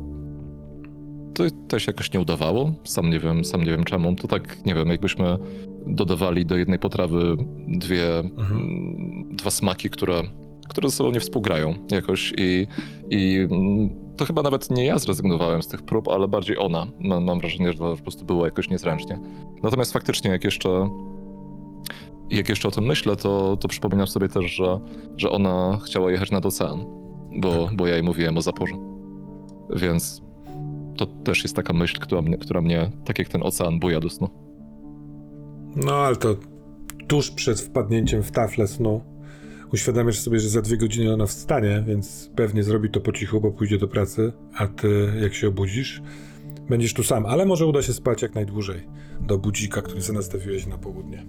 to 1.34 1.44
też 1.68 1.88
jakoś 1.88 2.14
nie 2.14 2.20
udawało. 2.20 2.74
Sam 2.84 3.10
nie 3.10 3.20
wiem, 3.20 3.46
sam 3.46 3.62
nie 3.64 3.72
wiem 3.72 3.84
czemu. 3.84 4.16
To 4.16 4.28
tak, 4.28 4.66
nie 4.66 4.76
wiem, 4.76 4.88
jakbyśmy 4.88 5.38
dodawali 5.88 6.46
do 6.46 6.58
jednej 6.58 6.80
potrawy 6.80 7.38
dwie, 7.68 8.20
Mhm. 8.20 9.36
dwa 9.36 9.52
smaki, 9.52 9.90
które, 9.90 10.22
które 10.70 10.90
ze 10.90 10.96
sobą 10.96 11.12
nie 11.12 11.20
współgrają 11.20 11.74
jakoś 11.92 12.34
i, 12.38 12.68
i 13.10 13.48
mm, 13.52 13.90
to 14.18 14.26
chyba 14.26 14.42
nawet 14.42 14.70
nie 14.70 14.86
ja 14.86 15.00
zrezygnowałem 15.00 15.64
z 15.64 15.68
tych 15.68 15.82
prób, 15.82 16.08
ale 16.08 16.28
bardziej 16.28 16.58
ona. 16.58 16.88
Mam, 17.00 17.24
mam 17.24 17.40
wrażenie, 17.40 17.72
że 17.72 17.78
to 17.78 17.96
po 17.96 18.04
prostu 18.04 18.26
było 18.26 18.46
jakoś 18.46 18.70
niezręcznie. 18.70 19.20
Natomiast 19.64 19.94
faktycznie, 19.94 20.32
jak 20.32 20.44
jeszcze 20.44 20.90
jak 22.30 22.50
jeszcze 22.50 22.68
o 22.68 22.72
tym 22.72 22.84
myślę, 22.84 23.16
to, 23.16 23.58
to 23.58 23.68
przypominam 23.68 24.08
sobie 24.08 24.30
też, 24.30 24.46
że, 24.46 24.80
że 25.18 25.32
ona 25.32 25.80
chciała 25.86 26.12
jechać 26.12 26.32
nad 26.32 26.46
ocean, 26.46 26.86
bo, 27.38 27.70
bo 27.74 27.88
ja 27.88 27.94
jej 27.94 28.04
mówiłem 28.04 28.38
o 28.38 28.42
zaporze. 28.42 28.76
Więc 29.76 30.22
to 30.98 31.06
też 31.06 31.44
jest 31.44 31.56
taka 31.56 31.74
myśl, 31.74 32.00
która 32.00 32.22
mnie, 32.22 32.38
która 32.38 32.62
mnie 32.62 32.92
tak 33.06 33.20
jak 33.20 33.28
ten 33.28 33.44
ocean, 33.44 33.80
buja 33.80 34.00
do 34.00 34.10
snu. 34.10 34.30
No, 35.76 35.94
ale 35.94 36.16
to 36.16 36.36
tuż 37.08 37.32
przed 37.32 37.62
wpadnięciem 37.62 38.24
w 38.24 38.32
taflę 38.32 38.68
snu 38.68 39.02
uświadamiasz 39.74 40.20
sobie, 40.20 40.40
że 40.40 40.50
za 40.50 40.62
dwie 40.62 40.78
godziny 40.78 41.14
ona 41.14 41.26
wstanie, 41.26 41.84
więc 41.88 42.32
pewnie 42.36 42.64
zrobi 42.64 42.90
to 42.90 43.02
po 43.02 43.12
cichu, 43.12 43.42
bo 43.42 43.52
pójdzie 43.52 43.78
do 43.78 43.88
pracy, 43.88 44.34
a 44.56 44.68
ty, 44.68 45.14
jak 45.22 45.34
się 45.34 45.48
obudzisz, 45.48 46.02
będziesz 46.70 46.94
tu 46.94 47.04
sam, 47.04 47.26
ale 47.26 47.46
może 47.46 47.66
uda 47.66 47.82
się 47.82 47.94
spać 47.94 48.22
jak 48.22 48.36
najdłużej 48.36 48.88
do 49.22 49.38
budzika, 49.38 49.82
który 49.82 50.02
sobie 50.02 50.18
nastawiłeś 50.18 50.68
na 50.68 50.78
południe. 50.78 51.26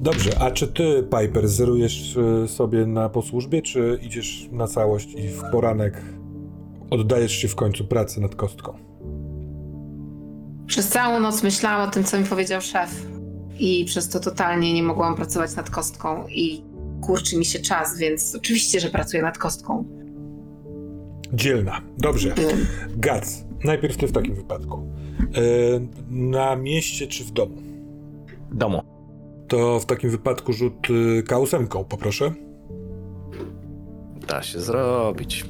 Dobrze, 0.00 0.38
a 0.38 0.50
czy 0.50 0.68
ty, 0.68 1.08
Piper, 1.18 1.48
zerujesz 1.48 2.16
y, 2.16 2.48
sobie 2.48 2.86
na 2.86 3.08
posłużbie, 3.08 3.62
czy 3.62 3.98
idziesz 4.02 4.48
na 4.52 4.66
całość 4.66 5.14
i 5.14 5.28
w 5.28 5.42
poranek 5.52 6.02
oddajesz 6.90 7.32
się 7.32 7.48
w 7.48 7.54
końcu 7.54 7.84
pracy 7.84 8.20
nad 8.20 8.34
kostką? 8.34 8.78
Przez 10.66 10.88
całą 10.88 11.20
noc 11.20 11.42
myślałam 11.42 11.88
o 11.88 11.92
tym, 11.92 12.04
co 12.04 12.18
mi 12.18 12.24
powiedział 12.24 12.60
szef. 12.60 13.06
I 13.58 13.84
przez 13.84 14.08
to 14.08 14.20
totalnie 14.20 14.74
nie 14.74 14.82
mogłam 14.82 15.14
pracować 15.14 15.56
nad 15.56 15.70
kostką 15.70 16.28
i 16.28 16.62
kurczy 17.00 17.38
mi 17.38 17.44
się 17.44 17.58
czas, 17.58 17.98
więc 17.98 18.34
oczywiście, 18.34 18.80
że 18.80 18.90
pracuję 18.90 19.22
nad 19.22 19.38
kostką. 19.38 19.84
Dzielna. 21.32 21.80
Dobrze. 21.98 22.34
Gac, 22.96 23.44
najpierw 23.64 23.96
ty 23.96 24.06
w 24.06 24.12
takim 24.12 24.34
wypadku. 24.34 24.92
E, 25.20 25.40
na 26.10 26.56
mieście 26.56 27.06
czy 27.06 27.24
w 27.24 27.30
domu? 27.30 27.56
W 28.50 28.56
domu. 28.56 28.82
To 29.48 29.80
w 29.80 29.86
takim 29.86 30.10
wypadku 30.10 30.52
rzut 30.52 30.90
y, 30.90 31.22
K8, 31.22 31.84
poproszę. 31.84 32.32
Da 34.28 34.42
się 34.42 34.60
zrobić. 34.60 35.44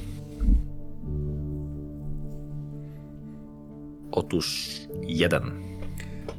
Otóż 4.11 4.69
jeden. 5.01 5.51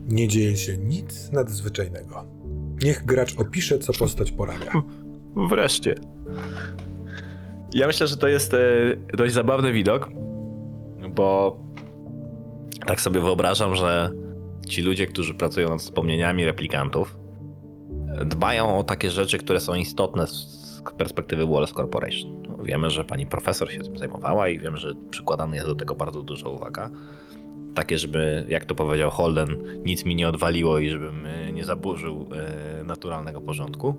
Nie 0.09 0.29
dzieje 0.29 0.57
się 0.57 0.79
nic 0.79 1.33
nadzwyczajnego. 1.33 2.38
Niech 2.83 3.05
gracz 3.05 3.39
opisze, 3.39 3.79
co 3.79 3.93
postać 3.93 4.33
porabia. 4.33 4.73
Wreszcie. 5.51 5.95
Ja 7.75 7.87
myślę, 7.87 8.07
że 8.07 8.17
to 8.17 8.29
jest 8.29 8.55
e, 8.55 8.59
dość 9.17 9.35
zabawny 9.35 9.73
widok, 9.73 10.09
bo 11.11 11.59
tak 12.87 13.01
sobie 13.01 13.21
wyobrażam, 13.21 13.77
że 13.77 14.11
ci 14.69 14.83
ludzie, 14.83 15.07
którzy 15.07 15.35
pracują 15.35 15.69
nad 15.69 15.81
wspomnieniami 15.81 16.45
replikantów, 16.45 17.19
dbają 18.25 18.79
o 18.79 18.85
takie 18.85 19.11
rzeczy, 19.11 19.39
które 19.39 19.61
są 19.61 19.75
istotne 19.75 20.27
z 20.27 20.83
perspektywy 20.99 21.47
Wallace 21.47 21.75
Corporation. 21.75 22.43
Wiemy, 22.63 22.91
że 22.91 23.05
pani 23.05 23.27
profesor 23.27 23.73
się 23.73 23.81
tym 23.81 23.99
zajmowała 23.99 24.49
i 24.49 24.59
wiem, 24.59 24.77
że 24.77 24.95
przykładane 25.11 25.57
jest 25.57 25.69
do 25.69 25.75
tego 25.75 25.95
bardzo 25.95 26.23
duża 26.23 26.49
uwaga. 26.49 26.91
Takie, 27.79 27.99
żeby, 27.99 28.45
jak 28.49 28.65
to 28.65 28.75
powiedział 28.75 29.11
Holden, 29.11 29.57
nic 29.85 30.05
mi 30.05 30.15
nie 30.15 30.29
odwaliło 30.29 30.79
i 30.79 30.91
żebym 30.91 31.27
e, 31.27 31.53
nie 31.53 31.65
zaburzył 31.65 32.29
e, 32.33 32.85
naturalnego 32.85 33.41
porządku 33.41 33.99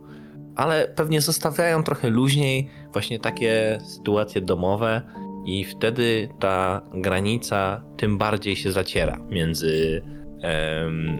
ale 0.56 0.88
pewnie 0.96 1.22
zostawiają 1.22 1.84
trochę 1.84 2.10
luźniej 2.10 2.70
właśnie 2.94 3.20
takie 3.20 3.80
sytuacje 3.86 4.42
domowe 4.42 5.02
i 5.46 5.66
wtedy 5.66 6.30
ta 6.40 6.82
granica 6.94 7.82
tym 7.98 8.18
bardziej 8.18 8.56
się 8.56 8.72
zaciera 8.72 9.18
między 9.30 10.02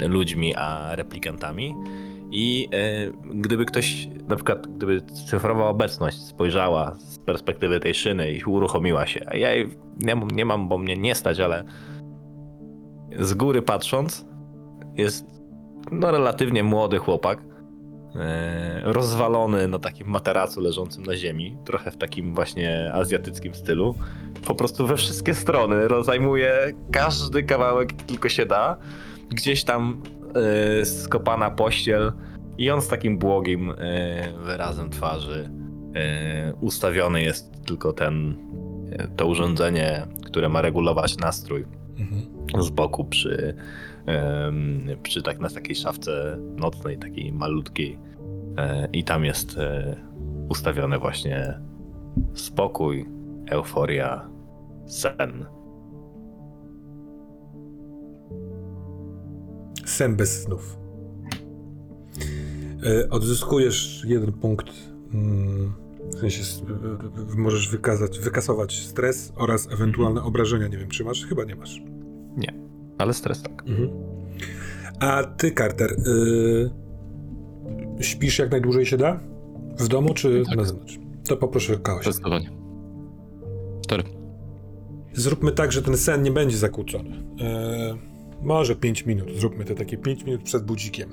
ludźmi 0.07 0.56
a 0.56 0.95
replikantami. 0.95 1.76
I 2.31 2.69
e, 2.73 3.11
gdyby 3.34 3.65
ktoś, 3.65 4.07
na 4.27 4.36
przykład, 4.36 4.68
gdyby 4.68 5.02
cyfrowa 5.02 5.68
obecność 5.68 6.18
spojrzała 6.18 6.95
z 6.99 7.19
perspektywy 7.19 7.80
tej 7.80 7.94
szyny 7.94 8.31
i 8.31 8.44
uruchomiła 8.44 9.07
się, 9.07 9.26
a 9.27 9.38
ja 9.38 9.53
jej 9.53 9.69
nie 10.31 10.45
mam, 10.45 10.69
bo 10.69 10.77
mnie 10.77 10.98
nie 10.98 11.15
stać, 11.15 11.40
ale 11.40 11.64
z 13.19 13.34
góry 13.34 13.61
patrząc, 13.61 14.26
jest 14.95 15.26
no, 15.91 16.11
relatywnie 16.11 16.64
młody 16.64 16.98
chłopak, 16.98 17.40
e, 18.15 18.81
rozwalony 18.84 19.68
na 19.68 19.80
takim 19.80 20.07
materacu 20.07 20.61
leżącym 20.61 21.03
na 21.03 21.15
ziemi, 21.15 21.57
trochę 21.65 21.91
w 21.91 21.98
takim 21.98 22.36
właśnie 22.36 22.94
azjatyckim 22.94 23.53
stylu. 23.53 23.95
Po 24.48 24.56
prostu 24.56 24.88
we 24.88 24.98
wszystkie 24.98 25.34
strony 25.34 25.88
ro- 25.88 26.03
zajmuje 26.03 26.73
każdy 26.91 27.44
kawałek, 27.44 27.94
tylko 27.94 28.30
się 28.30 28.45
da. 28.45 28.77
Gdzieś 29.30 29.64
tam 29.64 30.02
e, 30.81 30.86
skopana 30.86 31.52
pościel 31.52 32.11
i 32.57 32.72
on 32.72 32.81
z 32.81 32.88
takim 32.88 33.18
błogim 33.18 33.72
e, 33.72 33.76
wyrazem 34.44 34.90
twarzy 34.90 35.49
ustawiony 36.61 37.22
jest 37.22 37.65
tylko 37.65 37.94
ten, 37.94 38.36
to 39.15 39.27
urządzenie, 39.27 40.07
które 40.26 40.49
ma 40.49 40.61
regulować 40.61 41.18
nastrój 41.18 41.65
Mhm. 41.99 42.63
z 42.63 42.69
boku 42.69 43.05
przy, 43.05 43.55
przy 45.03 45.21
tak 45.23 45.39
na 45.39 45.49
takiej 45.49 45.76
szafce 45.76 46.38
nocnej, 46.55 46.97
takiej 46.97 47.34
malutkiej. 47.34 47.99
E, 48.57 48.88
I 48.93 49.03
tam 49.03 49.26
jest 49.26 49.57
e, 49.57 49.95
ustawione 50.49 50.99
właśnie 50.99 51.59
spokój, 52.34 53.05
euforia, 53.51 54.30
sen. 54.85 55.45
Sen 59.85 60.15
bez 60.15 60.43
snów. 60.43 60.77
E, 62.84 63.09
Odzyskujesz 63.09 64.05
jeden 64.07 64.34
punkt. 64.34 64.69
mm, 65.13 65.73
W 66.15 66.19
sensie 66.19 66.41
s- 66.41 66.61
w- 66.68 67.31
w- 67.31 67.36
możesz 67.36 67.69
wykazać, 67.69 68.19
wykasować 68.19 68.86
stres 68.86 69.34
oraz 69.36 69.68
ewentualne 69.72 70.23
obrażenia. 70.23 70.68
Nie 70.68 70.77
wiem, 70.77 70.90
czy 70.90 71.03
masz? 71.03 71.26
Chyba 71.26 71.44
nie 71.44 71.56
masz. 71.56 71.81
Ale 72.98 73.14
stres 73.14 73.41
tak. 73.44 73.64
Mhm. 73.68 73.90
A 74.99 75.23
ty, 75.23 75.52
Carter, 75.52 75.91
y, 75.91 76.69
śpisz 78.03 78.40
jak 78.40 78.52
najdłużej 78.52 78.86
się 78.86 78.98
da? 78.98 79.19
W 79.77 79.88
domu 79.88 80.14
czy 80.14 80.44
Tak. 80.48 80.57
na 80.57 80.64
zewnątrz? 80.64 80.99
To 81.27 81.38
poproszę 81.38 81.77
K8. 81.77 82.02
Zdecydowanie. 82.03 82.52
Cztery. 83.81 84.03
Zróbmy 85.14 85.52
tak, 85.52 85.72
że 85.72 85.81
ten 85.81 85.98
sen 85.98 86.23
nie 86.23 86.31
będzie 86.31 86.57
zakłócony. 86.57 87.23
E, 87.41 87.98
może 88.41 88.76
5 88.76 89.06
minut. 89.06 89.30
Zróbmy 89.36 89.65
te 89.65 89.76
takie 89.76 89.98
5 89.98 90.23
minut 90.23 90.44
przed 90.44 90.64
budzikiem. 90.65 91.10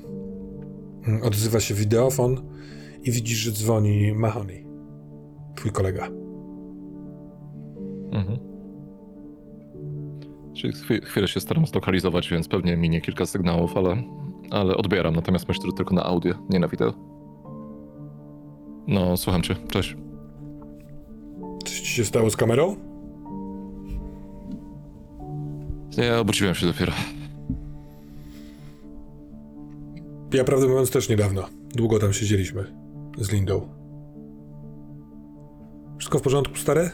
Mm, 1.06 1.22
Odzywa 1.22 1.60
się 1.60 1.74
wideofon 1.74 2.42
i 3.02 3.10
widzisz, 3.10 3.38
że 3.38 3.52
dzwoni 3.52 4.12
Mahoney. 4.14 4.65
Twój 5.56 5.70
kolega. 5.70 6.06
Mhm. 8.12 8.38
Czyli 10.54 10.72
chwi- 10.74 11.02
chwilę 11.04 11.28
się 11.28 11.40
staram 11.40 11.66
zlokalizować, 11.66 12.30
więc 12.30 12.48
pewnie 12.48 12.76
minie 12.76 13.00
kilka 13.00 13.26
sygnałów, 13.26 13.76
ale, 13.76 14.02
ale 14.50 14.76
odbieram. 14.76 15.14
Natomiast 15.14 15.48
myślę, 15.48 15.66
że 15.66 15.72
tylko 15.72 15.94
na 15.94 16.04
audio, 16.04 16.34
nie 16.50 16.58
na 16.58 16.68
wideo. 16.68 16.92
No, 18.86 19.16
słucham 19.16 19.42
cię. 19.42 19.56
Cześć. 19.68 19.96
Coś 21.64 21.80
ci 21.80 21.86
się 21.92 22.04
stało 22.04 22.30
z 22.30 22.36
kamerą? 22.36 22.76
Nie, 25.98 26.16
obudziłem 26.16 26.54
się 26.54 26.66
dopiero. 26.66 26.92
Ja 30.34 30.44
prawdę 30.44 30.68
mówiąc 30.68 30.90
też 30.90 31.08
niedawno. 31.08 31.42
Długo 31.74 31.98
tam 31.98 32.12
siedzieliśmy. 32.12 32.64
Z 33.18 33.32
Lindą. 33.32 33.68
Wszystko 35.98 36.18
w 36.18 36.22
porządku, 36.22 36.56
stare? 36.56 36.90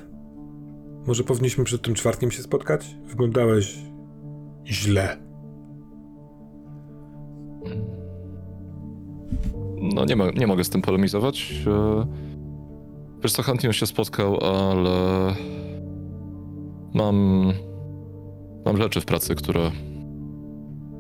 Może 1.07 1.25
powinniśmy 1.25 1.65
przed 1.65 1.83
tym 1.83 1.95
czwartkiem 1.95 2.31
się 2.31 2.43
spotkać? 2.43 2.97
Wyglądałeś 3.07 3.79
źle. 4.67 5.17
No, 9.95 10.05
nie, 10.05 10.17
mo- 10.17 10.31
nie 10.31 10.47
mogę 10.47 10.65
z 10.65 10.71
tym 10.71 10.83
polemizować. 10.83 11.55
E, 11.67 12.07
Wiesz 13.23 13.33
co, 13.33 13.43
chętnie 13.43 13.73
się 13.73 13.87
spotkał, 13.87 14.39
ale 14.45 15.35
mam, 16.95 17.47
mam 18.65 18.77
rzeczy 18.77 19.01
w 19.01 19.05
pracy, 19.05 19.35
które, 19.35 19.71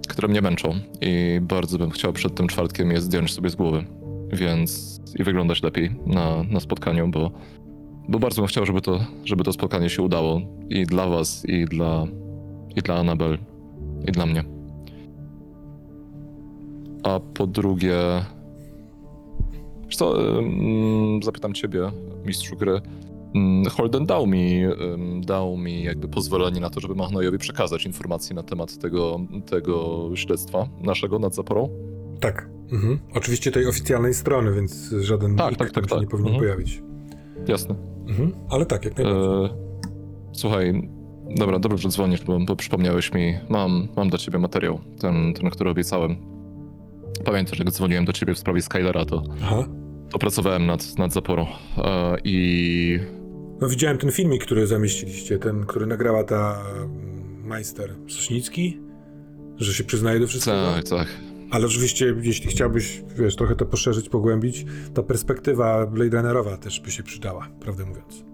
które 0.08 0.28
mnie 0.28 0.42
męczą 0.42 0.74
i 1.00 1.40
bardzo 1.42 1.78
bym 1.78 1.90
chciał 1.90 2.12
przed 2.12 2.34
tym 2.34 2.48
czwartkiem 2.48 2.90
je 2.90 3.00
zdjąć 3.00 3.32
sobie 3.34 3.50
z 3.50 3.54
głowy, 3.54 3.84
więc 4.32 5.00
i 5.18 5.24
wyglądać 5.24 5.62
lepiej 5.62 5.90
na, 6.06 6.42
na 6.42 6.60
spotkaniu, 6.60 7.08
bo, 7.08 7.30
bo 8.08 8.18
bardzo 8.18 8.42
bym 8.42 8.48
chciał, 8.48 8.66
żeby 8.66 8.80
to, 8.80 9.00
żeby 9.24 9.44
to 9.44 9.52
spotkanie 9.52 9.90
się 9.90 10.02
udało 10.02 10.40
i 10.68 10.86
dla 10.86 11.06
was, 11.08 11.44
i 11.48 11.64
dla, 11.64 12.06
i 12.76 12.80
dla 12.82 12.94
Anabel, 12.94 13.38
i 14.08 14.12
dla 14.12 14.26
mnie. 14.26 14.44
A 17.02 17.20
po 17.20 17.46
drugie, 17.46 17.96
Wiesz 19.84 19.96
co, 19.96 20.14
zapytam 21.22 21.52
ciebie, 21.52 21.90
mistrzu 22.26 22.56
gry. 22.56 22.80
Ym, 23.36 23.64
Holden 23.70 24.06
dał 24.06 24.26
mi, 24.26 24.62
dał 25.20 25.56
mi 25.56 25.82
jakby 25.82 26.08
pozwolenie 26.08 26.60
na 26.60 26.70
to, 26.70 26.80
żeby 26.80 26.94
Mahnojowi 26.94 27.38
przekazać 27.38 27.86
informacje 27.86 28.36
na 28.36 28.42
temat 28.42 28.78
tego, 28.78 29.20
tego 29.46 30.00
śledztwa 30.14 30.68
naszego 30.80 31.18
nad 31.18 31.34
Zaporą. 31.34 31.68
Tak. 32.20 32.48
Mhm. 32.72 32.98
Oczywiście 33.14 33.52
tej 33.52 33.66
oficjalnej 33.66 34.14
strony, 34.14 34.52
więc 34.52 34.94
żaden 35.00 35.36
Tak, 35.36 35.56
tak, 35.56 35.70
tak, 35.70 35.88
się 35.90 35.94
nie 35.96 36.00
tak. 36.00 36.10
powinien 36.10 36.34
Mhm. 36.34 36.44
pojawić. 36.44 36.82
Jasne. 37.48 37.74
Mhm. 38.08 38.32
Ale 38.50 38.66
tak, 38.66 38.84
jak 38.84 38.96
najbardziej. 38.96 39.44
E, 39.44 39.48
słuchaj, 40.32 40.88
dobra, 41.36 41.58
dobrze, 41.58 41.78
że 41.78 41.88
dzwonisz, 41.88 42.22
bo, 42.24 42.38
bo 42.40 42.56
przypomniałeś 42.56 43.12
mi. 43.12 43.34
Mam, 43.48 43.88
mam 43.96 44.08
dla 44.10 44.18
ciebie 44.18 44.38
materiał, 44.38 44.78
ten, 45.00 45.34
ten, 45.34 45.50
który 45.50 45.70
obiecałem. 45.70 46.16
Pamiętasz, 47.24 47.58
jak 47.58 47.70
dzwoniłem 47.70 48.04
do 48.04 48.12
ciebie 48.12 48.34
w 48.34 48.38
sprawie 48.38 48.62
Skylera, 48.62 49.04
to, 49.04 49.22
Aha. 49.42 49.64
to 50.10 50.18
pracowałem 50.18 50.66
nad, 50.66 50.98
nad 50.98 51.12
zaporą. 51.12 51.46
E, 51.78 52.16
I 52.24 52.98
No 53.60 53.68
widziałem 53.68 53.98
ten 53.98 54.10
filmik, 54.10 54.44
który 54.44 54.66
zamieściliście, 54.66 55.38
ten, 55.38 55.66
który 55.66 55.86
nagrała 55.86 56.24
ta 56.24 56.62
mm, 56.76 57.46
majster 57.46 57.94
Sośnicki, 58.08 58.80
że 59.56 59.74
się 59.74 59.84
przyznaje 59.84 60.20
do 60.20 60.26
wszystkiego. 60.26 60.72
tak, 60.74 60.88
tak. 60.88 61.08
Ale 61.52 61.66
oczywiście, 61.66 62.14
jeśli 62.22 62.50
chciałbyś, 62.50 63.02
wiesz, 63.16 63.36
trochę 63.36 63.56
to 63.56 63.66
poszerzyć, 63.66 64.08
pogłębić, 64.08 64.66
ta 64.94 65.02
perspektywa 65.02 65.86
Blade 65.86 66.16
Runnerowa 66.16 66.56
też 66.56 66.80
by 66.80 66.90
się 66.90 67.02
przydała, 67.02 67.48
prawdę 67.60 67.84
mówiąc. 67.84 68.24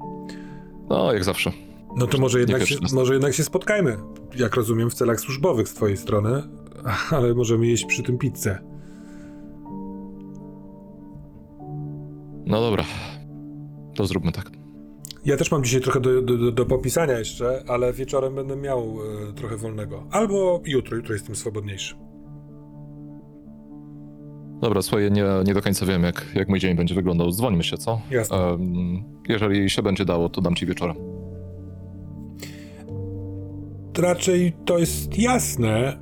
No, 0.89 1.13
jak 1.13 1.25
zawsze. 1.25 1.53
No 1.97 2.07
to 2.07 2.19
może 2.19 2.41
jednak, 2.41 2.67
się, 2.67 2.77
może 2.93 3.13
jednak 3.13 3.35
się 3.35 3.45
spotkajmy, 3.45 3.97
jak 4.37 4.57
rozumiem, 4.57 4.91
w 4.91 4.95
celach 4.95 5.21
służbowych 5.21 5.69
z 5.69 5.75
twojej 5.75 5.97
strony, 5.97 6.43
ale 7.11 7.35
możemy 7.35 7.67
jeść 7.67 7.85
przy 7.85 8.03
tym 8.03 8.19
pizzę. 8.19 8.59
No 12.47 12.61
dobra. 12.61 12.85
To 13.95 14.07
zróbmy 14.07 14.33
tak. 14.33 14.51
Ja 15.25 15.37
też 15.37 15.51
mam 15.51 15.65
dzisiaj 15.65 15.81
trochę 15.81 16.01
do, 16.01 16.23
do, 16.23 16.53
do, 16.53 16.67
popisania 16.67 17.19
jeszcze, 17.19 17.65
ale 17.69 17.93
wieczorem 17.93 18.35
będę 18.35 18.57
miał 18.57 18.99
e, 19.29 19.33
trochę 19.33 19.57
wolnego. 19.57 20.07
Albo 20.11 20.63
jutro, 20.67 20.97
jutro 20.97 21.15
jestem 21.15 21.37
swobodniejszy. 21.37 22.08
Dobra, 24.61 24.83
słuchaj, 24.83 25.13
nie, 25.13 25.25
nie 25.47 25.55
do 25.55 25.63
końca 25.63 25.87
wiem, 25.87 26.03
jak, 26.03 26.27
jak 26.35 26.49
mój 26.49 26.59
dzień 26.59 26.77
będzie 26.77 26.95
wyglądał. 26.95 27.31
Dzwońmy 27.31 27.65
się, 27.65 27.79
co? 27.79 28.01
Jasne. 28.11 28.37
Em, 28.37 29.03
jeżeli 29.29 29.71
się 29.71 29.83
będzie 29.83 30.05
dało, 30.05 30.29
to 30.29 30.41
dam 30.41 30.55
ci 30.55 30.67
wieczorem. 30.67 30.97
Raczej 33.99 34.53
to 34.65 34.79
jest 34.79 35.19
jasne, 35.19 36.01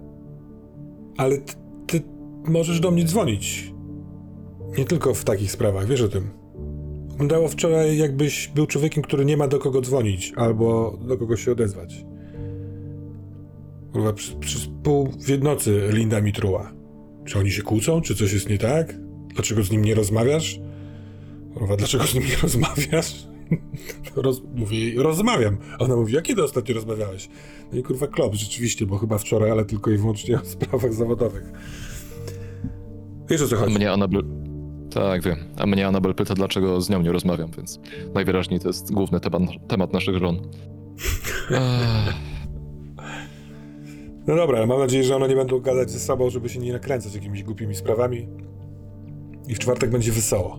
ale 1.16 1.38
ty, 1.38 1.54
ty 1.86 2.02
możesz 2.44 2.80
do 2.80 2.90
mnie 2.90 3.04
dzwonić. 3.04 3.74
Nie 4.78 4.84
tylko 4.84 5.14
w 5.14 5.24
takich 5.24 5.52
sprawach, 5.52 5.86
wiesz 5.86 6.02
o 6.02 6.08
tym. 6.08 6.30
Wyglądało 7.08 7.48
wczoraj, 7.48 7.98
jakbyś 7.98 8.48
był 8.48 8.66
człowiekiem, 8.66 9.02
który 9.02 9.24
nie 9.24 9.36
ma 9.36 9.48
do 9.48 9.58
kogo 9.58 9.80
dzwonić 9.80 10.32
albo 10.36 10.98
do 11.08 11.18
kogo 11.18 11.36
się 11.36 11.52
odezwać. 11.52 12.04
Kurwa, 13.92 14.12
przez, 14.12 14.34
przez 14.34 14.68
pół 14.82 15.06
w 15.06 15.42
nocy 15.42 15.88
Linda 15.92 16.20
mi 16.20 16.32
truła. 16.32 16.75
Czy 17.26 17.38
oni 17.38 17.50
się 17.50 17.62
kłócą? 17.62 18.00
Czy 18.00 18.14
coś 18.14 18.32
jest 18.32 18.48
nie 18.50 18.58
tak? 18.58 18.94
Dlaczego 19.34 19.62
z 19.62 19.70
nim 19.70 19.84
nie 19.84 19.94
rozmawiasz? 19.94 20.60
Kurwa, 21.54 21.76
dlaczego 21.76 22.04
z 22.04 22.14
nim 22.14 22.24
nie 22.24 22.36
rozmawiasz? 22.42 23.26
Roz, 24.16 24.42
mówię 24.54 24.78
jej, 24.78 24.96
rozmawiam. 24.96 25.56
Ona 25.78 25.96
mówi, 25.96 26.18
a 26.18 26.22
kiedy 26.22 26.44
ostatnio 26.44 26.74
rozmawiałeś? 26.74 27.28
No 27.72 27.78
i 27.78 27.82
kurwa 27.82 28.06
klop, 28.06 28.34
rzeczywiście, 28.34 28.86
bo 28.86 28.98
chyba 28.98 29.18
wczoraj, 29.18 29.50
ale 29.50 29.64
tylko 29.64 29.90
i 29.90 29.96
wyłącznie 29.96 30.40
o 30.40 30.44
sprawach 30.44 30.92
zawodowych. 30.94 31.52
Wiesz 33.30 33.42
o 33.42 33.48
co 33.48 33.56
A 33.56 33.58
chodzi? 33.58 33.74
mnie 33.74 33.92
Anabel... 33.92 34.22
Tak, 34.90 35.22
wiem. 35.22 35.36
A 35.56 35.66
mnie 35.66 35.86
Anabel 35.86 36.14
pyta, 36.14 36.34
dlaczego 36.34 36.80
z 36.80 36.90
nią 36.90 37.02
nie 37.02 37.12
rozmawiam, 37.12 37.50
więc 37.56 37.80
najwyraźniej 38.14 38.60
to 38.60 38.68
jest 38.68 38.92
główny 38.92 39.20
temat, 39.20 39.42
temat 39.68 39.92
naszych 39.92 40.16
żon. 40.18 40.36
Ech, 41.50 42.14
No 44.26 44.36
dobra, 44.36 44.58
ale 44.58 44.66
mam 44.66 44.78
nadzieję, 44.78 45.04
że 45.04 45.16
one 45.16 45.28
nie 45.28 45.36
będą 45.36 45.60
gadać 45.60 45.90
ze 45.90 45.98
sobą, 45.98 46.30
żeby 46.30 46.48
się 46.48 46.60
nie 46.60 46.72
nakręcać 46.72 47.14
jakimiś 47.14 47.42
głupimi 47.42 47.74
sprawami. 47.74 48.28
I 49.48 49.54
w 49.54 49.58
czwartek 49.58 49.90
będzie 49.90 50.12
wesoło. 50.12 50.58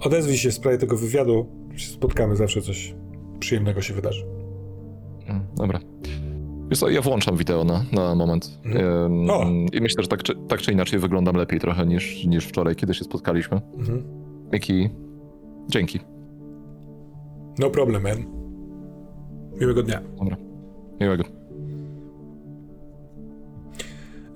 Odezwij 0.00 0.36
się 0.36 0.50
w 0.50 0.54
sprawie 0.54 0.78
tego 0.78 0.96
wywiadu. 0.96 1.46
Spotkamy, 1.76 2.36
zawsze 2.36 2.62
coś 2.62 2.94
przyjemnego 3.40 3.80
się 3.82 3.94
wydarzy. 3.94 4.26
mm, 5.28 5.42
dobra. 5.56 5.80
Wiesz 6.70 6.78
co, 6.78 6.90
ja 6.90 7.00
włączam 7.02 7.36
wideo 7.36 7.64
na, 7.64 7.84
na 7.92 8.14
moment. 8.14 8.60
Mhm. 8.64 9.66
I 9.72 9.80
myślę, 9.80 10.02
że 10.02 10.08
tak 10.08 10.22
czy, 10.22 10.34
tak 10.48 10.60
czy 10.60 10.72
inaczej 10.72 10.98
wyglądam 10.98 11.36
lepiej 11.36 11.60
trochę 11.60 11.86
niż, 11.86 12.24
niż 12.24 12.46
wczoraj, 12.46 12.76
kiedy 12.76 12.94
się 12.94 13.04
spotkaliśmy. 13.04 13.60
Mhm. 13.78 14.02
Miki, 14.52 14.90
dzięki. 15.68 16.00
No 17.58 17.70
problem, 17.70 18.02
man. 18.02 18.24
Miłego 19.60 19.82
dnia. 19.82 20.00
Miłego. 21.00 21.24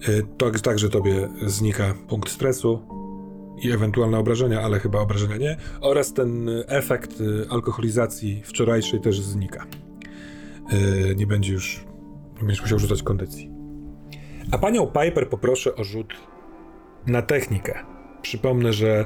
Y, 0.08 0.22
To 0.38 0.50
także 0.50 0.88
tobie 0.88 1.28
znika 1.46 1.94
punkt 2.08 2.30
stresu 2.30 2.82
i 3.62 3.70
ewentualne 3.70 4.18
obrażenia, 4.18 4.60
ale 4.60 4.78
chyba 4.78 5.00
obrażenia 5.00 5.36
nie. 5.36 5.56
Oraz 5.80 6.12
ten 6.12 6.48
efekt 6.66 7.20
y, 7.20 7.46
alkoholizacji 7.50 8.42
wczorajszej 8.44 9.00
też 9.00 9.20
znika. 9.20 9.66
Y, 10.72 11.14
Nie 11.16 11.26
będzie 11.26 11.52
już, 11.52 11.84
nie 12.34 12.40
będziesz 12.40 12.62
musiał 12.62 12.78
rzucać 12.78 13.02
kondycji. 13.02 13.50
A 14.50 14.58
panią 14.58 14.86
Piper 14.86 15.28
poproszę 15.28 15.74
o 15.74 15.84
rzut 15.84 16.14
na 17.06 17.22
technikę. 17.22 17.78
Przypomnę, 18.22 18.72
że 18.72 19.04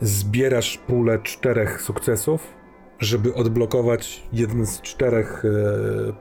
zbierasz 0.00 0.78
pulę 0.78 1.18
czterech 1.22 1.82
sukcesów, 1.82 2.54
żeby 2.98 3.34
odblokować 3.34 4.22
jeden 4.32 4.66
z 4.66 4.80
czterech 4.80 5.42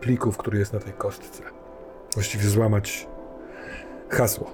plików, 0.02 0.38
który 0.38 0.60
jest 0.60 0.74
na 0.74 0.80
tej 0.80 0.94
kostce. 0.94 1.44
Właściwie 2.14 2.44
złamać 2.44 3.08
hasło. 4.14 4.52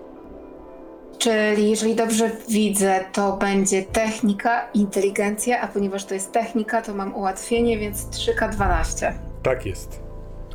Czyli 1.18 1.69
jeżeli 1.69 1.95
dobrze 1.95 2.31
widzę, 2.49 2.99
to 3.14 3.38
będzie 3.38 3.84
technika, 3.84 4.69
inteligencja, 4.73 5.61
a 5.61 5.68
ponieważ 5.68 6.06
to 6.06 6.14
jest 6.14 6.31
technika, 6.31 6.81
to 6.81 6.94
mam 6.94 7.15
ułatwienie, 7.15 7.77
więc 7.77 8.06
3K12. 8.06 9.14
Tak 9.44 9.65
jest. 9.65 9.99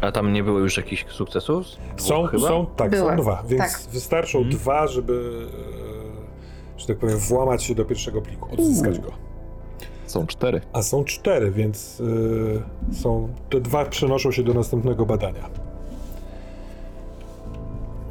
A 0.01 0.12
tam 0.12 0.32
nie 0.32 0.43
było 0.44 0.59
już 0.59 0.76
jakichś 0.76 1.06
sukcesów? 1.09 1.66
Są, 1.97 2.26
chyba? 2.26 2.48
są, 2.48 2.66
tak, 2.76 2.90
Były, 2.90 3.10
są 3.10 3.16
dwa, 3.16 3.43
więc 3.48 3.62
tak. 3.62 3.81
wystarczą 3.93 4.39
Mhm. 4.39 4.56
dwa, 4.56 4.86
żeby, 4.86 5.47
e, 6.76 6.81
że 6.81 6.86
tak 6.86 6.98
powiem, 6.98 7.18
włamać 7.18 7.64
się 7.64 7.74
do 7.74 7.85
pierwszego 7.85 8.22
pliku, 8.22 8.48
odzyskać 8.52 8.98
go. 8.98 9.10
Są 10.06 10.26
cztery. 10.26 10.60
A 10.72 10.82
są 10.82 11.05
cztery, 11.05 11.51
więc 11.51 12.02
e, 12.93 12.94
są, 12.94 13.28
te 13.51 13.60
dwa 13.60 13.85
przenoszą 13.85 14.32
się 14.32 14.43
do 14.43 14.55
następnego 14.55 15.06
badania. 15.06 15.48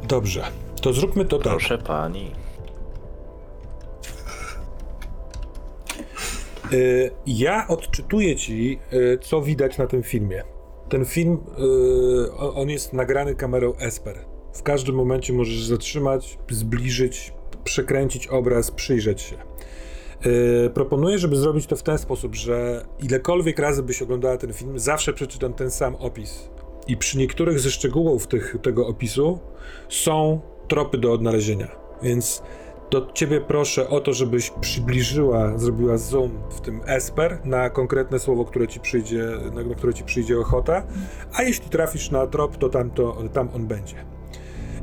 Dobrze, 0.08 0.44
to 0.84 0.92
zróbmy 0.92 1.24
to 1.24 1.38
tak. 1.38 1.52
Proszę 1.52 1.78
pani. 1.78 2.30
Y, 6.72 7.10
Ja 7.26 7.68
odczytuję 7.68 8.36
ci, 8.36 8.78
y, 8.92 9.18
co 9.22 9.42
widać 9.42 9.78
na 9.78 9.86
tym 9.86 10.02
filmie. 10.02 10.42
Ten 10.88 11.04
film, 11.04 11.38
y, 12.28 12.32
on 12.36 12.70
jest 12.70 12.92
nagrany 12.92 13.34
kamerą 13.34 13.74
Esper. 13.76 14.18
W 14.54 14.62
każdym 14.62 14.94
momencie 14.94 15.32
możesz 15.32 15.64
zatrzymać, 15.64 16.38
zbliżyć, 16.50 17.32
przekręcić 17.64 18.26
obraz, 18.26 18.70
przyjrzeć 18.70 19.20
się. 19.20 19.36
Proponuję, 20.74 21.18
żeby 21.18 21.36
zrobić 21.36 21.66
to 21.66 21.76
w 21.76 21.82
ten 21.82 21.98
sposób, 21.98 22.34
że 22.34 22.86
ilekolwiek 23.02 23.58
razy 23.58 23.82
byś 23.82 24.02
oglądała 24.02 24.36
ten 24.36 24.52
film, 24.52 24.78
zawsze 24.78 25.12
przeczytam 25.12 25.54
ten 25.54 25.70
sam 25.70 25.96
opis. 25.96 26.48
I 26.86 26.96
przy 26.96 27.18
niektórych 27.18 27.60
ze 27.60 27.70
szczegółów 27.70 28.26
tych, 28.26 28.56
tego 28.62 28.86
opisu 28.86 29.38
są 29.88 30.40
tropy 30.68 30.98
do 30.98 31.12
odnalezienia. 31.12 31.68
Więc 32.02 32.42
to 32.90 33.06
ciebie 33.14 33.40
proszę 33.40 33.88
o 33.88 34.00
to, 34.00 34.12
żebyś 34.12 34.50
przybliżyła, 34.50 35.58
zrobiła 35.58 35.98
zoom 35.98 36.30
w 36.50 36.60
tym 36.60 36.80
Esper 36.86 37.38
na 37.44 37.70
konkretne 37.70 38.18
słowo, 38.18 38.44
które 38.44 38.68
ci 38.68 38.80
przyjdzie, 38.80 39.24
na, 39.54 39.74
które 39.74 39.94
ci 39.94 40.04
przyjdzie 40.04 40.38
ochota, 40.38 40.86
a 41.32 41.42
jeśli 41.42 41.68
trafisz 41.68 42.10
na 42.10 42.26
trop, 42.26 42.56
to 42.56 42.68
tam, 42.68 42.90
to 42.90 43.16
tam 43.32 43.48
on 43.54 43.66
będzie. 43.66 43.96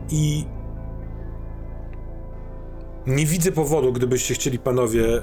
I 0.10 0.46
nie 3.08 3.26
widzę 3.26 3.52
powodu, 3.52 3.94
gdybyście 3.94 4.34
chcieli 4.34 4.60
panowie 4.60 5.04
y, 5.04 5.22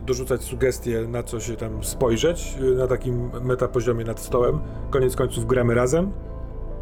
dorzucać 0.00 0.42
sugestie, 0.42 1.00
na 1.08 1.22
co 1.22 1.40
się 1.40 1.56
tam 1.56 1.84
spojrzeć, 1.84 2.54
y, 2.60 2.74
na 2.74 2.86
takim 2.86 3.30
metapoziomie 3.42 4.04
nad 4.04 4.20
stołem. 4.20 4.60
Koniec 4.90 5.16
końców 5.16 5.46
gramy 5.46 5.74
razem. 5.74 6.12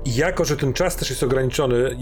I 0.04 0.14
jako, 0.14 0.44
że 0.44 0.56
ten 0.56 0.72
czas 0.72 0.96
też 0.96 1.10
jest 1.10 1.22
ograniczony, 1.22 1.96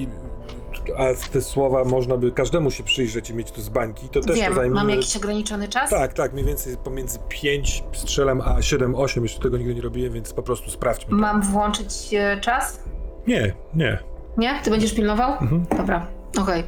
a 0.96 1.30
te 1.32 1.40
słowa 1.40 1.84
można 1.84 2.16
by 2.16 2.32
każdemu 2.32 2.70
się 2.70 2.82
przyjrzeć 2.82 3.30
i 3.30 3.34
mieć 3.34 3.50
to 3.50 3.60
z 3.60 3.68
bańki, 3.68 4.08
to 4.08 4.20
też 4.20 4.36
Wiem, 4.36 4.54
zajmie... 4.54 4.74
mam 4.74 4.90
jakiś 4.90 5.16
ograniczony 5.16 5.68
czas? 5.68 5.90
Tak, 5.90 6.12
tak, 6.12 6.32
mniej 6.32 6.44
więcej 6.44 6.76
pomiędzy 6.76 7.18
5 7.28 7.84
strzelam 7.92 8.40
a 8.40 8.62
7, 8.62 8.94
8, 8.94 9.22
jeszcze 9.22 9.40
tego 9.40 9.58
nigdy 9.58 9.74
nie 9.74 9.82
robiłem, 9.82 10.12
więc 10.12 10.32
po 10.32 10.42
prostu 10.42 10.70
sprawdźmy. 10.70 11.16
Mam 11.16 11.42
włączyć 11.42 12.14
e, 12.14 12.40
czas? 12.40 12.80
Nie, 13.26 13.54
nie. 13.74 13.98
Nie? 14.36 14.60
Ty 14.64 14.70
będziesz 14.70 14.94
pilnował? 14.94 15.32
Mhm. 15.32 15.64
Dobra, 15.76 16.06
okej. 16.40 16.64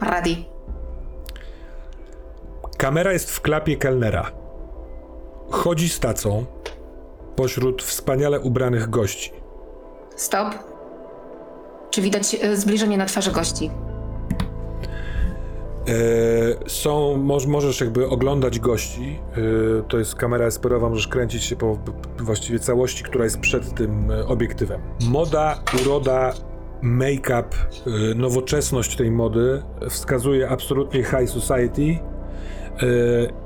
Ready. 0.00 0.36
Kamera 2.76 3.12
jest 3.12 3.30
w 3.30 3.40
klapie 3.40 3.76
kelnera. 3.76 4.30
Chodzi 5.50 5.88
z 5.88 6.00
tacą 6.00 6.44
pośród 7.36 7.82
wspaniale 7.82 8.40
ubranych 8.40 8.90
gości. 8.90 9.32
Stop. 10.16 10.71
Czy 11.92 12.02
widać 12.02 12.36
e, 12.40 12.56
zbliżenie 12.56 12.96
na 12.96 13.06
twarzy 13.06 13.32
gości? 13.32 13.70
E, 15.88 16.70
są, 16.70 17.16
moż, 17.16 17.46
możesz 17.46 17.80
jakby 17.80 18.08
oglądać 18.08 18.58
gości. 18.58 19.18
E, 19.78 19.82
to 19.88 19.98
jest 19.98 20.14
kamera 20.14 20.46
esperowa, 20.46 20.88
możesz 20.88 21.08
kręcić 21.08 21.44
się 21.44 21.56
po 21.56 21.78
właściwie 22.18 22.58
całości, 22.58 23.04
która 23.04 23.24
jest 23.24 23.40
przed 23.40 23.74
tym 23.74 24.12
obiektywem. 24.26 24.80
Moda, 25.08 25.62
uroda, 25.82 26.32
make-up, 26.82 27.48
nowoczesność 28.16 28.96
tej 28.96 29.10
mody 29.10 29.62
wskazuje 29.90 30.48
absolutnie 30.48 31.04
high 31.04 31.30
society. 31.30 31.98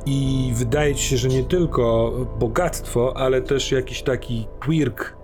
I 0.07 0.53
wydaje 0.55 0.95
ci 0.95 1.03
się, 1.03 1.17
że 1.17 1.29
nie 1.29 1.45
tylko 1.45 2.13
bogactwo, 2.39 3.17
ale 3.17 3.43
też 3.43 3.73
jakiś 3.73 4.03
taki 4.03 4.49
quirk. 4.65 5.17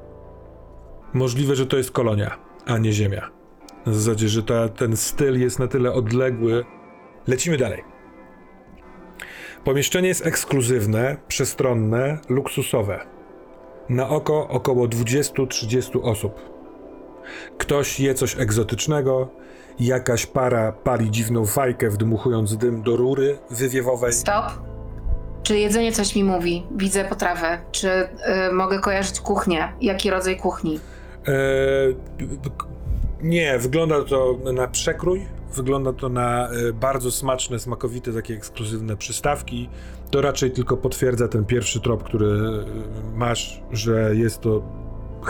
Możliwe, 1.13 1.57
że 1.57 1.67
to 1.67 1.77
jest 1.77 1.91
kolonia, 1.91 2.39
a 2.67 2.79
nie 2.79 2.93
ziemia. 2.93 3.31
Na 3.87 3.93
zasadzie, 3.93 4.29
że 4.29 4.43
ta, 4.43 4.69
ten 4.69 4.97
styl 4.97 5.41
jest 5.41 5.59
na 5.59 5.69
tyle 5.69 5.93
odległy. 5.93 6.65
Lecimy 7.27 7.57
dalej. 7.59 7.85
Pomieszczenie 9.65 10.09
jest 10.09 10.27
ekskluzywne, 10.27 11.17
przestronne, 11.29 12.19
luksusowe. 12.29 13.01
Na 13.89 14.09
oko 14.09 14.49
około 14.49 14.89
20-30 14.89 16.01
osób. 16.03 16.35
Ktoś 17.59 18.01
je 18.01 18.15
coś 18.15 18.39
egzotycznego, 18.39 19.29
jakaś 19.81 20.27
para 20.27 20.73
pali 20.73 21.11
dziwną 21.11 21.47
fajkę, 21.47 21.91
wdmuchując 21.91 22.57
dym 22.57 22.83
do 22.83 22.97
rury 22.97 23.39
wywiewowej. 23.51 24.13
Stop. 24.13 24.45
Czy 25.43 25.59
jedzenie 25.59 25.93
coś 25.93 26.17
mi 26.17 26.25
mówi? 26.25 26.67
Widzę 26.77 27.05
potrawę. 27.05 27.59
Czy 27.73 27.89
y, 27.89 28.53
mogę 28.53 28.79
kojarzyć 28.79 29.21
kuchnię? 29.21 29.73
Jaki 29.81 30.11
rodzaj 30.11 30.37
kuchni? 30.37 30.81
Eee, 31.27 31.97
nie, 33.23 33.59
wygląda 33.59 34.05
to 34.05 34.39
na 34.53 34.69
przekrój. 34.69 35.27
Wygląda 35.55 35.93
to 35.93 36.09
na 36.09 36.49
e, 36.49 36.73
bardzo 36.73 37.11
smaczne, 37.11 37.59
smakowite, 37.59 38.13
takie 38.13 38.35
ekskluzywne 38.35 38.97
przystawki. 38.97 39.69
To 40.11 40.21
raczej 40.21 40.51
tylko 40.51 40.77
potwierdza 40.77 41.29
ten 41.29 41.45
pierwszy 41.45 41.81
trop, 41.81 42.03
który 42.03 42.27
e, 42.27 43.17
masz, 43.17 43.63
że 43.73 44.17
jest 44.17 44.41
to 44.41 44.63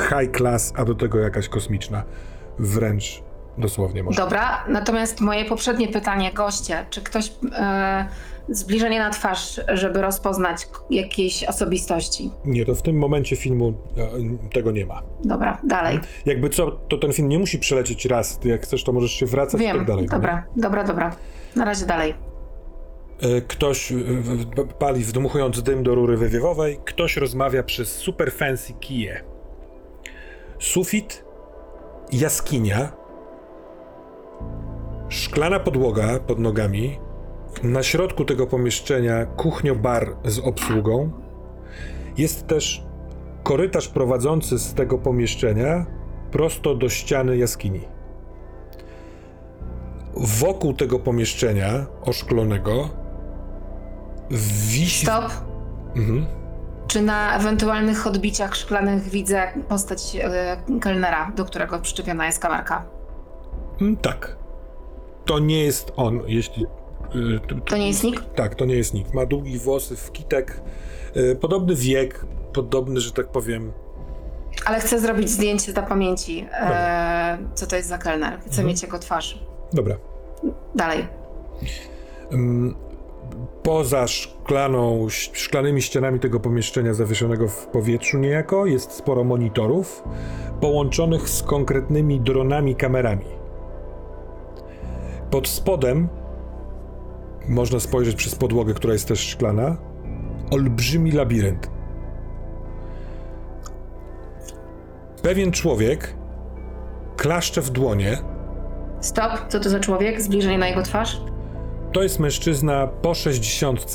high 0.09 0.37
class, 0.37 0.73
a 0.77 0.85
do 0.85 0.95
tego 0.95 1.19
jakaś 1.19 1.49
kosmiczna. 1.49 2.03
Wręcz 2.59 3.23
dosłownie 3.59 4.03
może. 4.03 4.23
Dobra, 4.23 4.65
natomiast 4.69 5.21
moje 5.21 5.45
poprzednie 5.45 5.89
pytanie, 5.89 6.33
goście, 6.33 6.87
czy 6.91 7.03
ktoś 7.03 7.33
e, 7.53 8.07
zbliżenie 8.49 8.99
na 8.99 9.11
twarz, 9.11 9.61
żeby 9.73 10.03
rozpoznać 10.03 10.69
jakiejś 10.91 11.45
osobistości? 11.45 12.31
Nie, 12.45 12.65
to 12.67 12.75
w 12.75 12.83
tym 12.83 12.97
momencie 12.99 13.37
filmu 13.37 13.75
e, 13.97 14.49
tego 14.53 14.71
nie 14.71 14.87
ma. 14.87 15.03
Dobra, 15.25 15.59
dalej. 15.65 15.99
Jakby 16.27 16.49
co, 16.51 16.71
to 16.71 16.99
ten 16.99 17.13
film 17.13 17.29
nie 17.29 17.39
musi 17.39 17.59
przelecieć 17.59 18.05
raz. 18.07 18.41
Jak 18.45 18.63
chcesz, 18.63 18.85
to 18.85 18.93
możesz 18.93 19.13
się 19.13 19.27
wracać 19.27 19.61
i 19.61 19.65
Wiem, 19.65 19.77
tak 19.77 19.87
dalej. 19.87 20.07
no 20.11 20.17
nie? 20.17 20.21
dobra, 20.21 20.45
dobra, 20.57 20.85
dobra. 20.85 21.17
Na 21.57 21.65
razie 21.65 21.87
dalej. 21.87 22.15
E, 23.23 23.41
Ktoś 23.41 23.93
e, 23.93 23.97
pali 24.79 25.05
wdmuchując 25.05 25.63
dym 25.63 25.83
do 25.83 25.95
rury 25.95 26.17
wywiewowej, 26.17 26.79
ktoś 26.85 27.17
rozmawia 27.17 27.63
przez 27.63 27.89
super 27.97 28.33
fancy 28.33 28.73
kije. 28.73 29.23
Sufit, 30.59 31.25
jaskinia, 32.13 32.93
szklana 35.09 35.61
podłoga 35.61 36.19
pod 36.19 36.39
nogami, 36.39 36.99
na 37.63 37.83
środku 37.83 38.25
tego 38.25 38.47
pomieszczenia 38.47 39.27
kuchnio-bar 39.27 40.17
z 40.25 40.39
obsługą. 40.39 41.11
Jest 42.19 42.47
też 42.47 42.85
korytarz 43.43 43.89
prowadzący 43.89 44.59
z 44.59 44.75
tego 44.75 44.99
pomieszczenia 44.99 45.87
prosto 46.31 46.75
do 46.75 46.89
ściany 46.89 47.37
jaskini. 47.37 47.81
Wokół 50.17 50.75
tego 50.75 50.99
pomieszczenia 50.99 51.87
oszklonego 52.05 52.89
wisi. 54.69 55.07
Stop. 55.07 55.25
Mhm. 55.97 56.27
Czy 56.87 57.03
na 57.03 57.37
ewentualnych 57.37 58.07
odbiciach 58.07 58.57
szklanych 58.57 59.03
widzę 59.03 59.43
postać 59.69 60.17
e, 60.23 60.57
kelnera, 60.81 61.33
do 61.37 61.45
którego 61.45 61.79
przyczepiona 61.79 62.27
jest 62.27 62.39
kamerka? 62.39 62.85
Mm, 63.81 63.97
Tak. 63.97 64.37
To 65.25 65.39
nie 65.39 65.65
jest 65.65 65.93
on, 65.97 66.21
jeśli. 66.27 66.67
Y, 67.17 67.41
To 67.67 67.77
nie 67.77 67.89
jest 67.89 68.05
nikt? 68.05 68.35
Tak, 68.35 68.55
to 68.55 68.65
nie 68.65 68.75
jest 68.75 68.95
nikt. 68.95 69.15
Ma 69.15 69.27
długi 69.27 69.59
włosy 69.59 69.97
w 69.97 70.13
kitek, 70.13 70.61
y, 71.17 71.37
podobny 71.41 71.75
wiek, 71.75 72.27
podobny, 72.53 73.01
że 73.01 73.13
tak 73.13 73.27
powiem. 73.29 73.73
Ale 74.65 74.81
chcę 74.81 75.01
zrobić 75.01 75.31
zdjęcie 75.31 75.73
dla 75.73 75.83
pamięci. 75.83 76.47
E, 76.53 77.39
co 77.55 77.67
to 77.67 77.77
jest 77.77 77.89
za 77.89 77.99
kelner? 77.99 78.39
Chcę 78.41 78.49
Mhm. 78.49 78.69
mieć 78.69 78.83
jego 78.83 78.99
twarz. 78.99 79.45
Dobra. 79.73 79.97
Dalej. 80.75 81.07
Poza 83.63 84.07
szklaną, 84.07 85.07
szklanymi 85.09 85.83
ścianami 85.83 86.21
tego 86.21 86.41
pomieszczenia 86.41 86.95
zawieszonego 86.95 87.49
w 87.49 87.67
powietrzu 87.67 88.19
niejako 88.19 88.67
jest 88.67 88.93
sporo 88.93 89.25
monitorów 89.25 90.03
połączonych 90.61 91.29
z 91.29 91.43
konkretnymi 91.43 92.21
dronami 92.21 92.75
kamerami. 92.77 93.25
Pod 95.31 95.49
spodem 95.49 96.09
można 97.49 97.81
spojrzeć 97.81 98.17
przez 98.17 98.35
podłogę, 98.35 98.75
która 98.75 98.93
jest 98.93 99.09
też 99.09 99.21
szklana. 99.21 99.77
Olbrzymi 100.51 101.13
labirynt. 101.13 101.71
Pewien 105.23 105.53
człowiek 105.53 106.15
klaszcze 107.17 107.63
w 107.63 107.71
dłonie 107.71 108.19
Stop. 109.03 109.33
Co 109.49 109.61
to 109.61 109.71
za 109.71 109.81
człowiek? 109.81 110.23
Zbliżenie 110.23 110.59
na 110.59 110.69
jego 110.69 110.83
twarz? 110.83 111.21
To 111.93 112.03
jest 112.03 112.21
mężczyzna 112.21 112.87
po 112.87 113.15
60, 113.15 113.95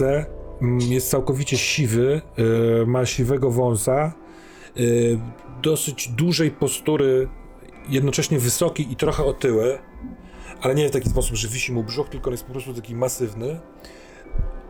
mm, 0.61 0.79
jest 0.81 1.09
całkowicie 1.09 1.57
siwy, 1.57 2.21
y, 2.83 2.85
ma 2.85 3.05
siwego 3.05 3.51
wąsa, 3.51 4.13
y, 4.77 5.19
dosyć 5.61 6.07
dużej 6.07 6.51
postury, 6.51 7.27
jednocześnie 7.89 8.39
wysoki 8.39 8.91
i 8.91 8.95
trochę 8.95 9.23
otyły, 9.23 9.79
ale 10.61 10.75
nie 10.75 10.89
w 10.89 10.91
taki 10.91 11.09
sposób, 11.09 11.35
że 11.35 11.47
wisi 11.47 11.71
mu 11.73 11.84
brzuch, 11.84 12.09
tylko 12.09 12.27
on 12.27 12.34
jest 12.34 12.43
po 12.45 12.51
prostu 12.51 12.73
taki 12.73 12.95
masywny. 12.95 13.59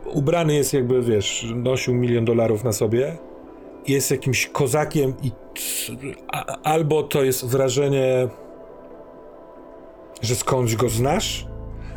Ubrany 0.04 0.54
jest 0.54 0.72
jakby, 0.72 1.02
wiesz, 1.02 1.46
nosił 1.54 1.94
milion 1.94 2.24
dolarów 2.24 2.64
na 2.64 2.72
sobie. 2.72 3.16
Jest 3.86 4.10
jakimś 4.10 4.46
kozakiem 4.46 5.14
i 5.22 5.30
a, 6.32 6.44
albo 6.62 7.02
to 7.02 7.22
jest 7.24 7.46
wrażenie, 7.46 8.28
że 10.22 10.34
skądś 10.34 10.76
go 10.76 10.88
znasz, 10.88 11.46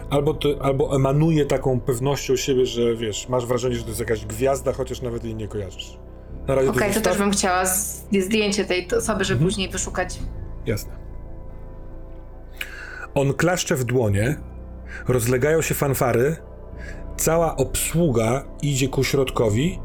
Albo, 0.10 0.34
to, 0.34 0.50
albo 0.62 0.96
emanuje 0.96 1.46
taką 1.46 1.80
pewnością 1.80 2.36
siebie, 2.36 2.66
że 2.66 2.96
wiesz, 2.96 3.30
masz 3.30 3.46
wrażenie, 3.46 3.76
że 3.76 3.82
to 3.82 3.88
jest 3.88 4.00
jakaś 4.00 4.26
gwiazda, 4.26 4.74
chociaż 4.74 5.02
nawet 5.02 5.24
jej 5.24 5.36
nie 5.36 5.48
kojarzysz. 5.48 5.98
Na 6.48 6.56
razie 6.56 6.70
Okej, 6.70 6.88
to 6.90 6.94
zostaw- 6.94 7.04
też 7.04 7.18
bym 7.18 7.32
chciała 7.32 7.64
zdjęcie 8.20 8.66
tej 8.66 8.88
osoby, 8.98 9.24
żeby 9.24 9.38
Mhm. 9.38 9.50
później 9.50 9.70
wyszukać. 9.70 10.20
Jasne. 10.66 10.92
On 13.16 13.34
klaszcze 13.34 13.76
w 13.76 13.84
dłonie, 13.84 14.36
rozlegają 15.08 15.62
się 15.62 15.76
fanfary, 15.76 16.36
cała 17.18 17.56
obsługa 17.56 18.44
idzie 18.62 18.88
ku 18.88 19.04
środkowi, 19.04 19.80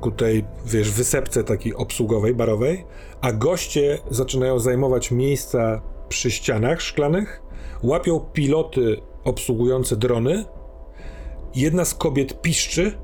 ku 0.00 0.10
tej, 0.10 0.44
wiesz, 0.66 0.90
wysepce 0.90 1.44
takiej 1.44 1.74
obsługowej, 1.74 2.34
barowej, 2.34 2.84
a 3.20 3.32
goście 3.32 3.98
zaczynają 4.10 4.58
zajmować 4.58 5.10
miejsca 5.10 5.82
przy 6.08 6.30
ścianach 6.30 6.80
szklanych, 6.80 7.42
łapią 7.82 8.20
piloty 8.20 9.00
obsługujące 9.24 9.96
drony, 9.96 10.44
jedna 11.54 11.84
z 11.84 11.94
kobiet 11.94 12.40
piszczy, 12.40 12.98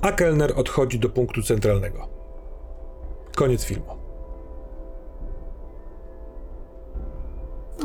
a 0.00 0.12
kelner 0.12 0.52
odchodzi 0.56 0.98
do 0.98 1.08
punktu 1.08 1.42
centralnego. 1.42 2.08
Koniec 3.36 3.64
filmu. 3.64 4.01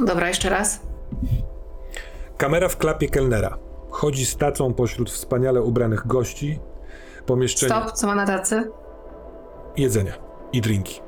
Dobra, 0.05 0.27
jeszcze 0.27 0.49
raz. 0.49 0.79
Kamera 2.37 2.69
w 2.69 2.77
klapie 2.77 3.09
kelnera. 3.09 3.57
Chodzi 3.89 4.25
z 4.25 4.37
tacą 4.37 4.73
pośród 4.73 5.11
wspaniale 5.11 5.61
ubranych 5.61 6.07
gości. 6.07 6.59
Pomieszczenie 7.25 7.75
Stop. 7.81 7.91
Co 7.91 8.07
ma 8.07 8.15
na 8.15 8.25
tacy? 8.25 8.71
jedzenia 9.77 10.13
i 10.53 10.61
drinki. 10.61 11.01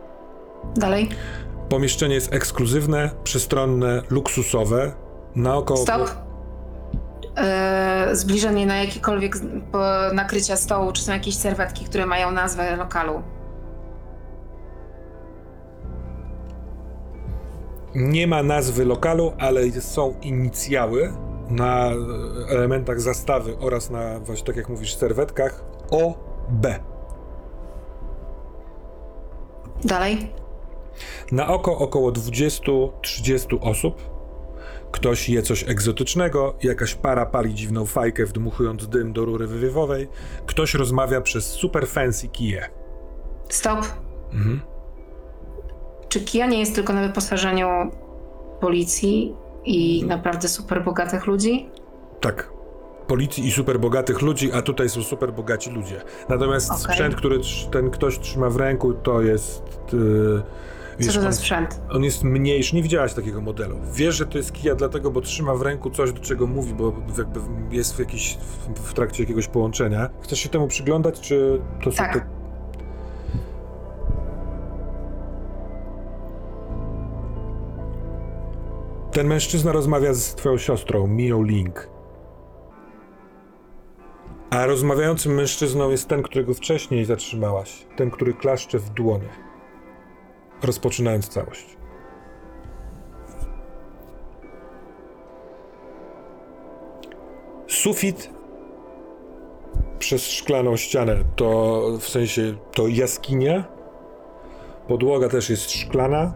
Dalej. 0.75 1.09
Pomieszczenie 1.69 2.15
jest 2.15 2.33
ekskluzywne, 2.33 3.09
przestronne, 3.23 4.01
luksusowe. 4.09 4.91
Na 5.35 5.55
oko. 5.55 5.77
Stop. 5.77 6.11
E, 7.37 8.09
zbliżenie 8.11 8.65
na 8.65 8.77
jakiekolwiek 8.77 9.35
nakrycia 10.13 10.57
stołu, 10.57 10.91
czy 10.91 11.01
są 11.01 11.11
jakieś 11.13 11.35
serwetki, 11.35 11.85
które 11.85 12.05
mają 12.05 12.31
nazwę 12.31 12.75
lokalu? 12.75 13.23
Nie 17.95 18.27
ma 18.27 18.43
nazwy 18.43 18.85
lokalu, 18.85 19.33
ale 19.37 19.71
są 19.71 20.13
inicjały 20.21 21.13
na 21.49 21.91
elementach 22.49 23.01
zastawy 23.01 23.57
oraz 23.59 23.89
na, 23.89 24.19
właśnie 24.19 24.45
tak 24.45 24.55
jak 24.55 24.69
mówisz, 24.69 24.95
serwetkach 24.95 25.63
OB. 25.91 26.67
Dalej. 29.83 30.31
Na 31.31 31.47
oko 31.47 31.77
około 31.77 32.11
20-30 32.11 33.57
osób. 33.61 34.19
ktoś 34.91 35.29
je 35.29 35.41
coś 35.41 35.69
egzotycznego, 35.69 36.55
jakaś 36.63 36.95
para 36.95 37.25
pali 37.25 37.53
dziwną 37.53 37.85
fajkę, 37.85 38.25
wdmuchując 38.25 38.87
dym 38.87 39.13
do 39.13 39.25
rury 39.25 39.47
wywiewowej, 39.47 40.07
ktoś 40.45 40.73
rozmawia 40.73 41.21
przez 41.21 41.45
super 41.45 41.87
fancy 41.87 42.27
kije. 42.27 42.69
Stop. 43.49 43.79
Mhm. 44.33 44.61
Czy 46.09 46.19
Kia 46.21 46.45
nie 46.47 46.59
jest 46.59 46.75
tylko 46.75 46.93
na 46.93 47.01
wyposażeniu 47.07 47.67
policji 48.59 49.35
i 49.65 50.05
naprawdę 50.05 50.47
super 50.47 50.83
bogatych 50.83 51.25
ludzi? 51.27 51.69
Tak. 52.21 52.49
Policji 53.07 53.45
i 53.47 53.51
super 53.51 53.79
bogatych 53.79 54.21
ludzi, 54.21 54.51
a 54.53 54.61
tutaj 54.61 54.89
są 54.89 55.03
super 55.03 55.33
bogaci 55.33 55.69
ludzie. 55.69 56.01
Natomiast 56.29 56.71
Okej. 56.71 56.83
sprzęt, 56.83 57.15
który 57.15 57.39
ten 57.71 57.89
ktoś 57.89 58.19
trzyma 58.19 58.49
w 58.49 58.55
ręku, 58.57 58.93
to 58.93 59.21
jest. 59.21 59.63
Yy, 59.93 60.41
Co 60.99 61.05
wiesz, 61.05 61.15
to 61.15 61.21
za 61.21 61.31
sprzęt? 61.31 61.81
On 61.91 62.03
jest 62.03 62.23
mniejszy, 62.23 62.75
nie 62.75 62.83
widziałaś 62.83 63.13
takiego 63.13 63.41
modelu. 63.41 63.75
Wiesz, 63.93 64.15
że 64.15 64.25
to 64.25 64.37
jest 64.37 64.51
kija 64.51 64.75
dlatego, 64.75 65.11
bo 65.11 65.21
trzyma 65.21 65.55
w 65.55 65.61
ręku 65.61 65.89
coś, 65.89 66.11
do 66.13 66.19
czego 66.21 66.47
mówi, 66.47 66.73
bo 66.73 66.93
jakby 67.17 67.39
jest 67.71 67.95
w, 67.95 67.99
jakiś, 67.99 68.37
w, 68.75 68.79
w 68.79 68.93
trakcie 68.93 69.23
jakiegoś 69.23 69.47
połączenia. 69.47 70.09
Chcesz 70.21 70.39
się 70.39 70.49
temu 70.49 70.67
przyglądać, 70.67 71.19
czy 71.19 71.61
to 71.83 71.91
są 71.91 71.97
Tak. 71.97 72.13
te... 72.13 72.38
Ten 79.11 79.27
mężczyzna 79.27 79.71
rozmawia 79.71 80.13
z 80.13 80.35
twoją 80.35 80.57
siostrą, 80.57 81.07
Mio 81.07 81.43
Link. 81.43 81.89
A 84.49 84.65
rozmawiającym 84.65 85.33
mężczyzną 85.33 85.89
jest 85.89 86.07
ten, 86.07 86.23
którego 86.23 86.53
wcześniej 86.53 87.05
zatrzymałaś. 87.05 87.85
Ten, 87.95 88.11
który 88.11 88.33
klaszcze 88.33 88.79
w 88.79 88.89
dłonie 88.89 89.29
rozpoczynając 90.63 91.29
całość. 91.29 91.77
Sufit 97.67 98.29
przez 99.99 100.27
szklaną 100.27 100.77
ścianę 100.77 101.23
to 101.35 101.81
w 101.99 102.09
sensie 102.09 102.55
to 102.71 102.87
jaskinia. 102.87 103.63
Podłoga 104.87 105.29
też 105.29 105.49
jest 105.49 105.71
szklana. 105.71 106.33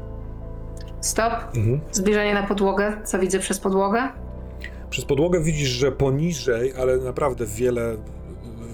Stop. 1.04 1.34
Mhm. 1.56 1.80
Zbliżenie 1.92 2.34
na 2.34 2.44
podłogę. 2.44 2.98
Co 3.04 3.20
widzę 3.20 3.40
przez 3.40 3.60
podłogę? 3.60 4.10
Przez 4.90 5.06
podłogę 5.06 5.44
widzisz, 5.44 5.70
że 5.70 5.92
poniżej, 5.92 6.74
ale 6.82 6.98
naprawdę 6.98 7.46
wiele, 7.46 7.98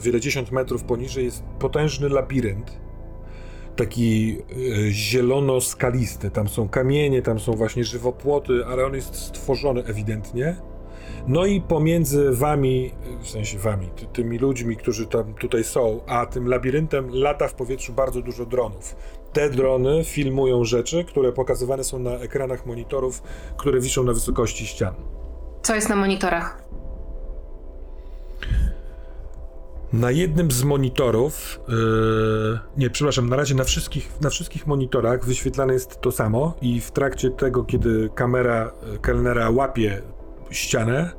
wiele 0.01 0.19
dziesiąt 0.19 0.51
metrów 0.51 0.83
poniżej 0.83 1.25
jest 1.25 1.43
potężny 1.59 2.09
labirynt. 2.09 2.79
Taki 3.75 4.37
e, 4.39 4.91
zielono-skalisty. 4.91 6.31
Tam 6.31 6.47
są 6.47 6.69
kamienie, 6.69 7.21
tam 7.21 7.39
są 7.39 7.51
właśnie 7.51 7.83
żywopłoty, 7.83 8.65
ale 8.65 8.85
on 8.85 8.95
jest 8.95 9.15
stworzony 9.15 9.83
ewidentnie. 9.85 10.55
No 11.27 11.45
i 11.45 11.61
pomiędzy 11.61 12.31
wami, 12.31 12.91
w 13.21 13.29
sensie 13.29 13.57
wami, 13.57 13.89
ty, 13.95 14.05
tymi 14.05 14.37
ludźmi, 14.37 14.77
którzy 14.77 15.07
tam 15.07 15.33
tutaj 15.33 15.63
są, 15.63 16.01
a 16.07 16.25
tym 16.25 16.47
labiryntem 16.47 17.09
lata 17.11 17.47
w 17.47 17.53
powietrzu 17.53 17.93
bardzo 17.93 18.21
dużo 18.21 18.45
dronów. 18.45 18.95
Te 19.33 19.49
drony 19.49 20.03
filmują 20.03 20.63
rzeczy, 20.63 21.03
które 21.03 21.31
pokazywane 21.31 21.83
są 21.83 21.99
na 21.99 22.11
ekranach 22.11 22.65
monitorów, 22.65 23.23
które 23.57 23.79
wiszą 23.79 24.03
na 24.03 24.13
wysokości 24.13 24.67
ścian. 24.67 24.93
Co 25.61 25.75
jest 25.75 25.89
na 25.89 25.95
monitorach? 25.95 26.69
Na 29.93 30.11
jednym 30.11 30.51
z 30.51 30.63
monitorów, 30.63 31.59
yy, 31.67 32.59
nie, 32.77 32.89
przepraszam, 32.89 33.29
na 33.29 33.35
razie 33.35 33.55
na 33.55 33.63
wszystkich, 33.63 34.21
na 34.21 34.29
wszystkich 34.29 34.67
monitorach 34.67 35.25
wyświetlane 35.25 35.73
jest 35.73 36.01
to 36.01 36.11
samo 36.11 36.53
i 36.61 36.81
w 36.81 36.91
trakcie 36.91 37.29
tego, 37.29 37.63
kiedy 37.63 38.09
kamera 38.15 38.71
y, 38.95 38.99
kelnera 38.99 39.49
łapie 39.49 40.01
ścianę, 40.51 41.11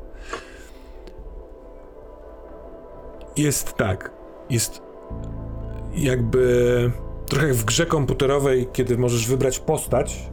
jest 3.36 3.73
tak, 3.73 4.12
jest 4.51 4.82
jakby 5.94 6.93
trochę 7.27 7.47
jak 7.47 7.57
w 7.57 7.65
grze 7.65 7.86
komputerowej, 7.86 8.69
kiedy 8.73 8.98
możesz 8.98 9.27
wybrać 9.27 9.59
postać, 9.59 10.31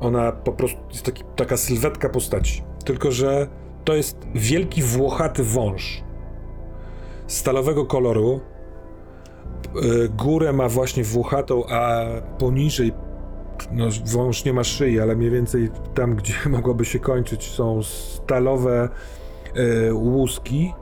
ona 0.00 0.32
po 0.32 0.52
prostu 0.52 0.78
jest 0.90 1.04
taki, 1.04 1.24
taka 1.36 1.56
sylwetka 1.56 2.08
postaci, 2.08 2.62
tylko 2.84 3.12
że 3.12 3.48
to 3.84 3.94
jest 3.94 4.18
wielki 4.34 4.82
włochaty 4.82 5.42
wąż 5.44 6.02
stalowego 7.26 7.86
koloru. 7.86 8.40
Y, 9.82 10.08
Górę 10.08 10.52
ma 10.52 10.68
właśnie 10.68 11.04
włochatą, 11.04 11.66
a 11.66 12.04
poniżej, 12.38 12.92
no 13.72 13.84
wąż 14.04 14.44
nie 14.44 14.52
ma 14.52 14.64
szyi, 14.64 15.00
ale 15.00 15.16
mniej 15.16 15.30
więcej 15.30 15.70
tam, 15.94 16.16
gdzie 16.16 16.34
mogłoby 16.50 16.84
się 16.84 16.98
kończyć, 16.98 17.50
są 17.50 17.82
stalowe 17.82 18.88
y, 19.56 19.94
łuski 19.94 20.72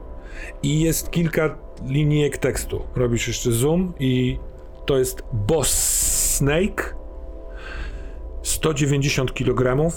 i 0.62 0.80
jest 0.80 1.10
kilka 1.10 1.58
linijek 1.86 2.38
tekstu. 2.38 2.82
Robisz 2.96 3.28
jeszcze 3.28 3.52
zoom 3.52 3.94
i 3.98 4.38
to 4.86 4.98
jest 4.98 5.22
Boss 5.32 5.68
Snake, 6.36 6.94
190 8.42 9.34
kg, 9.34 9.90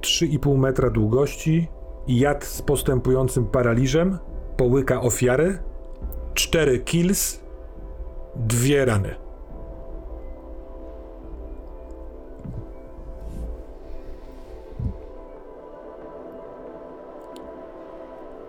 3,5 0.00 0.58
metra 0.58 0.90
długości, 0.90 1.68
jad 2.08 2.44
z 2.44 2.62
postępującym 2.62 3.46
paraliżem, 3.46 4.18
połyka 4.56 5.00
ofiary, 5.00 5.58
4 6.34 6.78
kills, 6.78 7.40
dwie 8.36 8.84
rany. 8.84 9.27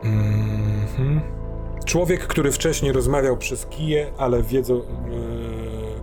Mhm. 0.04 1.22
Człowiek, 1.86 2.28
który 2.28 2.52
wcześniej 2.52 2.92
rozmawiał 2.92 3.38
przez 3.38 3.66
kije, 3.66 4.12
ale 4.18 4.44
wiedzą, 4.44 4.76
yy, 4.76 4.84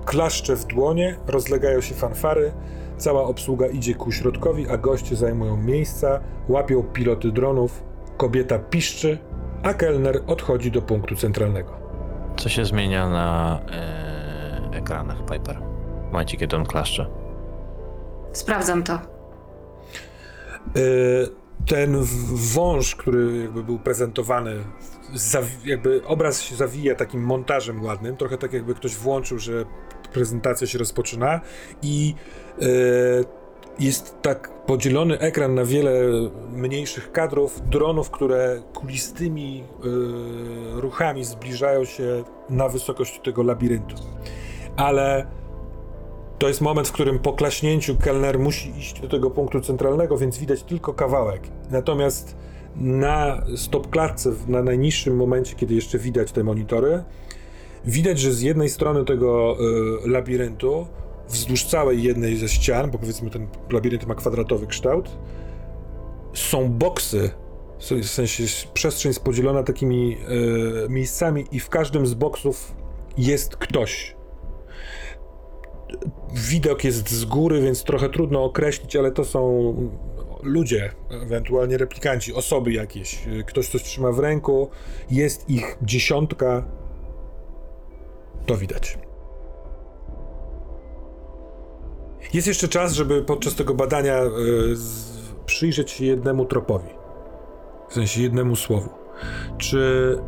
klaszcze 0.04 0.56
w 0.56 0.64
dłonie, 0.64 1.16
rozlegają 1.26 1.80
się 1.80 1.94
fanfary, 1.94 2.52
cała 2.96 3.24
obsługa 3.24 3.66
idzie 3.66 3.94
ku 3.94 4.12
środkowi, 4.12 4.68
a 4.68 4.76
goście 4.76 5.16
zajmują 5.16 5.56
miejsca, 5.56 6.20
łapią 6.48 6.82
piloty 6.82 7.32
dronów, 7.32 7.82
kobieta 8.16 8.58
piszczy, 8.58 9.18
a 9.62 9.74
kelner 9.74 10.22
odchodzi 10.26 10.70
do 10.70 10.82
punktu 10.82 11.16
centralnego. 11.16 11.72
Co 12.36 12.48
się 12.48 12.64
zmienia 12.64 13.08
na 13.08 13.60
e, 13.70 14.76
ekranach 14.78 15.24
Piper? 15.24 15.58
W 16.08 16.12
momencie, 16.12 16.36
kiedy 16.36 16.56
on 16.56 16.66
klaszcze. 16.66 17.06
Sprawdzam 18.32 18.82
to. 18.82 18.98
Y, 20.76 21.45
ten 21.66 21.96
wąż, 22.54 22.94
który 22.94 23.42
jakby 23.42 23.64
był 23.64 23.78
prezentowany, 23.78 24.64
jakby 25.64 26.06
obraz 26.06 26.42
się 26.42 26.56
zawija 26.56 26.94
takim 26.94 27.20
montażem 27.20 27.84
ładnym, 27.84 28.16
trochę 28.16 28.38
tak 28.38 28.52
jakby 28.52 28.74
ktoś 28.74 28.96
włączył, 28.96 29.38
że 29.38 29.64
prezentacja 30.12 30.66
się 30.66 30.78
rozpoczyna 30.78 31.40
i 31.82 32.14
y, 32.62 33.24
jest 33.78 34.22
tak 34.22 34.64
podzielony 34.66 35.18
ekran 35.18 35.54
na 35.54 35.64
wiele 35.64 35.92
mniejszych 36.52 37.12
kadrów, 37.12 37.68
dronów, 37.68 38.10
które 38.10 38.62
kulistymi 38.74 39.64
y, 40.76 40.80
ruchami 40.80 41.24
zbliżają 41.24 41.84
się 41.84 42.24
na 42.50 42.68
wysokość 42.68 43.20
tego 43.24 43.42
labiryntu. 43.42 43.96
Ale 44.76 45.26
to 46.38 46.48
jest 46.48 46.60
moment, 46.60 46.88
w 46.88 46.92
którym 46.92 47.18
po 47.18 47.32
klaśnięciu 47.32 47.96
kelner 47.96 48.38
musi 48.38 48.78
iść 48.78 49.00
do 49.00 49.08
tego 49.08 49.30
punktu 49.30 49.60
centralnego, 49.60 50.18
więc 50.18 50.38
widać 50.38 50.62
tylko 50.62 50.94
kawałek. 50.94 51.42
Natomiast 51.70 52.36
na 52.76 53.44
stopklatce, 53.56 54.32
na 54.48 54.62
najniższym 54.62 55.16
momencie, 55.16 55.56
kiedy 55.56 55.74
jeszcze 55.74 55.98
widać 55.98 56.32
te 56.32 56.44
monitory, 56.44 57.04
widać, 57.84 58.18
że 58.20 58.32
z 58.32 58.42
jednej 58.42 58.68
strony 58.68 59.04
tego 59.04 59.56
y, 60.04 60.08
labiryntu, 60.08 60.86
wzdłuż 61.28 61.64
całej 61.64 62.02
jednej 62.02 62.36
ze 62.36 62.48
ścian, 62.48 62.90
bo 62.90 62.98
powiedzmy 62.98 63.30
ten 63.30 63.48
labirynt 63.70 64.06
ma 64.06 64.14
kwadratowy 64.14 64.66
kształt, 64.66 65.18
są 66.34 66.68
boksy, 66.68 67.30
w 67.90 68.08
sensie 68.08 68.44
przestrzeń 68.74 69.10
jest 69.10 69.24
podzielona 69.24 69.62
takimi 69.62 70.16
y, 70.86 70.88
miejscami 70.88 71.44
i 71.52 71.60
w 71.60 71.68
każdym 71.68 72.06
z 72.06 72.14
boksów 72.14 72.74
jest 73.18 73.56
ktoś 73.56 74.15
widok 76.34 76.84
jest 76.84 77.10
z 77.10 77.24
góry, 77.24 77.60
więc 77.60 77.84
trochę 77.84 78.08
trudno 78.08 78.44
określić, 78.44 78.96
ale 78.96 79.12
to 79.12 79.24
są 79.24 79.74
ludzie, 80.42 80.92
ewentualnie 81.10 81.78
replikanci, 81.78 82.34
osoby 82.34 82.72
jakieś. 82.72 83.18
Ktoś 83.46 83.68
coś 83.68 83.82
trzyma 83.82 84.12
w 84.12 84.18
ręku, 84.18 84.68
jest 85.10 85.50
ich 85.50 85.78
dziesiątka. 85.82 86.64
To 88.46 88.56
widać. 88.56 88.98
Jest 92.34 92.46
jeszcze 92.46 92.68
czas, 92.68 92.92
żeby 92.92 93.22
podczas 93.22 93.54
tego 93.54 93.74
badania 93.74 94.20
z, 94.72 95.12
przyjrzeć 95.46 95.90
się 95.90 96.04
jednemu 96.04 96.44
tropowi. 96.44 96.88
W 97.88 97.94
sensie 97.94 98.22
jednemu 98.22 98.56
słowu. 98.56 98.88
Czy 99.58 100.18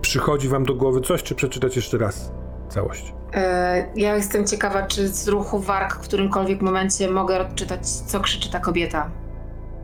przychodzi 0.00 0.48
wam 0.48 0.64
do 0.64 0.74
głowy 0.74 1.00
coś, 1.00 1.22
czy 1.22 1.34
przeczytać 1.34 1.76
jeszcze 1.76 1.98
raz 1.98 2.32
całość? 2.72 3.14
E, 3.34 3.86
Ja 3.96 4.16
jestem 4.16 4.46
ciekawa, 4.46 4.82
czy 4.86 5.08
z 5.08 5.28
ruchu 5.28 5.58
warg 5.60 5.94
w 5.94 5.98
którymkolwiek 5.98 6.60
momencie 6.62 7.10
mogę 7.10 7.40
odczytać, 7.40 7.88
co 7.88 8.20
krzyczy 8.20 8.50
ta 8.50 8.60
kobieta. 8.60 9.10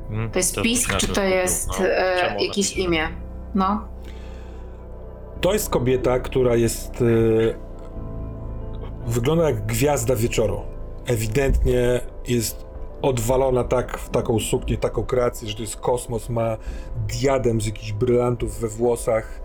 Hmm? 0.09 0.31
To 0.31 0.39
jest 0.39 0.55
To 0.55 0.63
pisk, 0.63 0.89
znaczy, 0.91 1.07
czy 1.07 1.13
to 1.13 1.23
jest 1.23 1.69
no, 1.81 1.87
e, 1.87 2.45
jakieś 2.45 2.71
napisz? 2.71 2.77
imię? 2.77 3.09
No. 3.55 3.89
To 5.41 5.53
jest 5.53 5.71
kobieta, 5.71 6.19
która 6.21 6.57
jest. 6.57 7.03
e, 7.03 7.05
wygląda 9.07 9.45
jak 9.45 9.67
gwiazda 9.67 10.17
wieczoru. 10.17 10.61
Ewidentnie 11.07 12.01
jest 12.29 12.67
odwalona 13.03 13.65
tak 13.65 13.99
w 13.99 14.09
taką 14.11 14.39
suknię, 14.39 14.77
taką 14.77 15.05
kreację, 15.07 15.49
że 15.49 15.55
to 15.55 15.61
jest 15.63 15.77
kosmos. 15.77 16.29
Ma 16.29 16.57
diadem 17.09 17.61
z 17.61 17.67
jakichś 17.67 17.93
brylantów 17.93 18.61
we 18.61 18.69
włosach. 18.69 19.41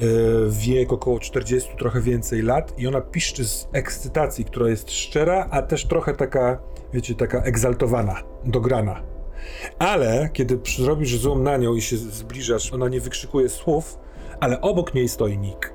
E, 0.00 0.04
Wiek 0.48 0.92
około 0.92 1.18
40, 1.18 1.76
trochę 1.78 2.00
więcej 2.00 2.42
lat, 2.42 2.78
i 2.78 2.86
ona 2.86 3.00
piszczy 3.00 3.44
z 3.44 3.68
ekscytacji, 3.72 4.44
która 4.44 4.68
jest 4.68 4.90
szczera, 4.90 5.48
a 5.50 5.62
też 5.62 5.86
trochę 5.86 6.14
taka, 6.14 6.58
wiecie, 6.92 7.14
taka 7.14 7.42
egzaltowana, 7.42 8.22
dograna. 8.44 9.02
Ale 9.78 10.28
kiedy 10.32 10.58
zrobisz 10.76 11.18
zoom 11.18 11.42
na 11.42 11.56
nią 11.56 11.74
i 11.74 11.82
się 11.82 11.96
zbliżasz, 11.96 12.72
ona 12.72 12.88
nie 12.88 13.00
wykrzykuje 13.00 13.48
słów, 13.48 13.98
ale 14.40 14.60
obok 14.60 14.94
niej 14.94 15.08
stoi 15.08 15.38
Nick. 15.38 15.72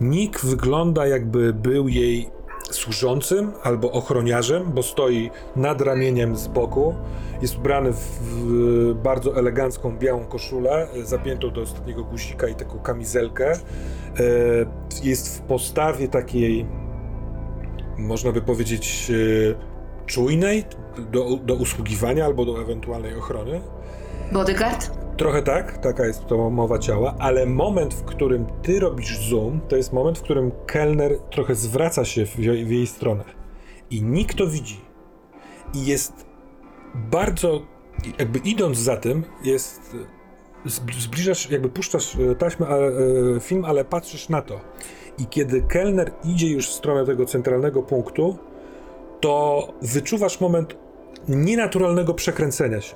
Nick 0.00 0.44
wygląda 0.44 1.06
jakby 1.06 1.52
był 1.52 1.88
jej 1.88 2.30
służącym 2.70 3.52
albo 3.62 3.92
ochroniarzem, 3.92 4.72
bo 4.72 4.82
stoi 4.82 5.30
nad 5.56 5.80
ramieniem 5.80 6.36
z 6.36 6.48
boku. 6.48 6.94
Jest 7.42 7.58
ubrany 7.58 7.92
w, 7.92 8.94
bardzo 9.02 9.36
elegancką 9.36 9.98
białą 9.98 10.24
koszulę, 10.24 10.88
e, 10.94 11.02
zapiętą 11.04 11.50
do 11.50 11.60
ostatniego 11.60 12.04
guzika 12.04 12.48
i 12.48 12.54
taką 12.54 12.78
kamizelkę. 12.78 13.52
E, 13.52 13.56
Jest 15.02 15.38
w 15.38 15.40
postawie 15.40 16.08
takiej, 16.08 16.66
można 17.98 18.32
by 18.32 18.40
powiedzieć, 18.42 19.10
e, 19.10 20.06
czujnej 20.06 20.64
do, 21.12 21.36
do 21.36 21.54
usługiwania 21.54 22.24
albo 22.24 22.44
do 22.44 22.60
ewentualnej 22.62 23.14
ochrony. 23.16 23.60
Bodyguard? 24.32 24.90
Trochę 25.16 25.42
tak, 25.42 25.78
taka 25.78 26.06
jest 26.06 26.26
to 26.26 26.50
mowa 26.50 26.78
ciała, 26.78 27.14
ale 27.18 27.46
moment, 27.46 27.94
w 27.94 28.02
którym 28.04 28.46
ty 28.62 28.80
robisz 28.80 29.28
zoom, 29.30 29.60
to 29.68 29.76
jest 29.76 29.92
moment, 29.92 30.18
w 30.18 30.22
którym 30.22 30.50
kelner 30.66 31.18
trochę 31.30 31.54
zwraca 31.54 32.04
się 32.04 32.26
w, 32.26 32.38
jej- 32.38 32.64
w 32.66 32.70
jej 32.70 32.86
stronę. 32.86 33.24
I 33.90 34.02
nikt 34.02 34.36
to 34.38 34.46
widzi. 34.46 34.80
I 35.74 35.86
jest 35.86 36.26
bardzo, 36.94 37.62
jakby 38.18 38.38
idąc 38.38 38.78
za 38.78 38.96
tym, 38.96 39.24
jest, 39.44 39.96
zb- 40.66 41.00
zbliżasz, 41.00 41.50
jakby 41.50 41.68
puszczasz 41.68 42.16
e, 42.16 42.34
taśmę, 42.34 42.66
ale, 42.66 42.86
e, 42.86 43.40
film, 43.40 43.64
ale 43.64 43.84
patrzysz 43.84 44.28
na 44.28 44.42
to. 44.42 44.60
I 45.18 45.26
kiedy 45.26 45.62
kelner 45.62 46.12
idzie 46.24 46.48
już 46.48 46.68
w 46.68 46.72
stronę 46.72 47.06
tego 47.06 47.26
centralnego 47.26 47.82
punktu, 47.82 48.38
to 49.20 49.68
wyczuwasz 49.82 50.40
moment 50.40 50.76
nienaturalnego 51.28 52.14
przekręcenia 52.14 52.80
się. 52.80 52.94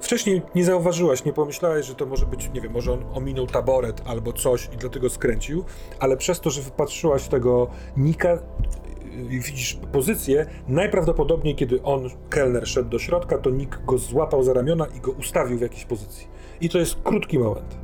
Wcześniej 0.00 0.42
nie 0.54 0.64
zauważyłaś, 0.64 1.24
nie 1.24 1.32
pomyślałaś, 1.32 1.86
że 1.86 1.94
to 1.94 2.06
może 2.06 2.26
być, 2.26 2.50
nie 2.54 2.60
wiem, 2.60 2.72
może 2.72 2.92
on 2.92 3.04
ominął 3.14 3.46
taboret 3.46 4.02
albo 4.06 4.32
coś 4.32 4.68
i 4.74 4.76
dlatego 4.76 5.10
skręcił, 5.10 5.64
ale 6.00 6.16
przez 6.16 6.40
to, 6.40 6.50
że 6.50 6.62
wypatrzyłaś 6.62 7.28
tego 7.28 7.70
Nika 7.96 8.38
widzisz 9.16 9.78
pozycję, 9.92 10.46
najprawdopodobniej 10.68 11.54
kiedy 11.54 11.82
on, 11.82 12.10
kelner, 12.30 12.68
szedł 12.68 12.88
do 12.88 12.98
środka, 12.98 13.38
to 13.38 13.50
Nick 13.50 13.84
go 13.84 13.98
złapał 13.98 14.42
za 14.42 14.52
ramiona 14.52 14.86
i 14.86 15.00
go 15.00 15.10
ustawił 15.12 15.58
w 15.58 15.60
jakiejś 15.60 15.84
pozycji. 15.84 16.28
I 16.60 16.68
to 16.68 16.78
jest 16.78 17.02
krótki 17.02 17.38
moment. 17.38 17.78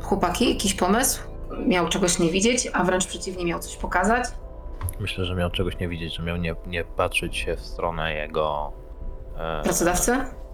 Chłopaki, 0.00 0.50
jakiś 0.50 0.74
pomysł? 0.74 1.22
Miał 1.66 1.88
czegoś 1.88 2.18
nie 2.18 2.30
widzieć, 2.30 2.68
a 2.72 2.84
wręcz 2.84 3.06
przeciwnie, 3.06 3.44
miał 3.44 3.60
coś 3.60 3.76
pokazać? 3.76 4.24
Myślę, 5.00 5.24
że 5.24 5.34
miał 5.34 5.50
czegoś 5.50 5.78
nie 5.78 5.88
widzieć, 5.88 6.16
że 6.16 6.22
miał 6.22 6.36
nie, 6.36 6.54
nie 6.66 6.84
patrzeć 6.84 7.36
się 7.36 7.56
w 7.56 7.60
stronę 7.60 8.14
jego. 8.14 8.72
E, 9.36 9.62
Pracodawcy? 9.62 10.12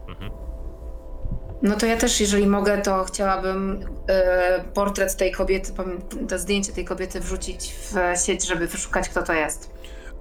Mhm. 0.08 0.43
No 1.64 1.76
to 1.76 1.86
ja 1.86 1.96
też, 1.96 2.20
jeżeli 2.20 2.46
mogę, 2.46 2.78
to 2.82 3.04
chciałabym 3.04 3.80
e, 4.08 4.64
portret 4.74 5.16
tej 5.16 5.32
kobiety, 5.32 5.72
to 6.28 6.38
zdjęcie 6.38 6.72
tej 6.72 6.84
kobiety 6.84 7.20
wrzucić 7.20 7.72
w 7.74 7.94
sieć, 8.26 8.46
żeby 8.48 8.66
wyszukać, 8.66 9.08
kto 9.08 9.22
to 9.22 9.32
jest. 9.32 9.70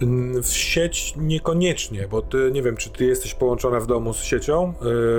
Mm, 0.02 0.44
W 0.44 0.48
sieć 0.54 1.14
niekoniecznie, 1.18 2.08
bo 2.08 2.22
ty, 2.22 2.50
nie 2.54 2.62
wiem, 2.64 2.78
czy 2.78 2.90
ty 2.90 3.06
jesteś 3.06 3.34
połączona 3.34 3.80
w 3.80 3.88
domu 3.88 4.14
z 4.14 4.24
siecią, 4.24 4.74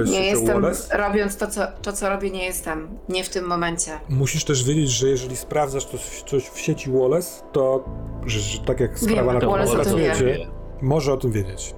z 0.05 0.11
Nie 0.11 0.17
siecią 0.17 0.31
jestem, 0.41 0.63
Wallace? 0.63 0.97
robiąc 0.97 1.37
to 1.37 1.47
co, 1.47 1.61
to, 1.83 1.93
co 1.93 2.09
robię, 2.09 2.31
nie 2.31 2.45
jestem. 2.45 2.99
Nie 3.09 3.25
w 3.25 3.29
tym 3.29 3.45
momencie. 3.47 3.91
Musisz 4.09 4.45
też 4.45 4.65
wiedzieć, 4.65 4.91
że 4.91 5.09
jeżeli 5.09 5.37
sprawdzasz 5.37 5.87
to, 5.87 5.99
coś 6.27 6.49
w 6.49 6.59
sieci 6.59 6.91
Wallace, 6.91 7.43
to 7.53 7.85
że, 8.27 8.39
że 8.41 8.59
tak 8.59 8.81
jak 8.81 8.91
Wiem, 9.01 9.11
sprawa 9.11 9.33
na 9.33 9.41
to 9.41 9.53
którą 9.53 9.71
pracujecie, 9.75 10.47
może 10.83 11.13
o 11.13 11.17
tym 11.17 11.33
wiedzieć. 11.33 11.75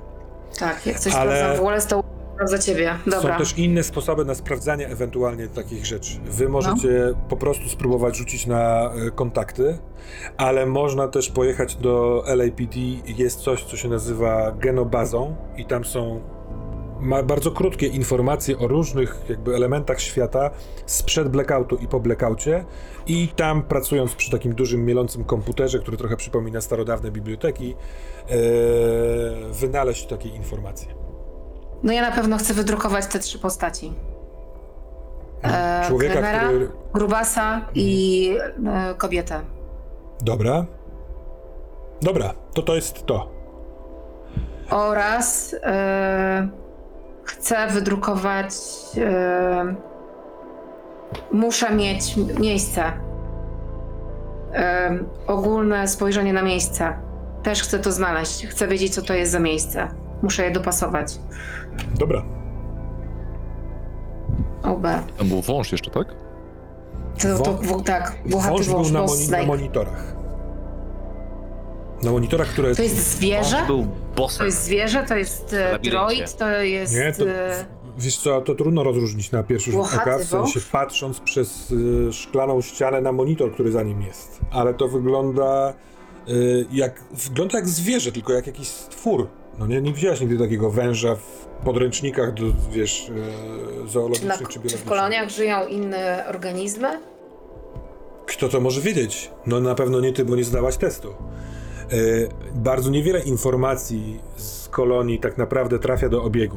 Tak, 0.58 0.86
jak 0.86 0.98
coś 1.00 1.12
Ale- 1.14 1.36
sprawdzam 1.36 1.56
w 1.56 1.64
Wallace, 1.64 1.88
to 1.88 2.15
sprawdza 2.36 2.58
ciebie. 2.58 2.94
Dobra. 3.06 3.20
Są 3.32 3.38
też 3.38 3.58
inne 3.58 3.82
sposoby 3.82 4.24
na 4.24 4.34
sprawdzanie 4.34 4.88
ewentualnie 4.88 5.48
takich 5.48 5.86
rzeczy. 5.86 6.20
Wy 6.24 6.48
możecie 6.48 6.88
No. 7.12 7.18
po 7.28 7.36
prostu 7.36 7.68
spróbować 7.68 8.16
rzucić 8.16 8.46
na 8.46 8.90
e, 9.06 9.10
kontakty, 9.10 9.78
ale 10.36 10.66
można 10.66 11.08
też 11.08 11.30
pojechać 11.30 11.76
do 11.76 12.24
LAPD. 12.26 12.80
Jest 13.06 13.40
coś, 13.40 13.64
co 13.64 13.76
się 13.76 13.88
nazywa 13.88 14.52
genobazą 14.52 15.36
i 15.56 15.64
tam 15.64 15.84
są 15.84 16.20
ma 17.00 17.22
bardzo 17.22 17.50
krótkie 17.50 17.86
informacje 17.86 18.58
o 18.58 18.68
różnych 18.68 19.16
jakby 19.28 19.54
elementach 19.54 20.00
świata 20.00 20.50
sprzed 20.86 21.28
blackoutu 21.28 21.76
i 21.76 21.86
po 21.88 22.00
blackoutie 22.00 22.64
i 23.06 23.28
tam 23.28 23.62
pracując 23.62 24.14
przy 24.14 24.30
takim 24.30 24.54
dużym 24.54 24.84
mielącym 24.84 25.24
komputerze, 25.24 25.78
który 25.78 25.96
trochę 25.96 26.16
przypomina 26.16 26.60
starodawne 26.60 27.10
biblioteki, 27.10 27.74
e, 27.74 28.36
wynaleźć 29.52 30.06
takie 30.06 30.28
informacje. 30.28 31.05
No 31.82 31.92
ja 31.92 32.02
na 32.02 32.12
pewno 32.12 32.38
chcę 32.38 32.54
wydrukować 32.54 33.06
te 33.06 33.18
trzy 33.18 33.38
postaci. 33.38 33.92
E, 35.44 35.84
Człowieka, 35.88 36.22
który 36.22 36.70
Grubasa 36.94 37.66
i 37.74 38.30
e, 38.66 38.94
kobietę. 38.94 39.40
Dobra. 40.20 40.66
Dobra, 42.02 42.34
to 42.54 42.62
to 42.62 42.74
jest 42.74 43.06
to. 43.06 43.28
Oraz 44.70 45.56
e, 45.62 46.48
chcę 47.24 47.66
wydrukować. 47.66 48.48
E, 48.98 49.74
muszę 51.32 51.74
mieć 51.74 52.16
miejsce. 52.16 52.82
E, 54.54 54.98
ogólne 55.26 55.88
spojrzenie 55.88 56.32
na 56.32 56.42
miejsce. 56.42 56.98
Też 57.42 57.62
chcę 57.62 57.78
to 57.78 57.92
znaleźć. 57.92 58.46
Chcę 58.46 58.68
wiedzieć, 58.68 58.94
co 58.94 59.02
to 59.02 59.14
jest 59.14 59.32
za 59.32 59.38
miejsce. 59.40 59.88
Muszę 60.26 60.44
je 60.44 60.50
dopasować. 60.50 61.18
Dobra. 61.98 62.22
OB. 64.62 64.82
Tam 65.18 65.28
był 65.28 65.42
wąż 65.42 65.72
jeszcze, 65.72 65.90
tak? 65.90 66.06
To, 67.22 67.38
to, 67.38 67.52
Wą- 67.54 67.82
tak, 67.82 68.14
włochaty 68.26 68.52
Wąż 68.56 68.66
był 68.66 68.76
wąż, 68.76 68.90
na, 68.90 69.00
moni- 69.00 69.20
na 69.20 69.26
snake. 69.26 69.46
monitorach. 69.46 70.16
Na 72.02 72.10
monitorach, 72.10 72.48
które... 72.48 72.74
To 72.74 72.82
jest 72.82 72.96
zwierzę? 72.96 73.56
Był 73.66 73.82
To 73.82 73.88
bossem. 74.22 74.46
jest 74.46 74.64
zwierzę, 74.64 75.04
to 75.08 75.16
jest 75.16 75.52
e, 75.52 75.72
labiryncie. 75.72 75.90
droid, 75.90 76.36
to 76.36 76.50
jest... 76.50 76.94
Nie, 76.94 77.12
to... 77.12 77.24
e, 77.28 77.64
Wiesz 77.98 78.18
co, 78.18 78.40
to 78.40 78.54
trudno 78.54 78.82
rozróżnić 78.84 79.32
na 79.32 79.42
pierwszy 79.42 79.70
rzut 79.72 79.80
oka, 79.94 80.18
w 80.18 80.24
sensie 80.24 80.60
wąż? 80.60 80.66
patrząc 80.72 81.20
przez 81.20 81.70
y, 81.70 82.12
szklaną 82.12 82.60
ścianę 82.60 83.00
na 83.00 83.12
monitor, 83.12 83.52
który 83.52 83.72
za 83.72 83.82
nim 83.82 84.02
jest. 84.02 84.40
Ale 84.50 84.74
to 84.74 84.88
wygląda 84.88 85.74
y, 86.28 86.66
jak... 86.72 87.02
Wygląda 87.28 87.58
jak 87.58 87.68
zwierzę, 87.68 88.12
tylko 88.12 88.32
jak 88.32 88.46
jakiś 88.46 88.68
stwór. 88.68 89.28
No 89.58 89.66
nie, 89.66 89.80
nie 89.82 89.92
widziałaś 89.92 90.20
nigdy 90.20 90.38
takiego 90.38 90.70
węża 90.70 91.14
w 91.14 91.46
podręcznikach 91.64 92.34
do, 92.34 92.42
wiesz, 92.72 93.08
y, 93.08 93.12
Czy, 93.12 93.84
na, 93.84 93.90
zoologicznych 93.90 94.38
czy, 94.38 94.44
czy 94.44 94.58
w 94.58 94.62
biologicznych. 94.62 94.84
koloniach 94.84 95.28
żyją 95.30 95.66
inne 95.66 96.24
organizmy? 96.28 97.00
Kto 98.26 98.48
to 98.48 98.60
może 98.60 98.80
wiedzieć? 98.80 99.30
No 99.46 99.60
na 99.60 99.74
pewno 99.74 100.00
nie 100.00 100.12
ty, 100.12 100.24
bo 100.24 100.36
nie 100.36 100.44
zdałaś 100.44 100.76
testu. 100.76 101.08
Yy, 101.92 102.28
bardzo 102.54 102.90
niewiele 102.90 103.20
informacji 103.20 104.20
z 104.36 104.68
kolonii 104.68 105.18
tak 105.18 105.38
naprawdę 105.38 105.78
trafia 105.78 106.08
do 106.08 106.22
obiegu, 106.22 106.56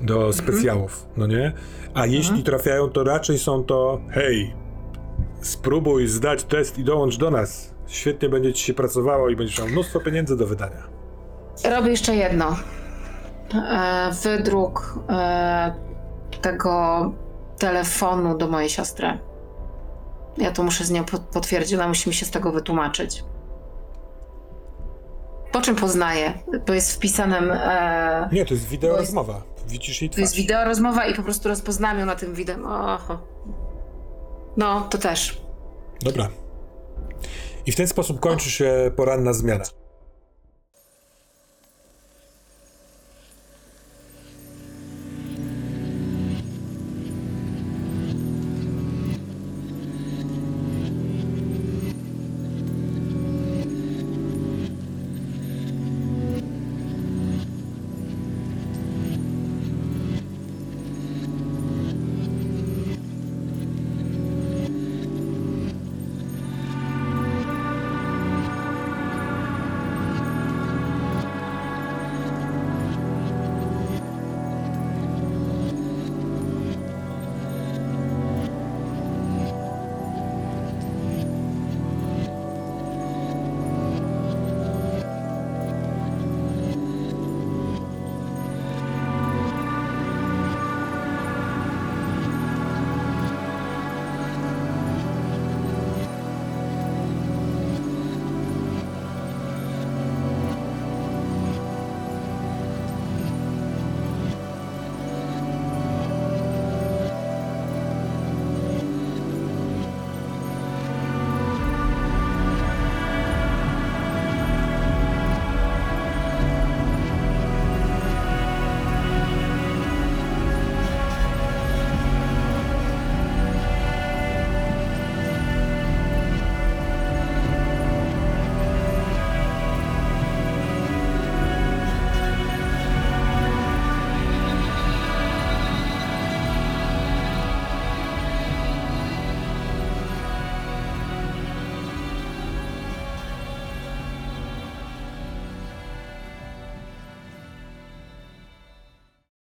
do 0.00 0.32
specjałów, 0.32 1.06
no 1.16 1.26
nie? 1.26 1.52
A 1.94 2.06
jeśli 2.06 2.42
trafiają, 2.42 2.88
to 2.90 3.04
raczej 3.04 3.38
są 3.38 3.64
to 3.64 4.00
hej, 4.10 4.54
spróbuj 5.42 6.06
zdać 6.06 6.44
test 6.44 6.78
i 6.78 6.84
dołącz 6.84 7.16
do 7.16 7.30
nas. 7.30 7.74
Świetnie 7.86 8.28
będzie 8.28 8.52
ci 8.52 8.64
się 8.64 8.74
pracowało 8.74 9.28
i 9.30 9.36
będziesz 9.36 9.58
miał 9.58 9.68
mnóstwo 9.68 10.00
pieniędzy 10.00 10.36
do 10.36 10.46
wydania. 10.46 10.99
Robię 11.64 11.90
jeszcze 11.90 12.14
jedno. 12.16 12.56
E, 13.54 14.10
wydruk 14.22 14.98
e, 15.10 15.74
tego 16.40 17.12
telefonu 17.58 18.38
do 18.38 18.48
mojej 18.48 18.68
siostry. 18.70 19.18
Ja 20.38 20.50
to 20.50 20.62
muszę 20.62 20.84
z 20.84 20.90
nią 20.90 21.04
pot- 21.04 21.22
potwierdzić, 21.32 21.74
ona 21.74 21.88
musi 21.88 22.08
mi 22.08 22.14
się 22.14 22.26
z 22.26 22.30
tego 22.30 22.52
wytłumaczyć. 22.52 23.24
Po 25.52 25.60
czym 25.60 25.76
poznaję? 25.76 26.32
Bo 26.66 26.72
jest 26.74 26.92
wpisanym. 26.92 27.50
E, 27.52 28.28
Nie, 28.32 28.44
to 28.46 28.54
jest 28.54 28.66
wideo 28.68 28.96
rozmowa. 28.96 29.42
Widzisz 29.68 30.02
jej 30.02 30.10
to 30.10 30.20
jest 30.20 30.32
twarz. 30.32 30.42
wideo 30.42 30.64
rozmowa 30.64 31.06
i 31.06 31.14
po 31.14 31.22
prostu 31.22 31.48
rozpoznam 31.48 31.98
ją 31.98 32.06
na 32.06 32.16
tym 32.16 32.34
wideo. 32.34 32.56
Oho. 32.94 33.18
No, 34.56 34.80
to 34.80 34.98
też. 34.98 35.40
Dobra. 36.02 36.28
I 37.66 37.72
w 37.72 37.76
ten 37.76 37.86
sposób 37.86 38.20
kończy 38.20 38.50
się 38.50 38.90
poranna 38.96 39.32
zmiana. 39.32 39.64